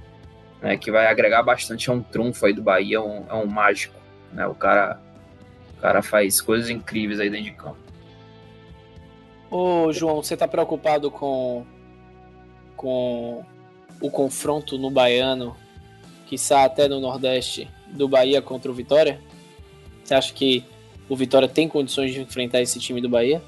né, 0.66 0.78
que 0.78 0.90
vai 0.90 1.06
agregar 1.06 1.44
bastante 1.44 1.92
a 1.92 1.94
um 1.94 2.02
trunfo 2.02 2.44
aí 2.44 2.52
do 2.52 2.64
Bahia, 2.64 3.00
um, 3.00 3.24
é 3.30 3.36
um 3.36 3.46
mágico, 3.46 3.94
né, 4.34 4.48
o 4.48 4.56
cara, 4.56 5.00
o 5.78 5.80
cara 5.80 6.02
faz 6.02 6.42
coisas 6.42 6.72
incríveis 6.72 7.20
aí 7.20 7.30
dentro 7.30 7.46
de 7.46 7.52
campo. 7.52 7.78
Ô, 9.52 9.94
João, 9.94 10.24
você 10.24 10.36
tá 10.36 10.48
preocupado 10.48 11.12
com, 11.12 11.64
com 12.76 13.46
o 14.02 14.10
confronto 14.10 14.76
no 14.76 14.90
Baiano, 14.90 15.56
que 16.26 16.34
está 16.34 16.66
até 16.66 16.88
no 16.88 17.00
Nordeste, 17.00 17.70
do 17.92 18.10
Bahia 18.10 18.42
contra 18.42 18.72
o 18.72 18.74
Vitória? 18.74 19.22
Você 20.04 20.16
acha 20.16 20.34
que 20.34 20.66
o 21.08 21.16
Vitória 21.16 21.48
tem 21.48 21.70
condições 21.70 22.12
de 22.12 22.22
enfrentar 22.22 22.60
esse 22.60 22.80
time 22.80 23.00
do 23.00 23.08
Bahia? 23.08 23.40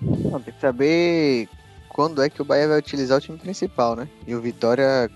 Não, 0.00 0.40
tem 0.40 0.52
que 0.52 0.60
saber 0.60 1.48
quando 1.88 2.20
é 2.20 2.28
que 2.28 2.42
o 2.42 2.44
Bahia 2.44 2.66
vai 2.66 2.78
utilizar 2.80 3.18
o 3.18 3.20
time 3.20 3.38
principal, 3.38 3.94
né? 3.94 4.08
E 4.26 4.34
o 4.34 4.40
Vitória, 4.40 5.08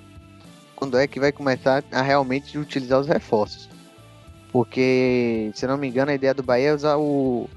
quando 0.77 0.99
é 0.99 1.07
que 1.07 1.19
vai 1.19 1.33
começar 1.33 1.83
a 1.91 2.03
realmente 2.03 2.57
utilizar 2.59 3.01
os 3.01 3.09
reforços. 3.09 3.69
Porque, 4.53 5.51
se 5.55 5.67
não 5.67 5.77
me 5.77 5.89
engano, 5.89 6.11
a 6.11 6.15
ideia 6.15 6.33
do 6.33 6.43
Bahia 6.43 6.69
é 6.69 6.75
usar 6.75 6.97
o, 6.97 7.49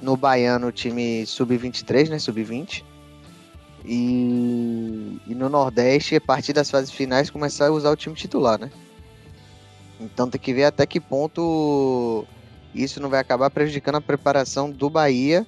no 0.00 0.16
Baiano 0.16 0.68
o 0.68 0.72
time 0.72 1.26
sub-23, 1.26 2.10
né? 2.10 2.18
Sub-20. 2.18 2.84
E, 3.84 5.18
e 5.26 5.34
no 5.34 5.48
Nordeste, 5.48 6.16
a 6.16 6.20
partir 6.20 6.52
das 6.52 6.70
fases 6.70 6.90
finais, 6.90 7.30
começar 7.30 7.66
a 7.66 7.72
usar 7.72 7.90
o 7.90 7.96
time 7.96 8.14
titular, 8.14 8.58
né? 8.60 8.70
Então 10.00 10.28
tem 10.28 10.40
que 10.40 10.52
ver 10.52 10.64
até 10.64 10.86
que 10.86 11.00
ponto 11.00 12.24
isso 12.74 13.00
não 13.00 13.08
vai 13.08 13.20
acabar 13.20 13.50
prejudicando 13.50 13.96
a 13.96 14.00
preparação 14.00 14.70
do 14.70 14.88
Bahia 14.88 15.46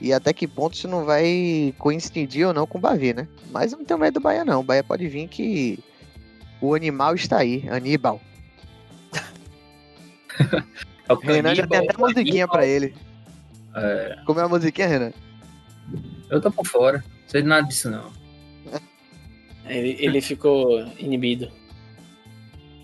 e 0.00 0.12
até 0.12 0.32
que 0.32 0.48
ponto 0.48 0.74
isso 0.74 0.88
não 0.88 1.04
vai 1.04 1.74
coincidir 1.78 2.46
ou 2.46 2.54
não 2.54 2.66
com 2.66 2.78
o 2.78 2.80
Bavi, 2.80 3.12
né? 3.12 3.28
Mas 3.50 3.72
não 3.72 3.84
tenho 3.84 4.00
medo 4.00 4.14
do 4.14 4.20
Bahia, 4.20 4.44
não. 4.44 4.60
O 4.60 4.64
Bahia 4.64 4.82
pode 4.82 5.06
vir 5.06 5.28
que 5.28 5.78
o 6.60 6.74
animal 6.74 7.14
está 7.14 7.38
aí, 7.38 7.68
Aníbal. 7.68 8.20
o 11.08 11.14
Renan 11.14 11.54
já 11.54 11.66
tem 11.66 11.78
até 11.78 11.96
musiquinha 11.98 12.44
Aníbal. 12.44 12.48
pra 12.48 12.66
ele. 12.66 12.94
É... 13.74 14.18
Como 14.26 14.40
é 14.40 14.42
a 14.42 14.48
musiquinha, 14.48 14.88
Renan? 14.88 15.12
Eu 16.30 16.40
tô 16.40 16.50
por 16.50 16.66
fora. 16.66 16.98
Não 16.98 17.28
sei 17.28 17.42
de 17.42 17.48
nada 17.48 17.66
disso, 17.66 17.90
não. 17.90 18.10
ele, 19.66 19.96
ele 19.98 20.20
ficou 20.20 20.86
inibido. 20.98 21.50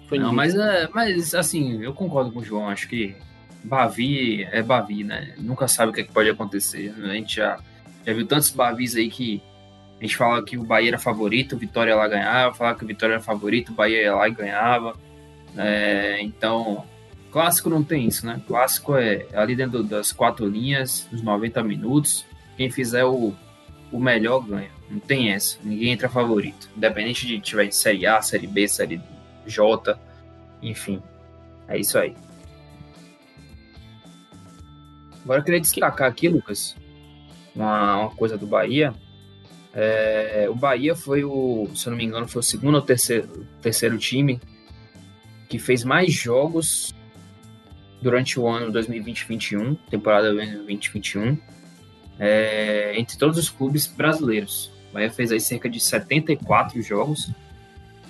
Foi 0.09 0.19
não, 0.19 0.33
mas, 0.33 0.55
é, 0.55 0.89
mas 0.93 1.35
assim, 1.35 1.83
eu 1.83 1.93
concordo 1.95 2.31
com 2.31 2.41
o 2.41 2.45
João. 2.45 2.69
Acho 2.69 2.89
que 2.89 3.17
Bavi 3.65 4.45
é 4.45 4.63
Bavi, 4.63 5.03
né? 5.03 5.35
Nunca 5.39 5.67
sabe 5.67 5.91
o 5.91 5.95
que, 5.95 6.03
é 6.03 6.05
que 6.05 6.13
pode 6.13 6.29
acontecer. 6.29 6.93
Né? 6.97 7.11
A 7.11 7.15
gente 7.15 7.37
já, 7.37 7.59
já 8.07 8.13
viu 8.13 8.27
tantos 8.27 8.51
Bavis 8.51 8.95
aí 8.97 9.09
que 9.09 9.43
a 10.01 10.05
gente 10.05 10.17
fala 10.17 10.45
que 10.45 10.59
o 10.59 10.65
Bahia 10.65 10.91
era 10.91 10.99
favorito, 10.99 11.55
o 11.55 11.59
Vitória 11.59 11.95
lá 11.95 12.07
ganhava, 12.09 12.55
falava 12.55 12.79
que 12.79 12.85
o 12.85 12.89
Vitória 12.89 13.15
era 13.15 13.23
favorito, 13.23 13.73
o 13.73 13.75
Bahia 13.75 14.03
ia 14.03 14.15
lá 14.15 14.29
e 14.29 14.33
ganhava. 14.33 14.97
É, 15.57 16.21
então, 16.21 16.85
clássico 17.31 17.71
não 17.71 17.83
tem 17.83 18.07
isso, 18.07 18.27
né? 18.27 18.41
Clássico 18.47 18.97
é 18.97 19.27
ali 19.35 19.55
dentro 19.55 19.83
das 19.83 20.13
quatro 20.13 20.47
linhas, 20.47 21.09
os 21.13 21.23
90 21.23 21.63
minutos. 21.63 22.27
Quem 22.57 22.71
fizer 22.71 23.05
o, 23.05 23.35
o 23.91 23.99
melhor 23.99 24.41
ganha. 24.41 24.71
Não 24.91 24.99
tem 24.99 25.33
essa. 25.33 25.59
Ninguém 25.63 25.93
entra 25.93 26.09
favorito. 26.09 26.69
Independente 26.77 27.27
de 27.27 27.41
tiver 27.41 27.65
em 27.65 27.71
Série 27.71 28.07
A, 28.07 28.21
Série 28.21 28.47
B, 28.47 28.69
Série 28.69 29.01
J, 29.47 29.99
enfim. 30.63 31.03
É 31.67 31.79
isso 31.79 31.99
aí. 31.99 32.15
Agora 35.25 35.41
eu 35.41 35.45
queria 35.45 35.61
destacar 35.61 36.09
aqui, 36.09 36.29
Lucas, 36.29 36.77
uma, 37.57 37.97
uma 37.97 38.11
coisa 38.11 38.37
do 38.37 38.47
Bahia. 38.47 38.95
É, 39.75 40.47
o 40.49 40.55
Bahia 40.55 40.95
foi 40.95 41.25
o, 41.25 41.69
se 41.75 41.87
eu 41.87 41.91
não 41.91 41.99
me 41.99 42.05
engano, 42.05 42.29
foi 42.29 42.41
o 42.41 42.43
segundo 42.43 42.77
ou 42.77 42.83
terceiro, 42.83 43.47
terceiro 43.61 43.99
time 43.99 44.41
que 45.49 45.59
fez 45.59 45.83
mais 45.85 46.13
jogos 46.13 46.95
durante 48.01 48.39
o 48.39 48.47
ano 48.47 48.73
2020-21, 48.73 49.77
temporada 49.91 50.33
2020-21, 50.33 51.39
é, 52.19 52.95
entre 52.97 53.19
todos 53.19 53.37
os 53.39 53.49
clubes 53.49 53.87
brasileiros. 53.87 54.71
O 54.91 54.95
Bahia 54.95 55.11
fez 55.11 55.33
aí 55.33 55.41
cerca 55.41 55.69
de 55.69 55.81
74 55.81 56.81
jogos, 56.83 57.31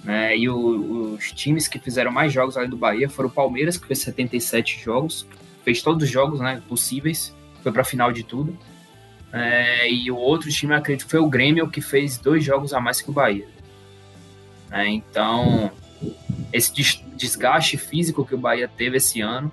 né, 0.03 0.37
e 0.37 0.49
o, 0.51 1.15
os 1.15 1.33
times 1.33 1.67
que 1.67 1.79
fizeram 1.79 2.11
mais 2.11 2.33
jogos 2.33 2.57
além 2.59 2.69
do 2.69 2.77
Bahia 2.77 3.09
foram 3.09 3.31
o 3.31 3.33
Palmeiras, 3.33 3.79
que 3.79 3.87
fez 3.87 4.01
77 4.01 4.83
jogos, 4.83 5.27
fez 5.65 5.81
todos 5.81 6.03
os 6.03 6.11
jogos 6.11 6.41
né, 6.41 6.63
possíveis, 6.69 7.35
foi 7.63 7.73
para 7.73 7.81
a 7.81 7.85
final 7.85 8.13
de 8.13 8.23
tudo. 8.23 8.57
É, 9.37 9.91
e 9.91 10.13
o 10.13 10.17
outro 10.17 10.49
time, 10.49 10.73
acredito, 10.75 11.11
foi 11.11 11.19
o 11.19 11.29
Grêmio, 11.29 11.69
que 11.69 11.81
fez 11.81 12.17
dois 12.19 12.45
jogos 12.45 12.73
a 12.73 12.79
mais 12.79 13.01
que 13.01 13.11
o 13.11 13.13
Bahia. 13.13 13.49
É, 14.71 14.87
então, 14.87 15.73
esse 16.53 16.73
desgaste 17.17 17.77
físico 17.77 18.25
que 18.25 18.33
o 18.33 18.39
Bahia 18.39 18.69
teve 18.69 18.99
esse 18.99 19.21
ano 19.21 19.51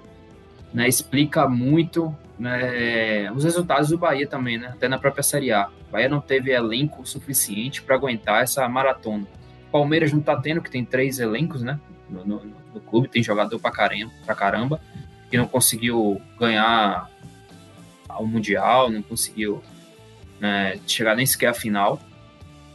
né, 0.71 0.87
explica 0.87 1.49
muito 1.49 2.15
né, 2.37 3.31
os 3.31 3.43
resultados 3.43 3.89
do 3.89 3.97
Bahia 3.97 4.27
também, 4.27 4.59
né, 4.59 4.67
até 4.67 4.87
na 4.87 4.99
própria 4.99 5.23
Série 5.23 5.51
A. 5.51 5.67
O 5.89 5.91
Bahia 5.91 6.07
não 6.07 6.21
teve 6.21 6.51
elenco 6.51 7.03
suficiente 7.03 7.81
para 7.81 7.95
aguentar 7.95 8.43
essa 8.43 8.69
maratona. 8.69 9.25
Palmeiras 9.71 10.11
não 10.11 10.19
está 10.19 10.35
tendo, 10.35 10.61
que 10.61 10.69
tem 10.69 10.85
três 10.85 11.17
elencos 11.17 11.63
né, 11.63 11.79
no, 12.07 12.23
no, 12.23 12.41
no 12.71 12.81
clube, 12.81 13.07
tem 13.07 13.23
jogador 13.23 13.57
para 13.57 13.71
caramba, 13.71 14.11
pra 14.27 14.35
caramba 14.35 14.79
que 15.31 15.37
não 15.37 15.47
conseguiu 15.47 16.21
ganhar 16.37 17.09
o 18.19 18.27
Mundial, 18.27 18.91
não 18.91 19.01
conseguiu 19.01 19.63
né, 20.41 20.79
chegar 20.87 21.15
nem 21.15 21.25
sequer 21.25 21.49
à 21.49 21.53
final. 21.53 22.01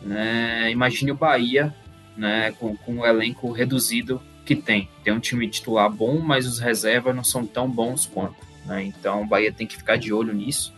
Né? 0.00 0.70
Imagine 0.70 1.10
o 1.10 1.16
Bahia 1.16 1.74
né, 2.16 2.52
com, 2.52 2.76
com 2.76 2.98
o 2.98 3.06
elenco 3.06 3.50
reduzido 3.50 4.22
que 4.44 4.54
tem. 4.54 4.88
Tem 5.02 5.12
um 5.12 5.18
time 5.18 5.48
titular 5.50 5.90
bom, 5.90 6.20
mas 6.20 6.46
os 6.46 6.60
reservas 6.60 7.14
não 7.14 7.24
são 7.24 7.44
tão 7.44 7.68
bons 7.68 8.06
quanto. 8.06 8.36
Né? 8.64 8.84
Então 8.84 9.22
o 9.22 9.26
Bahia 9.26 9.52
tem 9.52 9.66
que 9.66 9.76
ficar 9.76 9.96
de 9.96 10.12
olho 10.12 10.32
nisso 10.32 10.72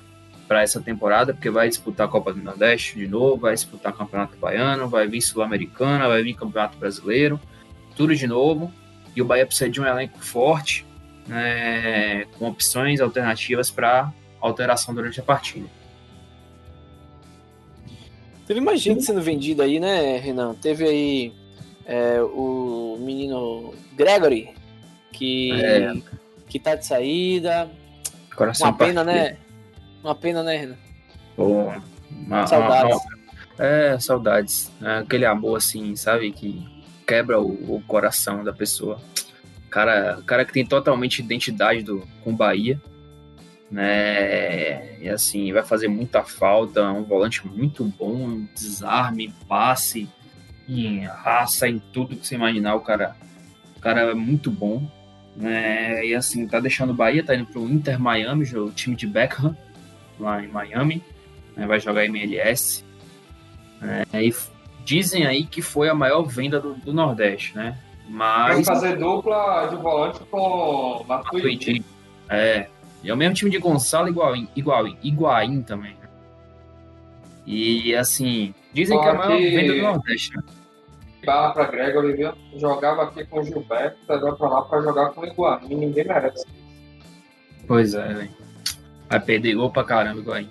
para 0.49 0.63
essa 0.63 0.81
temporada, 0.81 1.35
porque 1.35 1.51
vai 1.51 1.69
disputar 1.69 2.09
a 2.09 2.11
Copa 2.11 2.33
do 2.33 2.43
Nordeste 2.43 2.99
de 2.99 3.07
novo, 3.07 3.37
vai 3.37 3.53
disputar 3.53 3.93
o 3.93 3.97
Campeonato 3.97 4.39
Baiano, 4.39 4.89
vai 4.89 5.07
vir 5.07 5.21
Sul-Americana, 5.21 6.09
vai 6.09 6.23
vir 6.23 6.33
Campeonato 6.33 6.79
Brasileiro, 6.79 7.39
tudo 7.95 8.17
de 8.17 8.27
novo. 8.27 8.73
E 9.15 9.21
o 9.21 9.27
Bahia 9.27 9.45
precisa 9.45 9.69
de 9.69 9.79
um 9.79 9.85
elenco 9.85 10.19
forte, 10.25 10.87
é, 11.31 12.27
com 12.39 12.49
opções 12.49 12.99
alternativas 12.99 13.71
para 13.71 14.11
alteração 14.41 14.95
durante 14.95 15.21
a 15.21 15.23
partida. 15.23 15.69
Teve 18.49 18.61
mais 18.61 18.81
gente 18.81 19.05
sendo 19.05 19.21
vendida 19.21 19.65
aí, 19.65 19.79
né, 19.79 20.17
Renan? 20.19 20.55
Teve 20.55 20.87
aí 20.87 21.33
é, 21.85 22.23
o 22.23 22.97
menino 22.99 23.75
Gregory, 23.95 24.49
que, 25.13 25.53
é. 25.53 25.93
que 26.49 26.59
tá 26.59 26.75
de 26.75 26.87
saída. 26.87 27.71
Coração 28.35 28.69
uma 28.71 28.77
pena, 28.77 29.05
né? 29.05 29.37
Uma 30.03 30.15
pena, 30.15 30.43
né, 30.43 30.57
Renan? 30.57 30.77
Pô, 31.37 31.71
uma, 32.11 32.47
saudades. 32.47 32.97
Uma, 32.97 33.05
uma, 33.05 33.67
é, 33.67 34.01
saudades. 34.01 34.73
É, 34.83 34.99
aquele 35.01 35.27
amor, 35.27 35.59
assim, 35.59 35.95
sabe? 35.95 36.33
Que 36.33 36.67
quebra 37.07 37.39
o, 37.39 37.77
o 37.77 37.83
coração 37.87 38.43
da 38.43 38.53
pessoa 38.53 38.99
cara, 39.71 40.23
cara 40.27 40.45
que 40.45 40.53
tem 40.53 40.65
totalmente 40.65 41.19
identidade 41.19 41.83
do, 41.83 42.03
com 42.25 42.35
Bahia, 42.35 42.81
né? 43.71 44.99
E 45.01 45.09
assim, 45.09 45.53
vai 45.53 45.63
fazer 45.63 45.89
muita 45.89 46.23
falta, 46.23 46.91
um 46.91 47.05
volante 47.05 47.47
muito 47.47 47.85
bom, 47.85 48.45
desarme, 48.55 49.33
passe, 49.49 50.09
em 50.69 51.05
raça, 51.05 51.69
em 51.69 51.79
tudo 51.79 52.17
que 52.17 52.27
você 52.27 52.35
imaginar, 52.35 52.75
o 52.75 52.81
cara, 52.81 53.17
o 53.77 53.81
cara 53.81 54.03
é 54.03 54.15
muito 54.15 54.51
bom, 54.51 54.89
né? 55.37 56.05
E 56.05 56.15
assim, 56.15 56.47
tá 56.47 56.61
deixando 56.61 56.91
o 56.91 56.95
Bahia, 56.95 57.25
tá 57.25 57.35
indo 57.35 57.47
pro 57.47 57.63
Inter 57.69 57.99
Miami, 57.99 58.45
o 58.55 58.71
time 58.71 58.97
de 58.97 59.07
Beckham, 59.07 59.57
lá 60.19 60.43
em 60.43 60.49
Miami, 60.49 61.03
né? 61.57 61.67
vai 61.67 61.81
jogar 61.81 62.05
MLS, 62.05 62.85
né? 63.81 64.05
E 64.15 64.35
dizem 64.85 65.27
aí 65.27 65.45
que 65.45 65.63
foi 65.63 65.89
a 65.89 65.95
maior 65.95 66.23
venda 66.23 66.61
do, 66.61 66.75
do 66.75 66.93
Nordeste, 66.93 67.57
né? 67.57 67.79
Mas. 68.09 68.67
Vai 68.67 68.77
fazer 68.77 68.97
dupla 68.97 69.67
de 69.69 69.77
volante 69.77 70.21
com 70.31 71.05
Matuidi. 71.07 71.85
É. 72.29 72.69
E 73.03 73.11
é 73.11 73.15
o 73.15 73.17
mesmo 73.17 73.35
time 73.35 73.51
de 73.51 73.59
Gonçalo 73.59 74.09
igual, 74.09 74.35
igual, 74.57 74.87
Iguain 75.03 75.63
também. 75.63 75.93
Né? 75.93 76.09
E 77.47 77.95
assim, 77.95 78.55
dizem 78.73 78.97
Só 78.97 79.03
que 79.03 79.09
é 79.09 79.11
a 79.11 79.15
maior 79.15 79.39
venda 79.39 79.75
do 79.75 79.83
Nordeste. 79.83 80.37
Né? 80.37 80.43
Barra 81.25 81.53
pra 81.53 81.65
Gregory, 81.67 82.13
viu? 82.15 82.33
Jogava 82.57 83.05
aqui 83.05 83.25
com 83.25 83.41
o 83.41 83.45
Gilberto, 83.45 84.13
agora 84.13 84.37
pra 84.37 84.49
lá 84.49 84.63
pra 84.63 84.81
jogar 84.81 85.11
com 85.11 85.21
o 85.23 85.27
Iguain. 85.27 85.69
Ninguém 85.69 86.07
merece. 86.07 86.47
Pois 87.67 87.95
é, 87.95 88.15
velho. 88.15 88.31
Vai 89.09 89.21
perder 89.21 89.55
gol 89.55 89.71
pra 89.71 89.85
caramba, 89.85 90.21
Iguain. 90.21 90.49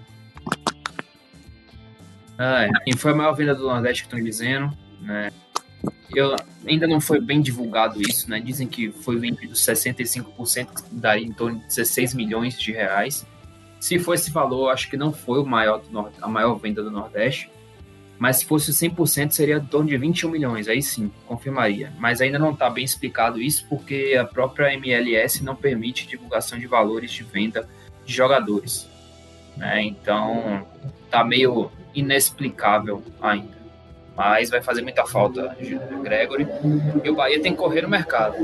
Ah, 2.37 2.67
e 2.85 2.95
foi 2.95 3.11
a 3.11 3.15
maior 3.15 3.33
venda 3.33 3.55
do 3.55 3.67
Nordeste 3.67 4.03
que 4.03 4.07
estão 4.07 4.23
dizendo, 4.23 4.71
né? 5.01 5.31
Eu, 6.15 6.35
ainda 6.65 6.87
não 6.87 7.01
foi 7.01 7.19
bem 7.19 7.41
divulgado 7.41 8.01
isso, 8.01 8.29
né? 8.29 8.39
Dizem 8.39 8.67
que 8.67 8.91
foi 8.91 9.17
vendido 9.17 9.53
65%, 9.53 10.67
que 10.67 10.95
daria 10.95 11.25
em 11.25 11.31
torno 11.31 11.59
de 11.59 11.65
16 11.67 12.13
milhões 12.13 12.57
de 12.57 12.71
reais. 12.71 13.25
Se 13.79 13.99
for 13.99 14.13
esse 14.13 14.31
valor, 14.31 14.69
acho 14.69 14.89
que 14.89 14.97
não 14.97 15.11
foi 15.11 15.39
o 15.39 15.45
maior 15.45 15.81
a 16.21 16.27
maior 16.27 16.55
venda 16.55 16.81
do 16.81 16.89
Nordeste. 16.89 17.51
mas 18.19 18.37
se 18.37 18.45
fosse 18.45 18.71
100% 18.71 19.31
seria 19.31 19.57
em 19.57 19.65
torno 19.65 19.87
de 19.87 19.95
21 19.95 20.29
milhões, 20.31 20.67
aí 20.67 20.81
sim, 20.81 21.11
confirmaria. 21.27 21.93
Mas 21.99 22.19
ainda 22.19 22.39
não 22.39 22.51
está 22.51 22.67
bem 22.69 22.83
explicado 22.83 23.39
isso 23.39 23.65
porque 23.69 24.17
a 24.19 24.25
própria 24.25 24.73
MLS 24.73 25.43
não 25.43 25.55
permite 25.55 26.07
divulgação 26.07 26.57
de 26.57 26.65
valores 26.65 27.11
de 27.11 27.23
venda 27.23 27.69
de 28.05 28.13
jogadores. 28.13 28.89
Né? 29.55 29.83
Então, 29.83 30.65
tá 31.11 31.23
meio 31.23 31.71
inexplicável 31.93 33.03
ainda. 33.21 33.56
Mas 34.17 34.49
vai 34.49 34.63
fazer 34.63 34.81
muita 34.81 35.05
falta 35.05 35.55
Gregory. 36.01 36.47
E 37.03 37.09
o 37.09 37.15
Bahia 37.15 37.39
tem 37.39 37.51
que 37.51 37.57
correr 37.59 37.83
no 37.83 37.87
mercado. 37.87 38.35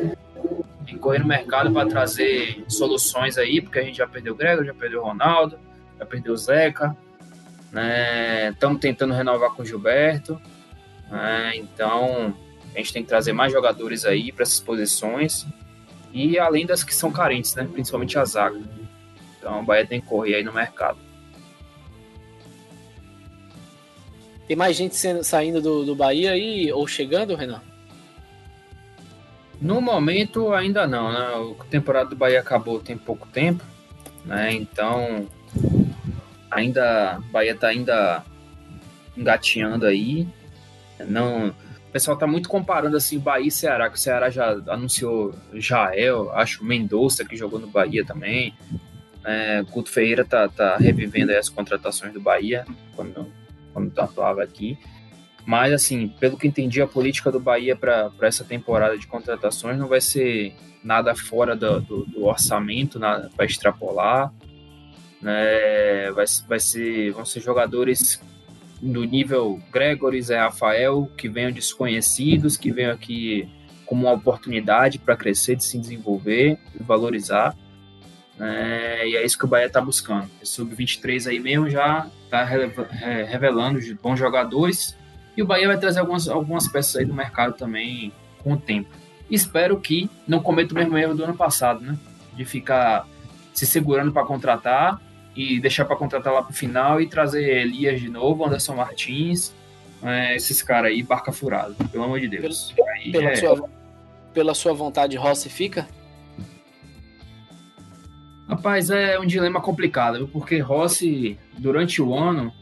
Tem 0.85 0.93
que 0.93 0.99
correr 0.99 1.17
no 1.17 1.25
mercado 1.25 1.73
para 1.73 1.89
trazer 1.89 2.63
soluções 2.67 3.39
aí, 3.39 3.59
porque 3.59 3.79
a 3.79 3.83
gente 3.83 3.97
já 3.97 4.07
perdeu 4.07 4.33
o 4.33 4.35
Gregory, 4.35 4.67
já 4.67 4.73
perdeu 4.75 5.01
o 5.01 5.03
Ronaldo, 5.03 5.57
já 5.97 6.05
perdeu 6.05 6.33
o 6.33 6.37
Zeca. 6.37 6.95
Estamos 8.51 8.75
né? 8.75 8.81
tentando 8.81 9.15
renovar 9.15 9.49
com 9.55 9.63
o 9.63 9.65
Gilberto. 9.65 10.39
Né? 11.09 11.53
Então, 11.55 12.35
a 12.75 12.77
gente 12.77 12.93
tem 12.93 13.01
que 13.01 13.09
trazer 13.09 13.33
mais 13.33 13.51
jogadores 13.51 14.05
aí 14.05 14.31
para 14.31 14.43
essas 14.43 14.59
posições. 14.59 15.47
E 16.13 16.37
além 16.37 16.67
das 16.67 16.83
que 16.83 16.93
são 16.93 17.11
carentes, 17.11 17.55
né? 17.55 17.67
principalmente 17.73 18.19
a 18.19 18.25
zaga. 18.25 18.61
Então, 19.39 19.61
o 19.61 19.63
Bahia 19.63 19.87
tem 19.87 19.99
que 19.99 20.05
correr 20.05 20.35
aí 20.35 20.43
no 20.43 20.53
mercado. 20.53 20.99
Tem 24.48 24.57
mais 24.57 24.76
gente 24.76 24.95
saindo 25.24 25.61
do, 25.61 25.86
do 25.86 25.95
Bahia 25.95 26.32
aí 26.32 26.72
ou 26.72 26.86
chegando, 26.88 27.36
Renan? 27.36 27.61
No 29.61 29.80
momento 29.80 30.53
ainda 30.53 30.86
não, 30.86 31.11
né? 31.11 31.56
A 31.60 31.64
temporada 31.65 32.10
do 32.10 32.15
Bahia 32.15 32.41
acabou 32.41 32.80
tem 32.80 32.98
pouco 32.98 33.28
tempo, 33.28 33.64
né? 34.26 34.52
Então 34.52 35.28
ainda 36.52 37.22
Bahia 37.32 37.56
tá 37.56 37.68
ainda 37.68 38.24
engatinhando 39.15 39.86
aí. 39.86 40.28
Não, 41.07 41.48
o 41.48 41.91
pessoal 41.94 42.18
tá 42.18 42.28
muito 42.28 42.49
comparando 42.49 42.98
assim 42.98 43.18
Bahia 43.18 43.48
e 43.48 43.52
Ceará, 43.52 43.90
que 43.90 43.95
o 43.95 43.99
Ceará 43.99 44.30
já 44.30 44.52
anunciou 44.68 45.34
Jael, 45.53 46.32
acho 46.34 46.65
Mendonça 46.65 47.24
que 47.24 47.38
jogou 47.38 47.60
no 47.60 47.68
Bahia 47.68 48.03
também. 48.03 48.53
É, 49.24 49.64
Couto 49.72 49.90
Ferreira 49.90 50.26
tá, 50.26 50.49
tá 50.49 50.76
revivendo 50.76 51.32
as 51.32 51.48
contratações 51.48 52.11
do 52.11 52.20
Bahia 52.20 52.65
quando 52.94 53.32
quando 53.73 53.97
atuava 53.99 54.43
aqui. 54.43 54.77
Mas, 55.45 55.73
assim, 55.73 56.07
pelo 56.19 56.37
que 56.37 56.47
entendi, 56.47 56.81
a 56.81 56.87
política 56.87 57.31
do 57.31 57.39
Bahia 57.39 57.75
para 57.75 58.11
essa 58.21 58.43
temporada 58.43 58.97
de 58.97 59.07
contratações 59.07 59.77
não 59.77 59.87
vai 59.87 59.99
ser 59.99 60.55
nada 60.83 61.15
fora 61.15 61.55
do, 61.55 61.81
do, 61.81 62.05
do 62.05 62.25
orçamento 62.25 62.99
para 63.35 63.45
extrapolar. 63.45 64.33
Né? 65.21 66.11
Vai, 66.11 66.25
vai 66.47 66.59
ser, 66.59 67.11
vão 67.11 67.25
ser 67.25 67.41
jogadores 67.41 68.21
do 68.81 69.03
nível 69.03 69.61
Gregory, 69.71 70.21
Zé 70.21 70.37
Rafael, 70.37 71.09
que 71.17 71.29
venham 71.29 71.51
desconhecidos, 71.51 72.57
que 72.57 72.71
venham 72.71 72.91
aqui 72.91 73.49
como 73.85 74.07
uma 74.07 74.13
oportunidade 74.13 74.99
para 74.99 75.15
crescer, 75.15 75.55
de 75.55 75.63
se 75.63 75.77
desenvolver 75.77 76.57
e 76.77 76.83
valorizar. 76.83 77.55
É, 78.44 79.07
e 79.07 79.15
é 79.15 79.26
isso 79.26 79.38
que 79.38 79.45
o 79.45 79.48
Bahia 79.48 79.68
está 79.68 79.80
buscando. 79.80 80.30
O 80.41 80.45
Sub-23 80.45 81.30
aí 81.30 81.40
mesmo 81.40 81.70
já 81.70 82.07
está 82.26 82.44
revelando 82.44 83.80
bons 84.02 84.20
jogadores. 84.20 84.98
E 85.36 85.41
o 85.41 85.45
Bahia 85.45 85.68
vai 85.68 85.78
trazer 85.78 86.02
algumas, 86.02 86.28
algumas 86.28 86.68
peças 86.68 86.98
aí 86.98 87.06
do 87.06 87.14
mercado 87.14 87.53
também 87.53 88.11
com 88.40 88.53
o 88.53 88.57
tempo. 88.57 88.90
Espero 89.32 89.80
que 89.80 90.10
não 90.28 90.41
cometa 90.41 90.74
o 90.74 90.78
mesmo 90.78 90.98
erro 90.98 91.15
do 91.15 91.24
ano 91.24 91.36
passado, 91.36 91.82
né? 91.82 91.98
De 92.36 92.44
ficar 92.44 93.07
se 93.53 93.65
segurando 93.65 94.11
para 94.11 94.26
contratar 94.26 95.02
e 95.36 95.60
deixar 95.60 95.86
para 95.86 95.95
contratar 95.95 96.34
lá 96.34 96.44
para 96.44 96.52
o 96.52 96.56
final 96.56 96.99
e 96.99 97.07
trazer 97.07 97.61
Elias 97.61 98.02
de 98.02 98.10
novo, 98.10 98.45
Anderson 98.45 98.76
Martins, 98.76 99.53
é, 100.03 100.36
esses 100.36 100.61
caras 100.61 100.91
aí, 100.91 101.02
barca 101.02 101.32
furada, 101.32 101.74
pelo 101.91 102.03
amor 102.03 102.20
de 102.20 102.28
Deus. 102.28 102.74
Pelo, 102.76 103.11
pela, 103.11 103.30
é... 103.32 103.36
sua, 103.36 103.70
pela 104.34 104.53
sua 104.53 104.74
vontade, 104.74 105.15
Rossi 105.15 105.49
fica? 105.49 105.88
Rapaz, 108.48 108.90
é 108.90 109.20
um 109.20 109.26
dilema 109.26 109.61
complicado, 109.61 110.28
porque 110.28 110.60
Rossi, 110.60 111.40
durante 111.57 112.02
o 112.02 112.14
ano, 112.14 112.53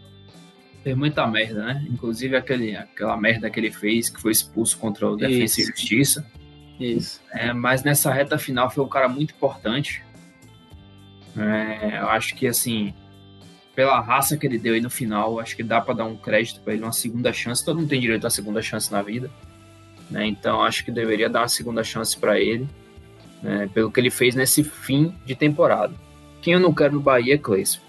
fez 0.84 0.96
muita 0.96 1.26
merda, 1.28 1.66
né? 1.66 1.88
Inclusive 1.90 2.36
aquele, 2.36 2.76
aquela 2.76 3.18
merda 3.18 3.50
que 3.50 3.60
ele 3.60 3.72
fez, 3.72 4.10
que 4.10 4.22
foi 4.22 4.32
expulso 4.32 4.78
contra 4.78 5.10
o 5.10 5.16
Defesa 5.16 5.62
e 5.62 5.66
Justiça. 5.66 6.26
Isso. 6.80 7.22
É, 7.32 7.52
mas 7.54 7.84
nessa 7.84 8.12
reta 8.12 8.38
final 8.38 8.70
foi 8.70 8.84
um 8.84 8.88
cara 8.88 9.08
muito 9.08 9.34
importante. 9.34 10.04
É, 11.38 12.00
eu 12.00 12.10
acho 12.10 12.36
que, 12.36 12.48
assim, 12.48 12.94
pela 13.76 14.00
raça 14.00 14.38
que 14.38 14.46
ele 14.46 14.60
deu 14.60 14.74
aí 14.74 14.82
no 14.82 14.90
final, 14.90 15.40
acho 15.40 15.56
que 15.56 15.64
dá 15.64 15.82
para 15.82 15.96
dar 15.96 16.06
um 16.06 16.16
crédito 16.16 16.62
para 16.62 16.74
ele, 16.74 16.84
uma 16.84 16.92
segunda 16.92 17.34
chance. 17.34 17.64
Todo 17.64 17.78
mundo 17.78 17.90
tem 17.90 18.00
direito 18.00 18.28
a 18.28 18.30
segunda 18.30 18.62
chance 18.62 18.92
na 18.92 19.02
vida. 19.02 19.30
Né? 20.10 20.28
Então 20.28 20.62
acho 20.62 20.84
que 20.84 20.92
deveria 20.92 21.30
dar 21.30 21.42
uma 21.42 21.48
segunda 21.48 21.84
chance 21.84 22.18
para 22.18 22.40
ele 22.40 22.68
né, 23.42 23.70
pelo 23.74 23.92
que 23.92 24.00
ele 24.00 24.10
fez 24.10 24.36
nesse 24.36 24.64
fim 24.64 25.16
de 25.26 25.36
temporada. 25.36 25.94
Quem 26.42 26.54
eu 26.54 26.60
não 26.60 26.74
quero 26.74 26.94
no 26.94 27.00
Bahia 27.00 27.36
é 27.36 27.38
Cleison. 27.38 27.80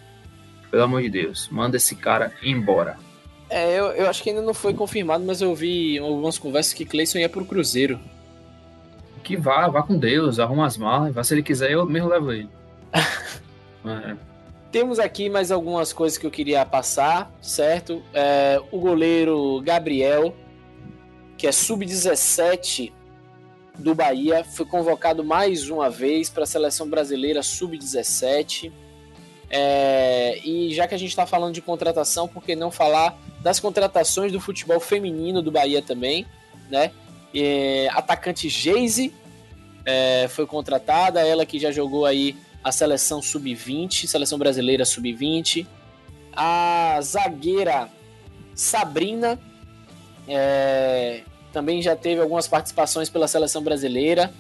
Pelo 0.70 0.82
amor 0.84 1.02
de 1.02 1.10
Deus, 1.10 1.48
manda 1.50 1.76
esse 1.76 1.94
cara 1.94 2.32
embora. 2.42 2.96
É, 3.50 3.78
eu, 3.78 3.86
eu 3.88 4.08
acho 4.08 4.22
que 4.22 4.30
ainda 4.30 4.40
não 4.40 4.54
foi 4.54 4.72
confirmado, 4.72 5.24
mas 5.24 5.42
eu 5.42 5.54
vi 5.54 5.98
algumas 5.98 6.38
conversas 6.38 6.72
que 6.72 6.84
Cleison 6.84 7.18
ia 7.18 7.28
pro 7.28 7.44
Cruzeiro. 7.44 8.00
Que 9.22 9.36
vá, 9.36 9.68
vá 9.68 9.82
com 9.82 9.98
Deus, 9.98 10.38
arruma 10.38 10.66
as 10.66 10.76
malas, 10.76 11.14
vá 11.14 11.22
se 11.22 11.34
ele 11.34 11.42
quiser, 11.42 11.70
eu 11.70 11.84
mesmo 11.84 12.08
levo 12.08 12.32
ele. 12.32 12.48
é. 12.92 14.16
Temos 14.70 14.98
aqui 14.98 15.28
mais 15.28 15.52
algumas 15.52 15.92
coisas 15.92 16.16
que 16.16 16.26
eu 16.26 16.30
queria 16.30 16.64
passar, 16.64 17.30
certo? 17.42 18.02
É, 18.14 18.58
o 18.70 18.80
goleiro 18.80 19.60
Gabriel, 19.62 20.34
que 21.36 21.46
é 21.46 21.52
sub-17 21.52 22.90
do 23.78 23.94
Bahia, 23.94 24.44
foi 24.44 24.66
convocado 24.66 25.24
mais 25.24 25.68
uma 25.68 25.88
vez 25.88 26.28
para 26.28 26.44
a 26.44 26.46
seleção 26.46 26.88
brasileira 26.88 27.42
sub-17. 27.42 28.72
É, 29.50 30.38
e 30.44 30.72
já 30.72 30.86
que 30.86 30.94
a 30.94 30.98
gente 30.98 31.10
está 31.10 31.26
falando 31.26 31.54
de 31.54 31.60
contratação, 31.60 32.26
por 32.26 32.42
que 32.42 32.54
não 32.54 32.70
falar 32.70 33.18
das 33.40 33.60
contratações 33.60 34.32
do 34.32 34.40
futebol 34.40 34.80
feminino 34.80 35.42
do 35.42 35.50
Bahia 35.50 35.82
também, 35.82 36.26
né? 36.70 36.90
É, 37.34 37.88
atacante 37.92 38.48
Geise 38.48 39.12
é, 39.84 40.26
foi 40.28 40.46
contratada, 40.46 41.20
ela 41.20 41.44
que 41.44 41.58
já 41.58 41.70
jogou 41.70 42.06
aí 42.06 42.36
a 42.62 42.70
seleção 42.70 43.20
sub-20, 43.20 44.06
seleção 44.06 44.38
brasileira 44.38 44.84
sub-20. 44.84 45.66
A 46.34 46.98
zagueira 47.02 47.90
Sabrina, 48.54 49.38
é, 50.28 51.22
também 51.52 51.82
já 51.82 51.94
teve 51.94 52.20
algumas 52.20 52.48
participações 52.48 53.08
pela 53.08 53.28
seleção 53.28 53.62
brasileira 53.62 54.32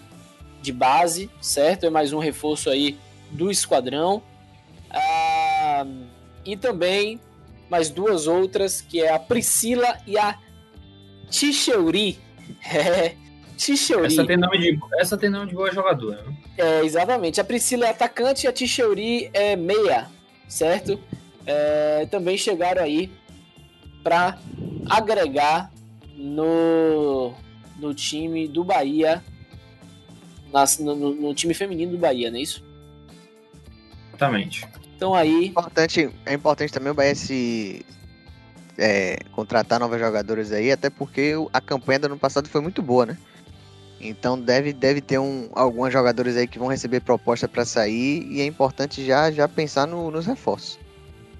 de 0.60 0.72
base, 0.72 1.30
certo? 1.40 1.86
É 1.86 1.90
mais 1.90 2.12
um 2.12 2.18
reforço 2.18 2.70
aí 2.70 2.96
do 3.30 3.50
esquadrão. 3.50 4.22
Ah, 4.90 5.86
e 6.44 6.56
também 6.56 7.20
mais 7.68 7.90
duas 7.90 8.26
outras, 8.26 8.80
que 8.80 9.00
é 9.00 9.12
a 9.12 9.18
Priscila 9.18 9.98
e 10.06 10.18
a 10.18 10.38
Ticheuri. 11.30 12.18
É, 12.74 13.14
Ticheuri. 13.56 14.06
Essa 14.06 14.26
tem 14.26 14.36
nome 14.36 14.58
de, 14.58 14.78
essa 14.98 15.16
tem 15.16 15.30
nome 15.30 15.46
de 15.48 15.54
boa 15.54 15.72
jogadora. 15.72 16.22
Né? 16.22 16.36
É, 16.58 16.84
exatamente. 16.84 17.40
A 17.40 17.44
Priscila 17.44 17.86
é 17.86 17.90
atacante 17.90 18.44
e 18.44 18.48
a 18.48 18.52
Ticheuri 18.52 19.30
é 19.32 19.56
meia, 19.56 20.08
certo? 20.48 21.00
É, 21.46 22.06
também 22.10 22.36
chegaram 22.36 22.82
aí 22.82 23.10
para 24.02 24.38
agregar 24.90 25.72
no, 26.16 27.34
no 27.78 27.94
time 27.94 28.46
do 28.48 28.64
Bahia, 28.64 29.22
nas, 30.52 30.78
no, 30.78 30.94
no, 30.94 31.34
time 31.34 31.54
feminino 31.54 31.92
do 31.92 31.98
Bahia, 31.98 32.30
não 32.30 32.38
é 32.38 32.42
isso? 32.42 32.64
Exatamente. 34.08 34.66
Então 34.96 35.14
aí. 35.14 35.44
É 35.44 35.46
importante, 35.46 36.10
é 36.26 36.34
importante 36.34 36.72
também 36.72 36.92
o 36.92 36.94
Bahia 36.94 37.14
se 37.14 37.84
é, 38.78 39.18
contratar 39.32 39.80
novas 39.80 40.00
jogadoras 40.00 40.52
aí, 40.52 40.70
até 40.70 40.90
porque 40.90 41.34
a 41.52 41.60
campanha 41.60 42.00
do 42.00 42.06
ano 42.06 42.18
passado 42.18 42.48
foi 42.48 42.60
muito 42.60 42.82
boa, 42.82 43.06
né? 43.06 43.18
Então 44.00 44.38
deve, 44.38 44.72
deve 44.72 45.00
ter 45.00 45.18
um, 45.18 45.48
algumas 45.54 45.92
jogadores 45.92 46.36
aí 46.36 46.48
que 46.48 46.58
vão 46.58 46.68
receber 46.68 47.00
proposta 47.00 47.46
para 47.46 47.64
sair 47.64 48.26
e 48.28 48.40
é 48.40 48.46
importante 48.46 49.04
já, 49.04 49.30
já 49.30 49.46
pensar 49.46 49.86
no, 49.86 50.10
nos 50.10 50.26
reforços. 50.26 50.78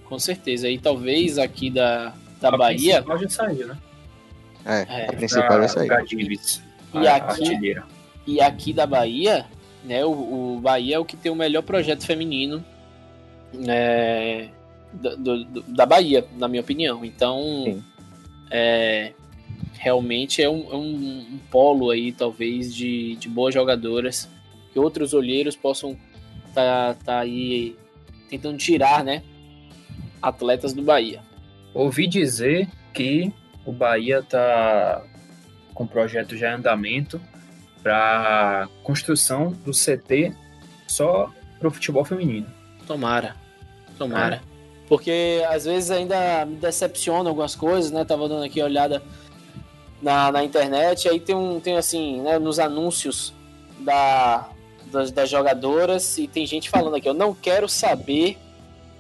Com 0.05 0.19
certeza. 0.19 0.69
E 0.69 0.79
talvez 0.79 1.39
aqui 1.39 1.71
da, 1.71 2.15
da 2.41 2.51
a 2.51 2.57
Bahia. 2.57 3.05
Já 3.21 3.29
saiu, 3.29 3.67
né? 3.67 3.77
É, 4.65 4.87
é 4.89 5.07
a 5.09 5.13
principal 5.13 5.61
é 5.61 5.65
essa 5.65 5.81
aí. 5.81 5.89
E 6.95 7.09
aqui, 7.09 7.75
e 8.27 8.41
aqui 8.41 8.73
da 8.73 8.87
Bahia, 8.87 9.47
né, 9.85 10.05
o, 10.05 10.11
o, 10.57 10.61
Bahia 10.61 10.97
é 10.97 10.99
o 10.99 11.05
que 11.05 11.17
tem 11.17 11.33
o 11.33 11.37
melhor 11.37 11.63
projeto 11.63 12.05
feminino 12.05 12.65
né, 13.53 14.49
do, 14.93 15.45
do, 15.45 15.63
da 15.63 15.87
Bahia, 15.87 16.25
na 16.37 16.49
minha 16.49 16.61
opinião. 16.61 17.05
Então, 17.05 17.83
é, 18.51 19.13
realmente 19.75 20.43
é 20.43 20.49
um, 20.49 20.71
é 20.71 20.77
um, 20.77 20.95
um, 21.33 21.41
polo 21.51 21.91
aí, 21.91 22.13
talvez, 22.13 22.75
de, 22.75 23.17
de 23.17 23.29
boas 23.29 23.55
jogadoras 23.55 24.29
que 24.73 24.79
outros 24.79 25.13
olheiros 25.13 25.57
possam 25.57 25.97
estar 26.49 26.95
tá, 26.95 26.99
tá 27.05 27.19
aí 27.21 27.77
tentando 28.29 28.57
tirar, 28.57 29.05
né, 29.05 29.23
atletas 30.21 30.73
do 30.73 30.83
Bahia. 30.83 31.23
Ouvi 31.75 32.07
dizer 32.07 32.69
que 32.93 33.33
o 33.65 33.73
Bahia 33.73 34.19
está 34.19 35.03
com 35.75 35.85
o 35.85 35.89
projeto 35.89 36.37
já 36.37 36.51
em 36.51 36.55
andamento 36.55 37.21
para 37.83 38.69
construção 38.83 39.53
do 39.65 39.73
CT 39.73 40.35
só 40.87 41.31
para 41.59 41.69
o 41.69 41.71
futebol 41.71 42.05
feminino. 42.05 42.47
Tomara, 42.87 43.37
tomara. 43.97 44.37
É. 44.37 44.41
Porque 44.89 45.43
às 45.49 45.65
vezes 45.65 45.91
ainda 45.91 46.45
me 46.45 46.57
decepciona 46.57 47.29
algumas 47.31 47.55
coisas, 47.55 47.91
né? 47.91 48.05
Tava 48.05 48.29
dando 48.29 48.45
aqui 48.45 48.61
uma 48.61 48.67
olhada 48.67 49.03
na, 50.03 50.33
na 50.33 50.45
internet, 50.45 51.09
aí 51.09 51.21
tem 51.21 51.35
um, 51.35 51.61
tem 51.61 51.77
assim, 51.77 52.21
né, 52.21 52.39
nos 52.39 52.59
anúncios 52.59 53.33
da, 53.79 54.49
das, 54.87 55.13
das 55.13 55.31
jogadoras, 55.31 56.19
e 56.19 56.27
tem 56.27 56.45
gente 56.45 56.69
falando 56.69 56.97
aqui, 56.97 57.09
eu 57.09 57.15
não 57.15 57.33
quero 57.33 57.69
saber 57.69 58.37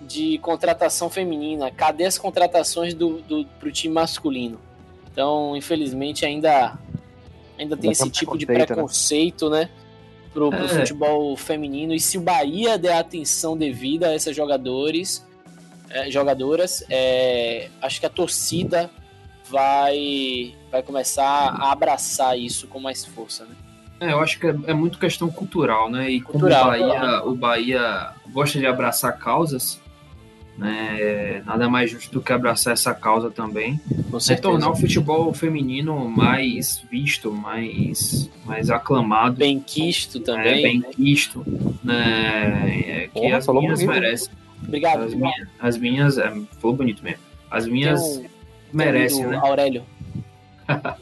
de 0.07 0.39
contratação 0.39 1.09
feminina, 1.09 1.70
cadê 1.70 2.05
as 2.05 2.19
contratações 2.19 2.95
do, 2.95 3.20
do, 3.23 3.45
pro 3.59 3.70
time 3.70 3.95
masculino? 3.95 4.59
Então, 5.12 5.57
infelizmente, 5.57 6.24
ainda, 6.24 6.79
ainda 7.59 7.77
tem 7.77 7.91
esse 7.91 8.09
tipo 8.11 8.37
de 8.37 8.47
preconceito, 8.47 9.51
né? 9.51 9.61
né? 9.61 9.70
Pro, 10.33 10.49
pro 10.49 10.65
é. 10.65 10.69
futebol 10.69 11.37
feminino. 11.37 11.93
E 11.93 12.01
se 12.01 12.16
o 12.16 12.20
Bahia 12.23 12.79
der 12.79 12.97
atenção 12.97 13.57
devida 13.57 14.09
a 14.09 14.15
esses 14.15 14.35
jogadores, 14.35 15.27
é, 15.91 16.11
jogadoras, 16.11 16.83
é, 16.89 17.69
acho 17.83 18.01
que 18.01 18.07
a 18.07 18.11
torcida 18.11 18.91
vai, 19.51 20.55
vai 20.70 20.83
começar 20.83 21.24
a 21.24 21.70
abraçar 21.70 22.39
isso 22.39 22.66
com 22.66 22.81
mais 22.81 23.05
força, 23.05 23.45
né? 23.45 23.55
É, 24.01 24.12
eu 24.12 24.20
acho 24.20 24.41
que 24.41 24.47
é, 24.47 24.55
é 24.66 24.74
muito 24.74 24.99
questão 24.99 25.31
cultural, 25.31 25.89
né? 25.89 26.11
E 26.11 26.20
cultural, 26.20 26.73
como 26.73 26.85
o 26.85 26.89
Bahia, 26.89 27.23
o 27.24 27.35
Bahia 27.35 28.12
gosta 28.33 28.59
de 28.59 28.66
abraçar 28.66 29.16
causas, 29.16 29.81
né? 30.57 31.43
Nada 31.45 31.69
mais 31.69 31.91
justo 31.91 32.12
do 32.12 32.20
que 32.20 32.33
abraçar 32.33 32.73
essa 32.73 32.95
causa 32.95 33.31
também. 33.31 33.81
e 34.31 34.37
tornar 34.37 34.70
o 34.70 34.77
futebol 34.77 35.33
feminino 35.33 36.09
mais 36.09 36.83
visto, 36.91 37.33
mais, 37.33 38.31
mais 38.45 38.70
aclamado. 38.70 39.37
Bem 39.37 39.59
quisto 39.61 40.20
também. 40.20 40.59
É, 40.59 40.62
bem 40.62 40.81
quisto. 40.83 41.45
Né? 41.83 43.09
Que 43.12 43.20
Porra, 43.20 43.37
as 43.39 43.47
minhas 43.47 43.81
bonito. 43.81 43.87
merecem. 43.87 44.35
Obrigado. 44.62 45.03
As 45.03 45.15
minhas, 45.15 45.49
as 45.59 45.79
minhas 45.79 46.19
é, 46.19 46.33
foi 46.61 46.73
bonito 46.73 47.03
mesmo. 47.03 47.20
As 47.51 47.66
minhas 47.66 48.01
um, 48.01 48.24
merecem, 48.73 49.27
né? 49.27 49.37
Aurélio. 49.37 49.85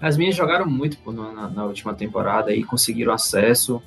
as 0.00 0.16
minhas 0.16 0.34
jogaram 0.34 0.66
muito 0.66 0.98
pô, 0.98 1.12
na, 1.12 1.48
na, 1.48 1.64
última 1.64 1.94
temporada 1.94 2.54
e 2.54 2.62
conseguiram 2.62 3.12
acesso. 3.12 3.82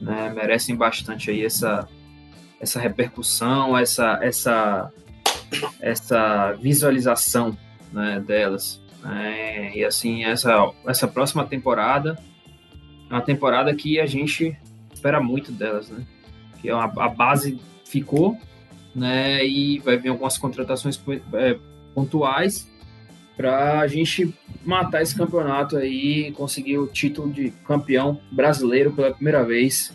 Né? 0.00 0.32
Merecem 0.34 0.74
bastante 0.74 1.30
aí 1.30 1.44
essa 1.44 1.86
essa 2.60 2.80
repercussão, 2.80 3.76
essa, 3.76 4.18
essa, 4.22 4.92
essa 5.80 6.52
visualização 6.54 7.56
né, 7.92 8.22
delas. 8.26 8.80
É, 9.04 9.78
e 9.78 9.84
assim, 9.84 10.24
essa, 10.24 10.72
essa 10.86 11.06
próxima 11.06 11.44
temporada 11.44 12.18
é 13.08 13.14
uma 13.14 13.22
temporada 13.22 13.74
que 13.74 14.00
a 14.00 14.06
gente 14.06 14.56
espera 14.92 15.20
muito 15.20 15.52
delas, 15.52 15.88
né? 15.88 16.04
Que 16.60 16.70
é 16.70 16.74
uma, 16.74 16.84
a 16.84 17.08
base 17.08 17.60
ficou, 17.84 18.36
né? 18.94 19.46
E 19.46 19.78
vai 19.78 19.96
vir 19.96 20.08
algumas 20.08 20.36
contratações 20.36 21.00
é, 21.34 21.56
pontuais 21.94 22.68
para 23.36 23.80
a 23.80 23.86
gente 23.86 24.34
matar 24.64 25.02
esse 25.02 25.14
campeonato 25.14 25.76
aí 25.76 26.28
e 26.28 26.32
conseguir 26.32 26.78
o 26.78 26.86
título 26.86 27.30
de 27.30 27.50
campeão 27.64 28.18
brasileiro 28.32 28.90
pela 28.92 29.12
primeira 29.12 29.44
vez 29.44 29.92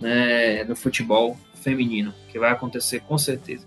né, 0.00 0.64
no 0.64 0.74
futebol 0.74 1.38
feminino, 1.66 2.14
que 2.28 2.38
vai 2.38 2.52
acontecer 2.52 3.00
com 3.00 3.18
certeza. 3.18 3.66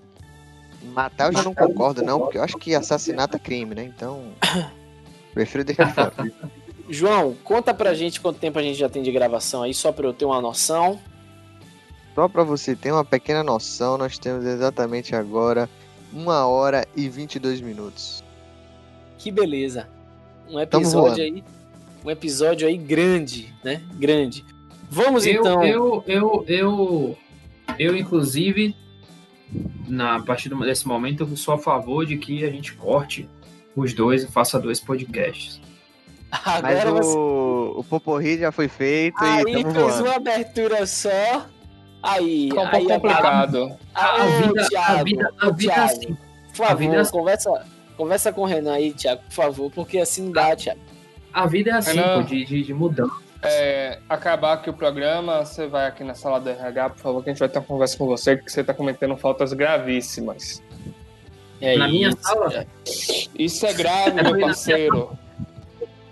Matar 0.82 1.28
eu 1.28 1.38
já 1.38 1.44
não 1.44 1.54
concordo, 1.54 2.02
não, 2.02 2.22
porque 2.22 2.38
eu 2.38 2.44
acho 2.44 2.58
que 2.58 2.74
assassinato 2.74 3.36
é 3.36 3.40
crime, 3.40 3.76
né? 3.76 3.84
Então. 3.84 4.32
Prefiro 5.34 5.66
deixar 5.66 5.94
fora. 5.94 6.14
João, 6.90 7.36
conta 7.44 7.74
pra 7.74 7.94
gente 7.94 8.22
quanto 8.22 8.40
tempo 8.40 8.58
a 8.58 8.64
gente 8.64 8.80
já 8.80 8.88
tem 8.88 9.04
de 9.04 9.12
gravação 9.12 9.64
aí, 9.64 9.74
só 9.74 9.92
pra 9.92 10.08
eu 10.08 10.14
ter 10.14 10.24
uma 10.24 10.42
noção. 10.42 10.98
Só 12.16 12.28
pra 12.30 12.44
você 12.44 12.74
ter 12.74 12.92
uma 12.92 13.04
pequena 13.04 13.44
noção, 13.44 13.98
nós 13.98 14.18
temos 14.18 14.46
exatamente 14.46 15.14
agora 15.14 15.70
uma 16.12 16.48
hora 16.48 16.88
e 16.96 17.08
22 17.10 17.60
minutos. 17.62 18.24
Que 19.18 19.30
beleza. 19.30 19.88
Um 20.50 20.60
episódio 20.60 21.24
aí. 21.24 21.44
Um 22.04 22.10
episódio 22.10 22.68
aí 22.68 22.78
grande, 22.78 23.54
né? 23.64 23.84
Grande. 23.96 24.44
Vamos 24.90 25.26
eu, 25.28 25.34
então. 25.34 25.64
Eu, 25.64 26.04
eu, 26.08 26.46
eu 26.48 27.18
eu, 27.80 27.96
inclusive, 27.96 28.76
na, 29.88 30.18
a 30.18 30.22
partir 30.22 30.50
desse 30.50 30.86
momento, 30.86 31.24
eu 31.24 31.38
sou 31.38 31.54
a 31.54 31.58
favor 31.58 32.06
de 32.06 32.18
que 32.18 32.44
a 32.44 32.52
gente 32.52 32.74
corte 32.74 33.28
os 33.76 33.94
dois 33.94 34.24
e 34.24 34.28
faça 34.28 34.60
dois 34.60 34.82
podcasts. 34.82 35.62
Agora 36.30 36.62
Mas 36.62 36.86
o, 36.86 36.94
você... 36.94 37.80
o 37.80 37.84
Poporri 37.90 38.38
já 38.38 38.52
foi 38.52 38.68
feito 38.68 39.16
aí 39.24 39.42
e 39.42 39.64
fez 39.64 39.74
voando. 39.74 40.04
uma 40.04 40.16
abertura 40.16 40.86
só. 40.86 41.48
Aí, 42.04 42.50
Ficou 42.50 42.66
um 42.66 42.70
pouco 42.70 42.88
complicado. 42.88 43.78
A, 43.94 44.06
a, 44.06 44.22
a, 44.22 44.26
vida, 44.42 44.68
Thiago, 44.70 45.00
a 45.00 45.04
vida, 45.04 45.34
a 45.40 45.50
vida 45.50 45.74
Thiago, 45.74 45.92
assim. 45.92 46.18
Por 46.50 46.56
favor, 46.56 46.78
vida... 46.78 46.96
É 46.96 47.00
assim. 47.00 47.12
conversa, 47.12 47.66
conversa 47.98 48.34
com 48.34 48.42
o 48.42 48.46
Renan 48.46 48.74
aí, 48.74 48.94
Thiago, 48.94 49.22
por 49.24 49.34
favor, 49.34 49.72
porque 49.72 49.98
assim 49.98 50.26
não 50.26 50.32
dá, 50.32 50.56
Thiago. 50.56 50.80
A 51.34 51.48
vida 51.48 51.72
é 51.72 51.74
assim, 51.74 51.98
Renan... 51.98 52.22
pô, 52.22 52.24
de, 52.24 52.46
de, 52.46 52.64
de 52.64 52.74
mudança 52.74 53.29
é, 53.41 53.99
acabar 54.10 54.53
aqui 54.53 54.70
o 54.70 54.74
programa, 54.74 55.45
você 55.45 55.66
vai 55.66 55.88
aqui 55.88 56.03
na 56.03 56.14
sala 56.14 56.40
do 56.40 56.49
RH, 56.49 56.90
por 56.90 56.99
favor, 56.99 57.24
que 57.24 57.30
a 57.30 57.34
gente 57.34 57.40
vai 57.40 57.49
ter 57.49 57.60
uma 57.60 57.66
conversa 57.66 57.98
com 57.98 58.06
você, 58.06 58.38
que 58.38 58.52
você 58.52 58.61
está 58.61 58.74
cometendo 58.74 59.16
faltas 59.16 59.53
gravíssimas. 59.53 60.61
É 61.61 61.78
na 61.78 61.86
isso. 61.86 61.94
minha 61.94 62.11
sala? 62.11 62.68
Isso 63.38 63.66
é 63.66 63.74
grave, 63.74 64.22
meu 64.22 64.40
parceiro. 64.40 65.18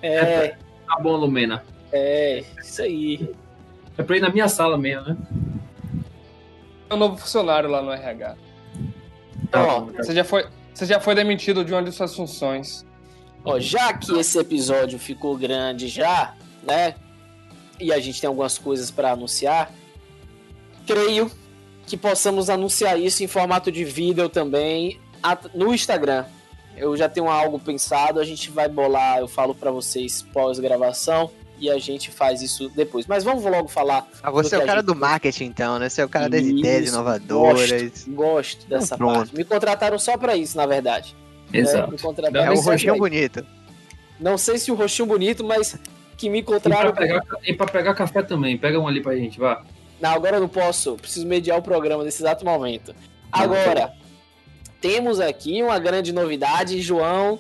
É. 0.02 0.16
é. 0.16 0.58
Tá 0.88 1.00
bom, 1.02 1.16
Lumena. 1.18 1.64
É, 1.92 2.44
isso 2.62 2.82
aí. 2.82 3.30
É 3.98 4.04
pra 4.04 4.18
ir 4.18 4.22
na 4.22 4.30
minha 4.30 4.48
sala 4.48 4.78
mesmo, 4.78 5.10
né? 5.10 5.18
É 6.90 6.94
um 6.94 6.98
novo 6.98 7.18
funcionário 7.18 7.70
lá 7.70 7.82
no 7.82 7.92
RH. 7.92 8.36
Tá 9.52 9.64
Ó, 9.64 9.80
bom, 9.82 9.92
tá 9.92 10.04
você, 10.04 10.14
já 10.14 10.24
foi, 10.24 10.46
você 10.74 10.86
já 10.86 11.00
foi 11.00 11.16
demitido 11.16 11.66
de 11.66 11.74
uma 11.74 11.84
de 11.84 11.92
suas 11.92 12.16
funções. 12.16 12.86
Ó, 13.44 13.60
já 13.60 13.94
que 13.94 14.18
esse 14.18 14.38
episódio 14.40 14.98
ficou 14.98 15.38
grande 15.38 15.88
já, 15.88 16.34
né? 16.64 16.96
E 17.80 17.92
a 17.92 18.00
gente 18.00 18.20
tem 18.20 18.28
algumas 18.28 18.58
coisas 18.58 18.92
para 18.92 19.12
anunciar, 19.12 19.72
creio 20.86 21.32
que 21.86 21.96
possamos 21.96 22.50
anunciar 22.50 23.00
isso 23.00 23.24
em 23.24 23.28
formato 23.28 23.72
de 23.72 23.84
vídeo 23.84 24.28
também 24.30 25.00
no 25.54 25.74
Instagram. 25.74 26.26
Eu 26.76 26.96
já 26.96 27.10
tenho 27.10 27.28
algo 27.28 27.58
pensado, 27.60 28.20
a 28.20 28.26
gente 28.26 28.52
vai 28.52 28.68
bolar, 28.68 29.20
eu 29.20 29.28
falo 29.28 29.56
para 29.56 29.72
vocês 29.72 30.22
pós-gravação 30.34 31.32
e 31.60 31.70
a 31.72 31.80
gente 31.80 32.12
faz 32.12 32.42
isso 32.42 32.70
depois. 32.70 33.08
Mas 33.08 33.24
vamos 33.24 33.44
logo 33.44 33.68
falar. 33.68 34.08
Ah, 34.22 34.30
você 34.30 34.56
é 34.56 34.60
o 34.60 34.66
cara 34.66 34.82
gente... 34.82 34.86
do 34.86 34.96
marketing, 34.96 35.46
então, 35.46 35.80
né? 35.80 35.90
Você 35.90 36.02
é 36.02 36.06
o 36.06 36.10
cara 36.10 36.30
das 36.30 36.42
ideias 36.42 36.90
inovadoras. 36.90 37.72
Gosto, 37.72 38.12
gosto 38.12 38.68
dessa 38.68 38.96
então, 38.96 39.08
parte. 39.08 39.36
Me 39.36 39.44
contrataram 39.44 39.98
só 39.98 40.18
para 40.18 40.36
isso, 40.36 40.56
na 40.56 40.66
verdade. 40.66 41.16
Exato. 41.52 41.96
É, 42.36 42.46
é 42.46 42.52
o 42.52 42.60
roxinho 42.60 42.98
bonito. 42.98 43.46
Não 44.20 44.38
sei 44.38 44.58
se 44.58 44.72
o 44.72 44.76
roxinho 44.76 45.08
bonito, 45.08 45.44
mas 45.44 45.78
que 46.18 46.30
me 46.30 46.40
encontraram. 46.40 46.90
E 46.90 46.94
pra, 46.94 47.02
pegar, 47.02 47.24
e 47.46 47.54
pra 47.54 47.66
pegar 47.68 47.94
café 47.94 48.24
também, 48.24 48.58
pega 48.58 48.80
um 48.80 48.88
ali 48.88 49.02
pra 49.02 49.16
gente, 49.16 49.40
vá. 49.40 49.64
Não, 50.02 50.10
agora 50.12 50.38
eu 50.38 50.42
não 50.42 50.50
posso, 50.50 50.96
preciso 50.96 51.26
mediar 51.26 51.58
o 51.58 51.62
programa 51.62 52.04
nesse 52.04 52.22
exato 52.22 52.44
momento. 52.44 52.94
Agora, 53.32 53.94
temos 54.82 55.20
aqui 55.20 55.62
uma 55.62 55.78
grande 55.80 56.12
novidade, 56.12 56.82
João. 56.82 57.40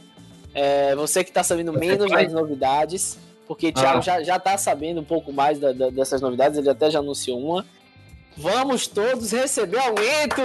É, 0.53 0.95
você 0.95 1.23
que 1.23 1.29
está 1.29 1.43
sabendo 1.43 1.73
menos 1.73 2.09
das 2.09 2.33
novidades, 2.33 3.19
porque 3.47 3.67
o 3.67 3.73
Thiago 3.73 3.99
ah. 3.99 4.01
já, 4.01 4.23
já 4.23 4.39
tá 4.39 4.57
sabendo 4.57 5.01
um 5.01 5.03
pouco 5.03 5.31
mais 5.31 5.59
da, 5.59 5.71
da, 5.71 5.89
dessas 5.89 6.21
novidades, 6.21 6.57
ele 6.57 6.69
até 6.69 6.89
já 6.89 6.99
anunciou 6.99 7.39
uma. 7.39 7.65
Vamos 8.35 8.85
todos 8.87 9.31
receber 9.31 9.79
aumento! 9.79 10.41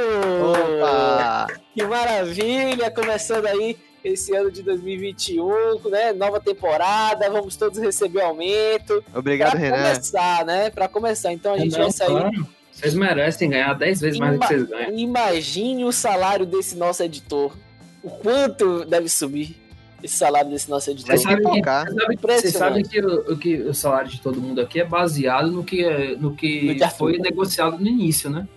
Opa! 0.50 1.46
Que 1.74 1.84
maravilha! 1.84 2.90
Começando 2.90 3.46
aí 3.46 3.76
esse 4.04 4.34
ano 4.34 4.50
de 4.50 4.62
2021, 4.62 5.88
né? 5.88 6.12
Nova 6.12 6.40
temporada, 6.40 7.30
vamos 7.30 7.56
todos 7.56 7.78
receber 7.78 8.22
aumento. 8.22 9.02
Obrigado, 9.14 9.52
pra 9.52 9.60
Renan. 9.60 9.76
Para 9.76 9.88
começar, 9.92 10.44
né? 10.44 10.70
Para 10.70 10.88
começar. 10.88 11.32
Então 11.32 11.54
a 11.54 11.58
gente 11.58 11.76
vai 11.76 11.92
sair. 11.92 12.08
Claro. 12.08 12.48
Vocês 12.72 12.94
merecem 12.94 13.50
ganhar 13.50 13.74
10 13.74 14.00
vezes 14.00 14.16
Ima... 14.16 14.26
mais 14.26 14.38
do 14.38 14.46
que 14.46 14.54
vocês 14.54 14.68
ganham. 14.68 14.98
Imagine 14.98 15.84
o 15.84 15.92
salário 15.92 16.46
desse 16.46 16.76
nosso 16.76 17.02
editor. 17.02 17.54
O 18.02 18.10
quanto 18.10 18.84
deve 18.84 19.08
subir 19.08 19.62
esse 20.02 20.16
salário 20.16 20.50
desse 20.50 20.68
nosso 20.68 20.90
editor. 20.90 21.16
Você 21.16 21.22
sabe, 21.22 21.42
que, 21.42 22.26
você 22.26 22.50
sabe 22.50 22.82
que, 22.82 23.00
o, 23.00 23.38
que 23.38 23.54
o 23.62 23.74
salário 23.74 24.10
de 24.10 24.20
todo 24.20 24.40
mundo 24.40 24.60
aqui 24.60 24.80
é 24.80 24.84
baseado 24.84 25.50
no 25.52 25.62
que, 25.62 26.16
no 26.16 26.34
que 26.34 26.74
no 26.74 26.90
foi 26.90 27.18
negociado 27.18 27.78
no 27.78 27.86
início, 27.86 28.28
né? 28.28 28.48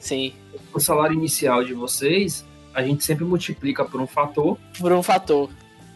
Sim. 0.00 0.32
O 0.74 0.80
salário 0.80 1.14
inicial 1.14 1.64
de 1.64 1.72
vocês 1.72 2.44
a 2.74 2.82
gente 2.82 3.04
sempre 3.04 3.24
multiplica 3.24 3.84
por 3.84 4.00
um 4.00 4.06
fator. 4.06 4.58
Por 4.78 4.92
um 4.92 5.02
fator. 5.02 5.50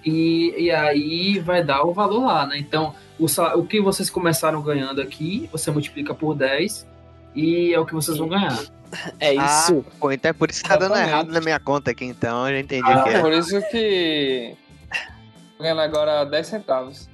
E, 0.05 0.55
e 0.57 0.71
aí 0.71 1.39
vai 1.39 1.65
dar 1.65 1.83
o 1.83 1.93
valor 1.93 2.25
lá, 2.25 2.47
né? 2.47 2.59
Então, 2.59 2.95
o, 3.19 3.27
o 3.59 3.67
que 3.67 3.81
vocês 3.81 4.09
começaram 4.09 4.63
ganhando 4.63 5.01
aqui, 5.01 5.49
você 5.51 5.71
multiplica 5.71 6.15
por 6.15 6.35
10 6.35 6.87
e 7.35 7.75
é 7.75 7.81
o 7.81 7.85
que 7.85 7.95
vocês 7.95 8.17
vão 8.17 8.29
ganhar. 8.29 8.57
É 9.19 9.35
isso. 9.35 9.85
Ah, 9.87 9.93
pô, 9.99 10.13
então 10.13 10.31
é 10.31 10.33
por 10.33 10.49
isso 10.49 10.63
que 10.63 10.69
tá 10.69 10.77
dando 10.77 10.97
errado 10.97 11.33
na 11.33 11.41
minha 11.41 11.59
conta 11.59 11.91
aqui, 11.91 12.05
então. 12.05 12.47
Eu 12.49 12.55
já 12.55 12.61
entendi 12.61 12.89
ah, 12.89 13.01
o 13.01 13.05
que 13.05 13.11
é. 13.11 13.21
Por 13.21 13.33
isso 13.33 13.61
que. 13.71 14.57
Tô 15.57 15.63
ganhando 15.63 15.81
agora 15.81 16.25
10 16.25 16.47
centavos. 16.47 17.09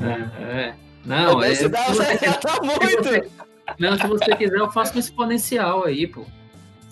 É, 0.00 0.42
é. 0.42 0.74
Não, 1.04 1.42
é. 1.42 1.54
Centavos 1.54 1.98
já 1.98 2.32
tá 2.34 2.60
muito! 2.64 3.30
Não, 3.78 3.98
se 3.98 4.06
você 4.06 4.34
quiser, 4.36 4.58
eu 4.58 4.70
faço 4.70 4.96
um 4.96 5.00
exponencial 5.00 5.84
aí, 5.84 6.06
pô. 6.06 6.24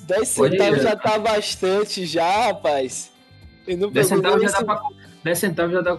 10 0.06 0.28
centavos 0.28 0.82
já 0.82 0.96
tá 0.96 1.18
bastante, 1.18 2.06
já, 2.06 2.46
rapaz. 2.46 3.10
Eu 3.66 3.76
não 3.76 3.90
10 3.90 4.06
centavos 4.06 4.42
já 4.42 4.60
dá 4.60 4.64
pra 4.64 4.82
10 5.24 5.38
centavos 5.38 5.72
já 5.72 5.80
dá 5.80 5.98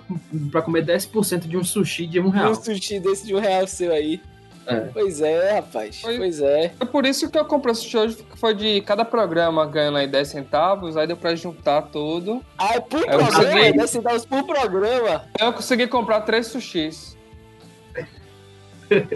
pra 0.51 0.61
comer 0.61 0.85
10% 0.85 1.47
de 1.47 1.57
um 1.57 1.63
sushi 1.63 2.07
de 2.07 2.19
um 2.19 2.29
real. 2.29 2.51
Um 2.51 2.55
sushi 2.55 2.99
desse 2.99 3.25
de 3.25 3.35
um 3.35 3.39
real 3.39 3.67
seu 3.67 3.91
aí. 3.91 4.21
É. 4.65 4.81
Pois 4.93 5.21
é, 5.21 5.55
rapaz. 5.55 6.01
Foi, 6.01 6.17
pois 6.17 6.41
é. 6.41 6.73
Foi 6.77 6.87
por 6.87 7.05
isso 7.05 7.29
que 7.29 7.37
eu 7.37 7.45
comprei 7.45 7.71
o 7.71 7.75
sushi 7.75 7.97
hoje, 7.97 8.15
que 8.15 8.37
foi 8.37 8.53
de 8.53 8.81
cada 8.81 9.03
programa 9.03 9.65
ganhando 9.65 9.97
aí 9.97 10.07
10 10.07 10.27
centavos, 10.27 10.95
aí 10.97 11.07
deu 11.07 11.17
pra 11.17 11.35
juntar 11.35 11.83
tudo. 11.83 12.43
Ah, 12.57 12.75
é 12.75 12.79
por 12.79 13.05
programa? 13.05 13.31
Consegui... 13.31 13.77
10 13.77 13.89
centavos 13.89 14.25
por 14.25 14.45
programa? 14.45 15.25
Eu 15.39 15.53
consegui 15.53 15.87
comprar 15.87 16.21
3 16.21 16.47
sushis. 16.47 17.17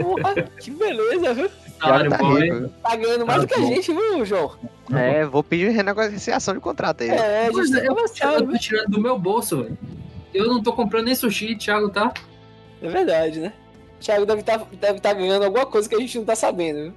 Porra, 0.02 0.36
que 0.60 0.72
beleza, 0.72 1.34
viu? 1.34 1.50
Tá, 1.82 2.08
tá, 2.08 2.18
tá 2.18 2.96
ganhando 2.96 3.26
mais 3.26 3.40
tá 3.40 3.46
do 3.46 3.48
que 3.48 3.56
a 3.56 3.66
gente, 3.66 3.92
viu, 3.92 4.24
João? 4.24 4.52
É, 4.94 5.26
vou 5.26 5.44
pedir 5.44 5.70
renegociação 5.70 6.54
de 6.54 6.60
contrato 6.60 7.02
aí. 7.02 7.10
É, 7.10 7.50
gente 7.52 7.74
eu, 7.74 7.96
eu 8.32 8.48
tô 8.48 8.58
tirando 8.60 8.90
do 8.90 9.02
meu 9.02 9.18
bolso, 9.18 9.64
velho. 9.64 9.78
Eu 10.32 10.48
não 10.48 10.62
tô 10.62 10.74
comprando 10.74 11.06
nem 11.06 11.16
sushi, 11.16 11.56
Thiago 11.56 11.90
tá. 11.90 12.14
É 12.82 12.88
verdade, 12.88 13.40
né? 13.40 13.54
Thiago 14.00 14.28
deve 14.28 14.42
estar 14.42 14.60
tá, 14.60 14.68
deve 14.80 15.00
tá 15.00 15.12
ganhando 15.12 15.44
alguma 15.44 15.66
coisa 15.66 15.90
que 15.90 15.96
a 15.96 16.00
gente 16.00 16.18
não 16.20 16.26
tá 16.26 16.36
sabendo, 16.36 16.84
viu? 16.84 16.94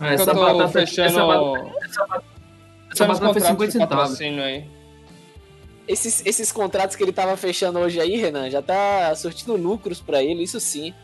Ah, 0.00 0.14
essa 0.14 0.32
batata 0.32 0.68
fechando. 0.68 1.08
Essa 1.08 1.26
batata, 1.26 1.72
essa, 1.84 2.22
essa 2.90 3.06
batata 3.06 3.32
foi 3.32 3.40
50 3.42 3.72
centavos. 3.72 4.20
Aí. 4.20 4.64
Esses, 5.86 6.24
esses 6.24 6.50
contratos 6.50 6.96
que 6.96 7.02
ele 7.02 7.12
tava 7.12 7.36
fechando 7.36 7.78
hoje 7.80 8.00
aí, 8.00 8.16
Renan, 8.16 8.48
já 8.48 8.62
tá 8.62 9.14
surtindo 9.14 9.56
lucros 9.56 10.00
para 10.00 10.22
ele, 10.22 10.42
isso 10.42 10.58
sim. 10.58 10.94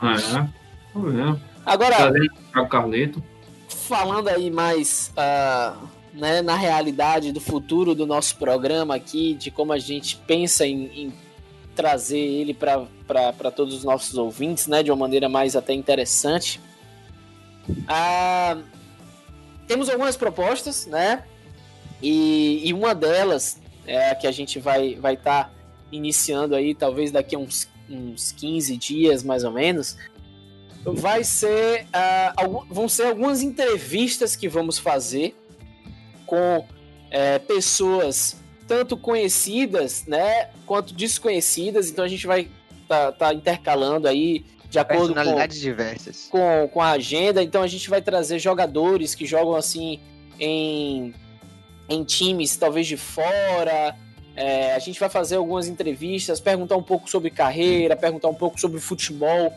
Ah, 0.00 0.14
é? 0.14 0.48
Vamos 0.94 1.38
Agora. 1.64 1.96
Carleto. 1.96 3.22
Falando 3.68 4.28
aí 4.28 4.50
mais. 4.50 5.12
Uh, 5.16 5.88
né, 6.12 6.42
na 6.42 6.54
realidade 6.54 7.32
do 7.32 7.40
futuro 7.40 7.94
do 7.94 8.06
nosso 8.06 8.36
programa 8.36 8.94
aqui, 8.94 9.34
de 9.34 9.50
como 9.50 9.72
a 9.72 9.78
gente 9.78 10.16
pensa 10.26 10.66
em, 10.66 10.84
em 10.94 11.12
trazer 11.74 12.18
ele 12.18 12.52
para 12.52 13.50
todos 13.54 13.74
os 13.74 13.84
nossos 13.84 14.16
ouvintes, 14.18 14.66
né, 14.66 14.82
de 14.82 14.90
uma 14.90 14.96
maneira 14.96 15.28
mais 15.28 15.56
até 15.56 15.72
interessante. 15.72 16.60
Ah, 17.88 18.58
temos 19.66 19.88
algumas 19.88 20.16
propostas, 20.16 20.86
né? 20.86 21.24
E, 22.02 22.60
e, 22.64 22.72
uma 22.74 22.94
delas 22.94 23.60
é 23.86 24.10
a 24.10 24.14
que 24.14 24.26
a 24.26 24.32
gente 24.32 24.58
vai 24.58 24.96
vai 24.96 25.14
estar 25.14 25.44
tá 25.44 25.50
iniciando 25.92 26.54
aí, 26.56 26.74
talvez 26.74 27.12
daqui 27.12 27.36
a 27.36 27.38
uns, 27.38 27.68
uns 27.88 28.32
15 28.32 28.76
dias 28.76 29.22
mais 29.22 29.44
ou 29.44 29.52
menos, 29.52 29.96
vai 30.84 31.22
ser 31.24 31.86
uh, 31.86 32.64
vão 32.68 32.88
ser 32.88 33.06
algumas 33.06 33.42
entrevistas 33.42 34.34
que 34.34 34.48
vamos 34.48 34.78
fazer 34.78 35.36
com 36.26 36.64
é, 37.10 37.38
pessoas 37.38 38.36
tanto 38.66 38.96
conhecidas, 38.96 40.06
né, 40.06 40.48
quanto 40.66 40.94
desconhecidas. 40.94 41.90
Então 41.90 42.04
a 42.04 42.08
gente 42.08 42.26
vai 42.26 42.48
tá, 42.88 43.12
tá 43.12 43.34
intercalando 43.34 44.08
aí 44.08 44.44
de 44.70 44.78
acordo 44.78 45.12
Personalidades 45.12 45.58
com, 45.58 45.62
diversas. 45.62 46.28
Com, 46.30 46.68
com 46.72 46.80
a 46.80 46.92
agenda. 46.92 47.42
Então 47.42 47.62
a 47.62 47.66
gente 47.66 47.90
vai 47.90 48.00
trazer 48.00 48.38
jogadores 48.38 49.14
que 49.14 49.26
jogam 49.26 49.54
assim 49.54 50.00
em, 50.40 51.14
em 51.88 52.02
times 52.02 52.56
talvez 52.56 52.86
de 52.86 52.96
fora. 52.96 53.94
É, 54.34 54.74
a 54.74 54.78
gente 54.78 54.98
vai 54.98 55.10
fazer 55.10 55.36
algumas 55.36 55.68
entrevistas, 55.68 56.40
perguntar 56.40 56.76
um 56.76 56.82
pouco 56.82 57.10
sobre 57.10 57.28
carreira, 57.28 57.94
perguntar 57.94 58.28
um 58.28 58.34
pouco 58.34 58.58
sobre 58.58 58.80
futebol 58.80 59.52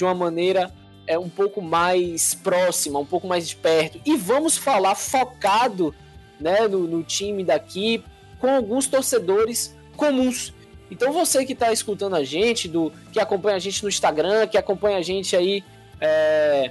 de 0.00 0.04
uma 0.04 0.14
maneira 0.14 0.72
é 1.06 1.18
um 1.18 1.28
pouco 1.28 1.60
mais 1.60 2.32
próxima, 2.32 2.98
um 2.98 3.04
pouco 3.04 3.26
mais 3.26 3.46
de 3.46 3.54
perto. 3.54 4.00
E 4.06 4.16
vamos 4.16 4.56
falar 4.56 4.94
focado 4.94 5.94
né, 6.40 6.66
no, 6.66 6.86
no 6.86 7.02
time 7.02 7.44
daqui, 7.44 8.02
com 8.38 8.48
alguns 8.48 8.86
torcedores 8.86 9.76
comuns. 9.98 10.54
Então 10.90 11.12
você 11.12 11.44
que 11.44 11.52
está 11.52 11.70
escutando 11.70 12.16
a 12.16 12.24
gente, 12.24 12.66
do 12.66 12.90
que 13.12 13.20
acompanha 13.20 13.56
a 13.56 13.58
gente 13.58 13.82
no 13.82 13.90
Instagram, 13.90 14.46
que 14.46 14.56
acompanha 14.56 14.96
a 14.96 15.02
gente 15.02 15.36
aí 15.36 15.62
é, 16.00 16.70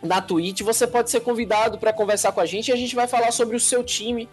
na 0.00 0.20
Twitch, 0.20 0.60
você 0.60 0.86
pode 0.86 1.10
ser 1.10 1.18
convidado 1.20 1.78
para 1.78 1.92
conversar 1.92 2.30
com 2.30 2.40
a 2.40 2.46
gente 2.46 2.68
e 2.68 2.72
a 2.72 2.76
gente 2.76 2.94
vai 2.94 3.08
falar 3.08 3.32
sobre 3.32 3.56
o 3.56 3.60
seu 3.60 3.82
time 3.82 4.28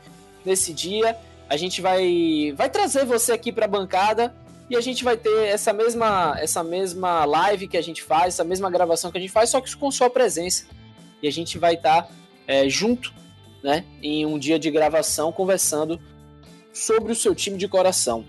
nesse 0.46 0.72
dia. 0.72 1.18
A 1.50 1.58
gente 1.58 1.82
vai, 1.82 2.54
vai 2.56 2.70
trazer 2.70 3.06
você 3.06 3.32
aqui 3.32 3.52
para 3.52 3.66
a 3.66 3.68
bancada 3.68 4.36
e 4.70 4.76
a 4.76 4.82
gente 4.82 5.04
vai 5.04 5.18
ter 5.18 5.48
essa 5.48 5.74
mesma, 5.74 6.36
essa 6.40 6.64
mesma 6.64 7.26
live 7.26 7.68
que 7.68 7.78
a 7.78 7.82
gente 7.82 8.02
faz, 8.02 8.36
essa 8.36 8.44
mesma 8.44 8.70
gravação 8.70 9.12
que 9.12 9.18
a 9.18 9.22
gente 9.22 9.32
faz, 9.32 9.50
só 9.50 9.60
que 9.62 9.76
com 9.76 9.92
sua 9.92 10.10
presença. 10.10 10.66
E 11.22 11.28
a 11.28 11.32
gente 11.32 11.58
vai 11.58 11.76
estar 11.76 12.04
tá, 12.04 12.10
é, 12.48 12.68
junto 12.68 13.14
né, 13.64 13.86
em 14.02 14.26
um 14.26 14.38
dia 14.38 14.58
de 14.58 14.70
gravação, 14.72 15.32
conversando 15.32 16.00
sobre 16.74 17.12
o 17.12 17.16
seu 17.16 17.36
time 17.36 17.58
de 17.58 17.68
coração. 17.68 18.26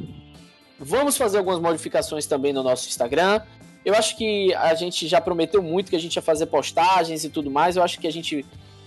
Vamos 0.78 1.16
fazer 1.16 1.38
algumas 1.38 1.60
modificações 1.60 2.26
também 2.26 2.52
no 2.52 2.62
nosso 2.62 2.88
Instagram. 2.88 3.40
Eu 3.84 3.94
acho 3.94 4.16
que 4.16 4.52
a 4.54 4.74
gente 4.74 5.06
já 5.06 5.20
prometeu 5.20 5.62
muito 5.62 5.90
que 5.90 5.96
a 5.96 6.00
gente 6.00 6.16
ia 6.16 6.22
fazer 6.22 6.46
postagens 6.46 7.24
e 7.24 7.28
tudo 7.28 7.50
mais. 7.50 7.76
Eu 7.76 7.82
acho 7.82 7.98
que 7.98 8.06
a 8.06 8.12
gente 8.12 8.44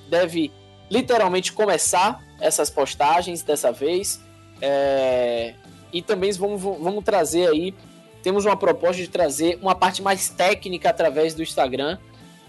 deve 0.09 0.51
literalmente 0.89 1.53
começar 1.53 2.23
essas 2.39 2.69
postagens 2.69 3.41
dessa 3.41 3.71
vez. 3.71 4.21
É... 4.61 5.53
E 5.91 6.01
também 6.01 6.31
vamos, 6.33 6.61
vamos 6.61 7.03
trazer 7.03 7.49
aí. 7.49 7.73
Temos 8.21 8.45
uma 8.45 8.57
proposta 8.57 9.01
de 9.01 9.07
trazer 9.07 9.57
uma 9.61 9.75
parte 9.75 10.01
mais 10.01 10.29
técnica 10.29 10.89
através 10.89 11.33
do 11.33 11.41
Instagram. 11.41 11.97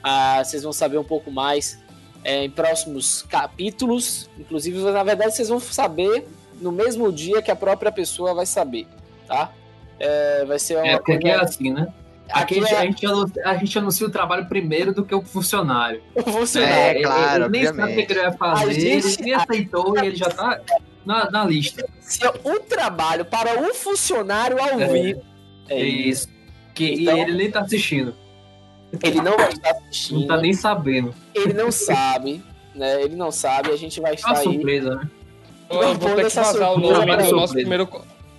Ah, 0.03 0.43
vocês 0.43 0.63
vão 0.63 0.73
saber 0.73 0.99
um 0.99 1.05
pouco 1.05 1.31
mais 1.31 1.79
é, 2.25 2.45
em 2.45 2.51
próximos 2.51 3.23
capítulos. 3.23 4.29
Inclusive, 4.39 4.79
na 4.79 5.03
verdade, 5.03 5.35
vocês 5.35 5.49
vão 5.49 5.61
saber 5.61 6.27
no 6.61 6.73
mesmo 6.73 7.13
dia 7.13 7.41
que 7.41 7.51
a 7.51 7.57
própria 7.57 7.93
pessoa 7.93 8.35
vai 8.35 8.47
saber, 8.47 8.87
tá? 9.27 9.53
É, 9.99 10.45
vai 10.45 10.59
ser 10.59 10.77
uma 10.77 10.87
é, 10.87 10.97
porque 10.97 11.21
coisa... 11.21 11.37
é 11.37 11.41
assim, 11.41 11.71
né? 11.71 11.93
Aqui, 12.31 12.59
é... 12.59 12.77
a, 12.77 12.85
gente 12.85 13.07
anuncia, 13.07 13.43
a 13.45 13.57
gente 13.57 13.79
anuncia 13.79 14.07
o 14.07 14.11
trabalho 14.11 14.47
primeiro 14.47 14.93
do 14.93 15.05
que 15.05 15.15
o 15.15 15.23
funcionário. 15.23 16.03
O 16.15 16.23
funcionário. 16.23 17.01
É, 17.01 17.03
claro, 17.03 17.45
ele, 17.45 17.59
ele 17.59 17.65
nem 17.65 17.75
sabe 17.75 17.93
o 17.93 18.07
que 18.07 18.13
ele 18.13 18.23
vai 18.23 18.33
fazer, 18.37 18.75
gente, 18.75 19.07
ele 19.07 19.17
nem 19.23 19.35
aceitou 19.35 19.97
e 19.97 20.07
ele 20.07 20.17
já 20.17 20.29
tá 20.29 20.61
na, 21.05 21.31
na 21.31 21.45
lista. 21.45 21.89
Se 22.01 22.25
é 22.25 22.33
um 22.45 22.61
trabalho 22.61 23.25
para 23.25 23.59
um 23.61 23.73
funcionário 23.73 24.61
ao 24.61 24.81
é, 24.81 24.87
vivo. 24.87 25.23
É 25.69 25.83
isso. 25.83 26.29
Que, 26.75 27.03
então, 27.03 27.17
e 27.17 27.21
ele 27.21 27.33
nem 27.33 27.51
tá 27.51 27.61
assistindo. 27.61 28.15
Ele 29.03 29.21
não 29.21 29.37
vai 29.37 29.49
estar 29.49 29.71
assistindo. 29.71 30.21
Não 30.21 30.27
tá 30.27 30.37
nem 30.37 30.53
sabendo. 30.53 31.15
Ele 31.35 31.53
não 31.53 31.71
sabe, 31.73 32.43
né? 32.75 33.03
Ele 33.03 33.17
não 33.17 33.31
sabe, 33.31 33.71
a 33.71 33.77
gente 33.77 34.01
vai 34.01 34.15
estar 34.15 34.29
é 34.29 34.33
uma 34.33 34.43
surpresa, 34.43 34.95
né? 34.97 35.11
Eu 35.71 35.95
vou 35.95 36.15
ter 36.15 36.27
que 36.27 36.35
vazar 36.35 36.73
o 36.73 36.79
nome 36.79 37.17
do 37.17 37.37
nosso 37.37 37.53
primeiro... 37.55 37.89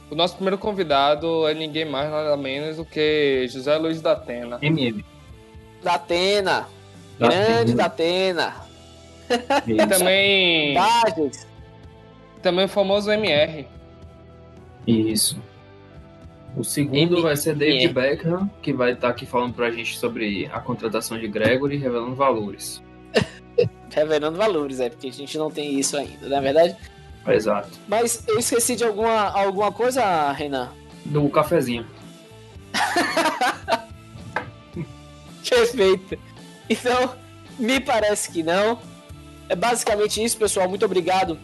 O 0.10 0.16
nosso 0.16 0.36
primeiro 0.36 0.58
convidado 0.58 1.48
é 1.48 1.54
ninguém 1.54 1.86
mais, 1.86 2.10
nada 2.10 2.36
menos 2.36 2.78
do 2.78 2.86
que 2.86 3.48
José 3.48 3.78
Luiz 3.78 4.02
da 4.02 4.14
Atena. 4.14 4.58
MM. 4.62 5.06
Da 5.84 5.96
Atena. 5.96 6.68
Grande 7.20 7.76
da 7.76 7.86
Atena. 7.86 8.56
E 9.68 9.76
também... 9.88 10.76
Também 12.42 12.66
o 12.66 12.70
famoso 12.70 13.12
MR. 13.12 13.68
Isso. 14.88 15.38
O 16.58 16.64
segundo 16.64 17.18
M 17.18 17.22
vai 17.22 17.38
ser 17.38 17.56
David 17.56 17.86
M 17.86 17.94
Beckham, 17.94 18.50
que 18.62 18.74
vai 18.74 18.94
estar 18.94 19.08
tá 19.08 19.14
aqui 19.14 19.26
falando 19.26 19.54
pra 19.54 19.70
gente 19.70 19.98
sobre 19.98 20.50
a 20.52 20.60
contratação 20.60 21.18
de 21.20 21.28
Gregory, 21.28 21.78
revelando 21.78 22.16
valores. 22.16 22.84
revelando 23.92 24.38
valores, 24.38 24.80
é, 24.80 24.90
porque 24.90 25.08
a 25.08 25.12
gente 25.12 25.38
não 25.38 25.52
tem 25.52 25.78
isso 25.80 25.96
ainda, 25.98 26.28
não 26.28 26.38
é 26.38 26.42
verdade? 26.42 26.76
Exato. 27.34 27.70
Mas 27.88 28.24
eu 28.28 28.40
esqueci 28.40 28.76
de 28.76 28.84
alguma, 28.84 29.30
alguma 29.30 29.72
coisa, 29.72 30.32
Renan? 30.32 30.70
Do 31.06 31.30
cafezinho. 31.30 31.86
Perfeito. 35.50 36.18
Então, 36.70 37.16
me 37.58 37.80
parece 37.80 38.32
que 38.32 38.44
não. 38.44 38.80
É 39.48 39.56
basicamente 39.56 40.24
isso, 40.24 40.38
pessoal. 40.38 40.70
Muito 40.70 40.86
obrigado 40.86 41.38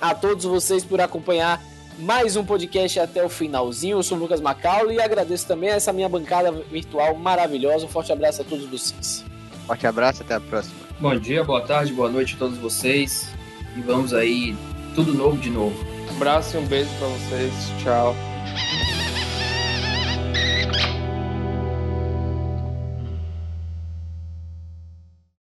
a 0.00 0.14
todos 0.14 0.44
vocês 0.44 0.84
por 0.84 1.00
acompanhar 1.00 1.62
mais 1.98 2.36
um 2.36 2.44
podcast 2.44 3.00
até 3.00 3.24
o 3.24 3.28
finalzinho. 3.28 3.98
Eu 3.98 4.02
sou 4.02 4.16
o 4.16 4.20
Lucas 4.20 4.40
Macaulay 4.40 4.96
e 4.96 5.00
agradeço 5.00 5.46
também 5.46 5.70
a 5.70 5.74
essa 5.74 5.92
minha 5.92 6.08
bancada 6.08 6.50
virtual 6.52 7.14
maravilhosa. 7.16 7.86
Um 7.86 7.88
forte 7.88 8.12
abraço 8.12 8.42
a 8.42 8.44
todos 8.44 8.66
vocês. 8.66 9.24
Forte 9.66 9.86
abraço, 9.86 10.22
até 10.22 10.34
a 10.34 10.40
próxima. 10.40 10.76
Bom 11.00 11.16
dia, 11.16 11.44
boa 11.44 11.60
tarde, 11.60 11.92
boa 11.92 12.08
noite 12.08 12.34
a 12.34 12.38
todos 12.38 12.58
vocês. 12.58 13.28
E 13.76 13.80
vamos 13.80 14.12
aí 14.12 14.56
tudo 14.94 15.14
novo 15.14 15.36
de 15.36 15.50
novo. 15.50 15.76
Um 16.10 16.16
abraço 16.16 16.56
e 16.56 16.60
um 16.60 16.66
beijo 16.66 16.90
para 16.98 17.08
vocês. 17.08 17.52
Tchau. 17.82 18.14